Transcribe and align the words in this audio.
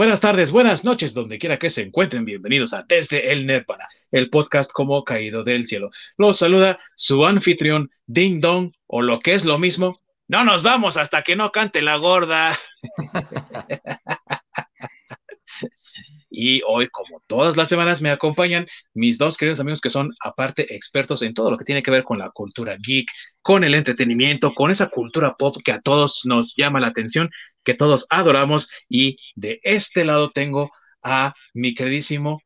buenas 0.00 0.20
tardes, 0.20 0.50
buenas 0.50 0.82
noches, 0.82 1.12
donde 1.12 1.38
quiera 1.38 1.58
que 1.58 1.68
se 1.68 1.82
encuentren. 1.82 2.24
Bienvenidos 2.24 2.72
a 2.72 2.84
Desde 2.84 3.32
el 3.32 3.46
Nirvana, 3.46 3.86
el 4.10 4.30
podcast 4.30 4.72
como 4.72 5.04
caído 5.04 5.44
del 5.44 5.66
cielo. 5.66 5.90
Los 6.16 6.38
saluda 6.38 6.80
su 6.94 7.26
anfitrión 7.26 7.90
Ding 8.06 8.40
Dong, 8.40 8.72
o 8.86 9.02
lo 9.02 9.20
que 9.20 9.34
es 9.34 9.44
lo 9.44 9.58
mismo. 9.58 10.00
No 10.26 10.42
nos 10.42 10.62
vamos 10.62 10.96
hasta 10.96 11.20
que 11.20 11.36
no 11.36 11.52
cante 11.52 11.82
la 11.82 11.96
gorda. 11.96 12.58
Y 16.30 16.62
hoy, 16.66 16.88
como 16.88 17.22
todas 17.26 17.56
las 17.56 17.68
semanas, 17.68 18.00
me 18.00 18.10
acompañan 18.10 18.66
mis 18.94 19.18
dos 19.18 19.36
queridos 19.36 19.60
amigos 19.60 19.80
que 19.80 19.90
son, 19.90 20.14
aparte, 20.24 20.74
expertos 20.74 21.22
en 21.22 21.34
todo 21.34 21.50
lo 21.50 21.58
que 21.58 21.64
tiene 21.64 21.82
que 21.82 21.90
ver 21.90 22.04
con 22.04 22.18
la 22.18 22.30
cultura 22.30 22.76
geek, 22.80 23.08
con 23.42 23.64
el 23.64 23.74
entretenimiento, 23.74 24.54
con 24.54 24.70
esa 24.70 24.88
cultura 24.88 25.34
pop 25.36 25.56
que 25.64 25.72
a 25.72 25.80
todos 25.80 26.22
nos 26.24 26.54
llama 26.56 26.80
la 26.80 26.88
atención, 26.88 27.30
que 27.64 27.74
todos 27.74 28.06
adoramos. 28.10 28.70
Y 28.88 29.16
de 29.34 29.60
este 29.64 30.04
lado 30.04 30.30
tengo 30.30 30.70
a 31.02 31.34
mi 31.52 31.74
queridísimo 31.74 32.40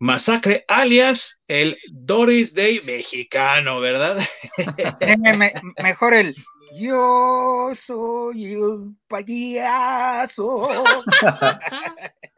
Masacre, 0.00 0.64
alias 0.68 1.40
el 1.48 1.76
Doris 1.90 2.54
Day 2.54 2.80
mexicano, 2.84 3.80
¿verdad? 3.80 4.18
mejor 5.82 6.14
el 6.14 6.36
Yo 6.76 7.72
soy 7.74 8.54
el 8.54 8.94
payaso. 9.08 10.68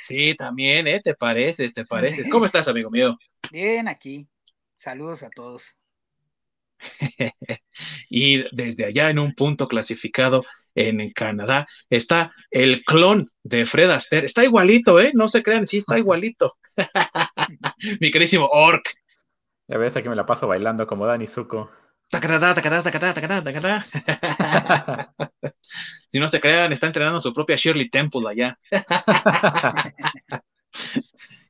Sí, 0.00 0.34
también, 0.36 0.86
¿eh? 0.86 1.00
¿Te 1.02 1.14
pareces? 1.14 1.72
¿Te 1.72 1.84
pareces? 1.84 2.28
¿Cómo 2.28 2.44
estás, 2.46 2.68
amigo 2.68 2.90
mío? 2.90 3.16
Bien, 3.50 3.88
aquí. 3.88 4.26
Saludos 4.76 5.22
a 5.22 5.30
todos. 5.30 5.78
y 8.10 8.44
desde 8.54 8.84
allá 8.84 9.10
en 9.10 9.18
un 9.18 9.34
punto 9.34 9.68
clasificado 9.68 10.44
en 10.74 11.12
Canadá 11.12 11.68
está 11.90 12.32
el 12.50 12.82
clon 12.84 13.26
de 13.42 13.66
Fred 13.66 13.90
Astaire. 13.90 14.26
Está 14.26 14.44
igualito, 14.44 15.00
¿eh? 15.00 15.12
No 15.14 15.28
se 15.28 15.42
crean, 15.42 15.66
sí 15.66 15.78
está 15.78 15.98
igualito. 15.98 16.56
Mi 18.00 18.10
querísimo 18.10 18.46
Orc. 18.46 18.94
Ya 19.68 19.78
ves, 19.78 19.96
aquí 19.96 20.08
me 20.08 20.16
la 20.16 20.26
paso 20.26 20.48
bailando 20.48 20.86
como 20.86 21.06
Dani 21.06 21.26
Zuko. 21.26 21.70
si 26.08 26.20
no 26.20 26.28
se 26.28 26.40
crean, 26.40 26.72
está 26.72 26.86
entrenando 26.86 27.20
su 27.20 27.32
propia 27.32 27.56
Shirley 27.56 27.88
Temple 27.88 28.28
allá. 28.28 28.58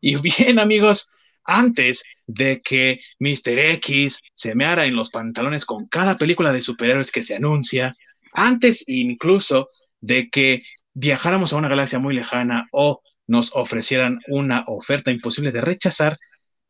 y 0.01 0.17
bien, 0.17 0.61
amigos, 0.61 1.11
antes 1.45 2.05
de 2.27 2.63
que 2.63 3.01
Mr. 3.19 3.59
X 3.75 4.23
se 4.35 4.55
meara 4.55 4.87
en 4.87 4.95
los 4.95 5.11
pantalones 5.11 5.65
con 5.65 5.89
cada 5.89 6.17
película 6.17 6.53
de 6.53 6.63
superhéroes 6.63 7.11
que 7.11 7.23
se 7.23 7.35
anuncia, 7.35 7.95
antes 8.33 8.85
incluso 8.87 9.69
de 10.01 10.31
que 10.31 10.63
viajáramos 10.95 11.53
a 11.53 11.57
una 11.57 11.69
galaxia 11.69 11.99
muy 11.99 12.15
lejana 12.15 12.69
o 12.71 13.03
nos 13.27 13.55
ofrecieran 13.55 14.21
una 14.29 14.65
oferta 14.67 15.11
imposible 15.11 15.53
de 15.53 15.61
rechazar, 15.61 16.19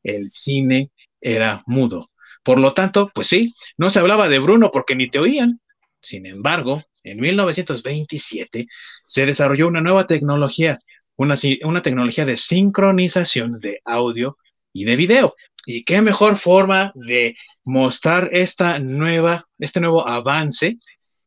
el 0.03 0.29
cine 0.29 0.91
era 1.20 1.63
mudo. 1.67 2.11
Por 2.43 2.59
lo 2.59 2.73
tanto, 2.73 3.11
pues 3.15 3.29
sí, 3.29 3.55
no 3.77 3.91
se 3.91 4.01
hablaba 4.01 4.29
de 4.29 4.39
Bruno 4.39 4.71
porque 4.73 4.95
ni 4.95 5.09
te 5.09 5.19
oían. 5.19 5.61
Sin 6.01 6.27
embargo, 6.27 6.83
en 7.05 7.21
1927 7.21 8.67
se 9.05 9.27
desarrolló 9.27 9.69
una 9.69 9.81
nueva 9.81 10.07
tecnología, 10.07 10.79
una, 11.17 11.83
tecnología 11.83 12.25
de 12.25 12.37
sincronización 12.37 13.59
de 13.59 13.81
audio 13.85 14.39
y 14.73 14.85
de 14.85 14.97
video. 14.97 15.35
Y 15.67 15.85
qué 15.85 16.01
mejor 16.01 16.37
forma 16.37 16.93
de 16.95 17.37
mostrar 17.65 18.31
esta 18.33 18.79
nueva, 18.79 19.47
este 19.59 19.81
nuevo 19.81 20.07
avance 20.07 20.79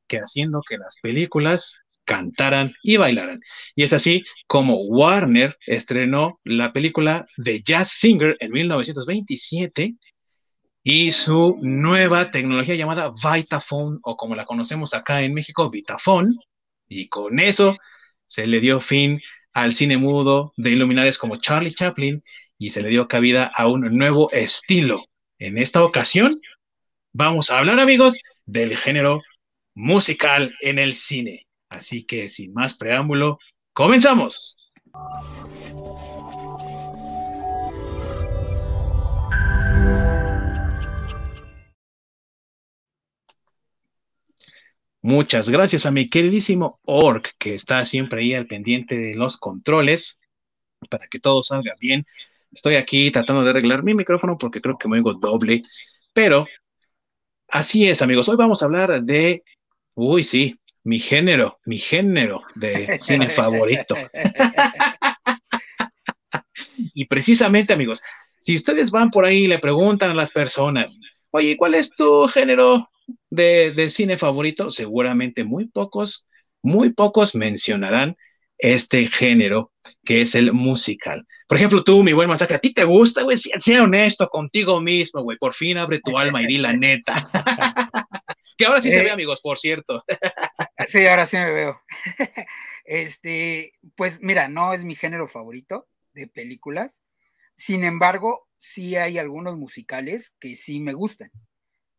que 0.08 0.18
haciendo 0.18 0.62
que 0.68 0.78
las 0.78 0.98
películas 1.02 1.78
cantaran 2.04 2.76
y 2.84 2.98
bailaran. 2.98 3.40
Y 3.76 3.84
es 3.84 3.94
así 3.94 4.24
como 4.48 4.84
Warner 4.84 5.56
estrenó 5.66 6.40
la 6.44 6.74
película 6.74 7.26
de 7.38 7.64
Jazz 7.64 7.92
Singer 7.92 8.36
en 8.40 8.52
1927 8.52 9.96
y 10.88 11.11
su 11.11 11.58
nueva 11.64 12.29
tecnología 12.29 12.75
llamada 12.75 13.12
Vitaphone, 13.12 13.97
o 14.03 14.16
como 14.16 14.35
la 14.35 14.46
conocemos 14.46 14.94
acá 14.94 15.23
en 15.23 15.34
México, 15.34 15.72
Vitaphone, 15.72 16.35
y 16.88 17.07
con 17.07 17.40
eso 17.40 17.75
se 18.28 18.46
le 18.46 18.59
dio 18.59 18.79
fin 18.79 19.19
al 19.51 19.74
cine 19.74 19.97
mudo 19.97 20.53
de 20.57 20.69
iluminares 20.69 21.18
como 21.18 21.38
Charlie 21.38 21.74
Chaplin 21.74 22.22
y 22.59 22.69
se 22.69 22.84
le 22.84 22.90
dio 22.90 23.07
cabida 23.07 23.47
a 23.47 23.68
un 23.68 23.97
nuevo 23.97 24.31
estilo. 24.31 25.03
En 25.40 25.57
esta 25.57 25.84
ocasión 25.84 26.40
vamos 27.13 27.50
a 27.50 27.57
hablar, 27.57 27.79
amigos, 27.79 28.22
del 28.45 28.78
género 28.78 29.24
musical 29.74 30.53
en 30.62 30.78
el 30.78 30.94
cine. 30.94 31.47
Así 31.68 32.06
que 32.06 32.29
sin 32.29 32.53
más 32.53 32.78
preámbulo, 32.78 33.40
comenzamos. 33.74 34.56
Muchas 45.06 45.52
gracias 45.52 45.86
a 45.86 45.92
mi 45.92 46.10
queridísimo 46.10 46.80
Orc, 46.82 47.36
que 47.38 47.54
está 47.54 47.86
siempre 47.86 48.24
ahí 48.24 48.34
al 48.34 48.48
pendiente 48.48 48.98
de 48.98 49.14
los 49.14 49.38
controles 49.38 50.18
para 50.90 51.06
que 51.06 51.20
todo 51.20 51.44
salga 51.44 51.76
bien. 51.80 52.08
Estoy 52.52 52.78
aquí 52.78 53.12
tratando 53.12 53.44
de 53.44 53.52
arreglar 53.52 53.84
mi 53.84 53.94
micrófono 53.94 54.36
porque 54.36 54.62
creo 54.62 54.80
que 54.80 54.88
me 54.88 54.98
oigo 54.98 55.14
doble, 55.14 55.62
pero 56.12 56.48
así 57.50 57.88
es, 57.88 58.02
amigos. 58.02 58.28
Hoy 58.30 58.36
vamos 58.36 58.64
a 58.64 58.66
hablar 58.66 59.04
de, 59.04 59.44
uy, 59.94 60.24
sí, 60.24 60.60
mi 60.84 60.98
género, 60.98 61.60
mi 61.66 61.78
género 61.78 62.42
de 62.56 62.98
cine 63.00 63.30
favorito. 63.30 63.96
y 66.96 67.06
precisamente, 67.06 67.74
amigos, 67.74 68.02
si 68.40 68.56
ustedes 68.56 68.90
van 68.90 69.12
por 69.12 69.24
ahí 69.24 69.44
y 69.44 69.48
le 69.48 69.60
preguntan 69.60 70.10
a 70.10 70.16
las 70.16 70.32
personas, 70.32 71.00
oye, 71.35 71.57
¿cuál 71.57 71.75
es 71.75 71.91
tu 71.91 72.28
género 72.28 72.90
de, 73.29 73.90
cine 73.90 74.18
favorito, 74.18 74.72
seguramente 74.72 75.44
muy 75.44 75.68
pocos, 75.68 76.28
muy 76.62 76.94
pocos 76.94 77.35
mencionarán 77.35 78.18
este 78.57 79.07
género 79.07 79.74
que 80.06 80.22
es 80.22 80.34
el 80.34 80.53
musical. 80.53 81.28
Por 81.47 81.57
ejemplo, 81.57 81.84
tú, 81.84 82.03
mi 82.03 82.13
buen 82.13 82.29
masacre, 82.29 82.56
¿a 82.56 82.59
ti 82.59 82.74
te 82.74 82.85
gusta, 82.85 83.24
güey? 83.24 83.38
Sea, 83.38 83.84
honesto 83.84 84.29
contigo 84.29 84.79
mismo, 84.79 85.22
güey. 85.22 85.38
Por 85.38 85.53
fin 85.53 85.78
abre 85.78 86.00
tu 86.00 86.18
alma 86.18 86.41
y 86.41 86.47
di 86.47 86.57
la 86.57 86.74
neta. 86.74 87.29
que 88.57 88.66
ahora 88.66 88.81
sí 88.81 88.91
se 88.91 89.01
ve, 89.01 89.09
eh, 89.09 89.12
amigos, 89.12 89.41
por 89.41 89.59
cierto. 89.59 90.03
sí, 90.88 91.06
ahora 91.06 91.25
sí 91.25 91.35
me 91.35 91.51
veo. 91.51 91.81
este, 92.85 93.74
pues 93.95 94.19
mira, 94.22 94.47
no 94.47 94.74
es 94.74 94.85
mi 94.85 94.95
género 94.95 95.28
favorito 95.28 95.88
de 96.13 96.28
películas. 96.28 97.03
Sin 97.56 97.84
embargo, 97.84 98.48
sí 98.58 98.96
hay 98.96 99.18
algunos 99.18 99.58
musicales 99.58 100.34
que 100.40 100.56
sí 100.56 100.80
me 100.80 100.94
gustan. 100.94 101.32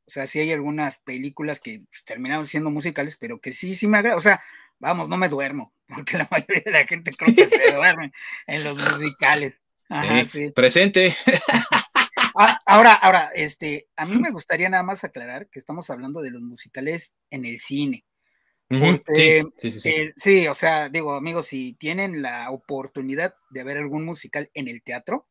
O 0.07 0.11
sea, 0.11 0.27
sí 0.27 0.39
hay 0.39 0.53
algunas 0.53 0.99
películas 0.99 1.61
que 1.61 1.81
pues, 1.89 2.05
terminaron 2.05 2.47
siendo 2.47 2.71
musicales, 2.71 3.17
pero 3.17 3.41
que 3.41 3.53
sí, 3.53 3.75
sí 3.75 3.89
me 3.89 3.99
agrada. 3.99 4.17
O 4.17 4.21
sea, 4.21 4.43
vamos, 4.79 5.09
no 5.09 5.17
me 5.17 5.29
duermo, 5.29 5.73
porque 5.89 6.19
la 6.19 6.29
mayoría 6.31 6.63
de 6.65 6.71
la 6.71 6.87
gente 6.87 7.13
creo 7.13 7.35
que 7.35 7.47
se 7.47 7.73
duerme 7.73 8.13
en 8.47 8.65
los 8.65 8.77
musicales. 8.77 9.63
Ajá, 9.89 10.25
sí. 10.25 10.51
Presente. 10.51 11.17
Ah, 12.39 12.61
ahora, 12.67 12.93
ahora, 12.93 13.31
este, 13.35 13.89
a 13.97 14.05
mí 14.05 14.19
me 14.19 14.31
gustaría 14.31 14.69
nada 14.69 14.83
más 14.83 15.05
aclarar 15.05 15.49
que 15.49 15.59
estamos 15.59 15.89
hablando 15.89 16.21
de 16.21 16.31
los 16.31 16.43
musicales 16.43 17.15
en 17.31 17.47
el 17.47 17.59
cine. 17.59 18.05
sí, 18.69 19.43
sí, 19.57 19.71
sí, 19.71 19.89
eh, 19.89 20.13
sí, 20.17 20.47
o 20.47 20.55
sea, 20.55 20.91
digo, 20.91 21.15
amigos, 21.15 21.47
si 21.47 21.73
tienen 21.75 22.21
la 22.21 22.51
oportunidad 22.51 23.35
de 23.49 23.65
ver 23.65 23.79
algún 23.79 24.05
musical 24.05 24.51
en 24.53 24.69
el 24.69 24.83
teatro, 24.83 25.27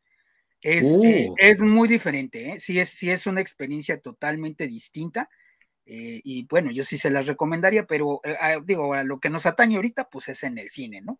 es, 0.65 0.83
eh, 0.83 1.27
uh. 1.29 1.35
es 1.37 1.61
muy 1.61 1.87
diferente, 1.87 2.49
¿eh? 2.49 2.59
sí, 2.59 2.79
es, 2.79 2.89
sí 2.89 3.11
es 3.11 3.27
una 3.27 3.39
experiencia 3.39 3.99
totalmente 4.01 4.67
distinta. 4.67 5.29
Eh, 5.85 6.21
y 6.23 6.47
bueno, 6.47 6.71
yo 6.71 6.83
sí 6.83 6.97
se 6.97 7.11
las 7.11 7.27
recomendaría, 7.27 7.85
pero 7.85 8.19
digo, 8.63 8.95
a 8.95 9.03
lo 9.03 9.19
que 9.19 9.29
nos 9.29 9.45
atañe 9.45 9.75
ahorita, 9.75 10.09
pues 10.09 10.29
es 10.29 10.41
en 10.41 10.57
el 10.57 10.69
cine, 10.69 11.01
¿no? 11.01 11.19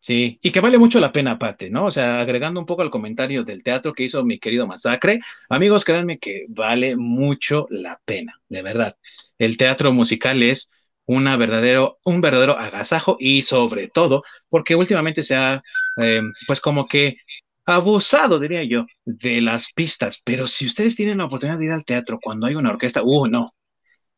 Sí, 0.00 0.38
y 0.40 0.50
que 0.50 0.60
vale 0.60 0.78
mucho 0.78 0.98
la 0.98 1.12
pena, 1.12 1.38
Pate, 1.38 1.68
¿no? 1.68 1.84
O 1.84 1.90
sea, 1.90 2.20
agregando 2.20 2.58
un 2.58 2.64
poco 2.64 2.80
al 2.80 2.90
comentario 2.90 3.44
del 3.44 3.62
teatro 3.62 3.92
que 3.92 4.04
hizo 4.04 4.24
mi 4.24 4.38
querido 4.38 4.66
Masacre, 4.66 5.20
amigos, 5.50 5.84
créanme 5.84 6.18
que 6.18 6.46
vale 6.48 6.96
mucho 6.96 7.66
la 7.68 8.00
pena, 8.06 8.40
de 8.48 8.62
verdad. 8.62 8.96
El 9.36 9.58
teatro 9.58 9.92
musical 9.92 10.42
es 10.42 10.70
una 11.04 11.36
verdadero, 11.36 11.98
un 12.02 12.22
verdadero 12.22 12.58
agasajo 12.58 13.18
y 13.20 13.42
sobre 13.42 13.88
todo 13.88 14.22
porque 14.48 14.74
últimamente 14.74 15.22
se 15.22 15.34
ha, 15.34 15.62
pues 16.46 16.62
como 16.62 16.86
que 16.86 17.18
abusado, 17.66 18.38
diría 18.38 18.64
yo, 18.64 18.86
de 19.04 19.40
las 19.40 19.72
pistas. 19.72 20.20
Pero 20.24 20.46
si 20.46 20.66
ustedes 20.66 20.96
tienen 20.96 21.18
la 21.18 21.26
oportunidad 21.26 21.58
de 21.58 21.66
ir 21.66 21.72
al 21.72 21.84
teatro 21.84 22.18
cuando 22.20 22.46
hay 22.46 22.54
una 22.54 22.70
orquesta, 22.70 23.02
uh, 23.02 23.26
no, 23.26 23.52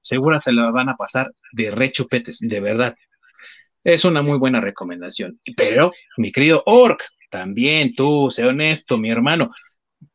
segura 0.00 0.40
se 0.40 0.52
la 0.52 0.70
van 0.70 0.88
a 0.88 0.96
pasar 0.96 1.30
de 1.52 1.70
rechupetes, 1.70 2.38
de 2.40 2.60
verdad. 2.60 2.96
Es 3.84 4.04
una 4.04 4.22
muy 4.22 4.38
buena 4.38 4.60
recomendación. 4.60 5.40
Pero, 5.56 5.92
mi 6.16 6.30
querido 6.30 6.62
Orc, 6.66 7.02
también 7.30 7.94
tú, 7.94 8.30
sé 8.30 8.44
honesto, 8.44 8.98
mi 8.98 9.10
hermano, 9.10 9.50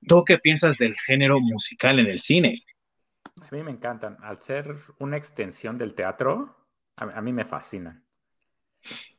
¿tú 0.07 0.23
qué 0.23 0.37
piensas 0.37 0.77
del 0.77 0.95
género 0.95 1.39
musical 1.39 1.99
en 1.99 2.07
el 2.07 2.19
cine? 2.19 2.59
A 3.41 3.55
mí 3.55 3.63
me 3.63 3.71
encantan. 3.71 4.17
Al 4.21 4.41
ser 4.41 4.75
una 4.99 5.17
extensión 5.17 5.77
del 5.77 5.95
teatro, 5.95 6.55
a, 6.95 7.21
mí 7.21 7.33
me 7.33 7.45
fascinan. 7.45 8.03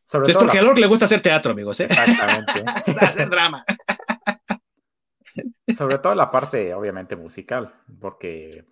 Sobre 0.02 0.30
es 0.30 0.36
porque 0.36 0.58
a 0.58 0.62
le 0.62 0.86
gusta 0.86 1.04
hacer 1.04 1.20
teatro, 1.20 1.52
amigos. 1.52 1.80
¿eh? 1.80 1.84
Exactamente. 1.84 2.64
hacer 3.00 3.28
drama. 3.28 3.64
Sobre 5.76 5.98
todo 5.98 6.14
la 6.14 6.30
parte, 6.30 6.74
obviamente, 6.74 7.16
musical, 7.16 7.74
porque 8.00 8.64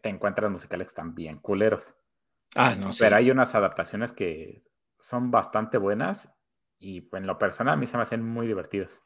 te 0.00 0.08
encuentras 0.08 0.50
musicales 0.50 0.94
también 0.94 1.38
culeros. 1.38 1.94
Ah, 2.54 2.74
no 2.74 2.92
sé. 2.92 3.04
Pero 3.04 3.16
hay 3.16 3.30
unas 3.30 3.54
adaptaciones 3.54 4.12
que 4.12 4.62
son 4.98 5.30
bastante 5.30 5.78
buenas 5.78 6.32
y 6.78 7.08
en 7.12 7.26
lo 7.26 7.38
personal 7.38 7.74
a 7.74 7.76
mí 7.76 7.86
se 7.86 7.96
me 7.96 8.02
hacen 8.02 8.22
muy 8.22 8.46
divertidos. 8.46 9.02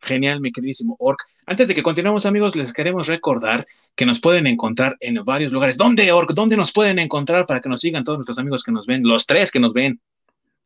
Genial, 0.00 0.40
mi 0.40 0.52
queridísimo 0.52 0.96
Orc. 0.98 1.20
Antes 1.46 1.68
de 1.68 1.74
que 1.74 1.82
continuemos, 1.82 2.26
amigos, 2.26 2.56
les 2.56 2.72
queremos 2.72 3.06
recordar 3.06 3.66
que 3.94 4.06
nos 4.06 4.20
pueden 4.20 4.46
encontrar 4.46 4.96
en 5.00 5.24
varios 5.24 5.52
lugares. 5.52 5.78
¿Dónde, 5.78 6.10
Orc? 6.12 6.32
¿Dónde 6.32 6.56
nos 6.56 6.72
pueden 6.72 6.98
encontrar 6.98 7.46
para 7.46 7.60
que 7.60 7.68
nos 7.68 7.80
sigan 7.80 8.04
todos 8.04 8.18
nuestros 8.18 8.38
amigos 8.38 8.62
que 8.62 8.72
nos 8.72 8.86
ven? 8.86 9.02
Los 9.02 9.26
tres 9.26 9.50
que 9.50 9.60
nos 9.60 9.72
ven. 9.72 10.00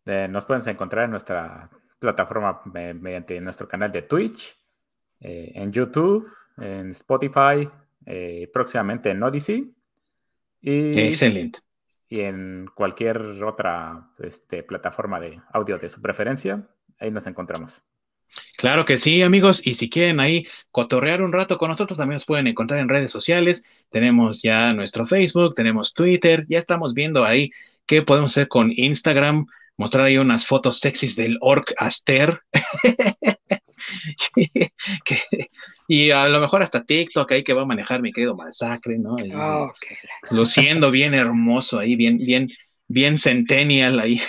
nos 0.04 0.44
pueden 0.46 0.68
encontrar 0.68 1.04
en 1.04 1.12
nuestra 1.12 1.70
plataforma 1.98 2.62
mediante 2.64 3.40
nuestro 3.40 3.66
canal 3.68 3.90
de 3.92 4.02
Twitch, 4.02 4.56
eh, 5.20 5.52
en 5.54 5.72
YouTube, 5.72 6.30
en 6.56 6.90
Spotify, 6.90 7.68
eh, 8.06 8.48
próximamente 8.52 9.10
en 9.10 9.22
Odyssey. 9.22 9.74
Y, 10.60 10.98
Excelente. 10.98 11.60
Y 12.08 12.20
en 12.20 12.68
cualquier 12.74 13.18
otra 13.44 14.10
este, 14.18 14.62
plataforma 14.62 15.20
de 15.20 15.40
audio 15.52 15.78
de 15.78 15.90
su 15.90 16.00
preferencia, 16.00 16.66
ahí 16.98 17.10
nos 17.10 17.26
encontramos. 17.26 17.82
Claro 18.56 18.84
que 18.84 18.96
sí, 18.96 19.22
amigos. 19.22 19.66
Y 19.66 19.74
si 19.74 19.88
quieren 19.88 20.20
ahí 20.20 20.46
cotorrear 20.70 21.22
un 21.22 21.32
rato 21.32 21.58
con 21.58 21.68
nosotros, 21.68 21.98
también 21.98 22.16
nos 22.16 22.26
pueden 22.26 22.46
encontrar 22.46 22.80
en 22.80 22.88
redes 22.88 23.10
sociales. 23.10 23.64
Tenemos 23.90 24.42
ya 24.42 24.72
nuestro 24.72 25.06
Facebook, 25.06 25.54
tenemos 25.54 25.94
Twitter, 25.94 26.46
ya 26.48 26.58
estamos 26.58 26.94
viendo 26.94 27.24
ahí 27.24 27.52
qué 27.86 28.02
podemos 28.02 28.32
hacer 28.32 28.48
con 28.48 28.70
Instagram, 28.74 29.46
mostrar 29.78 30.06
ahí 30.06 30.18
unas 30.18 30.46
fotos 30.46 30.80
sexys 30.80 31.16
del 31.16 31.38
Orc 31.40 31.72
Aster. 31.78 32.42
y 35.88 36.10
a 36.10 36.28
lo 36.28 36.40
mejor 36.40 36.62
hasta 36.62 36.84
TikTok 36.84 37.32
ahí 37.32 37.44
que 37.44 37.54
va 37.54 37.62
a 37.62 37.66
manejar 37.66 38.02
mi 38.02 38.12
querido 38.12 38.36
Masacre, 38.36 38.98
¿no? 38.98 39.16
Luciendo 40.30 40.90
bien 40.90 41.14
hermoso 41.14 41.78
ahí, 41.78 41.96
bien, 41.96 42.18
bien, 42.18 42.50
bien 42.88 43.16
centennial 43.16 44.00
ahí. 44.00 44.20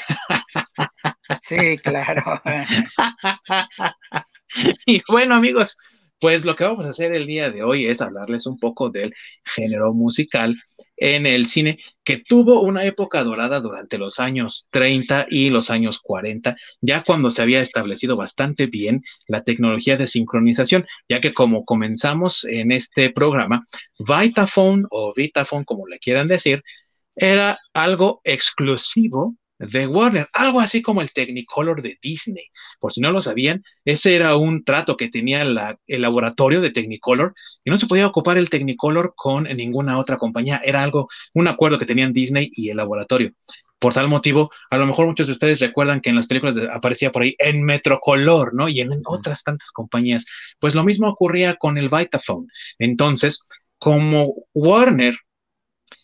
Sí, 1.41 1.77
claro. 1.79 2.41
y 4.85 5.01
bueno, 5.09 5.35
amigos, 5.35 5.77
pues 6.19 6.45
lo 6.45 6.55
que 6.55 6.65
vamos 6.65 6.85
a 6.85 6.89
hacer 6.89 7.13
el 7.13 7.25
día 7.25 7.49
de 7.49 7.63
hoy 7.63 7.85
es 7.85 8.01
hablarles 8.01 8.45
un 8.45 8.59
poco 8.59 8.89
del 8.89 9.13
género 9.43 9.93
musical 9.93 10.57
en 10.97 11.25
el 11.25 11.45
cine 11.45 11.79
que 12.03 12.17
tuvo 12.17 12.61
una 12.61 12.85
época 12.85 13.23
dorada 13.23 13.61
durante 13.61 13.97
los 13.97 14.19
años 14.19 14.67
30 14.71 15.27
y 15.29 15.49
los 15.49 15.69
años 15.69 15.99
40, 15.99 16.57
ya 16.81 17.03
cuando 17.03 17.31
se 17.31 17.41
había 17.41 17.61
establecido 17.61 18.17
bastante 18.17 18.67
bien 18.67 19.03
la 19.27 19.43
tecnología 19.43 19.95
de 19.95 20.07
sincronización, 20.07 20.85
ya 21.07 21.21
que 21.21 21.33
como 21.33 21.63
comenzamos 21.65 22.43
en 22.45 22.71
este 22.71 23.11
programa, 23.11 23.63
Vitaphone 23.99 24.85
o 24.89 25.13
Vitaphone, 25.15 25.63
como 25.63 25.87
le 25.87 25.99
quieran 25.99 26.27
decir, 26.27 26.63
era 27.15 27.59
algo 27.73 28.21
exclusivo 28.23 29.35
de 29.59 29.87
Warner, 29.87 30.27
algo 30.33 30.61
así 30.61 30.81
como 30.81 31.01
el 31.01 31.11
Technicolor 31.11 31.81
de 31.81 31.99
Disney. 32.01 32.45
Por 32.79 32.93
si 32.93 33.01
no 33.01 33.11
lo 33.11 33.21
sabían, 33.21 33.63
ese 33.85 34.15
era 34.15 34.35
un 34.37 34.63
trato 34.63 34.97
que 34.97 35.09
tenía 35.09 35.41
el 35.41 36.01
laboratorio 36.01 36.61
de 36.61 36.71
Technicolor 36.71 37.35
y 37.63 37.69
no 37.69 37.77
se 37.77 37.87
podía 37.87 38.07
ocupar 38.07 38.37
el 38.37 38.49
Technicolor 38.49 39.13
con 39.15 39.43
ninguna 39.43 39.99
otra 39.99 40.17
compañía. 40.17 40.61
Era 40.63 40.81
algo, 40.81 41.09
un 41.35 41.47
acuerdo 41.47 41.77
que 41.77 41.85
tenían 41.85 42.13
Disney 42.13 42.49
y 42.53 42.69
el 42.69 42.77
laboratorio. 42.77 43.33
Por 43.79 43.93
tal 43.93 44.09
motivo, 44.09 44.51
a 44.69 44.77
lo 44.77 44.85
mejor 44.85 45.07
muchos 45.07 45.27
de 45.27 45.33
ustedes 45.33 45.59
recuerdan 45.59 46.01
que 46.01 46.09
en 46.09 46.15
las 46.15 46.27
películas 46.27 46.57
aparecía 46.73 47.11
por 47.11 47.23
ahí 47.23 47.35
en 47.37 47.63
Metrocolor, 47.63 48.53
¿no? 48.53 48.67
Y 48.67 48.81
en 48.81 48.91
otras 49.05 49.43
tantas 49.43 49.71
compañías. 49.71 50.25
Pues 50.59 50.75
lo 50.75 50.83
mismo 50.83 51.09
ocurría 51.09 51.55
con 51.55 51.77
el 51.77 51.87
Vitaphone. 51.89 52.47
Entonces, 52.77 53.41
como 53.77 54.33
Warner 54.53 55.17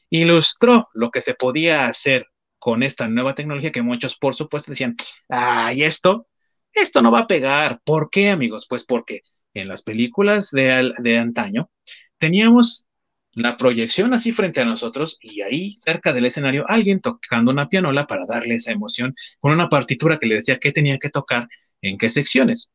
ilustró 0.10 0.88
lo 0.94 1.12
que 1.12 1.20
se 1.20 1.34
podía 1.34 1.88
hacer 1.88 2.28
con 2.66 2.82
esta 2.82 3.08
nueva 3.08 3.36
tecnología 3.36 3.72
que 3.72 3.84
muchos, 3.84 4.18
por 4.18 4.34
supuesto, 4.34 4.72
decían, 4.72 4.96
ay, 5.30 5.84
esto, 5.84 6.28
esto 6.74 7.04
no 7.04 7.12
va 7.12 7.20
a 7.20 7.28
pegar. 7.28 7.80
¿Por 7.84 8.10
qué, 8.10 8.32
amigos? 8.32 8.66
Pues 8.68 8.86
porque 8.86 9.22
en 9.54 9.68
las 9.68 9.84
películas 9.84 10.50
de, 10.50 10.92
de 10.98 11.20
antaño 11.20 11.70
teníamos 12.18 12.88
la 13.34 13.56
proyección 13.58 14.16
así 14.16 14.32
frente 14.32 14.62
a 14.62 14.66
nosotros 14.66 15.20
y 15.22 15.42
ahí 15.42 15.76
cerca 15.76 16.12
del 16.12 16.26
escenario 16.26 16.66
alguien 16.68 17.02
tocando 17.02 17.52
una 17.52 17.70
pianola 17.70 18.08
para 18.08 18.26
darle 18.26 18.56
esa 18.56 18.72
emoción 18.72 19.14
con 19.40 19.52
una 19.52 19.70
partitura 19.70 20.18
que 20.18 20.26
le 20.26 20.34
decía 20.38 20.58
qué 20.58 20.72
tenía 20.72 20.98
que 20.98 21.12
tocar 21.12 21.48
en 21.82 22.00
qué 22.00 22.10
secciones. 22.10 22.72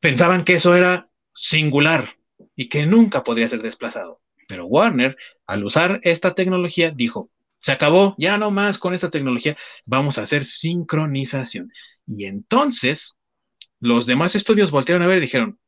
Pensaban 0.00 0.44
que 0.44 0.54
eso 0.54 0.74
era 0.74 1.08
singular 1.32 2.16
y 2.56 2.68
que 2.68 2.84
nunca 2.84 3.22
podría 3.22 3.46
ser 3.46 3.62
desplazado. 3.62 4.22
Pero 4.48 4.66
Warner, 4.66 5.16
al 5.46 5.62
usar 5.64 6.00
esta 6.02 6.34
tecnología, 6.34 6.90
dijo, 6.90 7.30
se 7.64 7.72
acabó, 7.72 8.14
ya 8.18 8.36
no 8.36 8.50
más 8.50 8.76
con 8.76 8.92
esta 8.92 9.10
tecnología, 9.10 9.56
vamos 9.86 10.18
a 10.18 10.22
hacer 10.22 10.44
sincronización. 10.44 11.72
Y 12.06 12.26
entonces 12.26 13.14
los 13.80 14.04
demás 14.04 14.34
estudios 14.34 14.70
voltearon 14.70 15.02
a 15.02 15.06
ver 15.06 15.16
y 15.16 15.22
dijeron, 15.22 15.58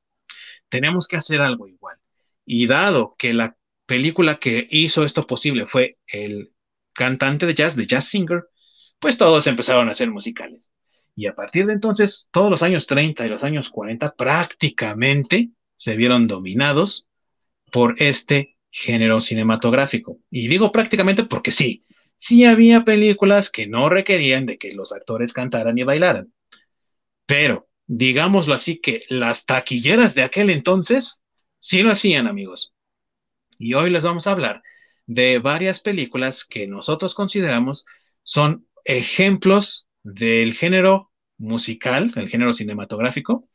tenemos 0.68 1.08
que 1.08 1.16
hacer 1.16 1.40
algo 1.40 1.66
igual. 1.68 1.96
Y 2.44 2.66
dado 2.66 3.14
que 3.16 3.32
la 3.32 3.56
película 3.86 4.36
que 4.36 4.68
hizo 4.70 5.04
esto 5.04 5.26
posible 5.26 5.64
fue 5.64 5.96
el 6.06 6.52
cantante 6.92 7.46
de 7.46 7.54
jazz, 7.54 7.76
de 7.76 7.86
jazz 7.86 8.06
singer, 8.08 8.44
pues 8.98 9.16
todos 9.16 9.46
empezaron 9.46 9.88
a 9.88 9.92
hacer 9.92 10.10
musicales. 10.10 10.70
Y 11.14 11.28
a 11.28 11.34
partir 11.34 11.64
de 11.64 11.72
entonces, 11.72 12.28
todos 12.30 12.50
los 12.50 12.62
años 12.62 12.86
30 12.86 13.24
y 13.24 13.30
los 13.30 13.42
años 13.42 13.70
40 13.70 14.16
prácticamente 14.16 15.48
se 15.76 15.96
vieron 15.96 16.26
dominados 16.26 17.08
por 17.72 17.94
este 18.02 18.58
género 18.70 19.22
cinematográfico. 19.22 20.18
Y 20.30 20.48
digo 20.48 20.70
prácticamente 20.72 21.24
porque 21.24 21.50
sí, 21.50 21.85
sí 22.16 22.44
había 22.44 22.84
películas 22.84 23.50
que 23.50 23.66
no 23.66 23.88
requerían 23.88 24.46
de 24.46 24.58
que 24.58 24.74
los 24.74 24.92
actores 24.92 25.32
cantaran 25.32 25.78
y 25.78 25.84
bailaran. 25.84 26.32
Pero, 27.26 27.68
digámoslo 27.86 28.54
así, 28.54 28.80
que 28.80 29.02
las 29.08 29.46
taquilleras 29.46 30.14
de 30.14 30.22
aquel 30.22 30.50
entonces 30.50 31.22
sí 31.58 31.82
lo 31.82 31.92
hacían, 31.92 32.26
amigos. 32.26 32.72
Y 33.58 33.74
hoy 33.74 33.90
les 33.90 34.04
vamos 34.04 34.26
a 34.26 34.32
hablar 34.32 34.62
de 35.06 35.38
varias 35.38 35.80
películas 35.80 36.44
que 36.44 36.66
nosotros 36.66 37.14
consideramos 37.14 37.86
son 38.22 38.66
ejemplos 38.84 39.88
del 40.02 40.54
género 40.54 41.10
musical, 41.38 42.12
el 42.16 42.28
género 42.28 42.52
cinematográfico, 42.52 43.48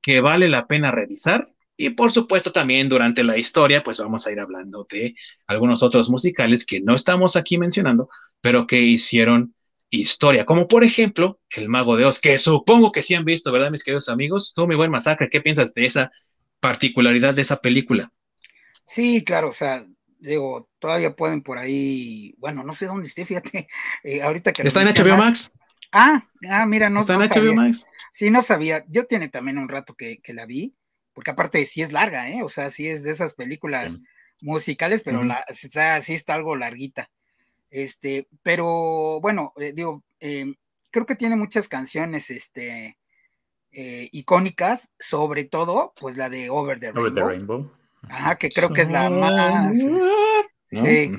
que 0.00 0.20
vale 0.20 0.48
la 0.48 0.66
pena 0.66 0.90
revisar 0.90 1.51
y 1.76 1.90
por 1.90 2.12
supuesto 2.12 2.52
también 2.52 2.88
durante 2.88 3.24
la 3.24 3.38
historia, 3.38 3.82
pues 3.82 3.98
vamos 3.98 4.26
a 4.26 4.32
ir 4.32 4.40
hablando 4.40 4.86
de 4.90 5.14
algunos 5.46 5.82
otros 5.82 6.10
musicales 6.10 6.66
que 6.66 6.80
no 6.80 6.94
estamos 6.94 7.36
aquí 7.36 7.58
mencionando, 7.58 8.08
pero 8.40 8.66
que 8.66 8.80
hicieron 8.82 9.54
historia, 9.90 10.46
como 10.46 10.68
por 10.68 10.84
ejemplo 10.84 11.40
El 11.50 11.68
Mago 11.68 11.96
de 11.96 12.04
Oz, 12.04 12.20
que 12.20 12.38
supongo 12.38 12.92
que 12.92 13.02
sí 13.02 13.14
han 13.14 13.24
visto, 13.24 13.52
¿verdad, 13.52 13.70
mis 13.70 13.84
queridos 13.84 14.08
amigos? 14.08 14.52
Tú, 14.54 14.66
mi 14.66 14.74
buen 14.74 14.90
masacre, 14.90 15.28
¿qué 15.28 15.40
piensas 15.40 15.74
de 15.74 15.84
esa 15.84 16.10
particularidad 16.60 17.34
de 17.34 17.42
esa 17.42 17.60
película? 17.60 18.12
Sí, 18.86 19.22
claro, 19.24 19.50
o 19.50 19.52
sea, 19.52 19.84
digo, 20.18 20.68
todavía 20.78 21.14
pueden 21.14 21.42
por 21.42 21.58
ahí, 21.58 22.34
bueno, 22.38 22.64
no 22.64 22.74
sé 22.74 22.86
dónde 22.86 23.08
esté, 23.08 23.24
fíjate, 23.26 23.68
eh, 24.02 24.22
ahorita 24.22 24.52
que... 24.52 24.62
¿Está 24.62 24.82
en 24.82 24.88
HBO 24.88 25.16
Max? 25.16 25.52
Ah, 25.92 26.26
ah, 26.48 26.64
mira, 26.64 26.88
no. 26.88 27.00
¿Está 27.00 27.14
en 27.14 27.20
HBO 27.20 27.54
Max? 27.54 27.86
Sí, 28.12 28.30
no 28.30 28.40
sabía. 28.40 28.84
Yo 28.88 29.06
tiene 29.06 29.28
también 29.28 29.58
un 29.58 29.68
rato 29.68 29.94
que, 29.94 30.20
que 30.22 30.32
la 30.32 30.46
vi 30.46 30.74
porque 31.12 31.30
aparte 31.30 31.64
sí 31.64 31.82
es 31.82 31.92
larga, 31.92 32.30
¿eh? 32.30 32.42
O 32.42 32.48
sea, 32.48 32.70
sí 32.70 32.88
es 32.88 33.02
de 33.02 33.10
esas 33.10 33.34
películas 33.34 34.00
musicales, 34.40 35.02
pero 35.04 35.24
la, 35.24 35.44
sí 35.50 36.14
está 36.14 36.34
algo 36.34 36.56
larguita. 36.56 37.10
Este, 37.70 38.28
pero 38.42 39.20
bueno, 39.20 39.52
eh, 39.56 39.72
digo, 39.74 40.04
em, 40.20 40.54
creo 40.90 41.06
que 41.06 41.16
tiene 41.16 41.36
muchas 41.36 41.68
canciones, 41.68 42.30
este, 42.30 42.98
eh, 43.70 44.08
icónicas, 44.12 44.90
sobre 44.98 45.44
todo, 45.44 45.94
pues 45.98 46.16
la 46.16 46.28
de 46.28 46.50
Over 46.50 46.78
the 46.78 46.92
Rainbow. 46.92 47.02
Over 47.02 47.14
the 47.14 47.20
Rainbow. 47.22 47.72
Ajá, 48.02 48.36
que 48.36 48.50
creo 48.50 48.72
que 48.72 48.82
es 48.82 48.90
la 48.90 49.08
más. 49.08 49.78
Sí, 50.68 51.12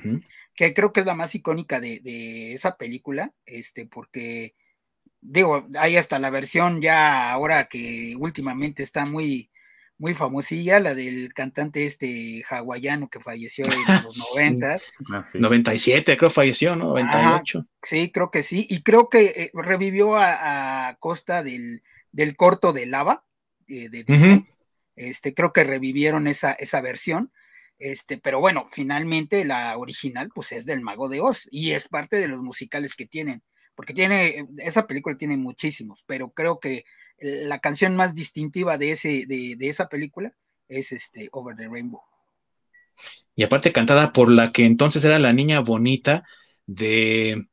que 0.55 0.73
creo 0.73 0.93
que 0.93 0.99
es 0.99 1.05
la 1.05 1.15
más 1.15 1.33
icónica 1.33 1.79
de, 1.79 1.99
de, 2.01 2.53
esa 2.53 2.77
película, 2.77 3.33
este, 3.45 3.87
porque 3.87 4.55
digo, 5.21 5.67
hay 5.79 5.97
hasta 5.97 6.19
la 6.19 6.29
versión 6.29 6.81
ya 6.81 7.31
ahora 7.31 7.65
que 7.65 8.15
últimamente 8.17 8.83
está 8.83 9.05
muy, 9.05 9.49
muy 9.97 10.13
famosilla, 10.13 10.79
la 10.79 10.95
del 10.95 11.33
cantante 11.33 11.85
este 11.85 12.43
hawaiano 12.49 13.09
que 13.09 13.19
falleció 13.19 13.65
en 13.65 13.71
los 14.03 14.17
noventas. 14.17 14.93
97 15.33 16.11
ah, 16.11 16.17
creo 16.17 16.29
falleció, 16.29 16.75
¿no? 16.75 16.89
98. 16.89 17.65
sí, 17.81 18.11
creo 18.11 18.31
que 18.31 18.43
sí, 18.43 18.65
y 18.69 18.81
creo 18.83 19.09
que 19.09 19.25
eh, 19.25 19.51
revivió 19.53 20.17
a, 20.17 20.95
costa 20.99 21.43
del, 21.43 21.83
del, 22.11 22.35
corto 22.35 22.73
de 22.73 22.85
lava 22.85 23.25
eh, 23.67 23.89
de 23.89 24.43
Este, 24.95 25.33
creo 25.33 25.53
que 25.53 25.63
revivieron 25.63 26.27
esa, 26.27 26.53
esa 26.53 26.81
versión. 26.81 27.31
Este, 27.79 28.17
pero 28.17 28.39
bueno, 28.39 28.65
finalmente 28.65 29.43
la 29.45 29.77
original, 29.77 30.29
pues 30.33 30.51
es 30.51 30.65
del 30.65 30.81
Mago 30.81 31.09
de 31.09 31.21
Oz 31.21 31.47
y 31.51 31.71
es 31.71 31.87
parte 31.87 32.17
de 32.17 32.27
los 32.27 32.41
musicales 32.41 32.95
que 32.95 33.05
tienen 33.05 33.43
porque 33.75 33.93
tiene, 33.93 34.47
esa 34.57 34.87
película 34.87 35.17
tiene 35.17 35.37
muchísimos, 35.37 36.03
pero 36.05 36.31
creo 36.31 36.59
que 36.59 36.85
la 37.23 37.59
canción 37.59 37.95
más 37.95 38.13
distintiva 38.13 38.77
de, 38.77 38.91
ese, 38.91 39.25
de, 39.25 39.55
de 39.57 39.69
esa 39.69 39.87
película 39.87 40.33
es 40.67 40.91
este 40.91 41.29
Over 41.31 41.55
the 41.55 41.67
Rainbow. 41.69 42.01
Y 43.35 43.43
aparte 43.43 43.71
cantada 43.71 44.13
por 44.13 44.29
la 44.29 44.51
que 44.51 44.65
entonces 44.65 45.03
era 45.03 45.19
la 45.19 45.33
niña 45.33 45.61
bonita 45.61 46.23
de, 46.65 47.47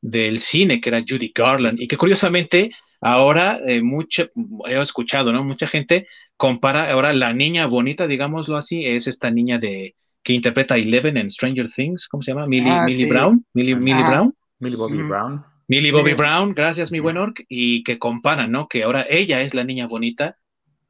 del 0.00 0.38
cine, 0.38 0.80
que 0.80 0.90
era 0.90 1.04
Judy 1.06 1.32
Garland, 1.34 1.80
y 1.80 1.88
que 1.88 1.96
curiosamente 1.96 2.72
ahora 3.00 3.58
eh, 3.66 3.82
mucho, 3.82 4.28
he 4.66 4.80
escuchado, 4.80 5.32
¿no? 5.32 5.42
Mucha 5.44 5.66
gente 5.66 6.06
compara 6.36 6.90
ahora 6.90 7.12
la 7.12 7.32
niña 7.32 7.66
bonita, 7.66 8.06
digámoslo 8.06 8.56
así, 8.56 8.84
es 8.84 9.06
esta 9.06 9.30
niña 9.30 9.58
de 9.58 9.94
que 10.22 10.32
interpreta 10.34 10.74
a 10.74 10.78
Eleven 10.78 11.16
en 11.16 11.30
Stranger 11.30 11.70
Things, 11.70 12.08
¿cómo 12.08 12.22
se 12.22 12.32
llama? 12.32 12.46
Millie, 12.46 12.70
ah, 12.70 12.86
Brown, 13.08 13.44
Millie, 13.54 13.74
Brown. 13.74 14.34
Millie 14.60 14.76
Bobby 14.76 15.02
Brown. 15.02 15.44
Millie 15.72 15.90
Bobby 15.90 16.12
Brown, 16.12 16.52
gracias 16.52 16.92
mi 16.92 17.00
buen 17.00 17.16
Orc, 17.16 17.46
y 17.48 17.82
que 17.82 17.98
comparan, 17.98 18.52
¿no? 18.52 18.68
Que 18.68 18.82
ahora 18.82 19.06
ella 19.08 19.40
es 19.40 19.54
la 19.54 19.64
niña 19.64 19.86
bonita 19.86 20.36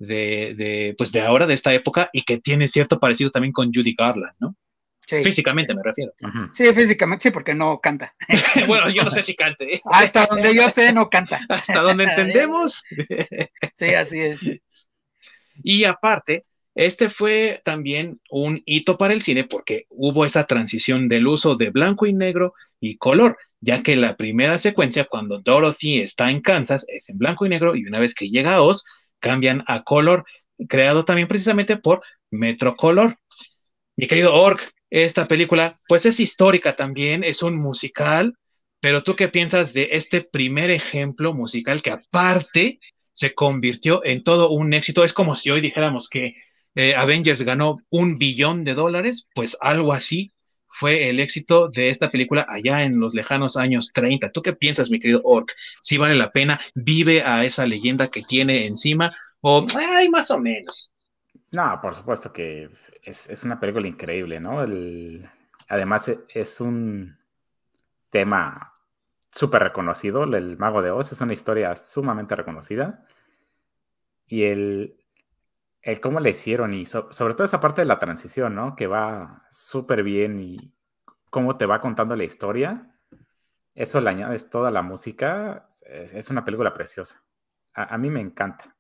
de, 0.01 0.55
de, 0.57 0.97
pues 0.99 1.13
de 1.13 1.21
ahora, 1.21 1.47
de 1.47 1.55
esta 1.55 1.73
época, 1.73 2.11
y 2.13 2.23
que 2.23 2.39
tiene 2.39 2.67
cierto 2.67 2.99
parecido 2.99 3.31
también 3.31 3.53
con 3.53 3.73
Judy 3.73 3.95
Garland, 3.97 4.35
¿no? 4.41 4.57
Físicamente 5.07 5.73
me 5.73 5.85
refiero. 5.85 6.13
Sí, 6.53 6.65
físicamente, 6.75 7.23
sí, 7.23 7.31
porque 7.31 7.55
no 7.55 7.79
canta. 7.81 8.13
bueno, 8.67 8.91
yo 8.91 9.05
no 9.05 9.11
sé 9.11 9.23
si 9.23 9.37
cante. 9.37 9.77
¿eh? 9.77 9.81
Hasta 9.85 10.27
donde 10.27 10.53
yo 10.53 10.69
sé, 10.69 10.93
no 10.93 11.09
canta. 11.09 11.39
Hasta 11.49 11.81
donde 11.81 12.03
entendemos. 12.03 12.83
sí, 13.77 13.95
así 13.95 14.21
es. 14.21 14.41
Y 15.63 15.85
aparte, 15.85 16.45
este 16.75 17.09
fue 17.09 17.63
también 17.65 18.21
un 18.31 18.61
hito 18.67 18.99
para 18.99 19.15
el 19.15 19.23
cine 19.23 19.45
porque 19.45 19.87
hubo 19.91 20.25
esa 20.25 20.45
transición 20.45 21.09
del 21.09 21.29
uso 21.29 21.55
de 21.55 21.71
blanco 21.71 22.07
y 22.07 22.15
negro 22.15 22.55
y 22.81 22.97
color, 22.97 23.37
ya 23.63 23.83
que 23.83 23.97
la 23.97 24.17
primera 24.17 24.59
secuencia, 24.59 25.07
cuando 25.07 25.41
Dorothy 25.41 26.01
está 26.01 26.31
en 26.31 26.43
Kansas, 26.43 26.85
es 26.89 27.09
en 27.09 27.17
blanco 27.17 27.47
y 27.47 27.49
negro 27.49 27.77
y 27.77 27.87
una 27.87 28.01
vez 28.01 28.15
que 28.15 28.29
llega 28.29 28.57
a 28.57 28.63
Oz, 28.63 28.85
cambian 29.21 29.63
a 29.69 29.85
color, 29.85 30.25
creado 30.69 31.05
también 31.05 31.29
precisamente 31.29 31.77
por 31.77 32.03
Metrocolor. 32.31 33.17
Mi 33.97 34.09
querido 34.09 34.35
Orc, 34.35 34.69
esta 34.91 35.29
película, 35.29 35.79
pues 35.87 36.05
es 36.07 36.19
histórica 36.19 36.75
también, 36.75 37.23
es 37.23 37.43
un 37.43 37.57
musical, 37.57 38.35
pero 38.81 39.05
tú 39.05 39.15
qué 39.15 39.29
piensas 39.29 39.73
de 39.73 39.91
este 39.93 40.23
primer 40.23 40.71
ejemplo 40.71 41.33
musical 41.33 41.83
que 41.83 41.93
aparte 41.93 42.81
se 43.13 43.33
convirtió 43.33 44.05
en 44.05 44.25
todo 44.25 44.51
un 44.51 44.73
éxito? 44.73 45.05
Es 45.05 45.13
como 45.13 45.37
si 45.37 45.51
hoy 45.51 45.61
dijéramos 45.61 46.09
que 46.09 46.35
eh, 46.75 46.97
Avengers 46.97 47.43
ganó 47.43 47.79
un 47.91 48.19
billón 48.19 48.65
de 48.65 48.75
dólares, 48.75 49.29
pues 49.35 49.57
algo 49.61 49.93
así 49.93 50.33
fue 50.73 51.09
el 51.09 51.21
éxito 51.21 51.69
de 51.69 51.89
esta 51.89 52.11
película 52.11 52.47
allá 52.49 52.83
en 52.83 52.99
los 52.99 53.15
lejanos 53.15 53.57
años 53.57 53.93
30. 53.93 54.31
¿Tú 54.33 54.43
qué 54.43 54.53
piensas, 54.53 54.91
mi 54.91 54.99
querido 54.99 55.21
Orc? 55.25 55.53
¿Si 55.81 55.99
vale 55.99 56.15
la 56.15 56.31
pena? 56.31 56.61
¿Vive 56.75 57.23
a 57.23 57.45
esa 57.45 57.67
leyenda 57.67 58.09
que 58.09 58.23
tiene 58.23 58.67
encima? 58.67 59.15
¿O, 59.41 59.67
ay, 59.77 60.09
más 60.09 60.31
o 60.31 60.39
menos? 60.39 60.91
No, 61.51 61.79
por 61.83 61.95
supuesto 61.95 62.33
que 62.33 62.71
es, 63.03 63.45
una 63.45 63.61
película 63.61 63.87
increíble, 63.87 64.41
¿no? 64.41 64.61
Además 65.69 66.09
e, 66.09 66.21
es 66.29 66.61
un 66.61 67.17
tema 68.11 68.75
súper 69.31 69.63
reconocido, 69.63 70.25
el 70.25 70.57
Mago 70.59 70.83
de 70.83 70.91
Oz 70.91 71.13
es 71.13 71.21
una 71.21 71.33
historia 71.33 71.75
sumamente 71.75 72.37
reconocida 72.37 73.07
y 74.27 74.45
el, 74.45 75.02
el 75.83 76.01
cómo 76.01 76.21
le 76.21 76.31
hicieron 76.31 76.75
y 76.75 76.87
sobre 76.87 77.35
todo 77.35 77.45
esa 77.45 77.61
parte 77.61 77.83
de 77.83 77.87
la 77.87 77.99
transición, 77.99 78.55
¿no? 78.55 78.77
Que 78.77 78.87
va 78.87 79.47
súper 79.51 80.03
bien 80.03 80.39
y 80.39 80.73
cómo 81.31 81.57
te 81.57 81.67
va 81.67 81.81
contando 81.81 82.17
la 82.17 82.25
historia, 82.25 82.97
eso 83.75 84.01
le 84.01 84.11
añades 84.11 84.51
toda 84.51 84.71
la 84.71 84.83
música, 84.83 85.69
es, 85.87 86.31
una 86.31 86.45
película 86.45 86.75
preciosa. 86.75 87.23
a 87.75 87.99
mí 87.99 88.11
me 88.11 88.21
encanta 88.21 88.77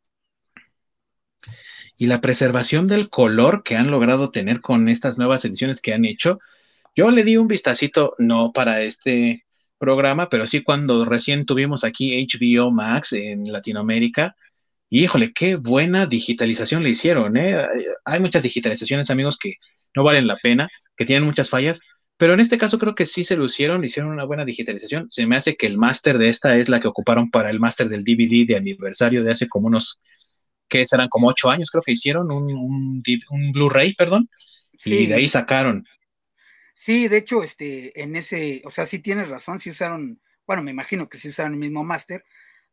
y 1.97 2.07
la 2.07 2.21
preservación 2.21 2.87
del 2.87 3.11
color 3.11 3.63
que 3.63 3.77
han 3.77 3.91
logrado 3.91 4.31
tener 4.31 4.61
con 4.61 4.89
estas 4.89 5.19
nuevas 5.19 5.45
ediciones 5.45 5.81
que 5.81 5.95
han 5.95 6.05
hecho. 6.05 6.41
Yo 6.97 7.11
le 7.11 7.25
di 7.25 7.37
un 7.37 7.49
vistacito, 7.49 8.15
no 8.19 8.53
para 8.53 8.83
este 8.83 9.45
programa, 9.79 10.29
pero 10.29 10.47
sí 10.47 10.63
cuando 10.63 11.05
recién 11.05 11.47
tuvimos 11.47 11.85
aquí 11.85 12.27
HBO 12.27 12.71
Max 12.71 13.13
en 13.13 13.51
Latinoamérica. 13.53 14.37
Y 14.95 15.05
híjole, 15.05 15.33
qué 15.33 15.57
buena 15.57 16.05
digitalización 16.05 16.83
le 16.83 16.91
hicieron. 16.91 17.35
¿eh? 17.39 17.67
Hay 18.05 18.21
muchas 18.21 18.43
digitalizaciones, 18.43 19.09
amigos, 19.09 19.39
que 19.39 19.55
no 19.97 20.05
valen 20.05 20.27
la 20.27 20.37
pena, 20.37 20.69
que 20.99 21.07
tienen 21.07 21.25
muchas 21.25 21.49
fallas, 21.49 21.81
pero 22.19 22.35
en 22.35 22.41
este 22.41 22.59
caso 22.59 22.79
creo 22.79 22.95
que 22.95 23.07
sí 23.07 23.25
se 23.25 23.35
lucieron, 23.35 23.87
hicieron 23.87 24.13
una 24.13 24.25
buena 24.25 24.45
digitalización. 24.45 25.11
Se 25.11 25.25
me 25.25 25.37
hace 25.37 25.57
que 25.57 25.67
el 25.67 25.79
máster 25.79 26.19
de 26.19 26.29
esta 26.29 26.59
es 26.59 26.69
la 26.69 26.79
que 26.79 26.89
ocuparon 26.89 27.31
para 27.31 27.49
el 27.49 27.59
máster 27.59 27.89
del 27.89 28.05
DVD 28.05 28.47
de 28.47 28.57
aniversario 28.57 29.25
de 29.25 29.31
hace 29.31 29.49
como 29.49 29.69
unos 29.69 29.99
que 30.69 30.85
serán 30.85 31.09
como 31.09 31.29
ocho 31.29 31.49
años, 31.49 31.71
creo 31.71 31.83
que 31.83 31.93
hicieron 31.93 32.31
un, 32.31 32.53
un, 32.53 33.53
Blu-ray, 33.53 33.95
perdón, 33.95 34.29
y 34.85 35.07
de 35.07 35.15
ahí 35.15 35.27
sacaron. 35.27 35.87
Sí, 36.75 37.09
de 37.09 37.17
hecho, 37.17 37.43
este, 37.43 37.99
en 37.99 38.15
ese, 38.15 38.61
o 38.67 38.71
sea, 38.71 38.85
sí 38.85 38.99
tienes 38.99 39.31
razón, 39.31 39.59
sí 39.59 39.71
usaron, 39.71 40.21
bueno, 40.47 40.63
me 40.63 40.71
imagino 40.71 41.09
que 41.09 41.17
sí 41.17 41.31
usaron 41.31 41.55
el 41.55 41.59
mismo 41.59 41.83
máster, 41.83 42.25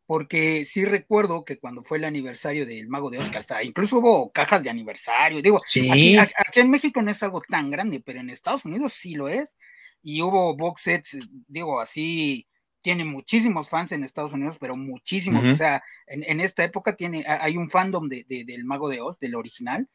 porque 0.09 0.65
sí 0.65 0.85
recuerdo 0.85 1.45
que 1.45 1.59
cuando 1.59 1.83
fue 1.83 1.99
el 1.99 2.03
aniversario 2.03 2.65
del 2.65 2.87
Mago 2.87 3.11
de 3.11 3.19
Oscar, 3.19 3.41
hasta 3.41 3.63
incluso 3.63 3.99
hubo 3.99 4.31
cajas 4.31 4.63
de 4.63 4.71
aniversario, 4.71 5.39
digo, 5.39 5.57
aquí, 5.57 6.17
aquí, 6.17 6.33
en 6.55 6.71
México 6.71 6.99
no 7.03 7.11
es 7.11 7.21
algo 7.21 7.43
tan 7.47 7.69
grande, 7.69 8.01
pero 8.03 8.19
en 8.19 8.31
Estados 8.31 8.65
Unidos 8.65 8.93
sí 8.93 9.13
lo 9.13 9.29
es, 9.29 9.55
y 10.01 10.23
hubo 10.23 10.57
box 10.57 10.81
sets, 10.81 11.19
digo, 11.47 11.79
así, 11.79 12.47
tiene 12.81 13.05
muchísimos 13.05 13.69
fans 13.69 13.91
en 13.91 14.03
Estados 14.03 14.33
Unidos, 14.33 14.57
pero 14.59 14.75
muchísimos. 14.75 15.45
O 15.45 15.55
sea, 15.55 15.83
en, 16.07 16.39
esta 16.39 16.63
época 16.63 16.95
tiene, 16.95 17.23
hay 17.27 17.55
un 17.55 17.69
fandom 17.69 18.09
de, 18.09 18.25
del 18.27 18.65
Mago 18.65 18.89
de 18.89 19.01
Oz, 19.01 19.19
del 19.19 19.35
original. 19.35 19.87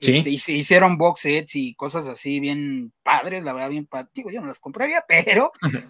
Este, 0.00 0.30
y 0.30 0.38
se 0.38 0.52
hicieron 0.52 0.98
box 0.98 1.20
sets 1.20 1.56
y 1.56 1.74
cosas 1.74 2.06
así 2.06 2.38
bien 2.38 2.92
padres, 3.02 3.44
la 3.44 3.52
verdad, 3.52 3.70
bien 3.70 3.86
padres. 3.86 4.12
Digo, 4.14 4.30
yo 4.30 4.40
no 4.40 4.46
las 4.46 4.60
compraría, 4.60 5.04
pero 5.08 5.52
eh, 5.72 5.84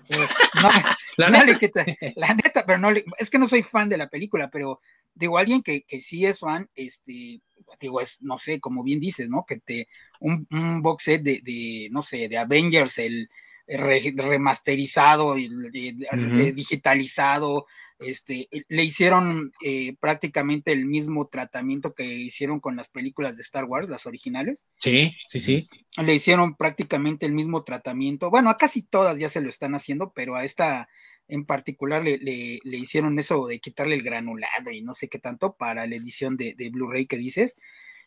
la, 1.16 1.30
neta. 1.30 1.84
la, 2.14 2.34
neta. 2.34 2.64
pero 2.66 2.78
no 2.78 2.90
es 3.18 3.30
que 3.30 3.38
no 3.38 3.48
soy 3.48 3.62
fan 3.62 3.88
de 3.88 3.96
la 3.96 4.08
película, 4.08 4.50
pero 4.50 4.80
digo, 5.14 5.38
alguien 5.38 5.62
que, 5.62 5.82
que 5.82 6.00
sí 6.00 6.26
es 6.26 6.40
fan, 6.40 6.68
este, 6.74 7.40
digo, 7.80 8.00
es, 8.00 8.22
no 8.22 8.38
sé, 8.38 8.60
como 8.60 8.82
bien 8.82 9.00
dices, 9.00 9.28
¿no? 9.28 9.44
Que 9.46 9.58
te, 9.58 9.88
un, 10.20 10.46
un 10.50 10.82
box 10.82 11.04
set 11.04 11.22
de, 11.22 11.40
de, 11.42 11.88
no 11.90 12.02
sé, 12.02 12.28
de 12.28 12.38
Avengers, 12.38 12.98
el, 12.98 13.28
remasterizado, 13.66 15.34
digitalizado, 15.34 17.66
este, 17.98 18.48
le 18.68 18.84
hicieron 18.84 19.52
eh, 19.64 19.96
prácticamente 20.00 20.72
el 20.72 20.86
mismo 20.86 21.28
tratamiento 21.28 21.94
que 21.94 22.04
hicieron 22.04 22.60
con 22.60 22.76
las 22.76 22.88
películas 22.88 23.36
de 23.36 23.42
Star 23.42 23.64
Wars, 23.64 23.88
las 23.88 24.06
originales. 24.06 24.66
Sí, 24.78 25.14
sí, 25.28 25.40
sí. 25.40 25.68
Le 25.96 26.14
hicieron 26.14 26.56
prácticamente 26.56 27.26
el 27.26 27.32
mismo 27.32 27.64
tratamiento. 27.64 28.30
Bueno, 28.30 28.50
a 28.50 28.56
casi 28.56 28.82
todas 28.82 29.18
ya 29.18 29.28
se 29.28 29.40
lo 29.40 29.48
están 29.48 29.74
haciendo, 29.74 30.12
pero 30.14 30.36
a 30.36 30.44
esta 30.44 30.88
en 31.28 31.44
particular 31.44 32.04
le, 32.04 32.18
le, 32.18 32.76
hicieron 32.76 33.18
eso 33.18 33.46
de 33.46 33.58
quitarle 33.58 33.96
el 33.96 34.02
granulado 34.02 34.70
y 34.70 34.82
no 34.82 34.94
sé 34.94 35.08
qué 35.08 35.18
tanto 35.18 35.56
para 35.56 35.84
la 35.86 35.96
edición 35.96 36.36
de, 36.36 36.54
de 36.54 36.70
Blu-ray 36.70 37.06
que 37.06 37.16
dices. 37.16 37.56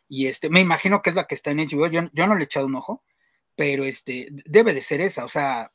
Y 0.08 0.27
este, 0.27 0.50
me 0.50 0.62
imagino 0.62 1.01
que 1.01 1.10
es 1.10 1.15
la 1.15 1.27
que 1.27 1.36
está 1.36 1.51
en 1.51 1.58
HBO. 1.58 1.88
Yo, 1.88 2.01
yo 2.13 2.27
no 2.27 2.36
le 2.36 2.41
he 2.41 2.46
echado 2.46 2.65
un 2.65 2.75
ojo 2.75 3.03
pero 3.60 3.84
este, 3.84 4.29
debe 4.46 4.74
de 4.74 4.79
ser 4.79 5.01
esa, 5.01 5.25
o 5.25 5.27
sea, 5.27 5.74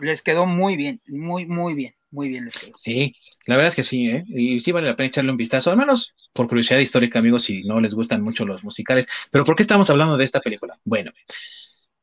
les 0.00 0.22
quedó 0.22 0.46
muy 0.46 0.76
bien, 0.76 1.00
muy, 1.06 1.46
muy 1.46 1.74
bien, 1.74 1.94
muy 2.10 2.28
bien 2.28 2.44
les 2.46 2.58
quedó. 2.58 2.72
Sí, 2.78 3.14
la 3.46 3.56
verdad 3.56 3.70
es 3.70 3.76
que 3.76 3.82
sí, 3.82 4.06
¿eh? 4.06 4.24
y 4.28 4.60
sí 4.60 4.72
vale 4.72 4.88
la 4.88 4.96
pena 4.96 5.08
echarle 5.08 5.30
un 5.30 5.36
vistazo, 5.36 5.70
al 5.70 5.76
menos 5.76 6.14
por 6.32 6.48
curiosidad 6.48 6.78
histórica, 6.78 7.18
amigos, 7.18 7.44
si 7.44 7.62
no 7.62 7.80
les 7.80 7.94
gustan 7.94 8.22
mucho 8.22 8.44
los 8.44 8.64
musicales. 8.64 9.06
Pero 9.30 9.44
¿por 9.44 9.56
qué 9.56 9.62
estamos 9.62 9.90
hablando 9.90 10.16
de 10.16 10.24
esta 10.24 10.40
película? 10.40 10.78
Bueno, 10.84 11.12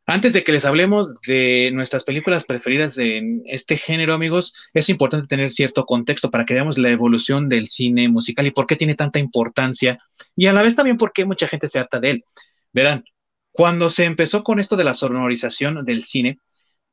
antes 0.10 0.32
de 0.32 0.46
que 0.46 0.54
les 0.54 0.64
hablemos 0.64 1.20
de 1.28 1.70
nuestras 1.74 2.06
películas 2.06 2.46
preferidas 2.46 2.98
en 2.98 3.44
este 3.46 3.76
género, 3.76 4.14
amigos, 4.14 4.54
es 4.74 4.88
importante 4.88 5.28
tener 5.28 5.50
cierto 5.50 5.86
contexto 5.86 6.32
para 6.32 6.46
que 6.46 6.54
veamos 6.54 6.78
la 6.78 6.90
evolución 6.90 7.50
del 7.50 7.68
cine 7.68 8.08
musical 8.08 8.48
y 8.48 8.52
por 8.52 8.66
qué 8.68 8.78
tiene 8.78 8.96
tanta 8.96 9.20
importancia 9.20 9.98
y 10.34 10.48
a 10.48 10.54
la 10.54 10.64
vez 10.64 10.78
también 10.78 10.96
por 10.96 11.12
qué 11.12 11.26
mucha 11.26 11.50
gente 11.50 11.68
se 11.68 11.80
harta 11.80 12.00
de 12.00 12.12
él. 12.12 12.24
Verán, 12.72 13.04
cuando 13.52 13.90
se 13.90 14.06
empezó 14.06 14.44
con 14.44 14.62
esto 14.62 14.78
de 14.78 14.86
la 14.86 14.94
sonorización 14.94 15.84
del 15.84 16.04
cine, 16.04 16.40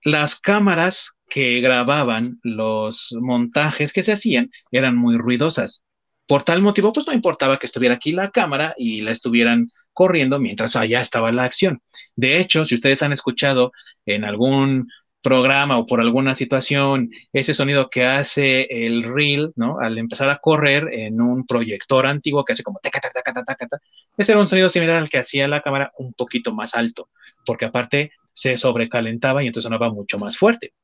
las 0.04 0.38
cámaras 0.38 1.12
que 1.28 1.60
grababan 1.60 2.38
los 2.42 3.16
montajes 3.20 3.92
que 3.92 4.02
se 4.02 4.12
hacían 4.12 4.50
eran 4.70 4.96
muy 4.96 5.16
ruidosas. 5.16 5.82
Por 6.26 6.42
tal 6.42 6.62
motivo, 6.62 6.92
pues 6.92 7.06
no 7.06 7.12
importaba 7.12 7.58
que 7.58 7.66
estuviera 7.66 7.96
aquí 7.96 8.12
la 8.12 8.30
cámara 8.30 8.74
y 8.76 9.00
la 9.00 9.10
estuvieran 9.10 9.68
corriendo 9.92 10.38
mientras 10.38 10.76
allá 10.76 11.00
estaba 11.00 11.32
la 11.32 11.44
acción. 11.44 11.80
De 12.16 12.38
hecho, 12.38 12.64
si 12.64 12.74
ustedes 12.74 13.02
han 13.02 13.12
escuchado 13.12 13.72
en 14.06 14.24
algún 14.24 14.88
programa 15.22 15.78
o 15.78 15.86
por 15.86 16.00
alguna 16.00 16.34
situación, 16.34 17.10
ese 17.32 17.54
sonido 17.54 17.88
que 17.88 18.04
hace 18.04 18.86
el 18.86 19.04
reel, 19.04 19.52
¿no? 19.56 19.78
Al 19.80 19.96
empezar 19.96 20.28
a 20.28 20.36
correr 20.36 20.90
en 20.92 21.20
un 21.22 21.46
proyector 21.46 22.06
antiguo 22.06 22.44
que 22.44 22.52
hace 22.52 22.62
como 22.62 22.78
taca, 22.78 23.00
taca, 23.00 23.22
taca, 23.22 23.42
taca, 23.42 23.66
taca, 23.66 23.82
ese 24.18 24.32
era 24.32 24.40
un 24.40 24.48
sonido 24.48 24.68
similar 24.68 24.96
al 24.96 25.08
que 25.08 25.18
hacía 25.18 25.48
la 25.48 25.62
cámara 25.62 25.92
un 25.96 26.12
poquito 26.12 26.52
más 26.54 26.74
alto, 26.74 27.08
porque 27.46 27.64
aparte 27.64 28.12
se 28.34 28.58
sobrecalentaba 28.58 29.42
y 29.42 29.46
entonces 29.46 29.64
sonaba 29.64 29.90
mucho 29.90 30.18
más 30.18 30.36
fuerte. 30.36 30.74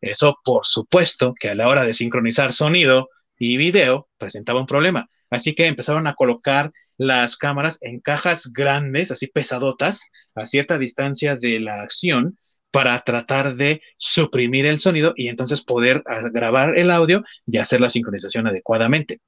Eso, 0.00 0.38
por 0.44 0.66
supuesto, 0.66 1.34
que 1.38 1.48
a 1.48 1.54
la 1.54 1.68
hora 1.68 1.84
de 1.84 1.94
sincronizar 1.94 2.52
sonido 2.52 3.08
y 3.38 3.56
video 3.56 4.08
presentaba 4.18 4.60
un 4.60 4.66
problema. 4.66 5.08
Así 5.30 5.54
que 5.54 5.66
empezaron 5.66 6.06
a 6.06 6.14
colocar 6.14 6.72
las 6.98 7.36
cámaras 7.36 7.78
en 7.80 8.00
cajas 8.00 8.52
grandes, 8.52 9.10
así 9.10 9.28
pesadotas, 9.28 10.10
a 10.34 10.44
cierta 10.44 10.76
distancia 10.76 11.36
de 11.36 11.58
la 11.60 11.80
acción, 11.80 12.36
para 12.70 13.00
tratar 13.00 13.54
de 13.54 13.82
suprimir 13.96 14.66
el 14.66 14.78
sonido 14.78 15.12
y 15.16 15.28
entonces 15.28 15.62
poder 15.62 16.02
grabar 16.32 16.78
el 16.78 16.90
audio 16.90 17.22
y 17.46 17.58
hacer 17.58 17.80
la 17.80 17.88
sincronización 17.88 18.46
adecuadamente. 18.46 19.20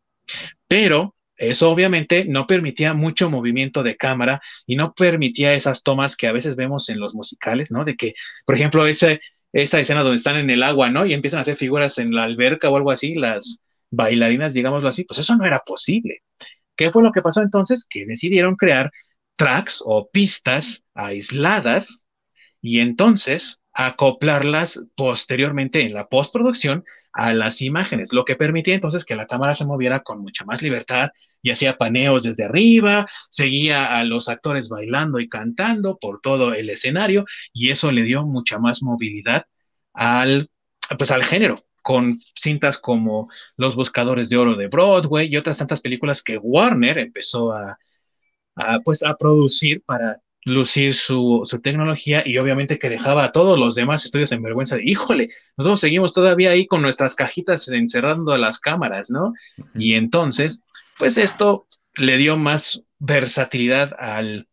Pero 0.67 1.15
eso 1.37 1.71
obviamente 1.71 2.25
no 2.27 2.47
permitía 2.47 2.95
mucho 2.95 3.31
movimiento 3.31 3.83
de 3.83 3.97
cámara 3.97 4.41
y 4.67 4.77
no 4.77 4.95
permitía 4.95 5.55
esas 5.55 5.83
tomas 5.83 6.17
que 6.17 6.29
a 6.29 6.33
veces 6.33 6.57
vemos 6.57 6.89
en 6.89 7.01
los 7.01 7.15
musicales, 7.15 7.71
¿no? 7.73 7.85
De 7.85 7.97
que, 7.97 8.15
por 8.47 8.55
ejemplo, 8.55 8.87
esa 8.87 9.19
escena 9.53 10.03
donde 10.03 10.17
están 10.17 10.37
en 10.37 10.51
el 10.51 10.63
agua, 10.63 10.91
¿no? 10.91 11.07
Y 11.07 11.13
empiezan 11.13 11.39
a 11.39 11.41
hacer 11.43 11.57
figuras 11.57 11.99
en 11.99 12.15
la 12.15 12.25
alberca 12.25 12.71
o 12.71 12.77
algo 12.77 12.91
así, 12.91 13.15
las, 13.15 13.65
bailarinas, 13.95 14.53
digámoslo 14.55 14.89
así, 14.89 15.05
pues 15.05 15.21
eso 15.21 15.37
no 15.37 15.47
era 15.47 15.61
posible. 15.61 16.23
¿Qué 16.77 16.91
fue 16.91 17.03
lo 17.03 17.13
que 17.13 17.23
pasó 17.23 17.43
entonces? 17.43 17.87
Que 17.89 18.07
decidieron 18.07 18.57
crear 18.57 18.91
tracks 19.37 19.83
o 19.85 20.09
pistas 20.11 20.85
aisladas 20.95 22.05
y 22.61 22.81
entonces 22.81 23.61
acoplarlas 23.75 24.85
posteriormente 24.95 25.83
en 25.83 25.93
la 25.93 26.09
postproducción 26.09 26.85
a 27.13 27.33
las 27.35 27.61
imágenes, 27.63 28.13
lo 28.13 28.25
que 28.25 28.37
permitía 28.37 28.75
entonces 28.75 29.05
que 29.05 29.17
la 29.17 29.27
cámara 29.27 29.55
se 29.55 29.65
moviera 29.65 30.01
con 30.01 30.21
mucha 30.21 30.45
más 30.45 30.63
libertad 30.63 31.11
y 31.43 31.51
hacía 31.51 31.77
paneos 31.77 32.23
desde 32.23 32.45
arriba, 32.45 33.07
seguía 33.31 33.97
a 33.99 34.05
los 34.05 34.29
actores 34.29 34.69
bailando 34.69 35.21
y 35.21 35.29
cantando 35.29 35.99
por 35.99 36.21
todo 36.21 36.55
el 36.55 36.71
escenario 36.71 37.27
y 37.53 37.71
eso 37.71 37.93
le 37.93 38.03
dio 38.03 38.25
mucha 38.25 38.59
más 38.59 38.83
movilidad 38.83 39.47
al 39.93 40.51
pues 40.99 41.11
al 41.11 41.25
género 41.25 41.65
con 41.85 42.19
cintas 42.35 42.79
como 42.79 43.29
Los 43.57 43.77
Buscadores 43.77 44.31
de 44.31 44.39
Oro 44.39 44.57
de 44.57 44.69
Broadway 44.69 45.29
y 45.29 45.37
otras 45.37 45.59
tantas 45.59 45.83
películas 45.83 46.23
que 46.23 46.39
Warner 46.39 46.99
empezó 46.99 47.53
a, 47.53 47.79
pues, 48.85 49.03
a 49.03 49.15
producir 49.17 49.83
para 49.85 50.23
lucir 50.45 50.95
su, 50.95 51.43
tecnología 51.63 52.23
y 52.27 52.37
obviamente 52.39 52.79
que 52.79 52.91
dejaba 52.91 53.25
a 53.25 53.33
todos 53.33 53.59
los 53.59 53.75
demás 53.75 54.05
estudios 54.05 54.33
en 54.33 54.43
vergüenza 54.43 54.77
de, 54.77 54.85
híjole, 54.85 55.31
nosotros 55.57 55.81
seguimos 55.81 56.13
todavía 56.13 56.51
ahí 56.51 56.67
con 56.67 56.83
nuestras 56.83 57.15
cajitas 57.15 57.69
encerrando 57.69 58.37
las 58.37 58.59
cámaras, 58.59 59.11
¿no? 59.11 59.33
Y 59.75 59.95
entonces, 59.95 60.63
pues 60.99 61.17
esto 61.17 61.67
le 61.95 62.19
dio 62.19 62.37
más 62.37 62.83
versatilidad 62.99 63.95
al, 63.99 64.49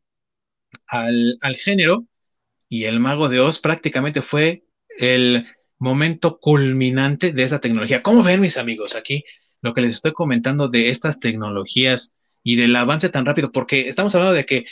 al, 0.88 1.38
al 1.42 1.56
género 1.56 2.06
y 2.70 2.86
el 2.86 3.00
mago 3.00 3.28
de 3.28 3.42
Oz 3.42 3.60
prácticamente 3.60 4.22
fue 4.22 4.64
el 4.98 5.46
momento 5.78 6.40
culminante 6.40 7.34
de 7.34 7.44
esa 7.44 7.60
tecnología. 7.60 8.02
¿Cómo 8.02 8.24
ven 8.24 8.40
mis 8.40 8.58
amigos 8.58 8.96
aquí 8.96 9.26
lo 9.62 9.74
que 9.74 9.82
les 9.82 9.94
estoy 9.94 10.14
comentando 10.14 10.70
de 10.70 10.90
estas 10.90 11.20
tecnologías 11.20 12.16
y 12.44 12.56
del 12.56 12.76
avance 12.76 13.10
tan 13.10 13.26
rápido? 13.26 13.52
Porque 13.52 13.90
estamos 13.90 14.16
hablando 14.16 14.36
de 14.36 14.46
que 14.46 14.66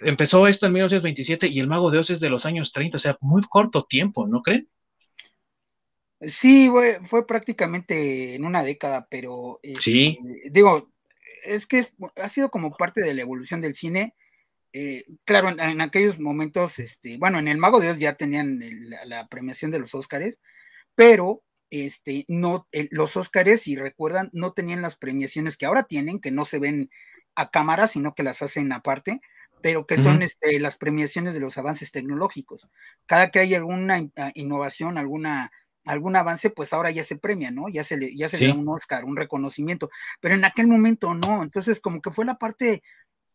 empezó 0.00 0.46
esto 0.46 0.66
en 0.66 0.72
1927 0.72 1.48
y 1.48 1.60
el 1.60 1.68
Mago 1.68 1.90
de 1.90 1.98
Oz 1.98 2.10
es 2.10 2.20
de 2.20 2.30
los 2.30 2.46
años 2.46 2.72
30, 2.72 2.96
o 2.96 3.00
sea, 3.00 3.18
muy 3.20 3.42
corto 3.42 3.84
tiempo, 3.84 4.26
¿no 4.26 4.42
creen? 4.42 4.68
Sí, 6.20 6.70
fue, 7.04 7.26
prácticamente 7.26 8.34
en 8.34 8.44
una 8.44 8.62
década, 8.62 9.06
pero 9.10 9.60
sí. 9.80 10.18
Este, 10.18 10.50
digo, 10.50 10.92
es 11.44 11.66
que 11.66 11.86
ha 12.16 12.28
sido 12.28 12.50
como 12.50 12.76
parte 12.76 13.00
de 13.00 13.14
la 13.14 13.22
evolución 13.22 13.60
del 13.62 13.74
cine 13.74 14.14
eh, 14.72 15.04
claro, 15.24 15.48
en, 15.48 15.80
aquellos 15.80 16.20
momentos, 16.20 16.78
este, 16.78 17.16
bueno, 17.18 17.38
en 17.38 17.48
el 17.48 17.58
Mago 17.58 17.80
de 17.80 17.86
Dios 17.86 17.98
ya 17.98 18.14
tenían 18.14 18.60
la, 19.06 19.26
premiación 19.28 19.70
de 19.70 19.80
los 19.80 19.94
Óscares, 19.94 20.40
pero 20.94 21.42
este, 21.70 22.24
no, 22.28 22.68
los 22.90 23.16
Óscares, 23.16 23.62
si 23.62 23.76
recuerdan, 23.76 24.30
no 24.32 24.52
tenían 24.52 24.82
las 24.82 24.96
premiaciones 24.96 25.56
que 25.56 25.66
ahora 25.66 25.84
tienen, 25.84 26.20
que 26.20 26.30
no 26.30 26.44
se 26.44 26.58
ven 26.60 26.90
a 27.34 27.50
cámara, 27.50 27.88
sino 27.88 28.14
que 28.14 28.22
las 28.22 28.42
hacen 28.42 28.72
aparte, 28.72 29.20
pero 29.62 29.86
que 29.86 29.96
son 29.96 30.22
este, 30.22 30.58
las 30.60 30.76
premiaciones 30.76 31.34
de 31.34 31.40
los 31.40 31.58
avances 31.58 31.92
tecnológicos. 31.92 32.68
Cada 33.06 33.30
que 33.30 33.40
hay 33.40 33.54
alguna 33.54 34.08
ah, 34.16 34.32
innovación, 34.34 34.98
alguna 34.98 35.52
algún 35.86 36.14
avance, 36.14 36.50
pues 36.50 36.72
ahora 36.74 36.90
ya 36.90 37.02
se 37.04 37.16
premia, 37.16 37.50
¿no? 37.50 37.68
Ya 37.68 37.82
se 37.82 37.96
le, 37.96 38.14
ya 38.14 38.28
se 38.28 38.38
le 38.38 38.48
da 38.48 38.54
un 38.54 38.68
Oscar, 38.68 39.04
un 39.04 39.16
reconocimiento, 39.16 39.90
pero 40.20 40.34
en 40.34 40.44
aquel 40.44 40.68
momento 40.68 41.14
no, 41.14 41.42
entonces 41.42 41.80
como 41.80 42.02
que 42.02 42.10
fue 42.10 42.26
la 42.26 42.38
parte 42.38 42.82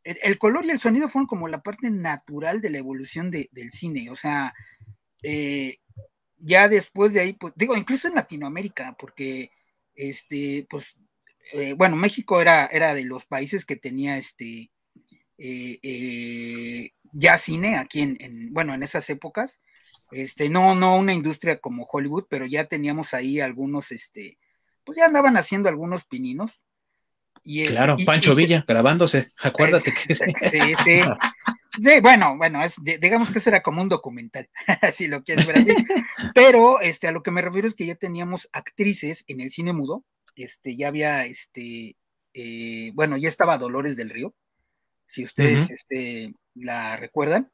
el, 0.06 0.38
color 0.38 0.66
y 0.66 0.70
el 0.70 0.80
sonido 0.80 1.10
fueron 1.10 1.28
como 1.28 1.48
la 1.48 1.64
parte 1.64 1.90
natural 1.90 2.62
de 2.62 2.70
la 2.70 2.78
evolución 2.78 3.32
del 3.32 3.72
cine, 3.72 4.10
o 4.12 4.16
sea, 4.16 4.54
eh, 5.24 5.80
ya 6.38 6.70
después 6.70 7.14
de 7.14 7.22
ahí, 7.22 7.34
pues, 7.34 7.54
digo, 7.56 7.76
incluso 7.76 8.08
en 8.08 8.16
Latinoamérica, 8.16 8.96
porque, 9.00 9.52
este, 9.96 10.68
pues, 10.70 11.00
eh, 11.54 11.74
bueno, 11.74 11.96
México 11.96 12.40
era, 12.40 12.68
era 12.68 12.94
de 12.94 13.04
los 13.04 13.26
países 13.26 13.66
que 13.66 13.76
tenía, 13.76 14.18
este, 14.18 14.72
eh, 15.38 16.92
ya 17.12 17.38
cine 17.38 17.78
aquí 17.78 18.02
en, 18.02 18.54
bueno, 18.54 18.74
en 18.74 18.84
esas 18.84 19.10
épocas, 19.10 19.62
este, 20.12 20.50
no, 20.50 20.76
no 20.76 20.96
una 20.98 21.14
industria 21.14 21.60
como 21.60 21.86
Hollywood, 21.86 22.26
pero 22.30 22.46
ya 22.46 22.66
teníamos 22.66 23.14
ahí 23.14 23.40
algunos, 23.40 23.92
este, 23.92 24.38
pues 24.84 24.98
ya 24.98 25.06
andaban 25.06 25.38
haciendo 25.38 25.70
algunos 25.70 26.06
pininos, 26.06 26.66
este, 27.46 27.74
claro, 27.74 27.98
Pancho 28.04 28.34
Villa 28.34 28.66
grabándose, 28.68 29.32
acuérdate 29.38 29.94
que 29.94 30.16
sí. 30.16 30.24
Sí, 30.52 31.02
sí. 31.78 32.00
bueno, 32.02 32.38
bueno, 32.38 32.64
es, 32.64 32.76
digamos 32.84 33.30
que 33.30 33.38
eso 33.38 33.50
era 33.50 33.62
como 33.62 33.82
un 33.82 33.90
documental, 33.90 34.50
si 34.94 35.08
lo 35.08 35.24
quieres 35.24 35.46
ver 35.46 35.60
así. 35.60 35.76
Pero 36.34 36.82
este, 36.82 37.08
a 37.08 37.12
lo 37.12 37.22
que 37.22 37.32
me 37.32 37.42
refiero 37.42 37.68
es 37.68 37.76
que 37.76 37.86
ya 37.86 37.96
teníamos 37.96 38.50
actrices 38.52 39.24
en 39.28 39.42
el 39.42 39.52
cine 39.52 39.74
mudo. 39.74 40.04
Este, 40.36 40.76
ya 40.76 40.88
había, 40.88 41.26
este, 41.26 41.96
eh, 42.34 42.92
bueno, 42.94 43.16
ya 43.16 43.30
estaba 43.30 43.58
Dolores 43.58 43.96
del 43.96 44.10
Río, 44.10 44.34
si 45.06 45.26
ustedes 45.26 45.70
este, 45.70 46.34
la 46.54 46.98
recuerdan. 46.98 47.52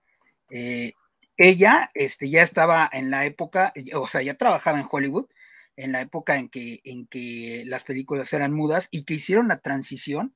Eh, 0.50 0.94
ella 1.38 1.90
este, 1.94 2.30
ya 2.30 2.44
estaba 2.44 2.90
en 2.92 3.10
la 3.10 3.26
época, 3.26 3.74
o 3.96 4.08
sea, 4.08 4.22
ya 4.22 4.36
trabajaba 4.36 4.80
en 4.80 4.88
Hollywood, 4.90 5.28
en 5.76 5.92
la 5.92 6.02
época 6.02 6.38
en 6.38 6.50
que, 6.50 6.82
en 6.84 7.08
que 7.08 7.64
las 7.66 7.84
películas 7.84 8.32
eran 8.34 8.54
mudas 8.54 8.88
y 8.92 9.04
que 9.04 9.16
hicieron 9.16 9.48
la 9.48 9.60
transición 9.60 10.36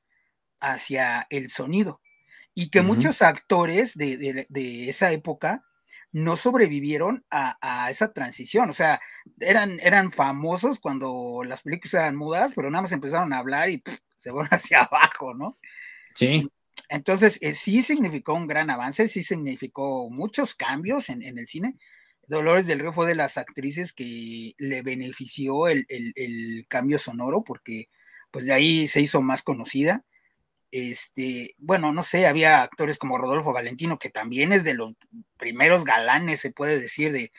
hacia 0.60 1.28
el 1.30 1.49
sonido. 1.49 2.01
Y 2.54 2.69
que 2.69 2.82
muchos 2.82 3.21
actores 3.21 3.95
de, 3.97 4.88
esa 4.88 5.12
época 5.12 5.63
no 6.13 6.38
sobrevivieron 6.38 7.25
a, 7.30 7.89
esa 7.89 8.13
transición. 8.13 8.69
O 8.69 8.73
sea, 8.73 9.01
eran, 9.41 9.80
eran 9.82 10.10
famosos 10.10 10.80
cuando 10.80 11.43
las 11.45 11.63
películas 11.63 11.95
eran 11.95 12.15
mudas, 12.15 12.54
pero 12.56 12.71
nada 12.71 12.84
más 12.84 12.93
empezaron 12.93 13.34
a 13.34 13.39
hablar 13.39 13.69
y 13.69 13.84
se 14.15 14.32
van 14.32 14.47
hacia 14.51 14.84
abajo, 14.84 15.34
¿no? 15.34 15.58
Sí. 16.15 16.49
Entonces, 16.89 17.38
eh, 17.41 17.54
sí 17.54 17.82
significó 17.84 18.34
un 18.34 18.48
gran 18.48 18.69
avance, 18.69 19.08
sí 19.08 19.24
significó 19.24 20.10
muchos 20.10 20.56
cambios 20.56 21.10
en, 21.10 21.24
en 21.24 21.38
el 21.38 21.48
cine, 21.48 21.78
Dolores 22.28 22.65
del 22.65 22.80
Río 22.80 22.91
fue 22.91 23.08
de 23.08 23.15
las 23.15 23.38
actrices 23.38 23.93
que 23.93 24.54
le 24.58 24.82
benefició 24.82 25.67
el, 25.67 26.65
cambio 26.67 26.98
sonoro 26.98 27.43
porque 27.43 27.89
pues 28.32 28.45
de 28.45 28.54
ahí 28.54 28.88
se 28.88 29.02
hizo 29.02 29.21
más 29.21 29.43
conocida. 29.43 30.04
Este, 30.71 31.56
bueno, 31.58 31.93
no 31.93 32.04
sé, 32.04 32.28
había 32.28 32.62
actores 32.62 32.98
como 32.98 33.17
Rodolfo 33.17 33.54
Valentino, 33.54 33.98
que 33.98 34.10
también 34.10 34.52
es 34.52 34.63
de 34.63 34.74
los 34.74 34.93
primeros 35.38 35.86
galanes, 35.86 36.41
se 36.41 36.52
puede 36.52 36.80
decir, 36.80 37.13
de, 37.13 37.32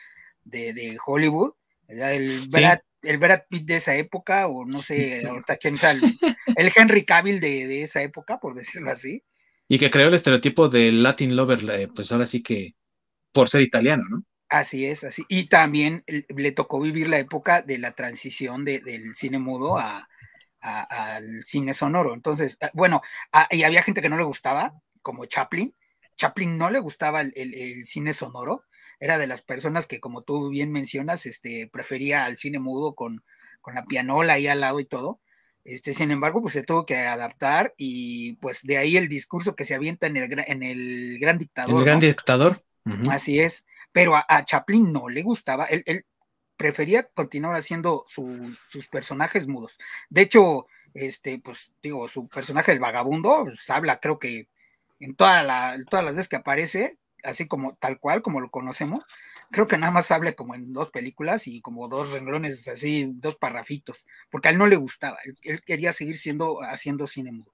de, 0.43 0.97
Hollywood. 1.05 1.53
El 1.87 2.47
Brad, 2.49 2.79
el 3.03 3.17
Brad 3.19 3.41
Pitt 3.47 3.67
de 3.67 3.75
esa 3.75 3.95
época, 3.95 4.47
o 4.47 4.65
no 4.65 4.81
sé, 4.81 5.23
ahorita 5.27 5.57
quién 5.57 5.77
sabe, 5.77 6.01
el 6.55 6.71
Henry 6.75 7.05
Cavill 7.05 7.39
de, 7.39 7.67
de, 7.67 7.83
esa 7.83 8.01
época, 8.01 8.39
por 8.39 8.55
decirlo 8.55 8.89
así. 8.89 9.23
Y 9.67 9.79
que 9.79 9.91
creó 9.91 10.07
el 10.07 10.13
estereotipo 10.13 10.69
del 10.69 11.03
Latin 11.03 11.35
Lover, 11.35 11.69
eh, 11.69 11.87
pues 11.93 12.11
ahora 12.11 12.25
sí 12.25 12.41
que 12.41 12.75
por 13.31 13.49
ser 13.49 13.61
italiano, 13.61 14.03
¿no? 14.09 14.23
Así 14.49 14.85
es, 14.85 15.03
así. 15.03 15.25
Y 15.27 15.49
también 15.49 16.03
le 16.07 16.51
tocó 16.53 16.79
vivir 16.79 17.09
la 17.09 17.19
época 17.19 17.61
de 17.61 17.77
la 17.77 17.91
transición 17.91 18.63
del 18.63 19.13
cine 19.15 19.39
mudo 19.39 19.77
al 20.61 21.43
cine 21.43 21.73
sonoro. 21.73 22.13
Entonces, 22.13 22.57
ah, 22.61 22.71
bueno, 22.73 23.01
ah, 23.33 23.47
y 23.51 23.63
había 23.63 23.83
gente 23.83 24.01
que 24.01 24.09
no 24.09 24.17
le 24.17 24.23
gustaba, 24.23 24.73
como 25.01 25.25
Chaplin. 25.25 25.75
Chaplin 26.15 26.57
no 26.57 26.69
le 26.69 26.79
gustaba 26.79 27.21
el, 27.21 27.85
cine 27.85 28.13
sonoro. 28.13 28.63
Era 28.99 29.17
de 29.17 29.27
las 29.27 29.41
personas 29.41 29.85
que, 29.85 29.99
como 29.99 30.21
tú 30.23 30.49
bien 30.49 30.71
mencionas, 30.71 31.25
este, 31.25 31.67
prefería 31.67 32.25
al 32.25 32.37
cine 32.37 32.59
mudo 32.59 32.95
con, 32.95 33.23
con 33.61 33.75
la 33.75 33.85
pianola 33.85 34.33
ahí 34.33 34.47
al 34.47 34.61
lado 34.61 34.79
y 34.79 34.85
todo. 34.85 35.19
Este, 35.67 35.93
sin 35.93 36.11
embargo, 36.11 36.41
pues 36.41 36.53
se 36.53 36.63
tuvo 36.63 36.85
que 36.85 36.95
adaptar 36.95 37.73
y 37.77 38.33
pues 38.37 38.61
de 38.63 38.77
ahí 38.77 38.97
el 38.97 39.09
discurso 39.09 39.55
que 39.55 39.65
se 39.65 39.75
avienta 39.75 40.07
en 40.07 40.17
el, 40.17 40.43
en 40.47 40.63
el 40.63 41.19
Gran 41.19 41.37
Dictador. 41.37 41.79
El 41.79 41.85
Gran 41.85 41.99
Dictador. 41.99 42.63
Así 43.09 43.39
es 43.39 43.67
pero 43.97 44.13
a, 44.15 44.45
Chaplin 44.45 44.93
no 44.93 45.09
le 45.09 45.23
gustaba, 45.23 45.65
él, 45.65 46.05
prefería 46.55 47.01
continuar 47.01 47.55
haciendo 47.55 48.05
sus 48.07 48.87
personajes 48.91 49.47
mudos. 49.47 49.79
De 50.07 50.21
hecho, 50.21 50.67
este, 50.93 51.39
pues 51.39 51.73
digo, 51.81 52.07
su 52.07 52.27
personaje 52.27 52.71
el 52.71 52.79
vagabundo 52.79 53.45
pues, 53.45 53.67
habla, 53.71 53.99
creo 53.99 54.19
que 54.19 54.49
en, 54.99 55.15
toda 55.15 55.41
la, 55.41 55.79
todas 55.89 56.05
las 56.05 56.15
veces 56.15 56.29
que 56.29 56.35
aparece, 56.35 56.99
así 57.23 57.47
como 57.47 57.75
tal 57.75 57.99
cual, 57.99 58.21
como 58.21 58.41
lo 58.41 58.49
conocemos, 58.49 59.03
creo 59.51 59.67
que 59.67 59.77
nada 59.77 59.91
más 59.91 60.11
habla 60.11 60.33
como 60.33 60.55
en 60.55 60.73
dos 60.73 60.89
películas 60.89 61.47
y 61.47 61.61
como 61.61 61.87
dos 61.87 62.11
renglones 62.11 62.67
así, 62.67 63.09
dos 63.13 63.35
parrafitos, 63.37 64.05
porque 64.29 64.49
a 64.49 64.51
él 64.51 64.57
no 64.57 64.67
le 64.67 64.75
gustaba, 64.75 65.17
él, 65.43 65.61
quería 65.61 65.93
seguir 65.93 66.17
siendo, 66.17 66.61
haciendo 66.61 67.07
cine 67.07 67.31
mudo. 67.31 67.51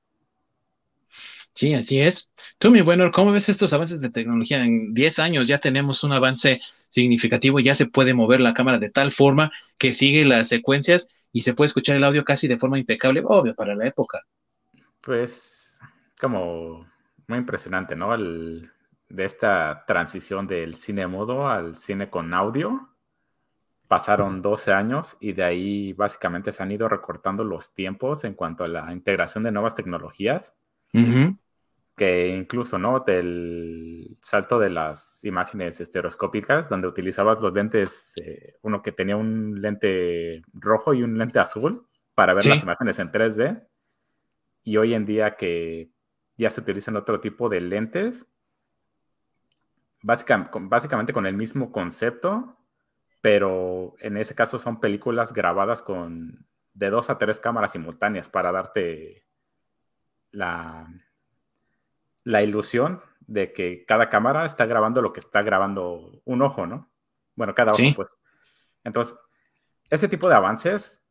Sí, 1.55 1.73
así 1.75 2.01
es. 2.01 2.31
Tú, 2.57 2.71
mi 2.71 2.81
bueno, 2.81 3.11
¿cómo 3.11 3.31
ves 3.31 3.47
estos 3.47 3.73
avances 3.73 4.01
de 4.01 4.09
tecnología? 4.09 4.65
En 4.65 4.93
10 4.93 5.19
años 5.19 5.47
ya 5.47 5.59
tenemos 5.59 6.03
un 6.03 6.11
avance 6.13 6.61
significativo, 6.89 7.59
ya 7.59 7.75
se 7.75 7.85
puede 7.85 8.13
mover 8.13 8.39
la 8.39 8.53
cámara 8.53 8.79
de 8.79 8.89
tal 8.89 9.11
forma 9.11 9.51
que 9.77 9.93
sigue 9.93 10.25
las 10.25 10.47
secuencias 10.47 11.09
y 11.31 11.41
se 11.41 11.53
puede 11.53 11.67
escuchar 11.67 11.95
el 11.95 12.03
audio 12.03 12.23
casi 12.23 12.47
de 12.47 12.57
forma 12.57 12.79
impecable, 12.79 13.21
obvio, 13.25 13.55
para 13.55 13.75
la 13.75 13.87
época. 13.87 14.21
Pues 15.01 15.79
como 16.19 16.87
muy 17.27 17.39
impresionante, 17.39 17.95
¿no? 17.95 18.15
De 19.09 19.25
esta 19.25 19.83
transición 19.85 20.47
del 20.47 20.75
cine 20.75 21.07
mudo 21.07 21.47
al 21.47 21.75
cine 21.75 22.09
con 22.09 22.33
audio. 22.33 22.89
Pasaron 23.87 24.41
12 24.41 24.73
años 24.73 25.17
y 25.19 25.33
de 25.33 25.43
ahí 25.43 25.93
básicamente 25.93 26.51
se 26.51 26.63
han 26.63 26.71
ido 26.71 26.89
recortando 26.89 27.43
los 27.43 27.73
tiempos 27.73 28.23
en 28.23 28.33
cuanto 28.33 28.63
a 28.63 28.67
la 28.67 28.91
integración 28.91 29.43
de 29.43 29.51
nuevas 29.51 29.75
tecnologías. 29.75 30.55
Que 31.95 32.27
incluso, 32.29 32.79
¿no? 32.79 33.01
Del 33.01 34.17
salto 34.19 34.57
de 34.57 34.71
las 34.71 35.23
imágenes 35.25 35.79
estereoscópicas, 35.79 36.67
donde 36.67 36.87
utilizabas 36.87 37.39
los 37.39 37.53
lentes, 37.53 38.15
eh, 38.23 38.55
uno 38.63 38.81
que 38.81 38.91
tenía 38.91 39.15
un 39.15 39.61
lente 39.61 40.41
rojo 40.53 40.95
y 40.95 41.03
un 41.03 41.19
lente 41.19 41.37
azul 41.37 41.87
para 42.15 42.33
ver 42.33 42.45
las 42.47 42.63
imágenes 42.63 42.97
en 42.97 43.11
3D. 43.11 43.67
Y 44.63 44.77
hoy 44.77 44.95
en 44.95 45.05
día 45.05 45.35
que 45.35 45.91
ya 46.35 46.49
se 46.49 46.61
utilizan 46.61 46.95
otro 46.95 47.19
tipo 47.19 47.49
de 47.49 47.61
lentes, 47.61 48.27
básicamente 50.03 51.13
con 51.13 51.25
el 51.25 51.35
mismo 51.35 51.71
concepto, 51.71 52.57
pero 53.21 53.95
en 53.99 54.17
ese 54.17 54.35
caso 54.35 54.59
son 54.59 54.79
películas 54.79 55.33
grabadas 55.33 55.81
con 55.81 56.45
de 56.73 56.89
dos 56.89 57.09
a 57.09 57.17
tres 57.17 57.39
cámaras 57.39 57.71
simultáneas 57.71 58.29
para 58.29 58.51
darte 58.51 59.25
la, 60.31 60.87
la 62.23 62.43
ilusión 62.43 63.01
de 63.21 63.53
que 63.53 63.85
cada 63.85 64.09
cámara 64.09 64.45
está 64.45 64.65
grabando 64.65 65.01
lo 65.01 65.13
que 65.13 65.19
está 65.21 65.41
grabando 65.41 66.21
un 66.25 66.41
ojo, 66.41 66.67
¿no? 66.67 66.91
Bueno, 67.35 67.55
cada 67.55 67.71
ojo, 67.71 67.81
pues. 67.95 68.19
Entonces, 68.83 69.17
ese 69.89 70.09
tipo 70.09 70.27
de 70.27 70.35
avances 70.35 71.03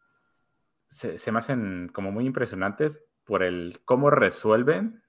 se, 0.88 1.18
se, 1.18 1.32
me 1.32 1.38
hacen 1.38 1.88
como 1.94 2.12
muy 2.12 2.26
impresionantes 2.26 3.08
por 3.24 3.42
el 3.42 3.80
cómo 3.84 4.10
resuelven 4.10 5.02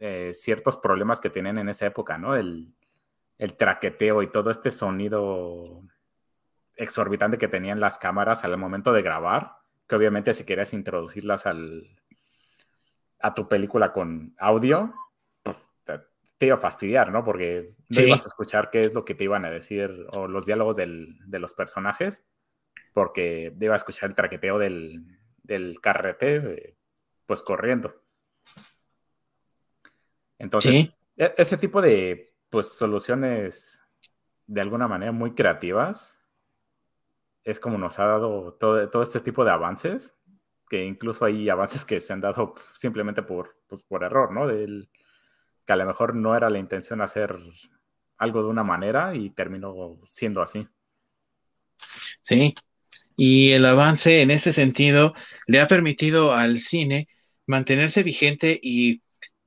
eh, 0.00 0.32
ciertos 0.34 0.76
problemas 0.76 1.20
que 1.20 1.30
tienen 1.30 1.56
en 1.56 1.68
esa 1.68 1.86
época, 1.86 2.18
¿no? 2.18 2.34
El, 2.36 2.74
el 3.38 3.56
traqueteo 3.56 4.22
y 4.22 4.30
todo 4.30 4.50
este 4.50 4.70
sonido 4.70 5.82
exorbitante 6.76 7.38
que 7.38 7.48
tenían 7.48 7.80
las 7.80 7.98
cámaras 7.98 8.44
al 8.44 8.56
momento 8.56 8.92
de 8.92 9.02
grabar, 9.02 9.52
que 9.88 9.96
obviamente 9.96 10.34
si 10.34 10.44
querías 10.44 10.72
introducirlas 10.72 11.46
al, 11.46 11.84
a 13.20 13.34
tu 13.34 13.48
película 13.48 13.92
con 13.92 14.34
audio, 14.38 14.92
pues 15.42 15.56
te, 15.84 16.46
iba 16.46 16.56
a 16.56 16.60
fastidiar, 16.60 17.12
¿no? 17.12 17.24
Porque 17.24 17.74
no 17.88 18.00
ibas 18.00 18.24
a 18.24 18.28
escuchar 18.28 18.70
qué 18.70 18.80
es 18.80 18.94
lo 18.94 19.04
que 19.04 19.14
te 19.14 19.24
iban 19.24 19.44
a 19.44 19.50
decir 19.50 20.06
o 20.12 20.26
los 20.26 20.46
diálogos 20.46 20.76
de 20.76 21.38
los 21.38 21.54
personajes, 21.54 22.24
porque 22.92 23.54
te 23.58 23.64
iba 23.64 23.74
a 23.74 23.78
escuchar 23.78 24.10
el 24.10 24.16
traqueteo 24.16 24.58
del, 24.58 25.06
del 25.42 25.80
carrete, 25.80 26.76
pues 27.26 27.42
corriendo. 27.42 28.02
Entonces, 30.38 30.90
e, 31.16 31.34
ese 31.36 31.56
tipo 31.56 31.80
de 31.80 32.33
pues 32.54 32.68
soluciones 32.68 33.80
de 34.46 34.60
alguna 34.60 34.86
manera 34.86 35.10
muy 35.10 35.34
creativas. 35.34 36.20
Es 37.42 37.58
como 37.58 37.78
nos 37.78 37.98
ha 37.98 38.04
dado 38.04 38.52
todo, 38.60 38.88
todo 38.90 39.02
este 39.02 39.18
tipo 39.18 39.44
de 39.44 39.50
avances, 39.50 40.14
que 40.68 40.84
incluso 40.84 41.24
hay 41.24 41.48
avances 41.48 41.84
que 41.84 41.98
se 41.98 42.12
han 42.12 42.20
dado 42.20 42.54
simplemente 42.72 43.24
por, 43.24 43.56
pues, 43.66 43.82
por 43.82 44.04
error, 44.04 44.30
¿no? 44.30 44.46
Del, 44.46 44.88
que 45.66 45.72
a 45.72 45.76
lo 45.76 45.84
mejor 45.84 46.14
no 46.14 46.36
era 46.36 46.48
la 46.48 46.60
intención 46.60 47.00
hacer 47.00 47.36
algo 48.18 48.44
de 48.44 48.48
una 48.48 48.62
manera 48.62 49.16
y 49.16 49.30
terminó 49.30 49.98
siendo 50.04 50.40
así. 50.40 50.68
Sí, 52.22 52.54
y 53.16 53.50
el 53.50 53.66
avance 53.66 54.22
en 54.22 54.30
ese 54.30 54.52
sentido 54.52 55.12
le 55.48 55.60
ha 55.60 55.66
permitido 55.66 56.32
al 56.32 56.58
cine 56.58 57.08
mantenerse 57.46 58.04
vigente 58.04 58.60
y 58.62 59.02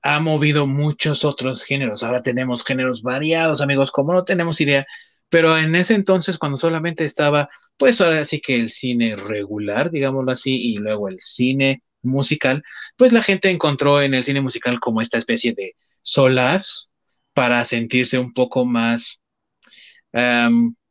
ha 0.07 0.21
movido 0.21 0.67
muchos 0.67 1.25
otros 1.25 1.65
géneros. 1.65 2.01
Ahora 2.01 2.23
tenemos 2.23 2.63
géneros 2.63 3.01
variados, 3.01 3.59
amigos, 3.59 3.91
como 3.91 4.13
no 4.13 4.23
tenemos 4.23 4.61
idea. 4.61 4.85
Pero 5.27 5.57
en 5.57 5.75
ese 5.75 5.95
entonces, 5.95 6.37
cuando 6.37 6.57
solamente 6.57 7.03
estaba, 7.03 7.49
pues 7.75 7.99
ahora 7.99 8.23
sí 8.23 8.39
que 8.39 8.55
el 8.55 8.71
cine 8.71 9.17
regular, 9.17 9.91
digámoslo 9.91 10.31
así, 10.31 10.55
y 10.55 10.77
luego 10.77 11.09
el 11.09 11.19
cine 11.19 11.83
musical, 12.03 12.63
pues 12.95 13.11
la 13.11 13.21
gente 13.21 13.49
encontró 13.49 14.01
en 14.01 14.13
el 14.13 14.23
cine 14.23 14.39
musical 14.39 14.79
como 14.79 15.01
esta 15.01 15.17
especie 15.17 15.53
de 15.53 15.75
solas 16.01 16.93
para 17.33 17.65
sentirse 17.65 18.17
un 18.17 18.33
poco 18.33 18.63
más, 18.63 19.21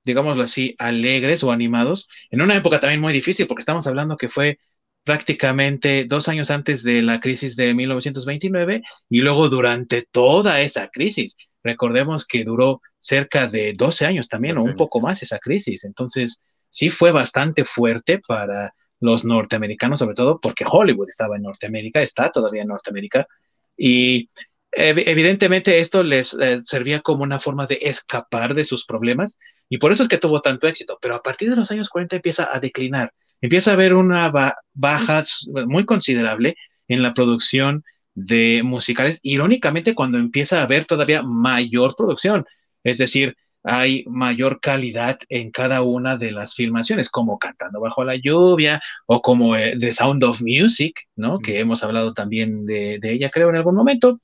digámoslo 0.05 0.43
así, 0.43 0.75
alegres 0.79 1.43
o 1.43 1.53
animados, 1.53 2.11
en 2.31 2.43
una 2.43 2.55
época 2.55 2.81
también 2.81 3.01
muy 3.01 3.15
difícil, 3.15 3.47
porque 3.47 3.63
estamos 3.63 3.87
hablando 3.87 4.19
que 4.19 4.29
fue 4.29 4.59
prácticamente 5.07 6.05
dos 6.05 6.27
años 6.27 6.51
antes 6.51 6.83
de 6.83 7.01
la 7.01 7.21
crisis 7.21 7.55
de 7.55 7.73
1929 7.75 8.83
y 9.09 9.21
luego 9.21 9.49
durante 9.49 10.03
toda 10.03 10.61
esa 10.61 10.89
crisis. 10.89 11.37
Recordemos 11.63 12.27
que 12.27 12.43
duró 12.43 12.83
cerca 12.99 13.47
de 13.47 13.73
12 13.73 14.05
años 14.05 14.29
también 14.29 14.59
o 14.59 14.65
un 14.65 14.75
poco 14.75 15.01
más 15.01 15.23
esa 15.23 15.39
crisis. 15.39 15.85
Entonces, 15.85 16.43
sí 16.71 16.91
fue 16.91 17.13
bastante 17.13 17.65
fuerte 17.65 18.19
para 18.27 18.75
los 18.99 19.25
norteamericanos, 19.25 20.01
sobre 20.01 20.17
todo 20.17 20.41
porque 20.41 20.65
Hollywood 20.69 21.09
estaba 21.09 21.37
en 21.37 21.43
Norteamérica, 21.43 22.03
está 22.03 22.31
todavía 22.31 22.63
en 22.63 22.69
Norteamérica, 22.69 23.29
y 23.77 24.29
evidentemente 24.73 25.79
esto 25.79 26.03
les 26.03 26.35
eh, 26.35 26.63
servía 26.65 27.01
como 27.01 27.23
una 27.23 27.39
forma 27.39 27.67
de 27.67 27.79
escapar 27.83 28.55
de 28.55 28.65
sus 28.65 28.85
problemas, 28.87 29.39
y 29.69 29.79
por 29.79 29.93
eso 29.93 30.03
es 30.03 30.09
que 30.09 30.19
tuvo 30.19 30.41
tanto 30.41 30.67
éxito, 30.67 30.99
pero 31.01 31.15
a 31.15 31.23
partir 31.23 31.49
de 31.49 31.57
los 31.57 31.71
años 31.71 31.91
40 31.91 32.17
empieza 32.17 32.49
a 32.53 32.59
declinar 32.59 33.13
empieza 33.41 33.71
a 33.71 33.75
haber 33.75 33.95
una 33.95 34.31
baja 34.75 35.25
muy 35.67 35.85
considerable 35.85 36.57
en 36.89 37.03
la 37.03 37.15
producción 37.15 37.85
de 38.15 38.63
musicales, 38.65 39.21
irónicamente 39.23 39.95
cuando 39.95 40.19
empieza 40.19 40.61
a 40.61 40.63
haber 40.65 40.87
todavía 40.87 41.23
mayor 41.23 41.95
producción, 41.97 42.45
es 42.83 42.99
decir, 42.99 43.37
hay 43.69 44.05
mayor 44.07 44.61
calidad 44.61 45.19
en 45.29 45.51
cada 45.51 45.83
una 45.83 46.17
de 46.17 46.31
las 46.31 46.55
filmaciones, 46.55 47.11
como 47.11 47.37
Cantando 47.39 47.81
bajo 47.81 48.05
la 48.05 48.15
lluvia 48.15 48.81
o 49.07 49.21
como 49.21 49.57
eh, 49.57 49.77
The 49.79 49.93
Sound 49.93 50.23
of 50.23 50.41
Music, 50.41 51.01
¿no? 51.17 51.41
Que 51.41 51.59
hemos 51.59 51.83
hablado 51.83 52.15
también 52.15 52.65
de, 52.65 53.01
de 53.01 53.13
ella, 53.13 53.29
creo, 53.29 53.51
en 53.51 53.57
algún 53.57 53.75
momento. 53.75 54.21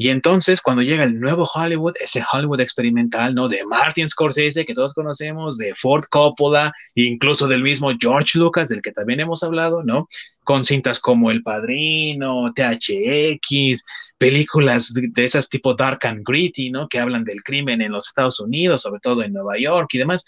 Y 0.00 0.10
entonces, 0.10 0.60
cuando 0.60 0.82
llega 0.82 1.02
el 1.02 1.18
nuevo 1.18 1.44
Hollywood, 1.52 1.94
ese 1.98 2.22
Hollywood 2.32 2.60
experimental, 2.60 3.34
¿no? 3.34 3.48
De 3.48 3.64
Martin 3.64 4.08
Scorsese, 4.08 4.64
que 4.64 4.72
todos 4.72 4.94
conocemos, 4.94 5.58
de 5.58 5.74
Ford 5.74 6.04
Coppola, 6.08 6.72
incluso 6.94 7.48
del 7.48 7.64
mismo 7.64 7.90
George 8.00 8.38
Lucas, 8.38 8.68
del 8.68 8.80
que 8.80 8.92
también 8.92 9.18
hemos 9.18 9.42
hablado, 9.42 9.82
¿no? 9.82 10.06
Con 10.44 10.62
cintas 10.62 11.00
como 11.00 11.32
El 11.32 11.42
Padrino, 11.42 12.52
THX, 12.54 13.84
películas 14.16 14.94
de 14.94 15.24
esas 15.24 15.48
tipo 15.48 15.74
Dark 15.74 16.06
and 16.06 16.22
Gritty, 16.24 16.70
¿no? 16.70 16.88
Que 16.88 17.00
hablan 17.00 17.24
del 17.24 17.42
crimen 17.42 17.82
en 17.82 17.90
los 17.90 18.06
Estados 18.06 18.38
Unidos, 18.38 18.82
sobre 18.82 19.00
todo 19.00 19.24
en 19.24 19.32
Nueva 19.32 19.58
York 19.58 19.88
y 19.94 19.98
demás. 19.98 20.24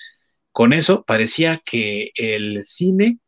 Con 0.50 0.72
eso 0.72 1.04
parecía 1.04 1.62
que 1.64 2.10
el 2.16 2.64
cine 2.64 3.20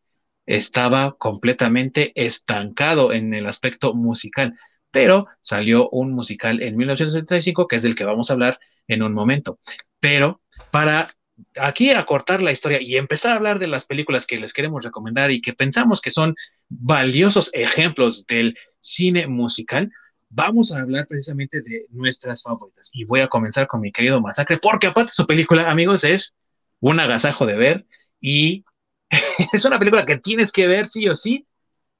estaba 0.44 1.14
completamente 1.18 2.10
estancado 2.16 3.12
en 3.12 3.32
el 3.32 3.46
aspecto 3.46 3.94
musical 3.94 4.56
pero 4.92 5.26
salió 5.40 5.88
un 5.90 6.12
musical 6.12 6.62
en 6.62 6.76
1975, 6.76 7.66
que 7.66 7.76
es 7.76 7.82
del 7.82 7.96
que 7.96 8.04
vamos 8.04 8.30
a 8.30 8.34
hablar 8.34 8.60
en 8.86 9.02
un 9.02 9.12
momento. 9.12 9.58
Pero 9.98 10.40
para 10.70 11.10
aquí 11.56 11.90
acortar 11.90 12.42
la 12.42 12.52
historia 12.52 12.80
y 12.80 12.96
empezar 12.96 13.32
a 13.32 13.36
hablar 13.36 13.58
de 13.58 13.66
las 13.66 13.86
películas 13.86 14.26
que 14.26 14.36
les 14.36 14.52
queremos 14.52 14.84
recomendar 14.84 15.30
y 15.30 15.40
que 15.40 15.54
pensamos 15.54 16.00
que 16.00 16.10
son 16.10 16.36
valiosos 16.68 17.50
ejemplos 17.54 18.26
del 18.26 18.56
cine 18.78 19.26
musical, 19.26 19.90
vamos 20.28 20.72
a 20.72 20.80
hablar 20.80 21.06
precisamente 21.08 21.62
de 21.62 21.86
nuestras 21.90 22.42
favoritas. 22.42 22.90
Y 22.92 23.04
voy 23.04 23.20
a 23.20 23.28
comenzar 23.28 23.66
con 23.66 23.80
mi 23.80 23.90
querido 23.90 24.20
Masacre, 24.20 24.58
porque 24.58 24.88
aparte 24.88 25.12
su 25.12 25.26
película, 25.26 25.70
amigos, 25.70 26.04
es 26.04 26.34
un 26.80 27.00
agasajo 27.00 27.46
de 27.46 27.56
ver 27.56 27.86
y 28.20 28.64
es 29.52 29.64
una 29.64 29.78
película 29.78 30.04
que 30.04 30.18
tienes 30.18 30.52
que 30.52 30.66
ver 30.66 30.86
sí 30.86 31.08
o 31.08 31.14
sí 31.14 31.46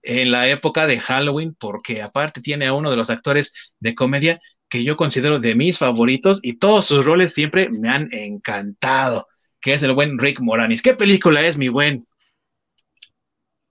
en 0.03 0.31
la 0.31 0.49
época 0.49 0.87
de 0.87 0.99
Halloween, 0.99 1.57
porque 1.59 2.03
aparte 2.03 2.41
tiene 2.41 2.67
a 2.67 2.75
uno 2.75 2.91
de 2.91 2.97
los 2.97 3.11
actores 3.11 3.53
de 3.81 3.95
comedia 3.95 4.41
que 4.69 4.85
yo 4.85 4.97
considero 4.97 5.39
de 5.39 5.55
mis 5.55 5.79
favoritos 5.79 6.41
y 6.43 6.59
todos 6.59 6.87
sus 6.87 7.05
roles 7.05 7.35
siempre 7.35 7.69
me 7.69 7.89
han 7.89 8.09
encantado, 8.13 9.29
que 9.61 9.75
es 9.75 9.83
el 9.83 9.93
buen 9.93 10.19
Rick 10.19 10.41
Moranis. 10.41 10.83
¿Qué 10.83 10.95
película 10.95 11.43
es, 11.43 11.59
mi 11.59 11.69
buen? 11.69 12.07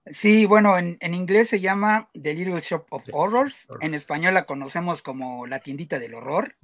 Sí, 0.05 0.45
bueno, 0.45 0.77
en, 0.77 0.97
inglés 1.13 1.49
se 1.49 1.59
llama 1.59 2.09
The 2.13 2.33
Little 2.33 2.59
Shop 2.59 2.85
of 2.89 3.07
Horrors, 3.11 3.67
en 3.81 3.93
español 3.93 4.33
la 4.33 4.45
conocemos 4.45 5.01
como 5.01 5.47
La 5.47 5.59
tiendita 5.59 5.99
del 5.99 6.15
horror. 6.15 6.55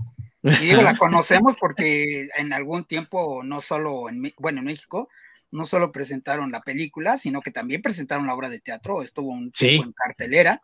Y 0.44 0.50
digo, 0.50 0.82
la 0.84 0.96
conocemos 0.98 1.56
porque 1.60 2.30
en 2.38 2.54
algún 2.54 2.86
tiempo, 2.86 3.42
no 3.44 3.60
solo 3.60 4.10
en, 4.10 4.22
bueno, 4.38 4.60
en 4.60 4.66
México, 4.66 5.10
no 5.52 5.66
solo 5.66 5.92
presentaron 5.92 6.52
la 6.52 6.62
película, 6.62 7.18
sino 7.18 7.42
que 7.42 7.52
también 7.52 7.82
presentaron 7.82 8.28
la 8.28 8.34
obra 8.34 8.50
de 8.50 8.60
teatro, 8.60 9.02
estuvo 9.02 9.32
un 9.32 9.52
tiempo 9.52 9.84
en 9.86 9.94
cartelera, 9.94 10.62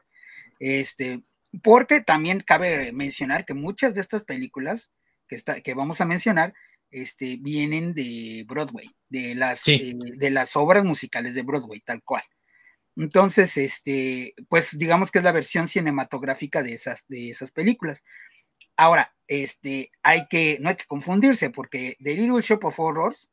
este, 0.60 1.24
porque 1.62 2.02
también 2.02 2.41
cabe 2.41 2.91
mencionar 2.91 3.46
que 3.46 3.54
muchas 3.54 3.96
de 3.96 4.02
estas 4.02 4.24
películas 4.24 4.91
que, 5.28 5.36
está, 5.36 5.62
que 5.62 5.74
vamos 5.74 6.02
a 6.02 6.06
mencionar 6.06 6.54
este, 6.91 7.38
vienen 7.38 7.93
de 7.93 8.46
Broadway, 8.48 8.89
de 9.10 9.36
las, 9.36 9.67
eh, 9.67 9.93
de 9.96 10.30
las 10.30 10.56
obras 10.56 10.86
musicales 10.86 11.34
de 11.34 11.41
Broadway, 11.41 11.80
tal 11.82 12.04
cual. 12.04 12.24
Entonces, 12.96 13.58
este, 13.58 14.36
pues 14.50 14.78
digamos 14.78 15.12
que 15.12 15.17
es 15.17 15.24
la 15.24 15.32
versión 15.32 15.67
cinematográfica 15.67 16.62
de 16.62 16.74
esas, 16.74 17.06
de 17.08 17.30
esas 17.30 17.52
películas. 17.52 18.04
Ahora, 18.78 19.15
este, 19.28 19.91
hay 20.04 20.28
que, 20.28 20.58
no 20.62 20.69
hay 20.69 20.76
que 20.76 20.86
confundirse, 20.86 21.50
porque 21.50 21.98
The 22.00 22.15
Little 22.15 22.41
Shop 22.41 22.63
of 22.65 22.80
Horrors 22.80 23.30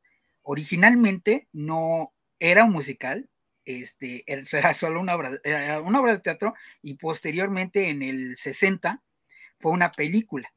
originalmente 0.50 1.46
no 1.52 2.12
era 2.40 2.64
un 2.64 2.72
musical, 2.72 3.28
este, 3.64 4.24
era 4.26 4.74
solo 4.74 5.00
una 5.00 5.14
obra, 5.14 5.30
una 5.84 6.00
obra 6.00 6.14
de 6.14 6.20
teatro, 6.20 6.54
y 6.82 6.94
posteriormente 6.94 7.88
en 7.88 8.02
el 8.02 8.36
60 8.36 9.00
fue 9.60 9.72
una 9.72 9.92
película. 9.92 10.52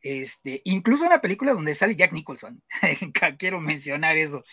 Este, 0.00 0.60
incluso 0.64 1.06
una 1.06 1.20
película 1.20 1.54
donde 1.54 1.74
sale 1.74 1.96
Jack 1.96 2.12
Nicholson. 2.12 2.62
Quiero 3.38 3.60
mencionar 3.60 4.16
eso. 4.16 4.44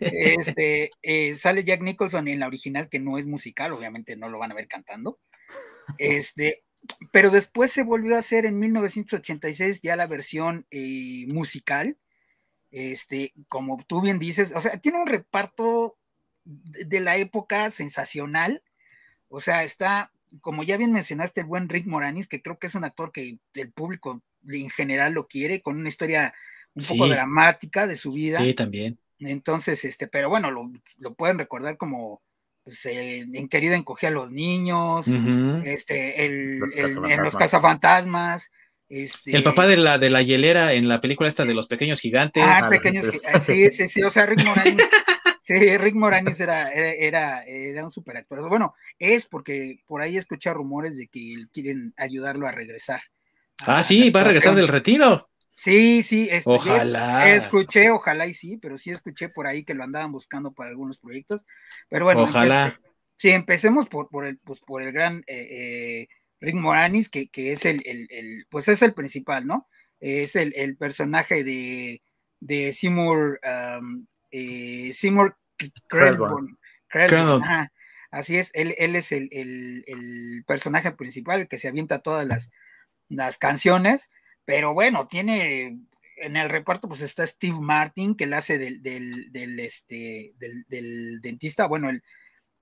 Este, 0.00 0.90
eh, 1.02 1.34
sale 1.36 1.64
Jack 1.64 1.80
Nicholson 1.80 2.26
en 2.26 2.40
la 2.40 2.48
original, 2.48 2.88
que 2.88 2.98
no 2.98 3.16
es 3.16 3.26
musical, 3.26 3.72
obviamente 3.72 4.16
no 4.16 4.28
lo 4.28 4.40
van 4.40 4.50
a 4.50 4.56
ver 4.56 4.66
cantando. 4.66 5.20
Este, 5.98 6.64
pero 7.12 7.30
después 7.30 7.70
se 7.70 7.84
volvió 7.84 8.16
a 8.16 8.18
hacer 8.18 8.44
en 8.44 8.58
1986 8.58 9.80
ya 9.82 9.94
la 9.94 10.08
versión 10.08 10.66
eh, 10.72 11.26
musical. 11.28 11.96
Este, 12.70 13.32
como 13.48 13.82
tú 13.86 14.00
bien 14.00 14.18
dices, 14.18 14.52
o 14.54 14.60
sea, 14.60 14.78
tiene 14.78 15.00
un 15.00 15.06
reparto 15.06 15.96
de 16.44 17.00
la 17.00 17.16
época 17.16 17.70
sensacional. 17.70 18.62
O 19.28 19.40
sea, 19.40 19.64
está, 19.64 20.12
como 20.40 20.62
ya 20.62 20.76
bien 20.76 20.92
mencionaste, 20.92 21.42
el 21.42 21.46
buen 21.46 21.68
Rick 21.68 21.86
Moranis, 21.86 22.28
que 22.28 22.42
creo 22.42 22.58
que 22.58 22.66
es 22.66 22.74
un 22.74 22.84
actor 22.84 23.12
que 23.12 23.38
el 23.54 23.72
público 23.72 24.22
en 24.48 24.70
general 24.70 25.12
lo 25.12 25.26
quiere, 25.26 25.60
con 25.60 25.76
una 25.76 25.88
historia 25.88 26.34
un 26.74 26.84
poco 26.84 27.08
dramática 27.08 27.86
de 27.86 27.96
su 27.96 28.12
vida. 28.12 28.38
Sí, 28.38 28.54
también. 28.54 28.98
Entonces, 29.18 29.84
este, 29.84 30.06
pero 30.06 30.30
bueno, 30.30 30.50
lo, 30.50 31.14
pueden 31.14 31.38
recordar 31.38 31.76
como 31.76 32.22
pues, 32.64 32.86
en 32.86 33.48
Querida 33.48 33.76
encogía 33.76 34.08
a 34.08 34.12
los 34.12 34.32
niños, 34.32 35.06
este, 35.64 36.24
el, 36.24 36.62
en 36.74 37.22
los 37.22 37.36
cazafantasmas. 37.36 38.50
Este... 38.90 39.36
El 39.36 39.44
papá 39.44 39.68
de 39.68 39.76
la, 39.76 39.98
de 39.98 40.10
la 40.10 40.20
hielera 40.20 40.72
en 40.72 40.88
la 40.88 41.00
película 41.00 41.28
esta 41.28 41.44
de 41.44 41.54
los 41.54 41.68
pequeños 41.68 42.00
gigantes. 42.00 42.42
Ah, 42.44 42.66
pequeños 42.68 43.08
gigantes. 43.08 43.44
Sí, 43.44 43.70
sí, 43.70 43.86
sí. 43.86 44.02
O 44.02 44.10
sea, 44.10 44.26
Rick 44.26 44.44
Moranis. 44.44 44.76
sí, 45.40 45.76
Rick 45.78 45.94
Moranis 45.94 46.40
era, 46.40 46.70
era, 46.72 47.44
era, 47.44 47.84
un 47.84 47.90
super 47.92 48.16
actor. 48.16 48.46
Bueno, 48.48 48.74
es 48.98 49.26
porque 49.26 49.78
por 49.86 50.02
ahí 50.02 50.16
escuché 50.16 50.52
rumores 50.52 50.96
de 50.96 51.06
que 51.06 51.36
quieren 51.52 51.94
ayudarlo 51.96 52.48
a 52.48 52.52
regresar. 52.52 53.00
Ah, 53.64 53.84
sí, 53.84 54.10
va 54.10 54.22
a 54.22 54.24
regresar 54.24 54.56
del 54.56 54.68
retiro. 54.68 55.30
Sí, 55.54 56.02
sí, 56.02 56.26
este, 56.30 56.50
ojalá. 56.50 57.30
Escuché, 57.30 57.90
ojalá 57.90 58.26
y 58.26 58.34
sí, 58.34 58.56
pero 58.56 58.76
sí 58.76 58.90
escuché 58.90 59.28
por 59.28 59.46
ahí 59.46 59.62
que 59.62 59.74
lo 59.74 59.84
andaban 59.84 60.10
buscando 60.10 60.52
para 60.52 60.70
algunos 60.70 60.98
proyectos. 60.98 61.44
Pero 61.88 62.06
bueno, 62.06 62.22
ojalá. 62.22 62.80
sí, 63.14 63.30
empecemos 63.30 63.86
por, 63.86 64.08
por 64.08 64.26
el, 64.26 64.38
pues 64.38 64.60
por 64.60 64.82
el 64.82 64.90
gran 64.90 65.18
eh, 65.26 65.48
eh, 65.50 66.08
Rick 66.40 66.56
Moranis, 66.56 67.08
que, 67.08 67.28
que 67.28 67.52
es 67.52 67.64
el, 67.64 67.82
el, 67.84 68.46
pues 68.50 68.68
es 68.68 68.82
el 68.82 68.94
principal, 68.94 69.46
¿no? 69.46 69.68
Es 70.00 70.36
el, 70.36 70.76
personaje 70.76 71.44
de, 71.44 72.02
de 72.40 72.72
Seymour, 72.72 73.40
eh, 74.30 74.90
Seymour 74.92 75.36
Así 78.10 78.36
es, 78.36 78.50
él, 78.54 78.74
él 78.78 78.96
es 78.96 79.12
el, 79.12 79.28
el, 79.30 80.44
personaje 80.46 80.90
principal, 80.92 81.46
que 81.46 81.58
se 81.58 81.68
avienta 81.68 82.00
todas 82.00 82.26
las, 82.26 82.50
las 83.08 83.38
canciones, 83.38 84.10
pero 84.44 84.74
bueno, 84.74 85.06
tiene 85.06 85.78
en 86.16 86.36
el 86.36 86.50
reparto 86.50 86.88
pues 86.88 87.02
está 87.02 87.24
Steve 87.26 87.58
Martin, 87.60 88.16
que 88.16 88.26
le 88.26 88.36
hace 88.36 88.58
del, 88.58 88.82
del, 88.82 89.60
este, 89.60 90.34
del, 90.38 91.20
dentista, 91.20 91.66
bueno, 91.66 91.88
el, 91.88 92.02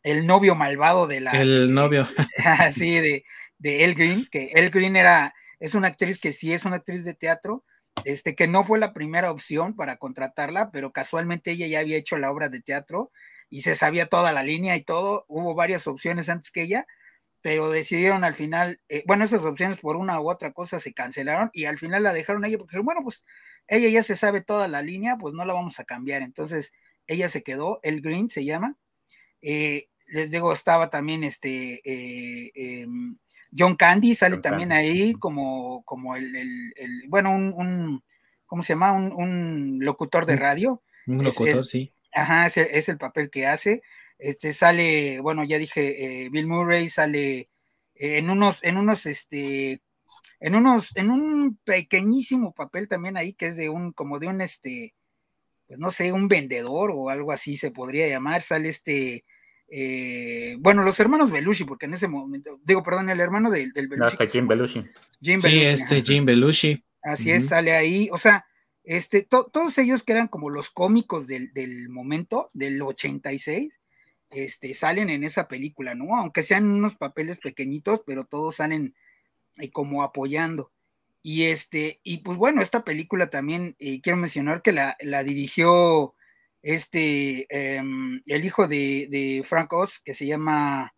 el, 0.02 0.26
novio 0.26 0.54
malvado 0.54 1.06
de 1.06 1.20
la... 1.20 1.32
El 1.32 1.72
novio. 1.72 2.06
Así, 2.44 3.00
de, 3.00 3.24
de 3.58 3.84
El 3.84 3.94
Green, 3.94 4.26
que 4.30 4.52
El 4.54 4.70
Green 4.70 4.96
era, 4.96 5.34
es 5.60 5.74
una 5.74 5.88
actriz 5.88 6.20
que 6.20 6.32
sí 6.32 6.52
es 6.52 6.64
una 6.64 6.76
actriz 6.76 7.04
de 7.04 7.14
teatro, 7.14 7.64
este, 8.04 8.34
que 8.34 8.46
no 8.46 8.64
fue 8.64 8.78
la 8.78 8.92
primera 8.92 9.30
opción 9.32 9.74
para 9.74 9.96
contratarla, 9.96 10.70
pero 10.70 10.92
casualmente 10.92 11.52
ella 11.52 11.66
ya 11.66 11.80
había 11.80 11.96
hecho 11.96 12.16
la 12.18 12.30
obra 12.30 12.48
de 12.48 12.60
teatro 12.60 13.10
y 13.50 13.62
se 13.62 13.74
sabía 13.74 14.06
toda 14.06 14.32
la 14.32 14.42
línea 14.42 14.76
y 14.76 14.82
todo, 14.82 15.24
hubo 15.28 15.54
varias 15.54 15.86
opciones 15.86 16.28
antes 16.28 16.50
que 16.50 16.62
ella, 16.62 16.86
pero 17.42 17.70
decidieron 17.70 18.24
al 18.24 18.34
final, 18.34 18.80
eh, 18.88 19.04
bueno, 19.06 19.24
esas 19.24 19.44
opciones 19.44 19.78
por 19.78 19.96
una 19.96 20.20
u 20.20 20.30
otra 20.30 20.52
cosa 20.52 20.80
se 20.80 20.92
cancelaron 20.92 21.50
y 21.52 21.64
al 21.66 21.78
final 21.78 22.02
la 22.02 22.12
dejaron 22.12 22.44
a 22.44 22.48
ella 22.48 22.58
porque, 22.58 22.78
bueno, 22.80 23.02
pues 23.02 23.24
ella 23.68 23.88
ya 23.88 24.02
se 24.02 24.16
sabe 24.16 24.42
toda 24.42 24.68
la 24.68 24.82
línea, 24.82 25.16
pues 25.18 25.34
no 25.34 25.44
la 25.44 25.54
vamos 25.54 25.78
a 25.80 25.84
cambiar. 25.84 26.22
Entonces, 26.22 26.72
ella 27.06 27.28
se 27.28 27.42
quedó, 27.42 27.80
el 27.82 28.00
Green 28.02 28.28
se 28.30 28.44
llama. 28.44 28.76
Eh, 29.42 29.88
les 30.06 30.30
digo, 30.30 30.52
estaba 30.52 30.90
también 30.90 31.24
este 31.24 31.80
eh, 31.84 32.50
em, 32.54 33.18
John 33.56 33.76
Candy, 33.76 34.14
sale 34.14 34.38
también 34.38 34.72
ahí 34.72 35.14
como, 35.14 35.82
como 35.84 36.16
el, 36.16 36.72
bueno, 37.08 37.30
un, 37.30 38.02
¿cómo 38.46 38.62
se 38.62 38.74
llama? 38.74 38.92
Un, 38.92 39.78
locutor 39.80 40.26
de 40.26 40.36
radio. 40.36 40.82
Un 41.06 41.24
locutor, 41.24 41.66
sí. 41.66 41.92
Ajá, 42.12 42.46
es 42.46 42.88
el 42.88 42.98
papel 42.98 43.30
que 43.30 43.46
hace. 43.46 43.82
Este 44.18 44.52
sale, 44.52 45.20
bueno, 45.20 45.44
ya 45.44 45.58
dije, 45.58 46.24
eh, 46.24 46.28
Bill 46.30 46.48
Murray 46.48 46.88
sale 46.88 47.48
eh, 47.94 48.18
en 48.18 48.30
unos, 48.30 48.58
en 48.64 48.76
unos, 48.76 49.06
este, 49.06 49.80
en 50.40 50.54
unos, 50.56 50.96
en 50.96 51.10
un 51.10 51.58
pequeñísimo 51.64 52.52
papel 52.52 52.88
también 52.88 53.16
ahí, 53.16 53.34
que 53.34 53.46
es 53.46 53.56
de 53.56 53.68
un, 53.68 53.92
como 53.92 54.18
de 54.18 54.26
un, 54.26 54.40
este, 54.40 54.94
pues 55.68 55.78
no 55.78 55.90
sé, 55.90 56.12
un 56.12 56.26
vendedor 56.26 56.90
o 56.92 57.10
algo 57.10 57.30
así 57.30 57.56
se 57.56 57.70
podría 57.70 58.08
llamar, 58.08 58.42
sale 58.42 58.68
este, 58.68 59.24
eh, 59.68 60.56
bueno, 60.58 60.82
los 60.82 60.98
hermanos 60.98 61.30
Belushi, 61.30 61.64
porque 61.64 61.86
en 61.86 61.94
ese 61.94 62.08
momento, 62.08 62.58
digo, 62.64 62.82
perdón, 62.82 63.10
el 63.10 63.20
hermano 63.20 63.50
del, 63.50 63.72
del 63.72 63.88
Belushi. 63.88 64.16
No, 64.18 64.26
Jim 64.26 64.48
Belushi. 64.48 64.84
Jim 65.20 65.40
Belushi. 65.40 65.76
Sí, 65.76 65.82
este 65.82 66.02
Jim 66.02 66.24
Belushi. 66.24 66.84
Así 67.02 67.30
es, 67.30 67.46
sale 67.46 67.72
ahí, 67.72 68.08
o 68.12 68.18
sea, 68.18 68.46
este, 68.84 69.22
todos 69.22 69.78
ellos 69.78 70.02
que 70.02 70.12
eran 70.12 70.28
como 70.28 70.50
los 70.50 70.70
cómicos 70.70 71.26
del, 71.26 71.52
del 71.52 71.88
momento, 71.88 72.48
del 72.54 72.80
86, 72.80 73.78
este, 74.30 74.74
salen 74.74 75.10
en 75.10 75.24
esa 75.24 75.48
película, 75.48 75.94
¿no? 75.94 76.16
Aunque 76.16 76.42
sean 76.42 76.70
unos 76.70 76.96
papeles 76.96 77.38
pequeñitos, 77.38 78.02
pero 78.06 78.24
todos 78.24 78.56
salen 78.56 78.94
eh, 79.58 79.70
como 79.70 80.02
apoyando. 80.02 80.70
Y 81.22 81.44
este, 81.44 82.00
y 82.02 82.18
pues 82.18 82.38
bueno, 82.38 82.62
esta 82.62 82.84
película 82.84 83.28
también 83.28 83.76
eh, 83.78 84.00
quiero 84.00 84.16
mencionar 84.16 84.62
que 84.62 84.72
la, 84.72 84.96
dirigió 85.24 86.14
este, 86.68 87.46
em, 87.48 88.20
el 88.26 88.44
hijo 88.44 88.68
de, 88.68 89.42
Frank 89.46 89.72
Oz, 89.72 90.00
que 90.04 90.12
se 90.12 90.26
llama, 90.26 90.92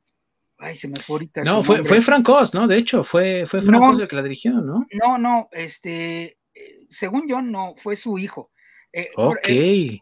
ay, 0.58 0.74
se 0.76 0.88
me 0.88 0.96
fue 0.96 1.14
ahorita. 1.14 1.44
No, 1.44 1.62
fue, 1.62 1.84
fue 1.84 2.00
Frank 2.00 2.28
Oz, 2.28 2.52
¿no? 2.54 2.66
De 2.66 2.76
hecho, 2.76 3.04
fue, 3.04 3.46
fue 3.46 3.62
Frank 3.62 3.80
Oz 3.80 4.00
el 4.00 4.08
que 4.08 4.16
la 4.16 4.24
dirigió, 4.24 4.52
¿no? 4.54 4.84
No, 5.00 5.16
no, 5.16 5.48
este, 5.52 6.38
eh, 6.54 6.86
según 6.90 7.28
yo, 7.28 7.40
no, 7.40 7.74
fue 7.76 7.94
su 7.94 8.18
hijo. 8.18 8.50
Eh, 8.92 9.10
ok. 9.14 9.48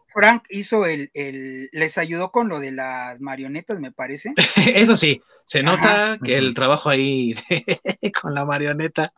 Frank 0.07 0.45
hizo 0.49 0.87
el, 0.87 1.11
el, 1.13 1.69
les 1.71 1.99
ayudó 1.99 2.31
con 2.31 2.49
lo 2.49 2.59
de 2.59 2.71
las 2.71 3.21
marionetas, 3.21 3.79
me 3.79 3.91
parece. 3.91 4.33
Eso 4.73 4.95
sí, 4.95 5.21
se 5.45 5.61
nota 5.61 6.17
que 6.25 6.35
el 6.35 6.55
trabajo 6.55 6.89
ahí 6.89 7.35
con 8.19 8.33
la 8.33 8.43
marioneta. 8.43 9.13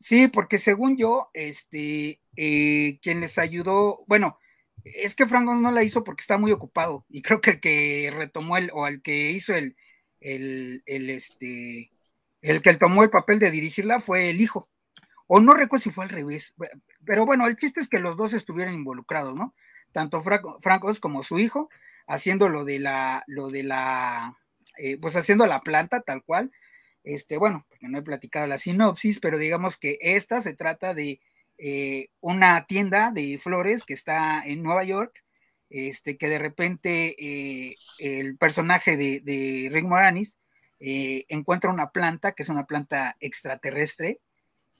Sí, 0.00 0.28
porque 0.28 0.56
según 0.56 0.96
yo, 0.96 1.28
este, 1.34 2.22
eh, 2.36 2.98
quien 3.02 3.20
les 3.20 3.36
ayudó, 3.36 4.04
bueno, 4.06 4.38
es 4.96 5.14
que 5.14 5.26
Frank 5.26 5.44
no 5.44 5.70
la 5.70 5.82
hizo 5.82 6.04
porque 6.04 6.22
está 6.22 6.38
muy 6.38 6.52
ocupado 6.52 7.04
y 7.08 7.22
creo 7.22 7.40
que 7.40 7.50
el 7.52 7.60
que 7.60 8.10
retomó 8.14 8.56
el, 8.56 8.70
o 8.72 8.86
el 8.86 9.02
que 9.02 9.30
hizo 9.30 9.54
el, 9.54 9.76
el, 10.20 10.82
el 10.86 11.10
este, 11.10 11.90
el 12.42 12.62
que 12.62 12.74
tomó 12.74 13.02
el 13.02 13.10
papel 13.10 13.38
de 13.38 13.50
dirigirla 13.50 14.00
fue 14.00 14.30
el 14.30 14.40
hijo 14.40 14.68
o 15.28 15.40
no 15.40 15.52
recuerdo 15.52 15.84
si 15.84 15.90
fue 15.90 16.04
al 16.04 16.10
revés, 16.10 16.54
pero 17.04 17.26
bueno, 17.26 17.46
el 17.46 17.56
chiste 17.56 17.80
es 17.80 17.88
que 17.88 18.00
los 18.00 18.16
dos 18.16 18.32
estuvieron 18.32 18.74
involucrados, 18.74 19.34
¿no? 19.36 19.54
Tanto 19.92 20.22
Francos 20.22 21.00
como 21.00 21.22
su 21.22 21.38
hijo, 21.38 21.68
haciendo 22.06 22.48
lo 22.48 22.64
de 22.64 22.78
la, 22.78 23.24
lo 23.26 23.50
de 23.50 23.62
la, 23.62 24.38
eh, 24.78 24.96
pues 24.96 25.16
haciendo 25.16 25.46
la 25.46 25.60
planta 25.60 26.00
tal 26.00 26.24
cual, 26.24 26.50
este, 27.04 27.36
bueno, 27.36 27.66
porque 27.68 27.88
no 27.88 27.98
he 27.98 28.02
platicado 28.02 28.46
la 28.46 28.56
sinopsis, 28.56 29.20
pero 29.20 29.38
digamos 29.38 29.76
que 29.76 29.98
esta 30.00 30.40
se 30.40 30.54
trata 30.54 30.94
de 30.94 31.20
eh, 31.58 32.08
una 32.20 32.66
tienda 32.66 33.10
de 33.10 33.38
flores 33.38 33.84
que 33.84 33.94
está 33.94 34.42
en 34.44 34.62
Nueva 34.62 34.84
York, 34.84 35.24
este, 35.70 36.16
que 36.16 36.28
de 36.28 36.38
repente 36.38 37.16
eh, 37.18 37.76
el 37.98 38.38
personaje 38.38 38.96
de, 38.96 39.20
de 39.20 39.68
Rick 39.70 39.84
Moranis 39.84 40.38
encuentra 40.80 41.70
una 41.70 41.90
planta, 41.90 42.32
que 42.32 42.44
es 42.44 42.48
una 42.48 42.66
planta 42.66 43.16
extraterrestre, 43.20 44.20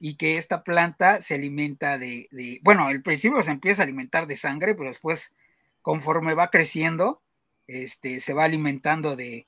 y 0.00 0.16
que 0.16 0.36
esta 0.36 0.62
planta 0.62 1.20
se 1.22 1.34
alimenta 1.34 1.98
de, 1.98 2.60
bueno, 2.62 2.86
al 2.86 3.02
principio 3.02 3.42
se 3.42 3.50
empieza 3.50 3.82
a 3.82 3.84
alimentar 3.84 4.26
de 4.26 4.36
sangre, 4.36 4.74
pero 4.74 4.88
después, 4.88 5.34
conforme 5.82 6.34
va 6.34 6.50
creciendo, 6.50 7.22
este, 7.66 8.20
se 8.20 8.32
va 8.32 8.44
alimentando 8.44 9.16
de, 9.16 9.46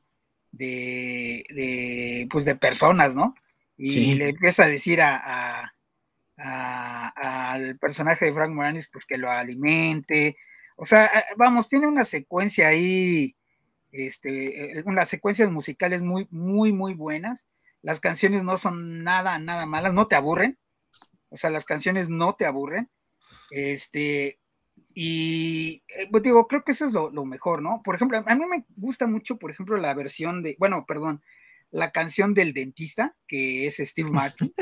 de, 0.51 2.27
pues 2.31 2.45
de 2.45 2.57
personas, 2.57 3.15
¿no? 3.15 3.35
Y 3.77 4.15
le 4.15 4.31
empieza 4.31 4.65
a 4.65 4.69
decir 4.69 5.01
a, 5.01 5.75
al 6.43 7.79
personaje 7.79 8.27
de 8.27 8.33
Frank 8.33 8.53
Moranis, 8.53 8.89
pues 8.93 9.07
que 9.07 9.19
lo 9.19 9.31
alimente. 9.31 10.37
O 10.77 10.87
sea, 10.87 11.11
vamos, 11.37 11.69
tiene 11.69 11.87
una 11.87 12.05
secuencia 12.05 12.69
ahí, 12.69 13.37
este, 13.93 14.83
unas 14.87 15.09
secuencias 15.09 15.51
musicales 15.51 16.03
muy, 16.03 16.27
muy, 16.31 16.73
muy 16.73 16.95
buenas 16.95 17.47
las 17.83 18.01
canciones 18.01 18.45
no 18.45 18.57
son 18.57 19.03
nada, 19.05 19.39
nada 19.39 19.67
malas, 19.67 19.95
no 19.95 20.07
te 20.07 20.17
aburren. 20.17 20.59
O 21.31 21.37
sea, 21.37 21.51
las 21.51 21.65
canciones 21.65 22.09
no 22.09 22.35
te 22.35 22.45
aburren. 22.45 22.91
Este, 23.51 24.39
y 24.95 25.83
eh, 25.89 26.09
pues 26.11 26.23
digo, 26.23 26.47
creo 26.47 26.65
que 26.65 26.73
eso 26.73 26.87
es 26.87 26.93
lo, 26.93 27.11
mejor, 27.25 27.63
¿no? 27.63 27.83
Por 27.83 27.95
ejemplo, 27.95 28.23
a 28.25 28.35
mí 28.35 28.45
me 28.47 28.65
gusta 28.77 29.07
mucho, 29.07 29.39
por 29.39 29.51
ejemplo, 29.51 29.77
la 29.77 29.95
versión 29.95 30.43
de, 30.43 30.57
bueno, 30.59 30.85
perdón, 30.87 31.23
la 31.71 31.93
canción 31.93 32.35
del 32.35 32.53
dentista, 32.53 33.15
que 33.27 33.67
es 33.67 33.77
Steve 33.77 34.11
Martin. 34.11 34.53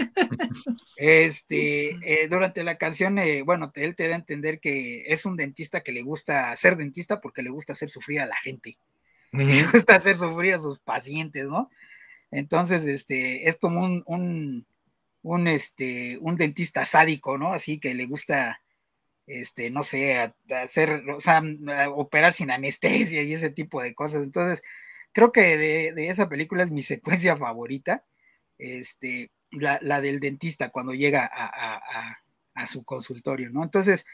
Este, 0.96 1.90
eh, 2.02 2.28
durante 2.28 2.62
la 2.64 2.76
canción, 2.76 3.18
eh, 3.18 3.42
bueno, 3.42 3.72
él 3.74 3.94
te 3.94 4.08
da 4.08 4.14
a 4.14 4.18
entender 4.18 4.60
que 4.60 5.04
es 5.06 5.24
un 5.24 5.36
dentista 5.36 5.82
que 5.82 5.92
le 5.92 6.02
gusta 6.02 6.54
ser 6.56 6.76
dentista 6.76 7.20
porque 7.20 7.42
le 7.42 7.50
gusta 7.50 7.72
hacer 7.72 7.88
sufrir 7.88 8.20
a 8.20 8.26
la 8.26 8.36
gente. 8.36 8.78
Le 9.32 9.62
gusta 9.64 9.96
hacer 9.96 10.16
sufrir 10.16 10.54
a 10.54 10.58
sus 10.58 10.78
pacientes, 10.80 11.44
¿no? 11.44 11.70
Entonces, 12.30 12.84
este, 12.86 13.48
es 13.48 13.56
como 13.56 13.80
un, 13.80 14.66
un, 15.22 15.48
este, 15.48 16.18
un 16.18 16.36
dentista 16.36 16.84
sádico, 16.84 17.38
¿no? 17.38 17.52
Así 17.52 17.78
que 17.78 17.94
le 17.94 18.06
gusta, 18.06 18.62
este, 19.26 19.70
no 19.70 19.82
sé, 19.82 20.32
hacer, 20.50 21.04
o 21.10 21.20
sea, 21.20 21.42
operar 21.94 22.32
sin 22.32 22.50
anestesia 22.50 23.22
y 23.22 23.34
ese 23.34 23.50
tipo 23.50 23.82
de 23.82 23.94
cosas. 23.94 24.24
Entonces, 24.24 24.62
creo 25.18 25.32
que 25.32 25.56
de, 25.56 26.08
esa 26.08 26.28
película 26.28 26.62
es 26.62 26.70
mi 26.70 26.82
secuencia 26.84 27.36
favorita, 27.36 28.04
este, 28.56 29.32
la, 29.50 30.00
del 30.00 30.20
dentista 30.20 30.70
cuando 30.70 30.94
llega 30.94 31.28
a, 31.32 31.82
a, 32.54 32.66
su 32.66 32.84
consultorio, 32.84 33.50
¿no? 33.50 33.64
Entonces, 33.64 34.04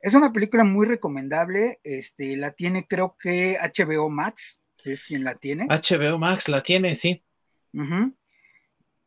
es 0.00 0.14
una 0.14 0.32
película 0.32 0.64
muy 0.64 0.86
recomendable, 0.86 1.80
este, 1.84 2.36
la 2.36 2.52
tiene 2.52 2.86
creo 2.86 3.16
que 3.18 3.58
HBO 3.58 4.08
Max, 4.08 4.62
es 4.84 5.04
quien 5.04 5.24
la 5.24 5.34
tiene. 5.34 5.66
HBO 5.68 6.18
Max 6.18 6.48
la 6.48 6.62
tiene, 6.62 6.94
sí. 6.94 7.22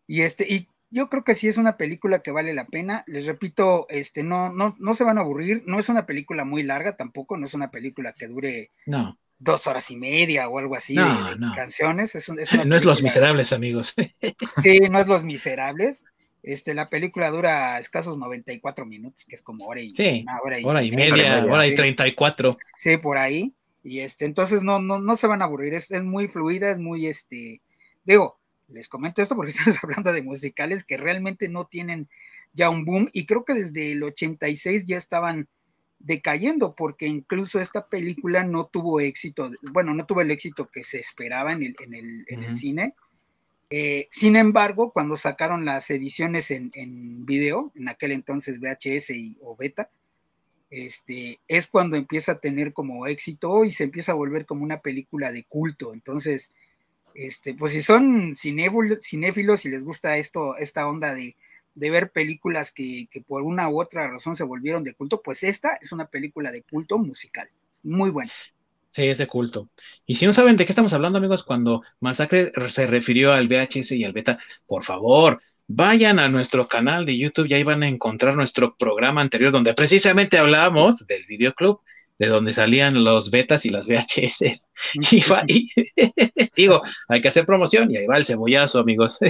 Y 0.08 0.22
este, 0.22 0.52
y 0.52 0.68
yo 0.90 1.10
creo 1.10 1.24
que 1.24 1.36
sí 1.36 1.48
es 1.48 1.58
una 1.58 1.78
película 1.78 2.22
que 2.22 2.32
vale 2.32 2.54
la 2.54 2.66
pena. 2.66 3.04
Les 3.08 3.26
repito, 3.26 3.88
este, 3.90 4.24
no, 4.24 4.52
no, 4.52 4.76
no 4.80 4.96
se 4.96 5.04
van 5.04 5.20
a 5.20 5.22
aburrir. 5.22 5.64
No 5.68 5.80
es 5.80 5.90
una 5.90 6.06
película 6.06 6.44
muy 6.44 6.64
larga 6.64 6.98
tampoco, 6.98 7.38
no 7.38 7.46
es 7.46 7.54
una 7.54 7.70
película 7.70 8.14
que 8.14 8.28
dure 8.28 8.72
no. 8.88 9.20
Dos 9.40 9.68
horas 9.68 9.90
y 9.92 9.98
media 9.98 10.50
o 10.50 10.58
algo 10.60 10.76
así 10.76 10.96
no, 10.96 11.36
de, 11.36 11.56
canciones. 11.56 12.16
Es, 12.16 12.30
no 12.66 12.76
es 12.76 12.86
Los 12.86 13.02
Miserables, 13.02 13.54
amigos. 13.54 13.94
sí, 14.64 14.80
no 14.90 15.00
es 15.00 15.08
Los 15.08 15.24
Miserables. 15.24 16.06
Este, 16.44 16.74
la 16.74 16.90
película 16.90 17.30
dura 17.30 17.78
escasos 17.78 18.18
94 18.18 18.86
minutos, 18.86 19.26
que 19.26 19.36
es 19.36 19.42
como 19.42 19.68
hora 19.68 19.82
y, 19.82 19.94
sí, 19.94 20.26
hora 20.44 20.60
y, 20.60 20.64
hora 20.64 20.84
y 20.84 20.92
media, 20.92 21.46
hora 21.46 21.68
y 21.68 21.76
34. 21.76 22.58
Sí, 22.76 22.98
por 22.98 23.18
ahí. 23.18 23.54
Y 23.84 24.00
este, 24.00 24.26
entonces 24.26 24.64
no, 24.64 24.80
no, 24.80 25.00
no 25.00 25.18
se 25.18 25.28
van 25.28 25.42
a 25.42 25.46
aburrir. 25.46 25.74
Es, 25.74 25.92
es 25.92 26.04
muy 26.04 26.28
fluida, 26.28 26.72
es 26.72 26.80
muy, 26.80 27.08
este, 27.08 27.62
digo, 28.06 28.40
les 28.68 28.88
comento 28.88 29.22
esto 29.22 29.36
porque 29.36 29.52
estamos 29.58 29.84
hablando 29.84 30.14
de 30.14 30.22
musicales 30.22 30.84
que 30.84 30.98
realmente 30.98 31.50
no 31.50 31.66
tienen 31.66 32.10
ya 32.54 32.70
un 32.70 32.86
boom 32.86 33.10
y 33.14 33.26
creo 33.26 33.46
que 33.46 33.54
desde 33.54 33.92
el 33.92 34.04
86 34.04 34.86
ya 34.86 34.98
estaban 34.98 35.48
decayendo 36.08 36.74
porque 36.74 37.06
incluso 37.06 37.60
esta 37.60 37.88
película 37.88 38.46
no 38.46 38.68
tuvo 38.68 39.02
éxito, 39.02 39.52
bueno, 39.74 39.94
no 39.94 40.06
tuvo 40.06 40.22
el 40.22 40.32
éxito 40.32 40.70
que 40.70 40.86
se 40.86 41.00
esperaba 41.00 41.52
en 41.52 41.64
el, 41.64 41.76
en 41.82 41.94
el, 41.94 42.26
en 42.30 42.44
el 42.44 42.56
cine. 42.56 42.96
Eh, 43.70 44.08
sin 44.10 44.38
embargo, 44.38 44.92
cuando 44.94 45.18
sacaron 45.18 45.66
las 45.66 45.90
ediciones 45.90 46.50
en, 46.50 46.72
en, 46.76 47.26
video, 47.26 47.74
en 47.76 47.90
aquel 47.90 48.14
entonces 48.14 48.62
VHS 48.62 49.10
y, 49.10 49.38
o 49.42 49.58
beta, 49.58 49.90
este, 50.70 51.42
es 51.50 51.68
cuando 51.68 51.98
empieza 51.98 52.34
a 52.34 52.40
tener 52.40 52.72
como 52.72 53.06
éxito 53.06 53.66
y 53.66 53.72
se 53.72 53.84
empieza 53.84 54.14
a 54.14 54.16
volver 54.16 54.46
como 54.46 54.64
una 54.64 54.80
película 54.80 55.34
de 55.34 55.44
culto. 55.44 55.94
Entonces, 55.94 56.54
este, 57.16 57.54
pues 57.54 57.74
si 57.74 57.82
son 57.82 58.34
cinéfilos 58.38 59.66
y 59.66 59.70
les 59.70 59.84
gusta 59.84 60.16
esto, 60.16 60.56
esta 60.56 60.88
onda 60.88 61.14
de, 61.14 61.36
ver 61.78 62.12
películas 62.12 62.72
que, 62.72 63.08
por 63.28 63.44
una 63.44 63.70
u 63.70 63.82
otra 63.82 64.10
razón 64.10 64.36
se 64.36 64.44
volvieron 64.44 64.84
de 64.84 64.94
culto, 64.94 65.22
pues 65.22 65.44
esta 65.44 65.78
es 65.82 65.92
una 65.92 66.08
película 66.08 66.52
de 66.52 66.64
culto 66.64 66.98
musical. 66.98 67.50
Muy 67.84 68.10
buena. 68.10 68.32
Sí, 68.90 69.04
es 69.04 69.20
de 69.20 69.28
culto. 69.28 69.70
Y 70.06 70.16
si 70.16 70.26
no 70.26 70.34
saben 70.34 70.58
de 70.58 70.66
qué 70.66 70.72
estamos 70.72 70.94
hablando, 70.94 71.20
amigos, 71.20 71.44
cuando 71.44 71.84
Masacre 72.00 72.52
se 72.70 72.88
refirió 72.88 73.32
al 73.32 73.48
VHS 73.48 73.92
y 73.92 74.04
al 74.04 74.14
beta, 74.14 74.40
por 74.66 74.84
favor, 74.84 75.42
vayan 75.68 76.20
a 76.20 76.30
nuestro 76.30 76.68
canal 76.68 77.06
de 77.06 77.18
YouTube 77.18 77.48
y 77.48 77.54
ahí 77.54 77.64
van 77.64 77.84
a 77.84 77.88
encontrar 77.88 78.36
nuestro 78.36 78.76
programa 78.76 79.22
anterior 79.22 79.52
donde 79.52 79.74
precisamente 79.74 80.38
hablamos 80.38 81.06
del 81.06 81.26
videoclub 81.26 81.82
de 82.20 82.28
donde 82.28 82.54
salían 82.54 83.04
los 83.04 83.32
betas 83.32 83.66
y 83.66 83.70
las 83.70 83.88
VHS. 83.88 84.66
Y, 85.48 85.70
digo, 86.56 86.82
hay 87.08 87.22
que 87.22 87.28
hacer 87.28 87.46
promoción 87.46 87.92
y 87.92 87.98
ahí 87.98 88.08
va 88.08 88.18
el 88.18 88.26
cebollazo, 88.26 88.80
amigos. 88.80 89.20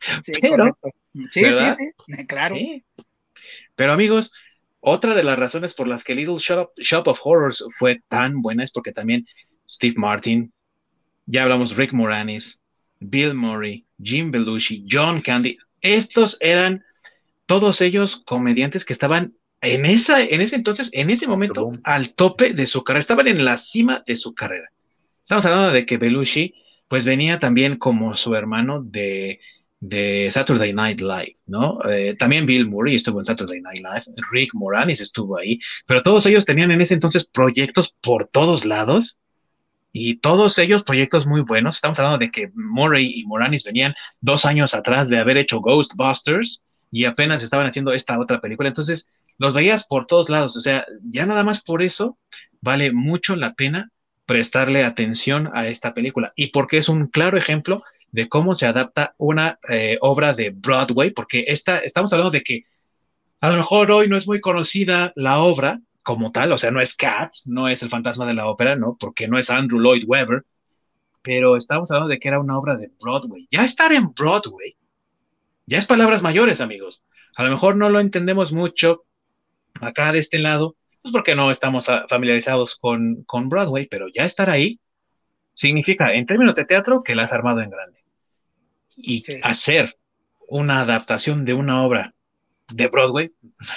sí, 0.22 0.32
Pero, 0.40 0.78
sí, 1.30 1.44
sí, 1.44 1.90
sí, 2.06 2.26
claro. 2.26 2.56
Pero 3.74 3.92
amigos, 3.92 4.32
otra 4.80 5.14
de 5.14 5.24
las 5.24 5.38
razones 5.38 5.74
por 5.74 5.88
las 5.88 6.04
que 6.04 6.14
Little 6.14 6.38
Shop, 6.38 6.70
Shop 6.76 7.06
of 7.08 7.20
Horrors 7.22 7.64
fue 7.78 8.02
tan 8.08 8.42
buena 8.42 8.64
es 8.64 8.72
porque 8.72 8.92
también 8.92 9.26
Steve 9.68 9.94
Martin, 9.96 10.52
ya 11.26 11.42
hablamos 11.42 11.76
Rick 11.76 11.92
Moranis, 11.92 12.60
Bill 13.00 13.34
Murray, 13.34 13.84
Jim 14.02 14.30
Belushi, 14.30 14.86
John 14.90 15.20
Candy, 15.20 15.58
estos 15.80 16.38
eran 16.40 16.84
todos 17.46 17.80
ellos 17.80 18.22
comediantes 18.24 18.84
que 18.84 18.92
estaban 18.92 19.34
en, 19.60 19.86
esa, 19.86 20.22
en 20.22 20.40
ese 20.40 20.56
entonces, 20.56 20.90
en 20.92 21.10
ese 21.10 21.26
momento, 21.26 21.70
al 21.84 22.14
tope 22.14 22.52
de 22.52 22.66
su 22.66 22.84
carrera, 22.84 23.00
estaban 23.00 23.26
en 23.28 23.44
la 23.44 23.58
cima 23.58 24.04
de 24.06 24.16
su 24.16 24.34
carrera. 24.34 24.70
Estamos 25.22 25.44
hablando 25.44 25.72
de 25.72 25.84
que 25.84 25.98
Belushi, 25.98 26.54
pues 26.86 27.04
venía 27.04 27.38
también 27.38 27.76
como 27.76 28.16
su 28.16 28.34
hermano 28.34 28.82
de, 28.82 29.40
de 29.80 30.28
Saturday 30.30 30.72
Night 30.72 31.00
Live, 31.00 31.36
¿no? 31.46 31.78
Eh, 31.88 32.16
también 32.18 32.46
Bill 32.46 32.66
Murray 32.66 32.96
estuvo 32.96 33.20
en 33.20 33.24
Saturday 33.24 33.60
Night 33.60 33.82
Live, 33.82 34.16
Rick 34.32 34.50
Moranis 34.54 35.00
estuvo 35.00 35.38
ahí, 35.38 35.60
pero 35.86 36.02
todos 36.02 36.26
ellos 36.26 36.44
tenían 36.44 36.70
en 36.70 36.80
ese 36.80 36.94
entonces 36.94 37.28
proyectos 37.28 37.94
por 38.00 38.26
todos 38.26 38.64
lados 38.64 39.18
y 39.92 40.16
todos 40.16 40.58
ellos 40.58 40.82
proyectos 40.82 41.26
muy 41.26 41.42
buenos. 41.42 41.76
Estamos 41.76 41.98
hablando 41.98 42.18
de 42.18 42.30
que 42.30 42.50
Murray 42.54 43.20
y 43.20 43.24
Moranis 43.24 43.64
venían 43.64 43.94
dos 44.20 44.44
años 44.44 44.74
atrás 44.74 45.08
de 45.08 45.18
haber 45.18 45.36
hecho 45.36 45.60
Ghostbusters 45.60 46.60
y 46.90 47.04
apenas 47.04 47.42
estaban 47.42 47.66
haciendo 47.66 47.92
esta 47.92 48.18
otra 48.18 48.40
película. 48.40 48.68
Entonces, 48.68 49.08
los 49.38 49.54
veías 49.54 49.86
por 49.86 50.06
todos 50.06 50.28
lados, 50.28 50.56
o 50.56 50.60
sea, 50.60 50.84
ya 51.04 51.24
nada 51.24 51.44
más 51.44 51.62
por 51.62 51.82
eso 51.82 52.18
vale 52.60 52.92
mucho 52.92 53.36
la 53.36 53.54
pena 53.54 53.90
prestarle 54.26 54.84
atención 54.84 55.50
a 55.54 55.68
esta 55.68 55.94
película 55.94 56.32
y 56.36 56.48
porque 56.48 56.78
es 56.78 56.88
un 56.88 57.06
claro 57.06 57.38
ejemplo 57.38 57.82
de 58.12 58.28
cómo 58.28 58.54
se 58.54 58.66
adapta 58.66 59.14
una 59.18 59.58
eh, 59.70 59.98
obra 60.00 60.34
de 60.34 60.50
Broadway, 60.50 61.10
porque 61.10 61.44
esta, 61.48 61.78
estamos 61.78 62.12
hablando 62.12 62.30
de 62.30 62.42
que 62.42 62.64
a 63.40 63.50
lo 63.50 63.56
mejor 63.56 63.90
hoy 63.90 64.08
no 64.08 64.16
es 64.16 64.26
muy 64.26 64.40
conocida 64.40 65.12
la 65.14 65.38
obra 65.38 65.80
como 66.02 66.32
tal, 66.32 66.52
o 66.52 66.58
sea, 66.58 66.70
no 66.70 66.80
es 66.80 66.94
Cats, 66.94 67.46
no 67.48 67.68
es 67.68 67.82
el 67.82 67.90
fantasma 67.90 68.26
de 68.26 68.34
la 68.34 68.46
ópera, 68.46 68.76
¿no? 68.76 68.96
Porque 68.98 69.28
no 69.28 69.38
es 69.38 69.50
Andrew 69.50 69.80
Lloyd 69.80 70.04
Webber, 70.06 70.44
pero 71.22 71.56
estamos 71.56 71.90
hablando 71.90 72.08
de 72.08 72.18
que 72.18 72.28
era 72.28 72.40
una 72.40 72.56
obra 72.56 72.76
de 72.76 72.90
Broadway. 73.00 73.46
Ya 73.50 73.64
estar 73.64 73.92
en 73.92 74.14
Broadway, 74.14 74.76
ya 75.66 75.78
es 75.78 75.86
palabras 75.86 76.22
mayores, 76.22 76.60
amigos. 76.62 77.04
A 77.36 77.44
lo 77.44 77.50
mejor 77.50 77.76
no 77.76 77.90
lo 77.90 78.00
entendemos 78.00 78.52
mucho 78.52 79.04
acá 79.80 80.12
de 80.12 80.18
este 80.18 80.38
lado, 80.38 80.76
pues 81.02 81.12
porque 81.12 81.34
no 81.34 81.50
estamos 81.50 81.88
ah, 81.88 82.06
familiarizados 82.08 82.76
con, 82.76 83.22
con 83.24 83.48
Broadway, 83.48 83.86
pero 83.86 84.06
ya 84.08 84.24
estar 84.24 84.48
ahí 84.50 84.80
significa, 85.54 86.14
en 86.14 86.24
términos 86.24 86.54
de 86.54 86.64
teatro, 86.64 87.02
que 87.02 87.14
la 87.14 87.24
has 87.24 87.32
armado 87.32 87.60
en 87.60 87.70
grande. 87.70 87.98
Y 89.00 89.22
hacer 89.42 89.96
una 90.48 90.80
adaptación 90.80 91.44
de 91.44 91.54
una 91.54 91.84
obra 91.84 92.14
de 92.72 92.88
Broadway 92.88 93.32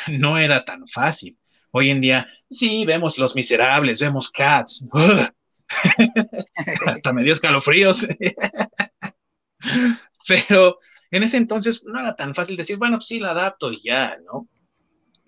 no 0.08 0.38
era 0.38 0.66
tan 0.66 0.88
fácil. 0.88 1.38
Hoy 1.72 1.90
en 1.90 2.02
día, 2.02 2.28
sí, 2.50 2.86
vemos 2.86 3.18
Los 3.18 3.36
Miserables, 3.36 4.02
vemos 4.02 4.30
Cats. 4.30 4.86
Hasta 6.86 7.14
me 7.14 7.24
dio 7.24 7.34
escalofríos. 7.34 8.08
Pero 10.28 10.78
en 11.12 11.24
ese 11.24 11.38
entonces 11.38 11.84
no 11.86 12.00
era 12.00 12.16
tan 12.16 12.36
fácil 12.36 12.58
decir, 12.58 12.78
bueno, 12.78 12.98
pues 12.98 13.08
sí, 13.08 13.20
la 13.20 13.32
adapto 13.32 13.72
y 13.72 13.82
ya, 13.84 14.18
¿no? 14.26 14.48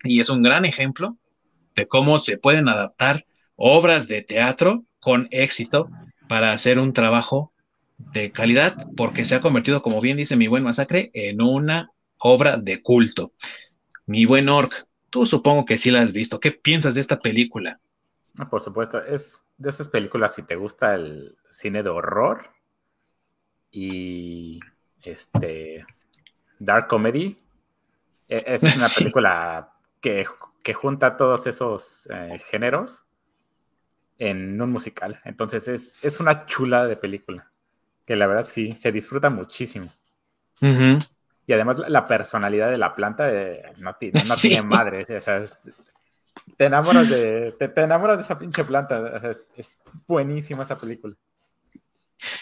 y 0.04 0.20
es 0.20 0.28
un 0.28 0.42
gran 0.42 0.64
ejemplo 0.64 1.16
de 1.74 1.88
cómo 1.88 2.18
se 2.18 2.38
pueden 2.38 2.68
adaptar 2.68 3.26
obras 3.56 4.06
de 4.06 4.22
teatro 4.22 4.84
con 5.00 5.28
éxito 5.30 5.88
para 6.28 6.52
hacer 6.52 6.78
un 6.78 6.92
trabajo 6.92 7.52
de 8.12 8.30
calidad 8.32 8.76
porque 8.96 9.24
se 9.24 9.34
ha 9.34 9.40
convertido, 9.40 9.82
como 9.82 10.00
bien 10.00 10.16
dice 10.16 10.36
mi 10.36 10.46
buen 10.46 10.62
masacre, 10.62 11.10
en 11.14 11.40
una 11.42 11.90
obra 12.18 12.56
de 12.56 12.82
culto. 12.82 13.32
Mi 14.06 14.24
buen 14.24 14.48
Orc, 14.48 14.86
tú 15.10 15.26
supongo 15.26 15.64
que 15.64 15.78
sí 15.78 15.90
la 15.90 16.02
has 16.02 16.12
visto. 16.12 16.40
¿Qué 16.40 16.52
piensas 16.52 16.94
de 16.94 17.00
esta 17.00 17.20
película? 17.20 17.80
Ah, 18.38 18.48
por 18.48 18.60
supuesto, 18.60 19.02
es 19.02 19.44
de 19.56 19.70
esas 19.70 19.88
películas 19.88 20.34
si 20.34 20.42
te 20.42 20.56
gusta 20.56 20.94
el 20.94 21.36
cine 21.50 21.82
de 21.82 21.90
horror 21.90 22.50
y 23.70 24.60
este 25.02 25.86
dark 26.58 26.88
comedy. 26.88 27.36
E, 28.28 28.44
es 28.46 28.62
una 28.76 28.88
película 28.88 29.72
que, 30.00 30.26
junta 30.74 31.16
todos 31.16 31.46
esos 31.46 32.08
eh, 32.10 32.40
géneros 32.50 33.04
en 34.18 34.60
un 34.60 34.70
musical. 34.70 35.20
Entonces 35.24 35.68
es, 35.68 36.04
es 36.04 36.20
una 36.20 36.46
chula 36.46 36.86
de 36.86 36.96
película 36.96 37.50
que 38.04 38.16
la 38.16 38.26
verdad 38.26 38.46
sí, 38.46 38.72
se 38.72 38.92
disfruta 38.92 39.30
muchísimo. 39.30 39.90
Y 41.46 41.52
además 41.52 41.82
la 41.88 42.06
personalidad 42.06 42.70
de 42.70 42.78
la 42.78 42.94
planta 42.94 43.30
eh, 43.30 43.62
no, 43.78 43.94
tiene 44.40 44.62
madre. 44.62 45.04
te 46.56 46.64
enamoras 46.64 47.08
de, 47.08 47.52
te, 47.58 47.80
enamoras 47.80 48.18
de 48.18 48.24
esa 48.24 48.38
pinche 48.38 48.64
planta. 48.64 49.20
es, 49.56 49.78
buenísima 50.06 50.62
esa 50.62 50.78
película. 50.78 51.14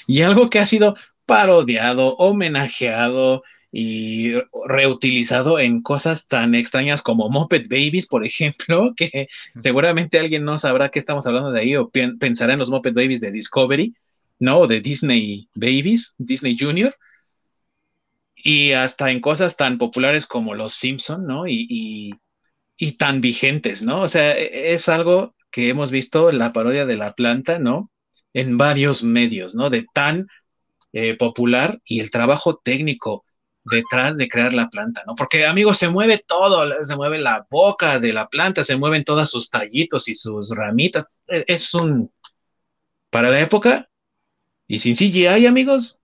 Y 0.07 0.23
algo 0.23 0.51
que 0.51 0.61
ha 0.61 0.67
sido 0.67 0.97
parodiado, 1.27 2.15
homenajeado 2.17 3.43
y 3.73 4.35
reutilizado 4.67 5.59
en 5.59 5.83
cosas 5.83 6.29
tan 6.29 6.55
extrañas 6.55 7.01
como 7.03 7.31
Muppet 7.31 7.69
Babies, 7.69 8.07
por 8.07 8.25
ejemplo, 8.25 8.93
que 8.97 9.29
seguramente 9.57 10.21
alguien 10.21 10.45
no 10.45 10.59
sabrá 10.59 10.91
que 10.91 10.99
estamos 10.99 11.27
hablando 11.27 11.51
de 11.51 11.61
ahí 11.61 11.77
o 11.77 11.91
pensará 11.91 12.53
en 12.53 12.59
los 12.59 12.71
Muppet 12.71 12.95
Babies 12.95 13.21
de 13.21 13.33
Discovery, 13.33 13.95
¿no? 14.43 14.67
De 14.67 14.81
Disney 14.81 15.49
Babies, 15.55 16.17
Disney 16.19 16.57
Junior, 16.59 16.97
y 18.35 18.73
hasta 18.73 19.13
en 19.13 19.21
cosas 19.21 19.57
tan 19.57 19.79
populares 19.79 20.27
como 20.27 20.55
Los 20.55 20.75
Simpson, 20.75 21.27
¿no? 21.27 21.47
Y, 21.47 22.13
y, 22.77 22.93
tan 22.99 23.21
vigentes, 23.21 23.85
¿no? 23.85 24.03
O 24.03 24.09
sea, 24.09 24.37
e, 24.37 24.75
es 24.75 24.89
algo 24.89 25.37
que 25.53 25.69
hemos 25.69 25.93
visto 25.93 26.33
la 26.33 26.53
parodia 26.53 26.87
de 26.87 26.97
la 26.97 27.13
planta, 27.13 27.61
¿no? 27.61 27.91
En 28.35 28.59
varios 28.59 29.05
medios, 29.05 29.55
¿no? 29.55 29.71
De 29.71 29.87
tan 29.95 30.27
eh, 30.93 31.17
popular 31.17 31.81
y 31.85 32.01
el 32.01 32.11
trabajo 32.11 32.57
técnico 32.65 33.25
detrás 33.65 34.17
de 34.17 34.29
crear 34.29 34.53
la 34.55 34.71
planta, 34.71 35.05
¿no? 35.07 35.15
Porque, 35.15 35.47
amigos, 35.47 35.79
se 35.79 35.89
mueve 35.89 36.25
todo, 36.27 36.85
se 36.85 36.97
mueve 36.97 37.21
la 37.21 37.47
boca 37.49 38.01
de 38.01 38.13
la 38.13 38.29
planta, 38.29 38.65
se 38.65 38.77
mueven 38.77 39.05
todos 39.05 39.31
sus 39.31 39.51
tallitos 39.51 40.09
y 40.09 40.15
sus 40.17 40.51
ramitas. 40.51 41.07
E, 41.29 41.45
es 41.47 41.75
un, 41.75 42.11
para 43.11 43.31
la 43.31 43.41
época, 43.41 43.89
y 44.67 44.79
sin 44.79 44.95
CGI, 44.95 45.47
amigos, 45.47 46.03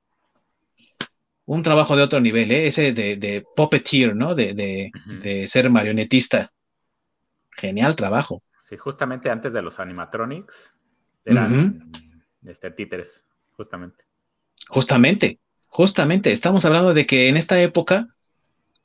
un 1.48 1.62
trabajo 1.62 1.96
de 1.96 2.02
otro 2.02 2.20
nivel, 2.20 2.52
¿eh? 2.52 2.66
ese 2.66 2.92
de, 2.92 3.16
de 3.16 3.42
puppeteer, 3.56 4.14
¿no? 4.14 4.34
De, 4.34 4.52
de, 4.54 5.46
ser 5.46 5.70
marionetista. 5.70 6.52
Genial 7.50 7.96
trabajo. 7.96 8.42
Sí, 8.60 8.76
justamente 8.76 9.30
antes 9.30 9.54
de 9.54 9.62
los 9.62 9.80
animatronics 9.80 10.76
eran 11.24 11.90
este, 12.44 12.70
títeres, 12.70 13.26
justamente. 13.52 14.04
Justamente, 14.68 15.40
justamente. 15.68 16.32
Estamos 16.32 16.66
hablando 16.66 16.92
de 16.92 17.06
que 17.06 17.30
en 17.30 17.38
esta 17.38 17.60
época, 17.62 18.08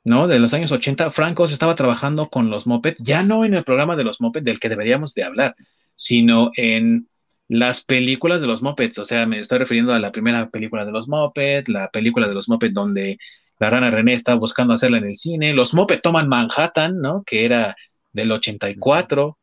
¿no? 0.02 0.26
De 0.26 0.38
los 0.38 0.54
años 0.54 0.72
80, 0.72 1.10
Franco 1.10 1.46
se 1.46 1.52
estaba 1.52 1.74
trabajando 1.74 2.30
con 2.30 2.48
los 2.48 2.66
Moped, 2.66 2.96
ya 2.98 3.22
no 3.22 3.44
en 3.44 3.52
el 3.52 3.64
programa 3.64 3.94
de 3.94 4.04
los 4.04 4.22
Moped 4.22 4.42
del 4.42 4.58
que 4.58 4.70
deberíamos 4.70 5.12
de 5.12 5.24
hablar, 5.24 5.54
sino 5.96 6.50
en 6.56 7.08
las 7.54 7.84
películas 7.84 8.40
de 8.40 8.48
los 8.48 8.62
Muppets, 8.62 8.98
o 8.98 9.04
sea, 9.04 9.26
me 9.26 9.38
estoy 9.38 9.58
refiriendo 9.58 9.92
a 9.94 10.00
la 10.00 10.10
primera 10.10 10.50
película 10.50 10.84
de 10.84 10.90
los 10.90 11.08
Muppets, 11.08 11.68
la 11.68 11.88
película 11.88 12.26
de 12.26 12.34
los 12.34 12.48
Muppets 12.48 12.74
donde 12.74 13.18
la 13.60 13.70
rana 13.70 13.92
René 13.92 14.14
está 14.14 14.34
buscando 14.34 14.74
hacerla 14.74 14.98
en 14.98 15.04
el 15.04 15.14
cine, 15.14 15.54
los 15.54 15.72
Muppets 15.72 16.02
toman 16.02 16.28
Manhattan, 16.28 17.00
¿no? 17.00 17.22
Que 17.24 17.44
era 17.44 17.76
del 18.12 18.32
84. 18.32 19.38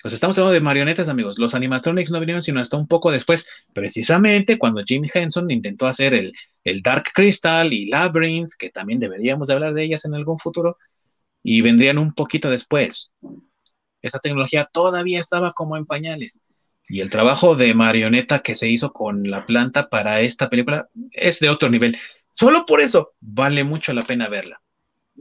Pues 0.00 0.14
estamos 0.14 0.38
hablando 0.38 0.54
de 0.54 0.60
marionetas, 0.60 1.10
amigos. 1.10 1.38
Los 1.38 1.54
animatronics 1.54 2.10
no 2.10 2.20
vinieron 2.20 2.42
sino 2.42 2.58
hasta 2.58 2.78
un 2.78 2.88
poco 2.88 3.10
después, 3.10 3.46
precisamente 3.74 4.58
cuando 4.58 4.82
Jim 4.82 5.04
Henson 5.12 5.50
intentó 5.50 5.86
hacer 5.86 6.14
el, 6.14 6.32
el 6.64 6.80
Dark 6.80 7.04
Crystal 7.14 7.70
y 7.70 7.86
Labyrinth, 7.90 8.52
que 8.58 8.70
también 8.70 8.98
deberíamos 8.98 9.48
de 9.48 9.54
hablar 9.54 9.74
de 9.74 9.82
ellas 9.82 10.06
en 10.06 10.14
algún 10.14 10.38
futuro, 10.38 10.78
y 11.42 11.60
vendrían 11.60 11.98
un 11.98 12.14
poquito 12.14 12.48
después. 12.48 13.12
Esta 14.00 14.20
tecnología 14.20 14.70
todavía 14.72 15.20
estaba 15.20 15.52
como 15.52 15.76
en 15.76 15.84
pañales. 15.84 16.46
Y 16.88 17.00
el 17.00 17.10
trabajo 17.10 17.56
de 17.56 17.74
marioneta 17.74 18.40
que 18.40 18.54
se 18.54 18.68
hizo 18.68 18.92
con 18.92 19.28
la 19.28 19.46
planta 19.46 19.88
para 19.88 20.20
esta 20.20 20.48
película 20.48 20.88
es 21.12 21.40
de 21.40 21.48
otro 21.48 21.68
nivel. 21.68 21.96
Solo 22.30 22.66
por 22.66 22.80
eso 22.80 23.14
vale 23.20 23.64
mucho 23.64 23.92
la 23.92 24.04
pena 24.04 24.28
verla. 24.28 24.60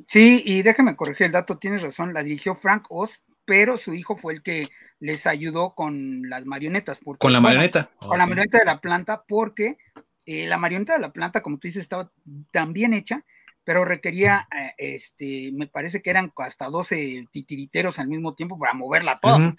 Sí, 0.07 0.43
y 0.45 0.61
déjame 0.61 0.95
corregir 0.95 1.28
el 1.28 1.32
dato, 1.32 1.57
tienes 1.57 1.82
razón, 1.82 2.13
la 2.13 2.24
dirigió 2.24 2.55
Frank 2.55 2.86
Oz, 2.89 3.24
pero 3.45 3.78
su 3.78 3.93
hijo 3.93 4.18
fue 4.18 4.34
el 4.34 4.43
que 4.43 4.70
les 4.99 5.26
ayudó 5.26 5.74
con 5.74 6.30
las 6.30 6.45
marionetas. 6.45 6.99
con 7.18 7.32
la 7.32 7.39
marioneta. 7.39 7.89
con 7.99 8.18
la 8.18 8.26
marioneta 8.26 8.59
de 8.59 8.66
la 8.66 8.82
planta, 8.82 9.24
porque 9.28 9.78
eh, 10.26 10.47
la 10.47 10.57
marioneta 10.57 10.93
de 10.93 10.99
la 10.99 11.13
planta, 11.13 11.41
como 11.41 11.57
tú 11.57 11.68
dices, 11.68 11.84
estaba 11.84 12.11
tan 12.51 12.74
bien 12.74 12.93
hecha, 12.93 13.24
pero 13.63 13.86
requería, 13.86 14.47
eh, 14.55 14.74
este, 14.78 15.51
me 15.53 15.68
parece 15.68 16.01
que 16.01 16.09
eran 16.09 16.34
hasta 16.38 16.68
12 16.68 17.28
titiriteros 17.32 17.99
al 17.99 18.07
mismo 18.07 18.36
tiempo 18.36 18.59
para 18.59 18.74
moverla 18.74 19.18
toda. 19.18 19.55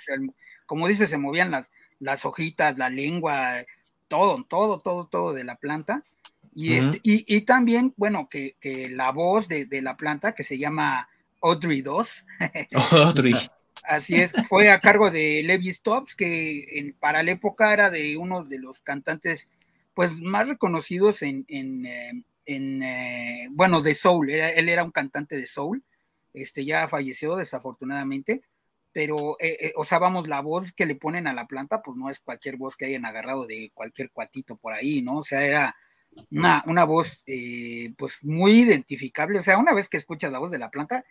como 0.66 0.88
dices, 0.88 1.08
se 1.08 1.18
movían 1.18 1.50
las, 1.50 1.70
las 1.98 2.24
hojitas, 2.24 2.78
la 2.78 2.88
lengua, 2.88 3.64
todo, 4.08 4.44
todo, 4.48 4.80
todo, 4.80 5.06
todo 5.06 5.32
de 5.32 5.44
la 5.44 5.56
planta. 5.56 6.04
Y, 6.54 6.74
este, 6.74 7.00
y, 7.02 7.40
también, 7.42 7.92
bueno, 7.96 8.28
que, 8.30 8.56
la 8.90 9.12
voz 9.12 9.46
de, 9.48 9.68
la 9.82 9.96
planta, 9.96 10.34
que 10.34 10.42
se 10.42 10.58
llama 10.58 11.08
Audrey 11.42 11.82
2. 11.82 12.26
Audrey. 12.92 13.34
Así 13.82 14.16
es, 14.16 14.32
fue 14.48 14.70
a 14.70 14.80
cargo 14.80 15.10
de 15.10 15.42
Levi 15.44 15.72
Stops, 15.72 16.16
que 16.16 16.94
para 16.98 17.22
la 17.22 17.30
época 17.30 17.72
era 17.72 17.88
de 17.88 18.16
uno 18.16 18.42
de 18.44 18.58
los 18.58 18.80
cantantes 18.80 19.48
pues 19.94 20.20
más 20.20 20.48
reconocidos 20.48 21.22
en, 21.22 21.44
en, 21.48 21.86
eh, 21.86 22.24
eh, 22.46 23.46
bueno, 23.50 23.80
de 23.80 23.94
soul, 23.94 24.28
él 24.30 24.68
era 24.68 24.84
un 24.84 24.90
cantante 24.90 25.36
de 25.36 25.46
soul, 25.46 25.82
este 26.34 26.64
ya 26.64 26.86
falleció 26.88 27.36
desafortunadamente, 27.36 28.42
pero, 28.96 29.36
eh, 29.40 29.58
eh, 29.60 29.72
o 29.76 29.84
sea, 29.84 29.98
vamos, 29.98 30.26
la 30.26 30.40
voz 30.40 30.72
que 30.72 30.86
le 30.86 30.94
ponen 30.94 31.26
a 31.26 31.34
la 31.34 31.46
planta, 31.46 31.82
pues 31.82 31.98
no 31.98 32.08
es 32.08 32.20
cualquier 32.20 32.56
voz 32.56 32.76
que 32.76 32.86
hayan 32.86 33.04
agarrado 33.04 33.46
de 33.46 33.70
cualquier 33.74 34.10
cuatito 34.10 34.56
por 34.56 34.72
ahí, 34.72 35.02
¿no? 35.02 35.18
O 35.18 35.22
sea, 35.22 35.44
era 35.44 35.76
una, 36.30 36.64
una 36.66 36.84
voz, 36.84 37.22
eh, 37.26 37.92
pues 37.98 38.24
muy 38.24 38.60
identificable. 38.62 39.38
O 39.38 39.42
sea, 39.42 39.58
una 39.58 39.74
vez 39.74 39.90
que 39.90 39.98
escuchas 39.98 40.32
la 40.32 40.38
voz 40.38 40.50
de 40.50 40.56
la 40.56 40.70
planta, 40.70 41.04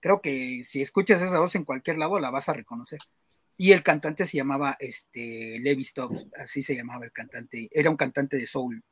creo 0.00 0.20
que 0.20 0.64
si 0.64 0.80
escuchas 0.80 1.22
esa 1.22 1.38
voz 1.38 1.54
en 1.54 1.62
cualquier 1.62 1.98
lado, 1.98 2.18
la 2.18 2.30
vas 2.30 2.48
a 2.48 2.54
reconocer. 2.54 2.98
Y 3.56 3.70
el 3.70 3.84
cantante 3.84 4.26
se 4.26 4.36
llamaba 4.36 4.76
este, 4.80 5.60
Levi 5.60 5.84
Stubbs, 5.84 6.26
así 6.36 6.60
se 6.60 6.74
llamaba 6.74 7.04
el 7.04 7.12
cantante, 7.12 7.68
era 7.70 7.88
un 7.88 7.96
cantante 7.96 8.36
de 8.36 8.46
soul. 8.46 8.82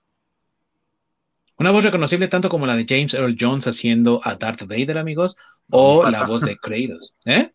Una 1.59 1.73
voz 1.73 1.83
reconocible 1.83 2.29
tanto 2.29 2.49
como 2.49 2.65
la 2.65 2.77
de 2.77 2.87
James 2.89 3.13
Earl 3.13 3.37
Jones 3.37 3.67
haciendo 3.67 4.21
a 4.23 4.37
Darth 4.37 4.69
Vader, 4.69 4.99
amigos, 4.99 5.37
o 5.69 6.09
la 6.09 6.27
voz 6.27 6.43
de 6.43 6.57
Kratos. 6.57 7.17
¿Eh? 7.25 7.51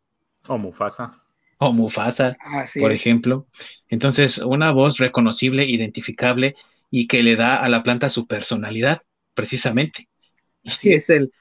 O 0.51 0.57
Mufasa. 0.57 1.23
O 1.59 1.71
Mufasa, 1.71 2.35
por 2.77 2.91
ejemplo. 2.91 3.47
Entonces, 3.87 4.39
una 4.39 4.73
voz 4.73 4.97
reconocible, 4.97 5.63
identificable 5.63 6.55
y 6.89 7.07
que 7.07 7.23
le 7.23 7.37
da 7.37 7.55
a 7.55 7.69
la 7.69 7.83
planta 7.83 8.09
su 8.09 8.27
personalidad, 8.27 9.01
precisamente. 9.33 10.09
Así 10.65 10.91
es 10.91 11.09
el. 11.09 11.31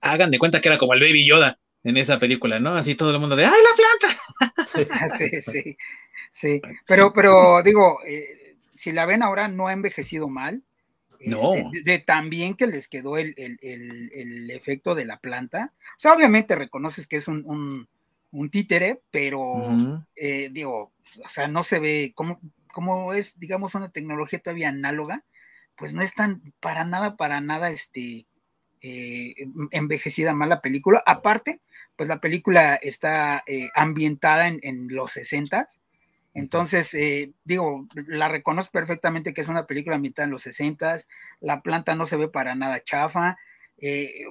Hagan 0.00 0.30
de 0.30 0.38
cuenta 0.38 0.62
que 0.62 0.68
era 0.70 0.78
como 0.78 0.94
el 0.94 1.00
Baby 1.00 1.26
Yoda 1.26 1.58
en 1.84 1.98
esa 1.98 2.16
película, 2.16 2.58
¿no? 2.58 2.74
Así 2.74 2.94
todo 2.94 3.10
el 3.10 3.20
mundo 3.20 3.36
de 3.36 3.44
¡ay, 3.44 3.52
la 3.52 4.54
planta! 4.56 4.64
Sí, 4.64 5.40
sí, 5.42 5.76
sí. 6.30 6.62
Pero, 6.86 7.12
pero 7.12 7.62
digo, 7.62 7.98
eh, 8.06 8.56
si 8.74 8.92
la 8.92 9.04
ven 9.04 9.22
ahora, 9.22 9.48
no 9.48 9.66
ha 9.66 9.74
envejecido 9.74 10.26
mal. 10.28 10.62
No. 11.20 11.54
Este, 11.54 11.82
de, 11.82 11.98
también 11.98 12.54
que 12.54 12.66
les 12.66 12.88
quedó 12.88 13.18
el, 13.18 13.34
efecto 14.50 14.94
de 14.94 15.04
la 15.04 15.18
planta. 15.18 15.74
O 15.76 15.98
sea, 15.98 16.14
obviamente 16.14 16.56
reconoces 16.56 17.06
que 17.06 17.16
es 17.16 17.28
un 17.28 17.44
un 17.44 17.88
títere, 18.50 19.02
pero 19.10 19.76
eh, 20.16 20.48
digo, 20.50 20.92
o 21.24 21.28
sea, 21.28 21.48
no 21.48 21.62
se 21.62 21.78
ve 21.78 22.12
como, 22.14 22.40
como 22.72 23.12
es, 23.12 23.38
digamos, 23.38 23.74
una 23.74 23.90
tecnología 23.90 24.38
todavía 24.38 24.70
análoga, 24.70 25.24
pues 25.76 25.92
no 25.92 26.02
es 26.02 26.14
tan 26.14 26.42
para 26.60 26.84
nada, 26.84 27.16
para 27.16 27.40
nada, 27.40 27.70
este, 27.70 28.26
eh, 28.80 29.34
envejecida 29.70 30.34
mal 30.34 30.48
la 30.48 30.62
película. 30.62 31.02
Aparte, 31.06 31.60
pues 31.96 32.08
la 32.08 32.20
película 32.20 32.76
está 32.76 33.44
eh, 33.46 33.70
ambientada 33.74 34.48
en, 34.48 34.88
los 34.88 35.12
60 35.12 35.68
entonces, 36.34 36.96
digo, 37.44 37.86
la 37.94 38.30
reconozco 38.30 38.72
perfectamente 38.72 39.34
que 39.34 39.42
es 39.42 39.48
una 39.48 39.66
película 39.66 39.96
ambientada 39.96 40.24
en 40.24 40.30
los 40.30 40.40
60 40.40 40.96
la 41.40 41.60
planta 41.60 41.94
no 41.94 42.06
se 42.06 42.16
ve 42.16 42.26
para 42.28 42.54
nada 42.54 42.82
chafa, 42.82 43.36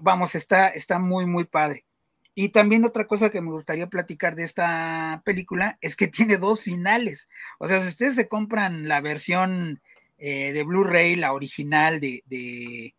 vamos, 0.02 0.34
está, 0.34 0.70
está 0.70 0.97
muy, 0.97 1.28
muy 1.28 1.43
padre. 1.45 1.86
Y 2.34 2.50
también 2.50 2.86
otra 2.86 3.08
cosa 3.08 3.30
que 3.30 3.42
me 3.42 3.52
gustaría 3.52 3.88
platicar 3.88 4.36
de 4.36 4.44
esta 4.44 5.22
película 5.26 5.78
es 5.82 5.96
que 5.96 6.08
tiene 6.08 6.38
dos 6.38 6.62
finales. 6.62 7.30
O 7.60 7.68
sea, 7.68 7.82
si 7.82 7.88
ustedes 7.88 8.16
se 8.16 8.28
compran 8.28 8.88
la 8.88 9.02
versión 9.02 9.82
eh, 10.18 10.54
de 10.54 10.64
Blu-ray, 10.64 11.16
la 11.16 11.34
original 11.34 12.00
de, 12.00 12.24
de, 12.28 12.94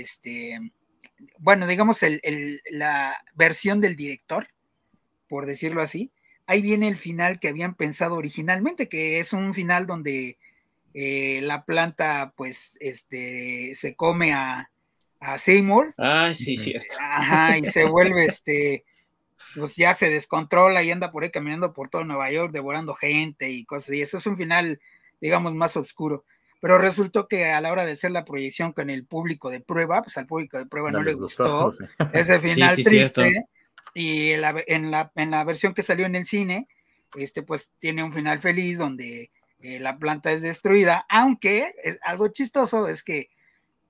este, 0.00 0.58
bueno, 1.38 1.66
digamos 1.66 2.00
la 2.70 3.16
versión 3.34 3.80
del 3.80 3.96
director, 3.96 4.48
por 5.28 5.46
decirlo 5.46 5.82
así, 5.82 6.12
ahí 6.46 6.62
viene 6.62 6.88
el 6.88 6.96
final 6.96 7.38
que 7.40 7.48
habían 7.48 7.74
pensado 7.74 8.16
originalmente, 8.16 8.88
que 8.88 9.20
es 9.20 9.32
un 9.32 9.54
final 9.54 9.86
donde 9.86 10.38
eh, 10.94 11.40
la 11.42 11.64
planta 11.64 12.32
pues 12.36 12.76
este, 12.80 13.72
se 13.74 13.94
come 13.94 14.32
a, 14.32 14.70
a 15.20 15.38
Seymour. 15.38 15.94
Ah, 15.98 16.32
sí, 16.34 16.56
cierto. 16.56 16.94
Ajá, 17.00 17.58
y 17.58 17.64
se 17.64 17.86
vuelve 17.86 18.24
este, 18.26 18.84
pues 19.54 19.76
ya 19.76 19.94
se 19.94 20.10
descontrola 20.10 20.82
y 20.82 20.90
anda 20.90 21.10
por 21.10 21.24
ahí 21.24 21.30
caminando 21.30 21.72
por 21.72 21.88
todo 21.88 22.04
Nueva 22.04 22.30
York, 22.30 22.52
devorando 22.52 22.94
gente 22.94 23.50
y 23.50 23.64
cosas. 23.64 23.90
Y 23.90 24.02
eso 24.02 24.18
es 24.18 24.26
un 24.26 24.36
final, 24.36 24.80
digamos, 25.20 25.54
más 25.54 25.76
oscuro. 25.76 26.24
Pero 26.60 26.78
resultó 26.78 27.28
que 27.28 27.46
a 27.46 27.60
la 27.60 27.70
hora 27.70 27.84
de 27.84 27.92
hacer 27.92 28.10
la 28.10 28.24
proyección 28.24 28.72
con 28.72 28.90
el 28.90 29.06
público 29.06 29.50
de 29.50 29.60
prueba, 29.60 30.02
pues 30.02 30.16
al 30.16 30.26
público 30.26 30.58
de 30.58 30.66
prueba 30.66 30.90
no, 30.90 31.02
le 31.02 31.14
gustó, 31.14 31.70
ese 32.12 32.40
final 32.40 32.76
triste 32.76 33.46
y 33.94 34.32
en 34.32 34.40
la, 34.40 34.64
en 34.66 34.90
la, 34.90 35.12
en, 35.14 35.30
la, 35.30 35.44
versión 35.44 35.72
que 35.72 35.82
salió 35.82 36.06
en 36.06 36.16
el 36.16 36.24
cine, 36.24 36.68
este 37.16 37.42
pues 37.42 37.70
tiene 37.78 38.02
un 38.02 38.12
final 38.12 38.38
feliz 38.38 38.78
donde 38.78 39.30
eh, 39.60 39.80
la 39.80 39.98
planta 39.98 40.32
es 40.32 40.42
destruida, 40.42 41.06
aunque 41.08 41.72
es 41.82 41.98
algo 42.02 42.28
chistoso 42.28 42.88
es 42.88 43.02
que 43.02 43.28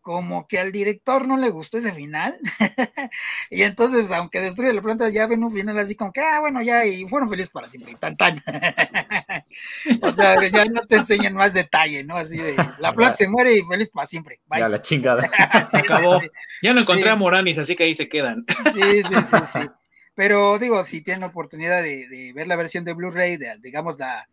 como 0.09 0.47
que 0.47 0.59
al 0.59 0.73
director 0.73 1.29
no 1.29 1.37
le 1.37 1.51
gustó 1.51 1.77
ese 1.77 1.93
final. 1.93 2.39
y 3.51 3.61
entonces, 3.61 4.11
aunque 4.11 4.41
destruye 4.41 4.73
la 4.73 4.81
planta, 4.81 5.11
ya 5.11 5.27
ven 5.27 5.45
un 5.45 5.53
final 5.53 5.79
así 5.79 5.97
como 5.97 6.15
que, 6.15 6.23
ah, 6.23 6.41
bueno, 6.41 6.63
ya, 6.63 6.87
y 6.87 7.07
fueron 7.07 7.29
felices 7.29 7.51
para 7.51 7.69
siempre, 7.69 7.93
y 7.93 7.97
tan, 7.97 8.17
tan. 8.17 8.43
o 10.01 10.13
sea, 10.13 10.49
ya 10.49 10.65
no 10.65 10.81
te 10.87 10.97
enseñan 10.97 11.35
más 11.35 11.53
detalle, 11.53 12.05
¿no? 12.05 12.17
Así 12.17 12.39
de, 12.39 12.57
la 12.79 12.95
planta 12.95 13.19
se 13.19 13.29
muere 13.29 13.53
y 13.53 13.63
feliz 13.65 13.91
para 13.91 14.07
siempre. 14.07 14.41
Ya, 14.57 14.71
la 14.71 14.81
chingada. 14.81 15.29
se 15.71 15.77
acabó. 15.77 16.23
Ya 16.63 16.73
no 16.73 16.81
encontré 16.81 17.11
a 17.11 17.15
Moranis, 17.15 17.59
así 17.59 17.77
que 17.77 17.85
ahí 17.85 17.95
se 17.95 18.09
quedan. 18.09 18.47
sí, 18.73 19.03
sí, 19.03 19.15
sí, 19.31 19.37
sí. 19.53 19.71
Pero 20.15 20.59
digo, 20.59 20.83
si 20.85 21.03
tienen 21.03 21.25
oportunidad 21.25 21.83
de, 21.83 22.33
ver 22.35 22.47
la 22.47 22.57
versión 22.57 22.83
de 22.83 22.95
Blu-ray, 22.95 23.37
de, 23.37 23.59
digamos 23.61 23.99
la, 23.99 24.27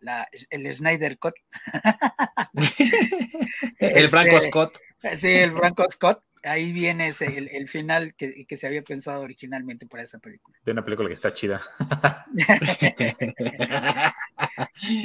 la, 0.00 0.26
el 0.48 0.72
Snyder 0.72 1.18
Cut. 1.18 1.34
el 3.78 4.08
Franco 4.08 4.36
este, 4.38 4.48
Scott. 4.48 4.78
Sí, 5.16 5.28
el 5.28 5.52
Franco 5.52 5.84
Scott. 5.90 6.22
Ahí 6.44 6.70
viene 6.72 7.08
ese, 7.08 7.36
el, 7.52 7.68
final 7.68 8.14
que, 8.14 8.46
que, 8.46 8.56
se 8.56 8.68
había 8.68 8.82
pensado 8.82 9.22
originalmente 9.22 9.86
para 9.86 10.04
esa 10.04 10.20
película. 10.20 10.56
De 10.64 10.70
una 10.70 10.84
película 10.84 11.08
que 11.08 11.14
está 11.14 11.34
chida. 11.34 11.60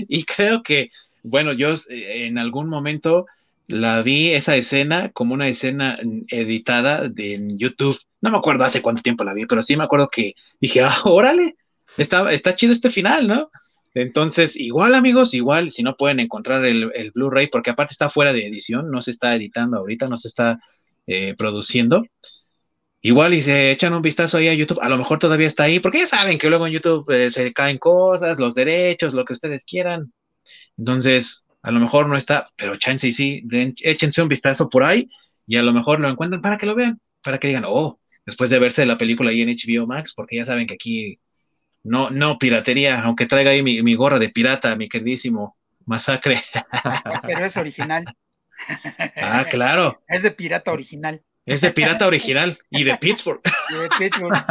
y 0.08 0.24
creo 0.26 0.62
que, 0.62 0.90
bueno, 1.24 1.52
yo 1.54 1.74
eh, 1.90 2.28
en 2.28 2.38
algún 2.38 2.70
momento 2.70 3.26
la 3.68 4.02
vi 4.04 4.32
esa 4.34 4.56
escena 4.56 5.12
como 5.12 5.34
una 5.34 5.48
escena 5.48 5.98
editada 6.28 7.10
de, 7.10 7.36
en 7.36 7.58
YouTube. 7.58 8.00
No 8.22 8.30
me 8.30 8.38
acuerdo 8.38 8.64
hace 8.66 8.82
cuánto 8.82 9.02
tiempo 9.02 9.24
la 9.24 9.34
vi, 9.34 9.46
pero 9.48 9.64
sí 9.64 9.76
me 9.76 9.86
acuerdo 9.86 10.10
que 10.10 10.36
dije, 10.60 10.82
ah, 10.82 10.96
órale, 11.06 11.56
está, 11.98 12.32
está 12.32 12.56
chido 12.56 12.74
este 12.74 12.92
final, 12.92 13.28
¿no? 13.28 13.50
Entonces, 13.94 14.56
igual 14.56 14.96
amigos, 14.96 15.34
igual 15.34 15.72
si 15.72 15.84
no 15.84 15.96
pueden 15.96 16.20
encontrar 16.20 16.66
el, 16.66 17.12
Blu-ray, 17.14 17.48
porque 17.48 17.70
aparte 17.70 17.94
está 17.94 18.10
fuera 18.10 18.34
de 18.34 18.48
edición, 18.48 18.90
no 18.92 19.02
se 19.02 19.12
está 19.12 19.36
editando 19.36 19.78
ahorita, 19.78 20.08
no 20.08 20.18
se 20.18 20.28
está 20.30 20.60
eh, 21.08 21.36
produciendo. 21.38 22.04
Igual 23.02 23.34
y 23.34 23.42
se 23.42 23.72
echan 23.72 23.94
un 23.94 24.02
vistazo 24.02 24.38
ahí 24.38 24.48
a 24.48 24.54
YouTube, 24.54 24.80
a 24.82 24.90
lo 24.90 24.98
mejor 24.98 25.20
todavía 25.20 25.48
está 25.48 25.64
ahí, 25.64 25.80
porque 25.80 26.00
ya 26.00 26.06
saben 26.08 26.38
que 26.40 26.50
luego 26.50 26.66
en 26.66 26.74
YouTube 26.74 27.10
eh, 27.12 27.30
se 27.32 27.52
caen 27.54 27.78
cosas, 27.78 28.40
los 28.40 28.56
derechos, 28.56 29.14
lo 29.14 29.26
que 29.26 29.34
ustedes 29.34 29.66
quieran. 29.66 30.14
Entonces, 30.78 31.46
a 31.62 31.72
lo 31.72 31.80
mejor 31.80 32.08
no 32.08 32.18
está, 32.18 32.50
pero 32.56 32.78
chance 32.78 33.08
y 33.08 33.12
sí, 33.12 33.44
échense 33.82 34.22
un 34.22 34.30
vistazo 34.30 34.70
por 34.70 34.84
ahí 34.84 35.10
y 35.48 35.58
a 35.58 35.64
lo 35.64 35.74
mejor 35.74 36.00
lo 36.00 36.10
encuentran 36.10 36.42
para 36.42 36.58
que 36.58 36.66
lo 36.66 36.76
vean, 36.76 37.00
para 37.24 37.40
que 37.40 37.48
digan, 37.48 37.66
oh, 37.68 38.00
después 38.26 38.50
de 38.50 38.60
verse 38.60 38.86
la 38.86 38.98
película 38.98 39.32
ahí 39.32 39.42
en 39.42 39.50
HBO 39.50 39.88
Max, 39.88 40.14
porque 40.16 40.38
ya 40.38 40.46
saben 40.46 40.68
que 40.68 40.76
aquí 40.76 41.20
no, 41.84 42.10
no 42.10 42.38
piratería, 42.40 43.02
aunque 43.02 43.26
traiga 43.26 43.52
ahí 43.52 43.62
mi, 43.62 43.82
mi 43.84 43.96
gorra 43.96 44.20
de 44.20 44.30
pirata, 44.30 44.76
mi 44.76 44.90
queridísimo 44.90 45.58
masacre. 45.86 46.42
Pero 47.24 47.46
es 47.46 47.58
original. 47.58 48.06
Ah, 49.16 49.46
claro. 49.50 50.02
Es 50.08 50.24
de 50.24 50.32
pirata 50.32 50.72
original. 50.72 51.22
Es 51.46 51.62
de 51.62 51.72
pirata 51.72 52.08
original 52.08 52.58
y 52.70 52.84
de 52.84 52.98
Pittsburgh. 52.98 53.42
Y 53.70 53.74
de 53.76 53.90
Pittsburgh. 53.98 54.46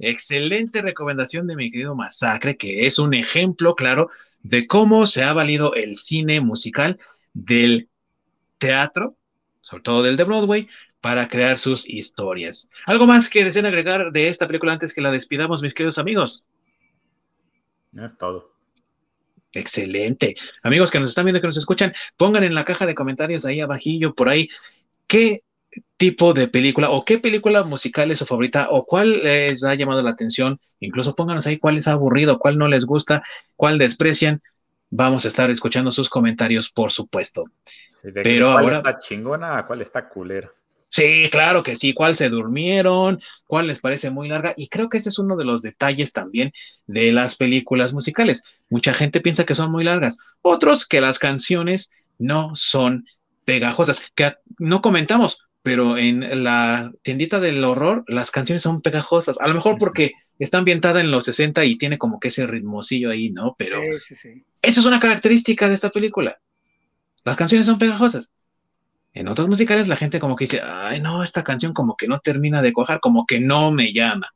Excelente 0.00 0.82
recomendación 0.82 1.46
de 1.46 1.56
mi 1.56 1.70
querido 1.70 1.94
Masacre, 1.94 2.56
que 2.56 2.86
es 2.86 2.98
un 2.98 3.14
ejemplo 3.14 3.74
claro 3.74 4.10
de 4.42 4.66
cómo 4.66 5.06
se 5.06 5.24
ha 5.24 5.32
valido 5.32 5.74
el 5.74 5.96
cine 5.96 6.40
musical 6.40 6.98
del 7.32 7.88
teatro, 8.58 9.16
sobre 9.60 9.82
todo 9.82 10.02
del 10.02 10.16
de 10.16 10.24
Broadway, 10.24 10.68
para 11.08 11.26
crear 11.26 11.56
sus 11.56 11.88
historias. 11.88 12.68
¿Algo 12.84 13.06
más 13.06 13.30
que 13.30 13.42
deseen 13.42 13.64
agregar 13.64 14.12
de 14.12 14.28
esta 14.28 14.46
película 14.46 14.74
antes 14.74 14.92
que 14.92 15.00
la 15.00 15.10
despidamos, 15.10 15.62
mis 15.62 15.72
queridos 15.72 15.96
amigos? 15.96 16.44
No 17.92 18.04
es 18.04 18.18
todo. 18.18 18.52
Excelente. 19.54 20.36
Amigos 20.62 20.90
que 20.90 21.00
nos 21.00 21.08
están 21.08 21.24
viendo, 21.24 21.40
que 21.40 21.46
nos 21.46 21.56
escuchan, 21.56 21.94
pongan 22.18 22.44
en 22.44 22.54
la 22.54 22.66
caja 22.66 22.84
de 22.84 22.94
comentarios 22.94 23.46
ahí 23.46 23.62
abajillo, 23.62 24.14
por 24.14 24.28
ahí, 24.28 24.50
qué 25.06 25.44
tipo 25.96 26.34
de 26.34 26.46
película 26.46 26.90
o 26.90 27.06
qué 27.06 27.18
película 27.18 27.62
musical 27.62 28.10
es 28.10 28.18
su 28.18 28.26
favorita 28.26 28.68
o 28.68 28.84
cuál 28.84 29.22
les 29.22 29.64
ha 29.64 29.74
llamado 29.76 30.02
la 30.02 30.10
atención. 30.10 30.60
Incluso 30.78 31.14
pónganos 31.14 31.46
ahí 31.46 31.56
cuál 31.56 31.76
les 31.76 31.88
ha 31.88 31.92
aburrido, 31.92 32.38
cuál 32.38 32.58
no 32.58 32.68
les 32.68 32.84
gusta, 32.84 33.22
cuál 33.56 33.78
desprecian. 33.78 34.42
Vamos 34.90 35.24
a 35.24 35.28
estar 35.28 35.48
escuchando 35.48 35.90
sus 35.90 36.10
comentarios, 36.10 36.68
por 36.68 36.92
supuesto. 36.92 37.44
Pero 38.02 38.52
¿cuál 38.52 38.64
ahora. 38.64 38.76
está 38.76 38.98
chingona? 38.98 39.64
¿Cuál 39.66 39.80
está 39.80 40.06
culera? 40.06 40.52
Sí, 40.90 41.28
claro 41.30 41.62
que 41.62 41.76
sí. 41.76 41.92
¿Cuál 41.92 42.16
se 42.16 42.28
durmieron? 42.28 43.20
¿Cuál 43.46 43.66
les 43.66 43.80
parece 43.80 44.10
muy 44.10 44.28
larga? 44.28 44.54
Y 44.56 44.68
creo 44.68 44.88
que 44.88 44.98
ese 44.98 45.10
es 45.10 45.18
uno 45.18 45.36
de 45.36 45.44
los 45.44 45.62
detalles 45.62 46.12
también 46.12 46.52
de 46.86 47.12
las 47.12 47.36
películas 47.36 47.92
musicales. 47.92 48.42
Mucha 48.70 48.94
gente 48.94 49.20
piensa 49.20 49.44
que 49.44 49.54
son 49.54 49.70
muy 49.70 49.84
largas. 49.84 50.18
Otros 50.42 50.86
que 50.86 51.00
las 51.00 51.18
canciones 51.18 51.90
no 52.18 52.56
son 52.56 53.06
pegajosas. 53.44 54.00
Que 54.14 54.34
no 54.58 54.80
comentamos 54.80 55.38
pero 55.68 55.98
en 55.98 56.44
la 56.44 56.92
tiendita 57.02 57.40
del 57.40 57.62
horror 57.62 58.02
las 58.06 58.30
canciones 58.30 58.62
son 58.62 58.80
pegajosas, 58.80 59.38
a 59.38 59.48
lo 59.48 59.54
mejor 59.54 59.76
porque 59.78 60.12
está 60.38 60.56
ambientada 60.56 61.00
en 61.00 61.10
los 61.10 61.24
60 61.26 61.62
y 61.64 61.76
tiene 61.76 61.98
como 61.98 62.20
que 62.20 62.28
ese 62.28 62.46
ritmosillo 62.46 63.10
ahí, 63.10 63.28
¿no? 63.28 63.54
Pero 63.58 63.78
sí, 63.98 64.14
sí, 64.14 64.44
eso 64.62 64.80
es 64.80 64.86
una 64.86 64.98
característica 64.98 65.68
de 65.68 65.74
esta 65.74 65.90
película. 65.90 66.38
Las 67.22 67.36
canciones 67.36 67.66
son 67.66 67.78
pegajosas. 67.78 68.32
En 69.18 69.26
otros 69.26 69.48
musicales 69.48 69.88
la 69.88 69.96
gente 69.96 70.20
como 70.20 70.36
que 70.36 70.44
dice, 70.44 70.60
ay 70.62 71.00
no, 71.00 71.24
esta 71.24 71.42
canción 71.42 71.74
como 71.74 71.96
que 71.96 72.06
no 72.06 72.20
termina 72.20 72.62
de 72.62 72.72
cojar, 72.72 73.00
como 73.00 73.26
que 73.26 73.40
no 73.40 73.72
me 73.72 73.92
llama. 73.92 74.32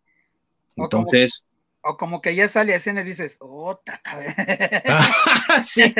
Entonces, 0.75 1.47
o 1.83 1.97
como 1.97 2.21
que 2.21 2.35
ya 2.35 2.49
sale 2.49 2.73
a 2.73 2.77
escena 2.77 3.03
y 3.03 3.05
dices, 3.05 3.37
otra 3.39 4.01
cabeza. 4.03 4.45
sí, 5.65 5.95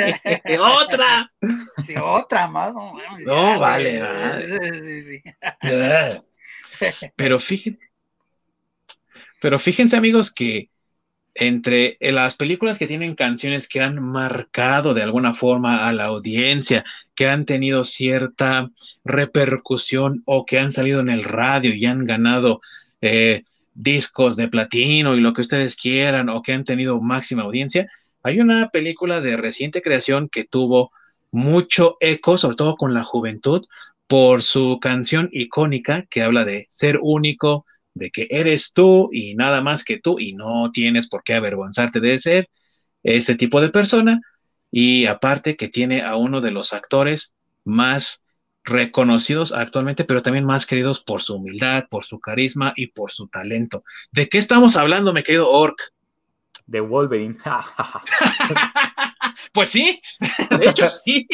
otra. 0.59 1.31
Sí, 1.85 1.95
otra 1.95 2.47
más. 2.47 2.73
No, 2.73 3.57
vale, 3.57 4.01
vale. 4.01 5.33
pero 7.15 7.39
fíjense, 7.39 7.79
pero 9.39 9.59
fíjense 9.59 9.95
amigos 9.95 10.29
que 10.29 10.69
entre 11.35 11.97
las 11.99 12.35
películas 12.35 12.77
que 12.77 12.87
tienen 12.87 13.15
canciones 13.15 13.67
que 13.67 13.81
han 13.81 14.01
marcado 14.01 14.93
de 14.93 15.03
alguna 15.03 15.33
forma 15.33 15.87
a 15.87 15.93
la 15.93 16.05
audiencia, 16.05 16.85
que 17.15 17.27
han 17.27 17.45
tenido 17.45 17.83
cierta 17.83 18.69
repercusión 19.03 20.21
o 20.25 20.45
que 20.45 20.59
han 20.59 20.71
salido 20.71 20.99
en 20.99 21.09
el 21.09 21.23
radio 21.23 21.73
y 21.73 21.85
han 21.85 22.05
ganado 22.05 22.61
eh, 23.01 23.43
discos 23.73 24.35
de 24.35 24.47
platino 24.47 25.15
y 25.15 25.21
lo 25.21 25.33
que 25.33 25.41
ustedes 25.41 25.75
quieran 25.75 26.29
o 26.29 26.41
que 26.41 26.53
han 26.53 26.65
tenido 26.65 27.01
máxima 27.01 27.43
audiencia, 27.43 27.89
hay 28.21 28.39
una 28.39 28.69
película 28.69 29.19
de 29.19 29.35
reciente 29.35 29.81
creación 29.81 30.29
que 30.29 30.45
tuvo 30.45 30.91
mucho 31.31 31.97
eco, 31.99 32.37
sobre 32.37 32.55
todo 32.55 32.77
con 32.77 32.93
la 32.93 33.03
juventud, 33.03 33.65
por 34.07 34.43
su 34.43 34.79
canción 34.79 35.29
icónica 35.31 36.05
que 36.09 36.21
habla 36.21 36.45
de 36.45 36.67
ser 36.69 36.99
único, 37.01 37.65
de 37.93 38.11
que 38.11 38.27
eres 38.29 38.73
tú 38.73 39.09
y 39.11 39.35
nada 39.35 39.61
más 39.61 39.83
que 39.83 39.99
tú 39.99 40.19
y 40.19 40.33
no 40.33 40.71
tienes 40.71 41.07
por 41.07 41.23
qué 41.23 41.35
avergonzarte 41.35 41.99
de 41.99 42.19
ser 42.19 42.49
ese 43.03 43.35
tipo 43.35 43.61
de 43.61 43.69
persona. 43.69 44.21
Y 44.71 45.05
aparte 45.05 45.55
que 45.55 45.69
tiene 45.69 46.01
a 46.01 46.15
uno 46.15 46.41
de 46.41 46.51
los 46.51 46.73
actores 46.73 47.35
más 47.63 48.23
reconocidos 48.63 49.51
actualmente, 49.51 50.05
pero 50.05 50.23
también 50.23 50.45
más 50.45 50.65
queridos 50.65 51.03
por 51.03 51.21
su 51.21 51.35
humildad, 51.35 51.85
por 51.89 52.05
su 52.05 52.19
carisma 52.19 52.73
y 52.75 52.87
por 52.87 53.11
su 53.11 53.27
talento. 53.27 53.83
¿De 54.11 54.29
qué 54.29 54.37
estamos 54.37 54.75
hablando, 54.75 55.13
mi 55.13 55.23
querido 55.23 55.49
Orc? 55.49 55.93
De 56.65 56.79
Wolverine. 56.79 57.37
pues 59.53 59.69
sí, 59.69 60.01
de 60.57 60.69
hecho 60.69 60.87
sí. 60.87 61.27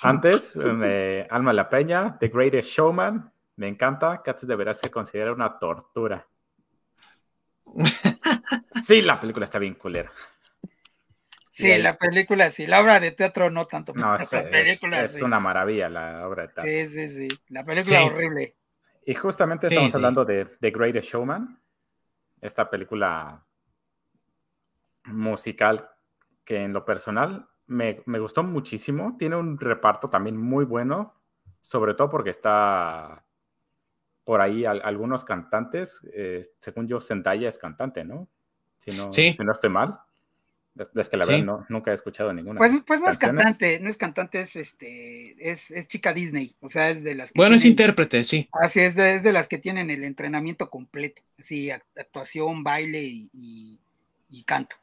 Antes, 0.00 0.56
me 0.56 1.26
Alma 1.30 1.52
La 1.52 1.68
Peña, 1.68 2.16
The 2.20 2.28
Greatest 2.28 2.70
Showman, 2.70 3.32
me 3.56 3.68
encanta. 3.68 4.22
Cats 4.22 4.46
deberá 4.46 4.74
ser 4.74 4.90
considerada 4.90 5.34
una 5.34 5.58
tortura. 5.58 6.26
Sí, 8.82 9.02
la 9.02 9.20
película 9.20 9.44
está 9.44 9.60
bien 9.60 9.74
culera. 9.74 10.10
Sí, 11.50 11.78
la 11.78 11.96
película 11.96 12.50
sí, 12.50 12.66
la 12.66 12.80
obra 12.80 12.98
de 12.98 13.12
teatro 13.12 13.48
no 13.48 13.66
tanto. 13.66 13.94
No, 13.94 14.16
es, 14.16 14.32
es, 14.32 15.22
una 15.22 15.38
maravilla 15.38 15.88
la 15.88 16.26
obra 16.26 16.42
de 16.42 16.48
teatro. 16.48 16.64
Sí, 16.64 16.86
sí, 16.86 17.08
sí, 17.08 17.28
la 17.48 17.64
película 17.64 18.04
horrible. 18.04 18.56
Y 19.06 19.14
justamente 19.14 19.68
estamos 19.68 19.94
hablando 19.94 20.24
de 20.24 20.46
The 20.46 20.70
Greatest 20.70 21.10
Showman, 21.10 21.60
esta 22.40 22.68
película 22.68 23.46
musical 25.04 25.88
que 26.44 26.64
en 26.64 26.72
lo 26.72 26.84
personal 26.84 27.48
me, 27.66 28.02
gustó 28.18 28.42
muchísimo. 28.42 29.16
Tiene 29.18 29.36
un 29.36 29.58
reparto 29.58 30.08
también 30.08 30.36
muy 30.36 30.64
bueno, 30.64 31.14
sobre 31.60 31.94
todo 31.94 32.10
porque 32.10 32.30
está 32.30 33.23
por 34.24 34.40
ahí 34.40 34.64
algunos 34.64 35.24
cantantes. 35.24 36.00
Eh, 36.12 36.42
según 36.60 36.88
yo, 36.88 37.00
Zendaya 37.00 37.48
es 37.48 37.58
cantante, 37.58 38.04
¿no? 38.04 38.28
Si 38.78 38.90
no, 38.92 39.12
si 39.12 39.34
no 39.38 39.52
estoy 39.52 39.70
mal. 39.70 40.00
Es 40.96 41.08
que 41.08 41.16
la 41.16 41.24
verdad 41.24 41.44
no, 41.44 41.64
nunca 41.68 41.92
he 41.92 41.94
escuchado 41.94 42.32
ninguna. 42.32 42.58
Pues, 42.58 42.72
pues 42.84 43.00
no 43.00 43.08
es 43.08 43.18
cantante, 43.18 43.78
no 43.78 43.88
es 43.88 43.96
cantante, 43.96 44.40
es 44.40 44.56
este, 44.56 45.36
es, 45.38 45.72
chica 45.86 46.12
Disney, 46.12 46.56
o 46.60 46.68
sea, 46.68 46.90
es 46.90 47.04
de 47.04 47.14
las 47.14 47.30
que 47.30 47.38
Bueno, 47.38 47.54
es 47.54 47.64
intérprete, 47.64 48.24
sí. 48.24 48.48
Así 48.60 48.80
es, 48.80 48.96
de, 48.96 49.14
es 49.14 49.22
de 49.22 49.32
las 49.32 49.46
que 49.46 49.58
tienen 49.58 49.88
el 49.90 50.02
entrenamiento 50.02 50.70
completo, 50.70 51.22
así, 51.38 51.70
actuación, 51.70 52.64
baile 52.64 53.02
y, 53.04 53.78
canto. 54.46 54.74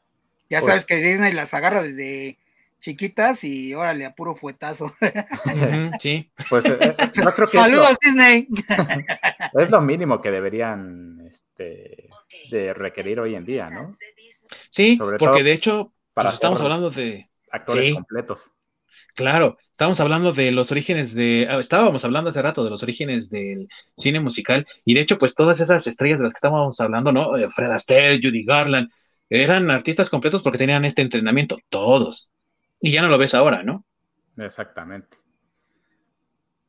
Ya 0.49 0.59
pues 0.59 0.69
sabes 0.69 0.85
que 0.85 0.95
Disney 0.95 1.33
las 1.33 1.53
agarra 1.53 1.83
desde 1.83 2.37
chiquitas 2.81 3.43
y 3.43 3.73
órale, 3.73 4.05
a 4.05 4.13
puro 4.13 4.35
fuetazo. 4.35 4.91
sí. 5.99 6.29
Pues 6.49 6.65
eh, 6.65 6.77
eh, 6.81 7.09
creo 7.13 7.33
que 7.33 7.47
Saludos, 7.47 7.97
Disney. 8.01 8.47
es 9.53 9.69
lo 9.69 9.81
mínimo 9.81 10.19
que 10.19 10.31
deberían 10.31 11.21
este, 11.25 12.09
de 12.49 12.73
requerir 12.73 13.19
hoy 13.19 13.35
en 13.35 13.45
día, 13.45 13.69
¿no? 13.69 13.87
Sí, 14.69 14.99
porque 15.17 15.43
de 15.43 15.53
hecho 15.53 15.93
pues, 16.13 16.33
estamos 16.33 16.59
hablando 16.61 16.89
de 16.89 17.29
actores 17.51 17.93
completos. 17.93 18.51
Claro, 19.13 19.57
estamos 19.71 19.99
hablando 19.99 20.31
de 20.31 20.51
los 20.51 20.71
orígenes 20.71 21.13
de, 21.13 21.45
ah, 21.49 21.59
estábamos 21.59 22.03
hablando 22.05 22.29
hace 22.29 22.41
rato 22.41 22.63
de 22.63 22.69
los 22.69 22.81
orígenes 22.81 23.29
del 23.29 23.67
cine 23.97 24.21
musical 24.21 24.65
y 24.85 24.93
de 24.93 25.01
hecho 25.01 25.17
pues 25.17 25.35
todas 25.35 25.59
esas 25.59 25.85
estrellas 25.85 26.17
de 26.17 26.23
las 26.23 26.33
que 26.33 26.37
estábamos 26.37 26.79
hablando, 26.79 27.11
¿no? 27.11 27.35
Eh, 27.37 27.49
Fred 27.49 27.71
Astaire, 27.71 28.19
Judy 28.23 28.45
Garland, 28.45 28.89
eran 29.29 29.69
artistas 29.69 30.09
completos 30.09 30.41
porque 30.41 30.57
tenían 30.57 30.85
este 30.85 31.01
entrenamiento, 31.01 31.57
todos. 31.69 32.31
Y 32.81 32.91
ya 32.91 33.01
no 33.01 33.07
lo 33.07 33.17
ves 33.17 33.33
ahora, 33.35 33.63
¿no? 33.63 33.85
Exactamente. 34.37 35.17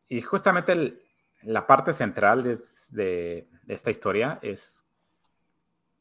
Y 0.09 0.21
justamente 0.21 1.03
la 1.43 1.67
parte 1.67 1.93
central 1.93 2.43
de, 2.43 2.57
de, 2.91 3.49
esta 3.67 3.91
historia 3.91 4.39
es 4.43 4.85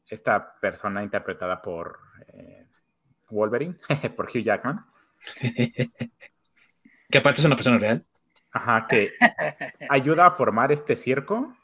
esta 0.06 0.54
persona 0.60 1.02
interpretada 1.02 1.62
por 1.62 1.98
eh, 2.28 2.66
Wolverine, 3.30 3.76
por 4.16 4.26
Hugh 4.26 4.44
Jackman. 4.44 4.84
que 7.10 7.18
aparte 7.18 7.40
es 7.40 7.46
una 7.46 7.56
persona 7.56 7.78
real. 7.78 8.04
Ajá, 8.52 8.86
que 8.86 9.12
ayuda 9.88 10.26
a 10.26 10.30
formar 10.30 10.72
este 10.72 10.94
circo 10.94 11.56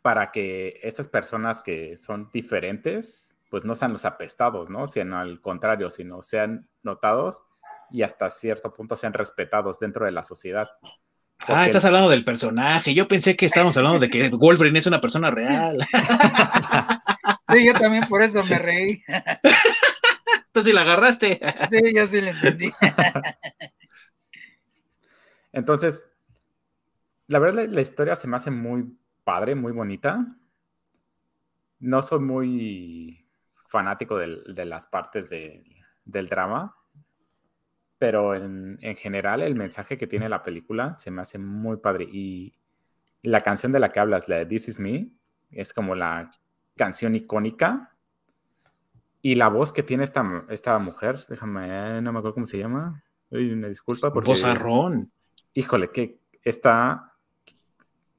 para 0.00 0.30
que 0.30 0.80
estas 0.82 1.06
personas 1.06 1.60
que 1.60 1.98
son 1.98 2.30
diferentes, 2.32 3.35
pues 3.50 3.64
no 3.64 3.74
sean 3.74 3.92
los 3.92 4.04
apestados, 4.04 4.70
¿no? 4.70 4.86
Sino 4.86 5.18
al 5.18 5.40
contrario, 5.40 5.90
sino 5.90 6.22
sean 6.22 6.68
notados 6.82 7.42
y 7.90 8.02
hasta 8.02 8.30
cierto 8.30 8.72
punto 8.72 8.96
sean 8.96 9.12
respetados 9.12 9.78
dentro 9.78 10.04
de 10.04 10.12
la 10.12 10.22
sociedad. 10.22 10.70
Ah, 11.46 11.66
estás 11.66 11.84
hablando 11.84 12.08
del 12.08 12.24
personaje. 12.24 12.94
Yo 12.94 13.06
pensé 13.06 13.36
que 13.36 13.46
estábamos 13.46 13.76
hablando 13.76 13.98
de 13.98 14.10
que 14.10 14.28
Wolverine 14.30 14.78
es 14.78 14.86
una 14.86 15.00
persona 15.00 15.30
real. 15.30 15.78
Sí, 17.52 17.64
yo 17.64 17.74
también 17.74 18.08
por 18.08 18.22
eso 18.22 18.42
me 18.44 18.58
reí. 18.58 19.04
Tú 20.52 20.62
sí 20.64 20.72
la 20.72 20.82
agarraste. 20.82 21.40
Sí, 21.70 21.94
yo 21.94 22.06
sí 22.06 22.20
la 22.20 22.30
entendí. 22.30 22.70
Entonces, 25.52 26.06
la 27.28 27.38
verdad, 27.38 27.66
la, 27.68 27.80
historia 27.80 28.16
se 28.16 28.26
me 28.26 28.36
hace 28.36 28.50
muy 28.50 28.96
padre, 29.24 29.54
muy 29.54 29.72
bonita. 29.72 30.26
No 31.78 32.02
soy 32.02 32.20
muy 32.20 33.25
fanático 33.68 34.16
de, 34.16 34.64
las 34.64 34.86
partes 34.86 35.30
del 35.30 36.28
drama 36.28 36.74
pero 37.98 38.34
en, 38.34 38.78
general 38.96 39.42
el 39.42 39.54
mensaje 39.54 39.96
que 39.96 40.06
tiene 40.06 40.28
la 40.28 40.42
película 40.42 40.96
se 40.98 41.10
me 41.10 41.22
hace 41.22 41.38
muy 41.38 41.78
padre. 41.78 42.04
Y 42.04 42.54
la 43.22 43.40
canción 43.40 43.72
de 43.72 43.80
la 43.80 43.90
que 43.90 44.00
hablas, 44.00 44.28
la 44.28 44.36
de 44.36 44.46
This 44.46 44.68
Is 44.68 44.80
Me, 44.80 45.10
es 45.50 45.72
como 45.72 45.94
la 45.94 46.30
canción 46.76 47.14
icónica. 47.14 47.92
Y 49.22 49.34
la 49.34 49.48
voz 49.48 49.72
que 49.72 49.82
tiene 49.82 50.04
esta, 50.04 50.44
esta 50.50 50.78
mujer, 50.78 51.18
déjame, 51.28 52.00
no 52.02 52.12
me 52.12 52.18
acuerdo 52.18 52.34
cómo 52.34 52.46
se 52.46 52.58
llama. 52.58 53.02
una 53.30 53.68
disculpa. 53.68 54.12
Porque, 54.12 54.30
Vozarrón. 54.30 55.10
Híjole, 55.54 55.90
que 55.90 56.20
está 56.42 57.14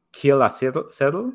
Kill 0.09 0.41
a 0.41 0.49
Settle. 0.49 1.33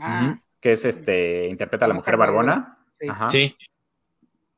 Ah. 0.00 0.38
Que 0.64 0.72
es 0.72 0.86
este, 0.86 1.46
interpreta 1.48 1.84
a 1.84 1.88
la 1.88 1.94
mujer 1.94 2.16
barbona. 2.16 2.78
Sí. 2.94 3.06
sí. 3.28 3.56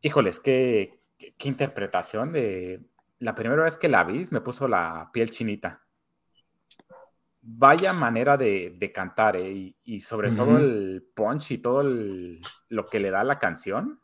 Híjole, 0.02 0.30
es 0.30 0.38
que 0.38 1.00
qué, 1.18 1.48
interpretación 1.48 2.30
de... 2.30 2.80
La 3.18 3.34
primera 3.34 3.64
vez 3.64 3.76
que 3.76 3.88
la 3.88 4.04
vi 4.04 4.22
me 4.30 4.40
puso 4.40 4.68
la 4.68 5.10
piel 5.12 5.30
chinita. 5.30 5.82
Vaya 7.42 7.92
manera 7.92 8.36
de, 8.36 8.92
cantar, 8.94 9.34
¿eh? 9.34 9.74
y, 9.82 9.98
sobre 9.98 10.30
todo 10.30 10.58
el 10.58 11.10
punch 11.12 11.50
y 11.50 11.58
todo 11.58 11.82
lo 11.82 12.86
que 12.86 13.00
le 13.00 13.10
da 13.10 13.24
la 13.24 13.40
canción. 13.40 14.00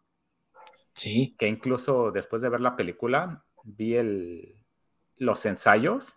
Sí. 0.95 1.37
Que 1.39 1.47
incluso 1.47 2.11
después 2.11 2.43
de 2.43 2.49
ver 2.49 2.63
la 2.63 2.75
película, 2.75 3.45
vi 3.63 3.95
el, 3.95 4.57
los 5.19 5.47
ensayos 5.47 6.17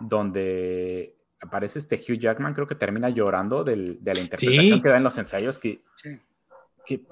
donde 0.00 1.17
aparece 1.40 1.78
este 1.78 1.96
Hugh 1.96 2.18
Jackman, 2.18 2.54
creo 2.54 2.66
que 2.66 2.74
termina 2.74 3.08
llorando 3.08 3.64
de 3.64 3.76
la 3.76 4.20
interpretación 4.20 4.82
que 4.82 4.88
da 4.88 4.96
en 4.96 5.04
los 5.04 5.18
ensayos, 5.18 5.58
que, 5.58 5.82
que 6.84 7.02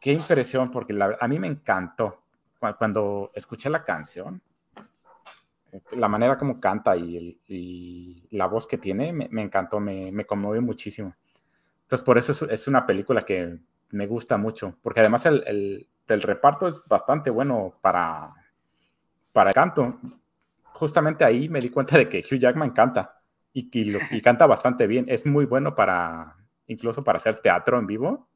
qué 0.00 0.12
impresión, 0.12 0.70
porque 0.70 0.94
a 1.18 1.28
mí 1.28 1.38
me 1.38 1.46
encantó 1.46 2.22
cuando 2.78 3.30
escuché 3.34 3.68
la 3.70 3.84
canción, 3.84 4.40
la 5.92 6.08
manera 6.08 6.38
como 6.38 6.60
canta 6.60 6.96
y, 6.96 8.28
la 8.30 8.46
voz 8.46 8.66
que 8.66 8.78
tiene, 8.78 9.12
me, 9.12 9.42
encantó, 9.42 9.80
me, 9.80 10.12
me, 10.12 10.24
conmovió 10.24 10.62
muchísimo. 10.62 11.14
Entonces, 11.82 12.04
por 12.04 12.18
eso 12.18 12.46
es, 12.48 12.68
una 12.68 12.86
película 12.86 13.20
que 13.22 13.58
me 13.90 14.06
gusta 14.06 14.36
mucho, 14.36 14.76
porque 14.82 15.00
además 15.00 15.26
el, 15.26 15.86
reparto 16.06 16.68
es 16.68 16.82
bastante 16.86 17.30
bueno 17.30 17.78
para, 17.80 18.28
para 19.32 19.50
el 19.50 19.54
canto. 19.54 20.00
Justamente 20.74 21.24
ahí 21.24 21.48
me 21.48 21.60
di 21.60 21.70
cuenta 21.70 21.96
de 21.96 22.08
que 22.08 22.18
Hugh 22.18 22.38
Jackman 22.38 22.70
canta 22.70 23.22
y, 23.54 23.70
y 24.10 24.20
canta 24.20 24.46
bastante 24.46 24.86
bien. 24.86 25.06
Es 25.08 25.24
muy 25.24 25.46
bueno 25.46 25.74
para, 25.74 26.36
incluso 26.66 27.02
para 27.02 27.16
hacer 27.16 27.36
teatro 27.36 27.78
en 27.78 27.86
vivo 27.86 28.28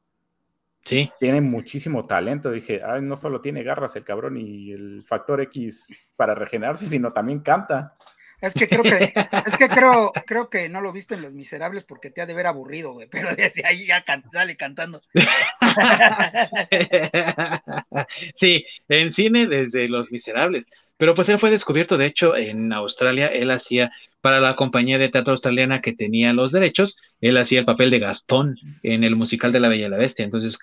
Sí. 0.83 1.11
Tiene 1.19 1.41
muchísimo 1.41 2.05
talento. 2.05 2.51
Dije, 2.51 2.81
no 3.01 3.17
solo 3.17 3.41
tiene 3.41 3.63
garras 3.63 3.95
el 3.95 4.03
cabrón 4.03 4.37
y 4.37 4.71
el 4.71 5.03
factor 5.03 5.41
X 5.41 6.11
para 6.15 6.35
regenerarse, 6.35 6.85
sino 6.85 7.13
también 7.13 7.39
canta. 7.39 7.95
Es 8.41 8.53
que 8.53 8.67
creo 8.67 8.83
que, 8.83 9.13
es 9.45 9.57
que 9.57 9.67
creo, 9.67 10.11
creo 10.25 10.49
que 10.49 10.69
no 10.69 10.81
lo 10.81 10.93
viste 10.93 11.15
en 11.15 11.21
Los 11.21 11.33
Miserables 11.33 11.83
porque 11.83 12.09
te 12.09 12.21
ha 12.21 12.25
de 12.25 12.33
ver 12.33 12.47
aburrido, 12.47 12.93
güey, 12.93 13.07
pero 13.09 13.35
desde 13.35 13.65
ahí 13.65 13.87
ya 13.87 14.03
sale 14.31 14.55
cantando. 14.55 15.01
Sí, 18.35 18.65
en 18.87 19.11
cine 19.11 19.47
desde 19.47 19.89
Los 19.89 20.11
Miserables. 20.11 20.67
Pero 20.97 21.13
pues 21.13 21.29
él 21.29 21.39
fue 21.39 21.49
descubierto, 21.49 21.97
de 21.97 22.05
hecho, 22.05 22.35
en 22.35 22.71
Australia, 22.73 23.27
él 23.27 23.51
hacía 23.51 23.91
para 24.21 24.39
la 24.39 24.55
compañía 24.55 24.97
de 24.97 25.09
teatro 25.09 25.31
australiana 25.31 25.81
que 25.81 25.93
tenía 25.93 26.33
los 26.33 26.51
derechos, 26.51 26.97
él 27.21 27.37
hacía 27.37 27.59
el 27.59 27.65
papel 27.65 27.89
de 27.89 27.99
Gastón 27.99 28.57
en 28.83 29.03
el 29.03 29.15
musical 29.15 29.51
de 29.51 29.61
La 29.61 29.69
Bella 29.69 29.87
y 29.87 29.89
la 29.89 29.97
Bestia. 29.97 30.25
Entonces, 30.25 30.57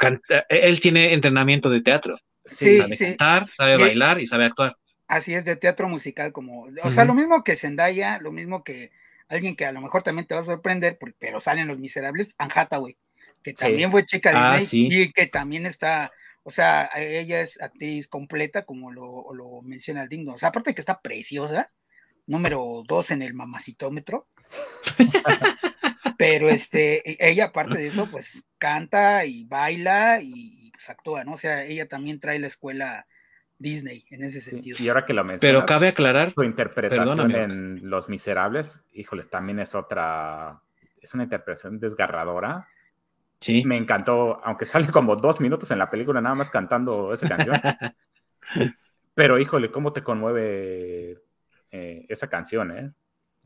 él 0.49 0.81
tiene 0.81 1.15
entrenamiento 1.15 1.71
de 1.71 1.81
teatro. 1.81 2.19
Sí, 2.45 2.79
sabe 2.79 2.97
cantar, 2.97 3.49
sabe 3.49 3.77
bailar 3.77 4.21
y 4.21 4.27
sabe 4.27 4.45
actuar. 4.45 4.77
Así 5.09 5.35
es, 5.35 5.45
de 5.45 5.57
teatro 5.57 5.89
musical, 5.89 6.33
como, 6.33 6.69
o 6.83 6.91
sea, 6.91 7.05
lo 7.05 7.15
mismo 7.15 7.45
que 7.45 7.57
Zendaya, 7.57 8.19
lo 8.19 8.33
mismo 8.33 8.65
que 8.65 8.91
alguien 9.29 9.57
que 9.57 9.65
a 9.65 9.73
lo 9.73 9.81
mejor 9.81 10.03
también 10.03 10.27
te 10.27 10.35
va 10.35 10.41
a 10.41 10.45
sorprender, 10.45 10.99
pero 11.19 11.41
salen 11.41 11.69
los 11.69 11.79
miserables, 11.79 12.29
Anjata, 12.39 12.79
güey, 12.79 12.97
que 13.43 13.53
también 13.53 13.91
fue 13.91 14.05
chica 14.05 14.31
de 14.31 14.37
ah, 14.37 14.61
y 14.71 15.13
que 15.13 15.27
también 15.27 15.67
está, 15.67 16.13
o 16.43 16.51
sea, 16.51 16.91
ella 16.97 17.41
es 17.41 17.61
actriz 17.61 18.09
completa, 18.09 18.65
como 18.65 18.91
lo, 18.91 19.33
lo 19.33 19.63
menciona 19.63 20.03
el 20.03 20.09
digno. 20.09 20.35
O 20.35 20.39
sea, 20.39 20.49
aparte 20.49 20.71
de 20.71 20.75
que 20.75 20.81
está 20.81 21.01
preciosa, 21.01 21.71
número 22.27 22.83
dos 22.87 23.11
en 23.11 23.23
el 23.23 23.35
mamacitómetro. 23.35 24.29
Pero 26.19 26.49
este, 26.49 27.11
e, 27.11 27.31
ella 27.31 27.47
aparte 27.47 27.79
de 27.79 27.87
eso, 27.89 28.09
pues 28.11 28.45
canta 28.59 29.25
y 29.25 29.45
baila 29.45 30.21
y, 30.23 30.71
pues 30.73 30.89
actúa, 30.91 31.25
¿no? 31.25 31.33
O 31.33 31.39
sea, 31.39 31.65
ella 31.65 31.89
también 31.89 32.21
trae 32.21 32.39
la 32.39 32.47
escuela 32.47 33.07
Disney 33.59 34.05
en 34.11 34.25
ese 34.25 34.41
sentido. 34.41 34.77
y 34.81 34.89
ahora 34.89 35.07
que 35.07 35.15
lo 35.15 35.25
mencionas, 35.25 35.41
pero 35.41 35.67
cabe 35.67 35.89
aclarar 35.89 36.33
su 36.33 36.43
interpretación 36.43 37.31
en 37.31 37.89
Los 37.89 38.09
Miserables, 38.09 38.85
híjoles, 38.93 39.31
también 39.31 39.59
es 39.61 39.75
otra, 39.75 40.61
es 41.01 41.15
una 41.15 41.25
interpretación 41.25 41.79
desgarradora. 41.79 42.69
Sí. 43.41 43.63
Me 43.67 43.77
encantó, 43.77 44.41
aunque 44.45 44.65
sale 44.65 44.89
como 44.89 45.17
dos 45.17 45.41
minutos 45.41 45.71
en 45.71 45.79
la 45.79 45.91
película 45.91 46.21
nada 46.21 46.35
más 46.35 46.51
cantando 46.51 47.13
esa 47.13 47.29
canción. 47.29 47.61
Pero 49.15 49.39
híjole, 49.39 49.71
cómo 49.71 49.93
te 49.93 50.03
conmueve 50.03 51.23
eh, 51.71 52.07
esa 52.09 52.29
canción, 52.29 52.71
¿eh? 52.77 52.93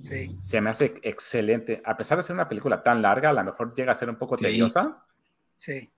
Sí. 0.03 0.37
Se 0.41 0.61
me 0.61 0.71
hace 0.71 0.95
excelente. 1.03 1.83
A 1.85 1.97
pesar 1.97 2.19
de 2.19 2.23
ser 2.23 2.35
una 2.35 2.49
película 2.49 2.83
tan 2.83 3.03
larga, 3.03 3.31
a 3.31 3.33
lo 3.33 3.45
mejor 3.45 3.75
llega 3.75 3.93
a 3.93 3.95
ser 3.95 4.09
un 4.09 4.17
poco 4.17 4.37
tediosa. 4.37 5.05
Sí. 5.57 5.91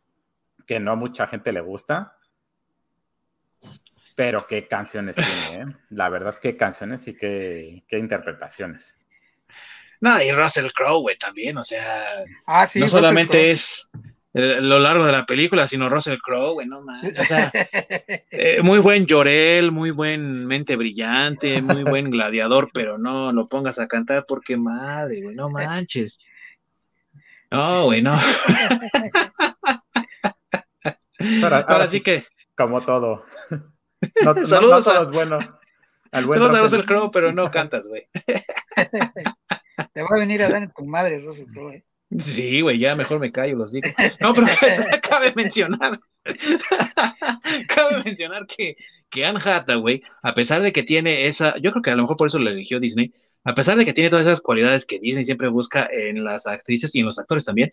Que 0.67 0.81
no 0.81 0.97
mucha 0.97 1.27
gente 1.27 1.53
le 1.53 1.61
gusta. 1.61 2.17
Pero 4.15 4.47
qué 4.47 4.67
canciones 4.67 5.17
tiene, 5.17 5.63
¿eh? 5.63 5.67
La 5.91 6.09
verdad, 6.09 6.39
qué 6.41 6.57
canciones 6.57 7.09
y 7.09 7.17
qué, 7.17 7.85
qué 7.89 7.99
interpretaciones. 7.99 8.97
No, 10.01 10.21
y 10.21 10.33
Russell 10.33 10.67
Crowe, 10.75 11.01
güey, 11.01 11.17
también, 11.17 11.57
o 11.59 11.63
sea, 11.63 12.25
ah, 12.47 12.67
no 12.75 12.89
solamente 12.89 13.53
es 13.53 13.89
lo 14.35 14.79
largo 14.79 15.05
de 15.05 15.13
la 15.13 15.27
película, 15.27 15.69
sino 15.69 15.89
Russell 15.89 16.19
Crowe, 16.19 16.55
güey, 16.55 16.67
no 16.67 16.81
más. 16.81 17.05
O 17.19 17.25
sea, 17.25 17.53
eh, 18.31 18.61
muy 18.63 18.79
buen 18.79 19.07
Llorel, 19.07 19.71
muy 19.71 19.91
buen 19.91 20.47
mente 20.47 20.75
brillante, 20.77 21.61
muy 21.61 21.85
buen 21.85 22.11
gladiador, 22.11 22.71
pero 22.73 22.97
no 22.99 23.31
lo 23.33 23.47
pongas 23.47 23.79
a 23.79 23.87
cantar 23.87 24.25
porque 24.27 24.57
madre, 24.57 25.23
güey, 25.23 25.37
no 25.37 25.51
manches. 25.51 26.19
No, 27.51 27.85
güey, 27.85 28.01
no. 28.01 28.19
Ahora, 31.43 31.87
sí 31.87 32.01
que. 32.01 32.25
Como 32.57 32.85
todo. 32.85 33.25
Saludos 34.47 34.89
a, 34.89 35.03
bueno. 35.11 35.39
Al 36.11 36.27
buen 36.27 36.39
Saludos 36.39 36.59
a 36.59 36.63
Russell 36.63 36.85
Crowe, 36.85 37.11
pero 37.11 37.33
no 37.33 37.51
cantas, 37.51 37.87
güey. 37.87 38.07
Te 39.95 40.03
va 40.03 40.09
a 40.11 40.19
venir 40.19 40.43
a 40.43 40.49
dar 40.49 40.63
en 40.63 40.73
tu 40.73 40.85
madre, 40.85 41.21
Russell 41.21 41.47
Crowe. 41.47 41.75
¿eh? 41.75 41.85
Sí, 42.21 42.61
güey, 42.61 42.79
ya 42.79 42.95
mejor 42.95 43.19
me 43.19 43.33
callo, 43.33 43.57
los 43.57 43.73
digo. 43.73 43.89
No, 44.21 44.35
pero 44.35 44.47
cabe 45.03 45.33
mencionar, 45.35 45.99
cabe 47.69 48.03
mencionar 48.05 48.47
que, 48.47 48.77
que 49.09 49.25
Anne 49.25 49.41
Hathaway, 49.43 50.03
a 50.23 50.35
pesar 50.35 50.63
de 50.63 50.73
que 50.73 50.83
tiene 50.83 51.27
esa, 51.27 51.57
yo 51.59 51.71
creo 51.71 51.83
que 51.83 51.91
a 51.91 51.97
lo 51.97 52.03
mejor 52.03 52.17
por 52.17 52.27
eso 52.27 52.39
la 52.39 52.51
eligió 52.51 52.81
Disney, 52.81 53.13
a 53.45 53.55
pesar 53.55 53.79
de 53.79 53.85
que 53.85 53.95
tiene 53.95 54.11
todas 54.11 54.27
esas 54.27 54.43
cualidades 54.43 54.85
que 54.85 54.99
Disney 54.99 55.25
siempre 55.25 55.49
busca 55.49 55.89
en 55.91 56.23
las 56.23 56.47
actrices 56.47 56.95
y 56.95 57.01
en 57.01 57.07
los 57.07 57.19
actores 57.19 57.45
también, 57.45 57.71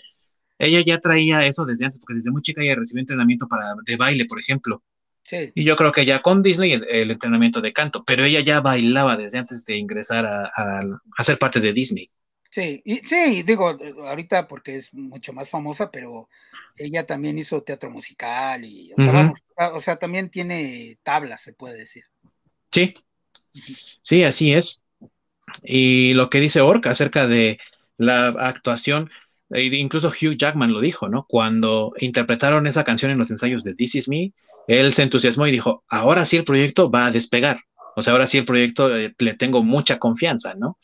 ella 0.57 0.81
ya 0.81 0.99
traía 0.99 1.45
eso 1.45 1.65
desde 1.65 1.85
antes, 1.85 1.99
porque 1.99 2.15
desde 2.15 2.31
muy 2.31 2.41
chica 2.41 2.61
ella 2.61 2.75
recibió 2.75 3.01
entrenamiento 3.01 3.47
para, 3.47 3.75
de 3.85 3.95
baile, 3.95 4.25
por 4.25 4.39
ejemplo. 4.39 4.83
Sí. 5.29 5.51
Y 5.53 5.63
yo 5.63 5.75
creo 5.75 5.91
que 5.91 6.07
ya 6.07 6.23
con 6.23 6.41
Disney 6.41 6.71
el, 6.73 7.11
entrenamiento 7.11 7.61
de 7.61 7.71
canto, 7.71 8.03
pero 8.03 8.25
ella 8.25 8.39
ya 8.39 8.61
bailaba 8.61 9.15
desde 9.15 9.37
antes 9.37 9.63
de 9.63 9.77
ingresar 9.77 10.25
a, 10.25 10.51
a 10.55 11.23
ser 11.23 11.37
parte 11.37 11.59
de 11.59 11.71
Disney. 11.71 12.09
Sí, 12.51 12.81
y, 12.83 12.97
sí, 12.97 13.43
digo, 13.43 13.77
ahorita 14.07 14.47
porque 14.47 14.77
es 14.77 14.91
mucho 14.91 15.33
más 15.33 15.49
famosa, 15.49 15.91
pero 15.91 16.29
ella 16.77 17.05
también 17.05 17.37
hizo 17.37 17.61
teatro 17.61 17.91
musical 17.91 18.65
y, 18.65 18.91
o, 19.55 19.79
sea, 19.79 19.97
también 19.97 20.29
tiene 20.29 20.97
tablas, 21.03 21.41
se 21.41 21.53
puede 21.53 21.77
decir. 21.77 22.05
Sí, 22.71 22.95
sí, 24.01 24.23
así 24.23 24.53
es. 24.53 24.81
Y 25.63 26.13
lo 26.15 26.31
que 26.31 26.39
dice 26.39 26.61
Orca 26.61 26.89
acerca 26.89 27.27
de 27.27 27.59
la 27.97 28.29
actuación, 28.29 29.11
e 29.51 29.65
incluso 29.65 30.07
Hugh 30.07 30.35
Jackman 30.35 30.73
lo 30.73 30.79
dijo, 30.79 31.07
¿no? 31.07 31.25
Cuando 31.27 31.93
interpretaron 31.99 32.65
esa 32.65 32.83
canción 32.83 33.11
en 33.11 33.19
los 33.19 33.29
ensayos 33.29 33.63
de 33.63 33.75
This 33.75 33.95
Is 33.95 34.09
Me, 34.09 34.33
él 34.69 34.93
se 34.93 35.01
entusiasmó 35.01 35.47
y 35.47 35.51
dijo, 35.51 35.83
ahora 35.89 36.25
sí 36.27 36.37
el 36.37 36.43
proyecto 36.43 36.91
va 36.91 37.07
a 37.07 37.11
despegar. 37.11 37.59
O 37.95 38.03
sea, 38.03 38.13
ahora 38.13 38.27
sí 38.27 38.37
el 38.37 38.45
proyecto 38.45 38.95
eh, 38.95 39.13
le 39.17 39.33
tengo 39.33 39.63
mucha 39.63 39.97
confianza, 39.97 40.53
¿no? 40.53 40.77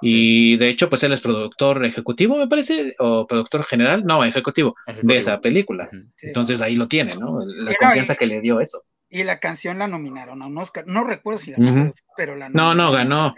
Y 0.00 0.56
de 0.56 0.70
hecho, 0.70 0.88
pues 0.88 1.02
él 1.02 1.12
es 1.12 1.20
productor 1.20 1.84
ejecutivo, 1.84 2.36
me 2.36 2.48
parece, 2.48 2.96
o 2.98 3.26
productor 3.26 3.64
general, 3.64 4.04
no, 4.04 4.24
ejecutivo, 4.24 4.74
de 5.02 5.16
esa 5.18 5.40
película. 5.40 5.88
Entonces 6.20 6.60
ahí 6.60 6.74
lo 6.74 6.88
tiene, 6.88 7.14
¿no? 7.16 7.38
La 7.44 7.74
confianza 7.74 8.16
que 8.16 8.26
le 8.26 8.40
dio 8.40 8.60
eso. 8.60 8.82
Y 9.10 9.22
la 9.22 9.38
canción 9.38 9.78
la 9.78 9.86
nominaron 9.86 10.42
a 10.42 10.46
un 10.46 10.58
Oscar, 10.58 10.86
no 10.86 11.04
recuerdo 11.04 11.38
si 11.38 11.52
ganó, 11.52 11.92
pero 12.16 12.34
la 12.34 12.48
No, 12.48 12.74
no, 12.74 12.90
ganó. 12.90 13.34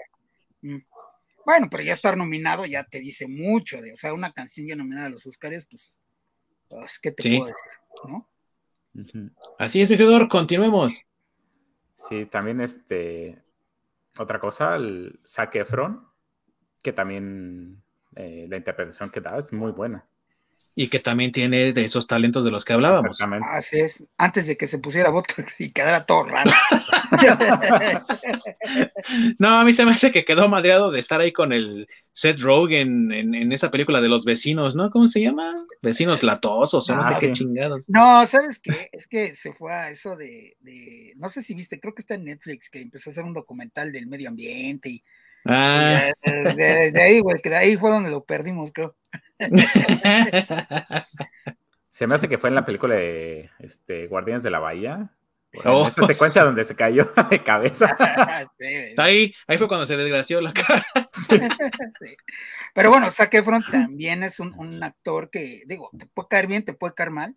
Mm. 0.63 0.79
Bueno, 1.45 1.67
pero 1.71 1.83
ya 1.83 1.95
estar 1.95 2.17
nominado 2.17 2.65
ya 2.65 2.85
te 2.85 3.01
dice 3.01 3.27
mucho, 3.27 3.81
de, 3.81 3.93
o 3.93 3.97
sea, 3.97 4.15
una 4.15 4.33
canción 4.33 4.67
ya 4.67 4.77
nominada 4.77 5.07
a 5.07 5.11
los 5.11 5.27
Oscars, 5.27 5.67
pues, 5.69 6.01
pues 6.69 6.99
¿qué 7.01 7.11
te 7.11 7.23
puedo 7.23 7.47
decir? 7.47 7.73
¿no? 8.09 8.30
Así 9.59 9.83
es, 9.83 9.91
mi 9.91 9.97
querido, 9.97 10.29
continuemos. 10.29 11.05
Sí, 11.97 12.27
también 12.27 12.61
este, 12.61 13.43
otra 14.19 14.41
cosa, 14.41 14.77
el 14.77 15.21
Zac 15.27 15.55
Efron, 15.57 16.07
que 16.83 16.93
también 16.93 17.83
eh, 18.17 18.47
la 18.49 18.57
interpretación 18.57 19.11
que 19.11 19.21
da 19.21 19.39
es 19.39 19.53
muy 19.53 19.73
buena. 19.73 20.07
Y 20.75 20.89
que 20.89 21.01
también 21.01 21.33
tiene 21.33 21.73
de 21.73 21.85
esos 21.85 22.07
talentos 22.07 22.45
de 22.45 22.51
los 22.51 22.65
que 22.65 22.73
hablábamos. 22.73 23.21
Así 23.51 23.81
es, 23.81 24.09
antes 24.17 24.47
de 24.47 24.57
que 24.57 24.67
se 24.67 24.79
pusiera 24.79 25.11
Botox 25.11 25.61
y 25.61 25.73
quedara 25.73 26.07
todo 26.07 26.25
raro. 26.25 26.51
no, 29.39 29.59
a 29.59 29.65
mí 29.65 29.73
se 29.73 29.85
me 29.85 29.91
hace 29.91 30.13
que 30.13 30.25
quedó 30.25 30.49
madreado 30.49 30.91
de 30.91 31.01
estar 31.01 31.21
ahí 31.21 31.33
con 31.33 31.53
el 31.53 31.87
Seth 32.13 32.41
Rogen 32.41 33.13
en, 33.13 33.53
esa 33.53 33.71
película 33.71 34.01
de 34.01 34.09
los 34.09 34.25
vecinos, 34.25 34.77
¿no? 34.77 34.91
¿Cómo 34.91 35.09
se 35.09 35.21
llama? 35.21 35.67
Vecinos 35.83 36.23
latosos, 36.23 36.89
o 36.89 36.97
no 36.97 37.05
sé 37.05 37.15
ah, 37.15 37.19
qué 37.21 37.33
chingados. 37.33 37.91
No, 37.91 38.25
¿sabes 38.27 38.61
qué? 38.61 38.91
Es 38.93 39.07
que 39.07 39.35
se 39.35 39.53
fue 39.53 39.73
a 39.73 39.91
eso 39.91 40.17
de, 40.17 40.57
de, 40.61 41.13
no 41.17 41.29
sé 41.29 41.43
si 41.43 41.55
viste, 41.55 41.81
creo 41.81 41.95
que 41.95 42.03
está 42.03 42.15
en 42.15 42.25
Netflix, 42.25 42.71
que 42.71 42.81
empezó 42.81 43.11
a 43.11 43.13
hacer 43.13 43.25
un 43.25 43.35
documental 43.35 43.93
del 43.93 44.07
medio 44.07 44.29
ambiente 44.29 44.89
y 44.89 45.03
Ah. 45.45 46.13
De, 46.23 47.03
ahí, 47.03 47.21
güey, 47.21 47.41
que 47.41 47.51
de 47.51 47.57
ahí 47.57 47.77
fue 47.77 47.91
donde 47.91 48.11
lo 48.11 48.25
perdimos, 48.25 48.71
creo. 48.73 48.97
Se 51.91 52.07
me 52.07 52.15
hace 52.15 52.29
que 52.29 52.39
fue 52.39 52.49
en 52.49 52.55
la 52.55 52.65
película 52.65 52.95
de 52.95 53.51
este, 53.59 54.07
Guardianes 54.07 54.43
de 54.43 54.51
la 54.51 54.59
Bahía. 54.59 55.11
Oh, 55.65 55.89
esa 55.89 56.07
secuencia 56.07 56.45
donde 56.45 56.65
se 56.65 56.77
cayó 56.77 57.11
de 57.31 57.43
cabeza. 57.43 57.97
ahí, 58.97 59.35
ahí 59.49 59.59
fue 59.59 59.69
cuando 59.69 59.85
se 59.85 59.97
desgració 59.97 60.41
la 60.41 60.53
cara. 60.53 60.87
Pero 62.73 62.91
bueno, 62.91 63.11
Zac 63.11 63.35
Efron 63.35 63.63
también 63.63 64.23
es 64.23 64.39
un, 64.39 64.55
un, 64.55 64.83
actor 64.83 65.29
que, 65.29 65.63
digo, 65.67 65.91
te 65.99 66.07
puede 66.07 66.29
caer 66.29 66.47
bien, 66.47 66.65
te 66.65 66.73
puede 66.73 66.95
caer 66.95 67.11
mal, 67.11 67.37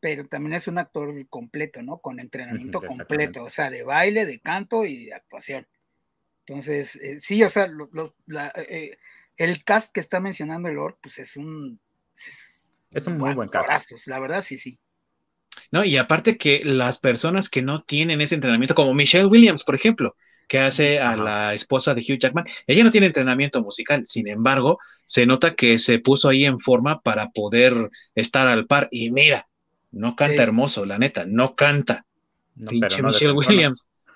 pero 0.00 0.26
también 0.26 0.54
es 0.54 0.68
un 0.68 0.78
actor 0.78 1.12
completo, 1.28 1.82
¿no? 1.82 1.98
Con 1.98 2.18
entrenamiento 2.18 2.80
completo, 2.80 3.44
o 3.44 3.50
sea, 3.50 3.68
de 3.68 3.82
baile, 3.82 4.24
de 4.24 4.40
canto 4.40 4.86
y 4.86 5.04
de 5.04 5.14
actuación. 5.14 5.68
Entonces, 6.46 6.96
eh, 6.96 7.20
sí, 7.20 7.44
o 7.44 7.50
sea, 7.50 7.70
eh, 8.56 8.96
el 9.40 9.64
cast 9.64 9.92
que 9.92 10.00
está 10.00 10.20
mencionando 10.20 10.68
el 10.68 10.78
Orc, 10.78 10.98
pues 11.00 11.18
es 11.18 11.36
un... 11.36 11.80
Es, 12.92 13.06
un 13.06 13.18
muy 13.18 13.34
buen 13.34 13.48
cast. 13.48 13.90
La 14.06 14.18
verdad, 14.18 14.42
sí, 14.42 14.58
sí. 14.58 14.78
No, 15.70 15.84
y 15.84 15.96
aparte 15.96 16.36
que 16.36 16.62
las 16.64 16.98
personas 16.98 17.48
que 17.48 17.62
no 17.62 17.82
tienen 17.82 18.20
ese 18.20 18.34
entrenamiento, 18.34 18.74
como 18.74 18.92
Michelle 18.92 19.26
Williams, 19.26 19.64
por 19.64 19.74
ejemplo, 19.74 20.16
que 20.46 20.58
hace 20.58 20.98
a 20.98 21.16
la 21.16 21.54
esposa 21.54 21.94
de 21.94 22.02
Hugh 22.02 22.18
Jackman, 22.18 22.44
ella 22.66 22.84
no 22.84 22.90
tiene 22.90 23.06
entrenamiento 23.06 23.62
musical, 23.62 24.04
sin 24.04 24.28
embargo, 24.28 24.78
se 25.04 25.24
nota 25.24 25.54
que 25.54 25.78
se 25.78 26.00
puso 26.00 26.28
ahí 26.28 26.44
en 26.44 26.60
forma 26.60 27.00
para 27.00 27.30
poder 27.30 27.90
estar 28.14 28.48
al 28.48 28.66
par. 28.66 28.88
Y 28.90 29.10
mira, 29.10 29.48
no 29.92 30.16
canta 30.16 30.42
hermoso, 30.42 30.84
la 30.84 30.98
neta, 30.98 31.24
no 31.26 31.54
canta. 31.54 32.04
Pinche 32.68 33.02
Michelle 33.02 33.32
Williams. 33.32 33.88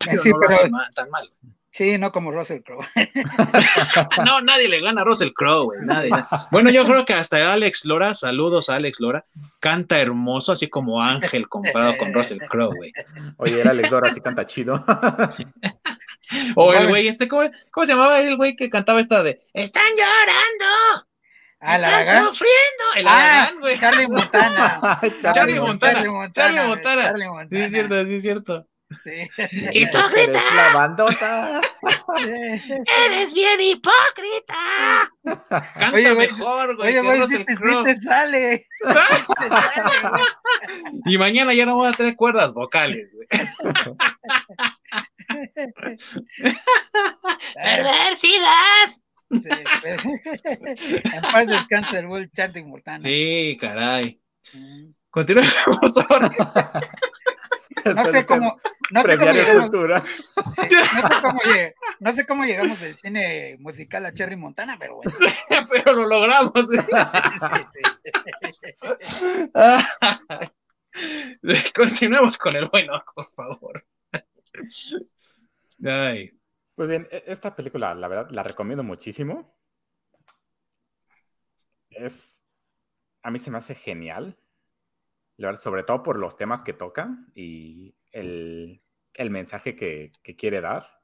sí, 0.20 0.30
pero, 0.40 0.70
tan 0.94 1.08
mal. 1.10 1.30
Sí, 1.76 1.98
no 1.98 2.10
como 2.10 2.30
Russell 2.30 2.62
Crowe. 2.62 2.86
no, 4.24 4.40
nadie 4.40 4.66
le 4.66 4.80
gana 4.80 5.02
a 5.02 5.04
Russell 5.04 5.32
Crowe, 5.34 5.64
güey. 5.64 6.10
Bueno, 6.50 6.70
yo 6.70 6.86
creo 6.86 7.04
que 7.04 7.12
hasta 7.12 7.52
Alex 7.52 7.84
Lora, 7.84 8.14
saludos 8.14 8.70
a 8.70 8.76
Alex 8.76 8.98
Lora, 8.98 9.26
canta 9.60 10.00
hermoso, 10.00 10.52
así 10.52 10.70
como 10.70 11.02
Ángel 11.02 11.50
comparado 11.50 11.98
con 11.98 12.14
Russell 12.14 12.38
Crowe, 12.48 12.74
güey. 12.74 12.92
Oye, 13.36 13.60
era 13.60 13.72
Alex 13.72 13.90
Lora 13.90 14.10
sí 14.10 14.22
canta 14.22 14.46
chido. 14.46 14.82
o 16.54 16.72
el 16.72 16.88
güey, 16.88 17.08
este, 17.08 17.28
¿cómo, 17.28 17.42
se 17.44 17.86
llamaba 17.86 18.20
el 18.20 18.38
güey 18.38 18.56
que 18.56 18.70
cantaba 18.70 18.98
esta 18.98 19.22
de 19.22 19.42
Están 19.52 19.90
llorando? 19.90 21.06
Ah, 21.60 21.76
Están 21.76 22.28
sufriendo. 22.28 22.84
El 22.96 23.06
ah, 23.06 23.50
güey. 23.60 23.78
Charlie 23.78 24.08
Montana. 24.08 24.80
Charlie, 25.20 25.60
Montana. 25.60 25.92
Charlie 25.92 26.10
Montana. 26.10 26.32
Charlie 26.32 26.68
Montana. 26.68 27.02
Charlie 27.02 27.28
Montana. 27.28 27.48
Sí, 27.50 27.64
es 27.64 27.70
cierto, 27.70 28.06
sí, 28.06 28.14
es 28.14 28.22
cierto. 28.22 28.66
Sí. 29.02 29.28
¡Hipócrita! 29.72 30.40
la 30.54 30.72
bandota. 30.72 31.60
¡Eres 33.04 33.34
bien 33.34 33.60
hipócrita! 33.60 35.10
Canta 35.48 35.90
oye, 35.92 36.14
mejor, 36.14 36.76
güey. 36.76 36.96
Oye, 36.96 37.02
güey, 37.02 37.26
si 37.26 37.44
te, 37.44 37.56
te 37.56 38.00
sale. 38.00 38.64
y 41.06 41.18
mañana 41.18 41.52
ya 41.52 41.66
no 41.66 41.74
voy 41.74 41.88
a 41.88 41.92
tener 41.92 42.14
cuerdas 42.14 42.54
vocales, 42.54 43.12
güey. 43.12 43.26
¡Perversidad! 47.54 48.94
Sí, 49.28 49.48
en 51.02 51.22
paz 51.22 51.48
descansa 51.48 51.98
el 51.98 52.06
buen 52.06 52.30
Charlie 52.30 52.62
Mortana. 52.62 53.00
Sí, 53.00 53.58
caray. 53.60 54.20
Mm. 54.54 54.92
Continuemos 55.10 55.98
ahora. 56.08 56.30
No 57.84 58.04
sé 58.06 58.24
cómo, 58.26 58.58
no 58.90 59.02
sé 59.02 59.18
cómo, 59.18 59.32
llegaron, 59.32 59.70
no, 59.70 60.00
sé 60.52 60.68
cómo 61.22 61.40
no 62.00 62.12
sé 62.12 62.26
cómo 62.26 62.44
llegamos 62.44 62.80
del 62.80 62.94
cine 62.94 63.56
musical 63.60 64.06
a 64.06 64.14
Cherry 64.14 64.36
Montana, 64.36 64.76
pero 64.78 64.96
bueno. 64.96 65.10
pero 65.70 65.92
lo 65.92 66.06
logramos. 66.06 66.52
Continuemos 71.74 72.38
con 72.38 72.56
el 72.56 72.66
bueno, 72.70 73.04
por 73.14 73.26
favor. 73.26 73.84
Pues 76.74 76.88
bien, 76.88 77.06
e-, 77.10 77.24
esta 77.26 77.54
película, 77.54 77.94
la 77.94 78.08
verdad, 78.08 78.30
la 78.30 78.42
recomiendo 78.42 78.82
muchísimo. 78.82 79.54
Es. 81.90 82.40
A 83.22 83.30
mí 83.30 83.38
se 83.38 83.50
me 83.50 83.58
hace 83.58 83.74
genial. 83.74 84.38
Sobre 85.56 85.82
todo 85.82 86.02
por 86.02 86.18
los 86.18 86.36
temas 86.36 86.62
que 86.62 86.72
toca 86.72 87.16
y 87.34 87.94
el, 88.12 88.80
mensaje 89.30 89.76
que, 89.76 90.12
quiere 90.36 90.60
dar. 90.60 91.00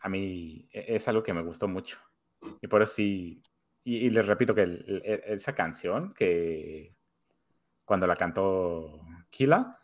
A 0.00 0.08
mí 0.08 0.68
e-, 0.72 0.96
es 0.96 1.08
algo 1.08 1.22
que 1.22 1.32
me 1.32 1.42
gustó 1.42 1.68
mucho. 1.68 1.98
Y 2.60 2.66
por 2.68 2.82
eso 2.82 2.94
sí. 2.94 3.42
Y, 3.84 4.10
les 4.10 4.26
repito 4.26 4.54
que 4.54 5.22
esa 5.26 5.54
canción 5.54 6.12
que 6.12 6.94
cuando 7.84 8.06
la 8.06 8.14
cantó 8.16 9.00
Kila, 9.30 9.80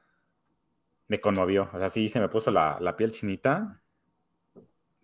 me 1.08 1.20
conmovió. 1.20 1.70
O 1.72 1.78
sea, 1.78 1.88
sí 1.88 2.08
se 2.08 2.20
me 2.20 2.28
puso 2.28 2.50
la, 2.50 2.94
piel 2.96 3.10
chinita 3.12 3.82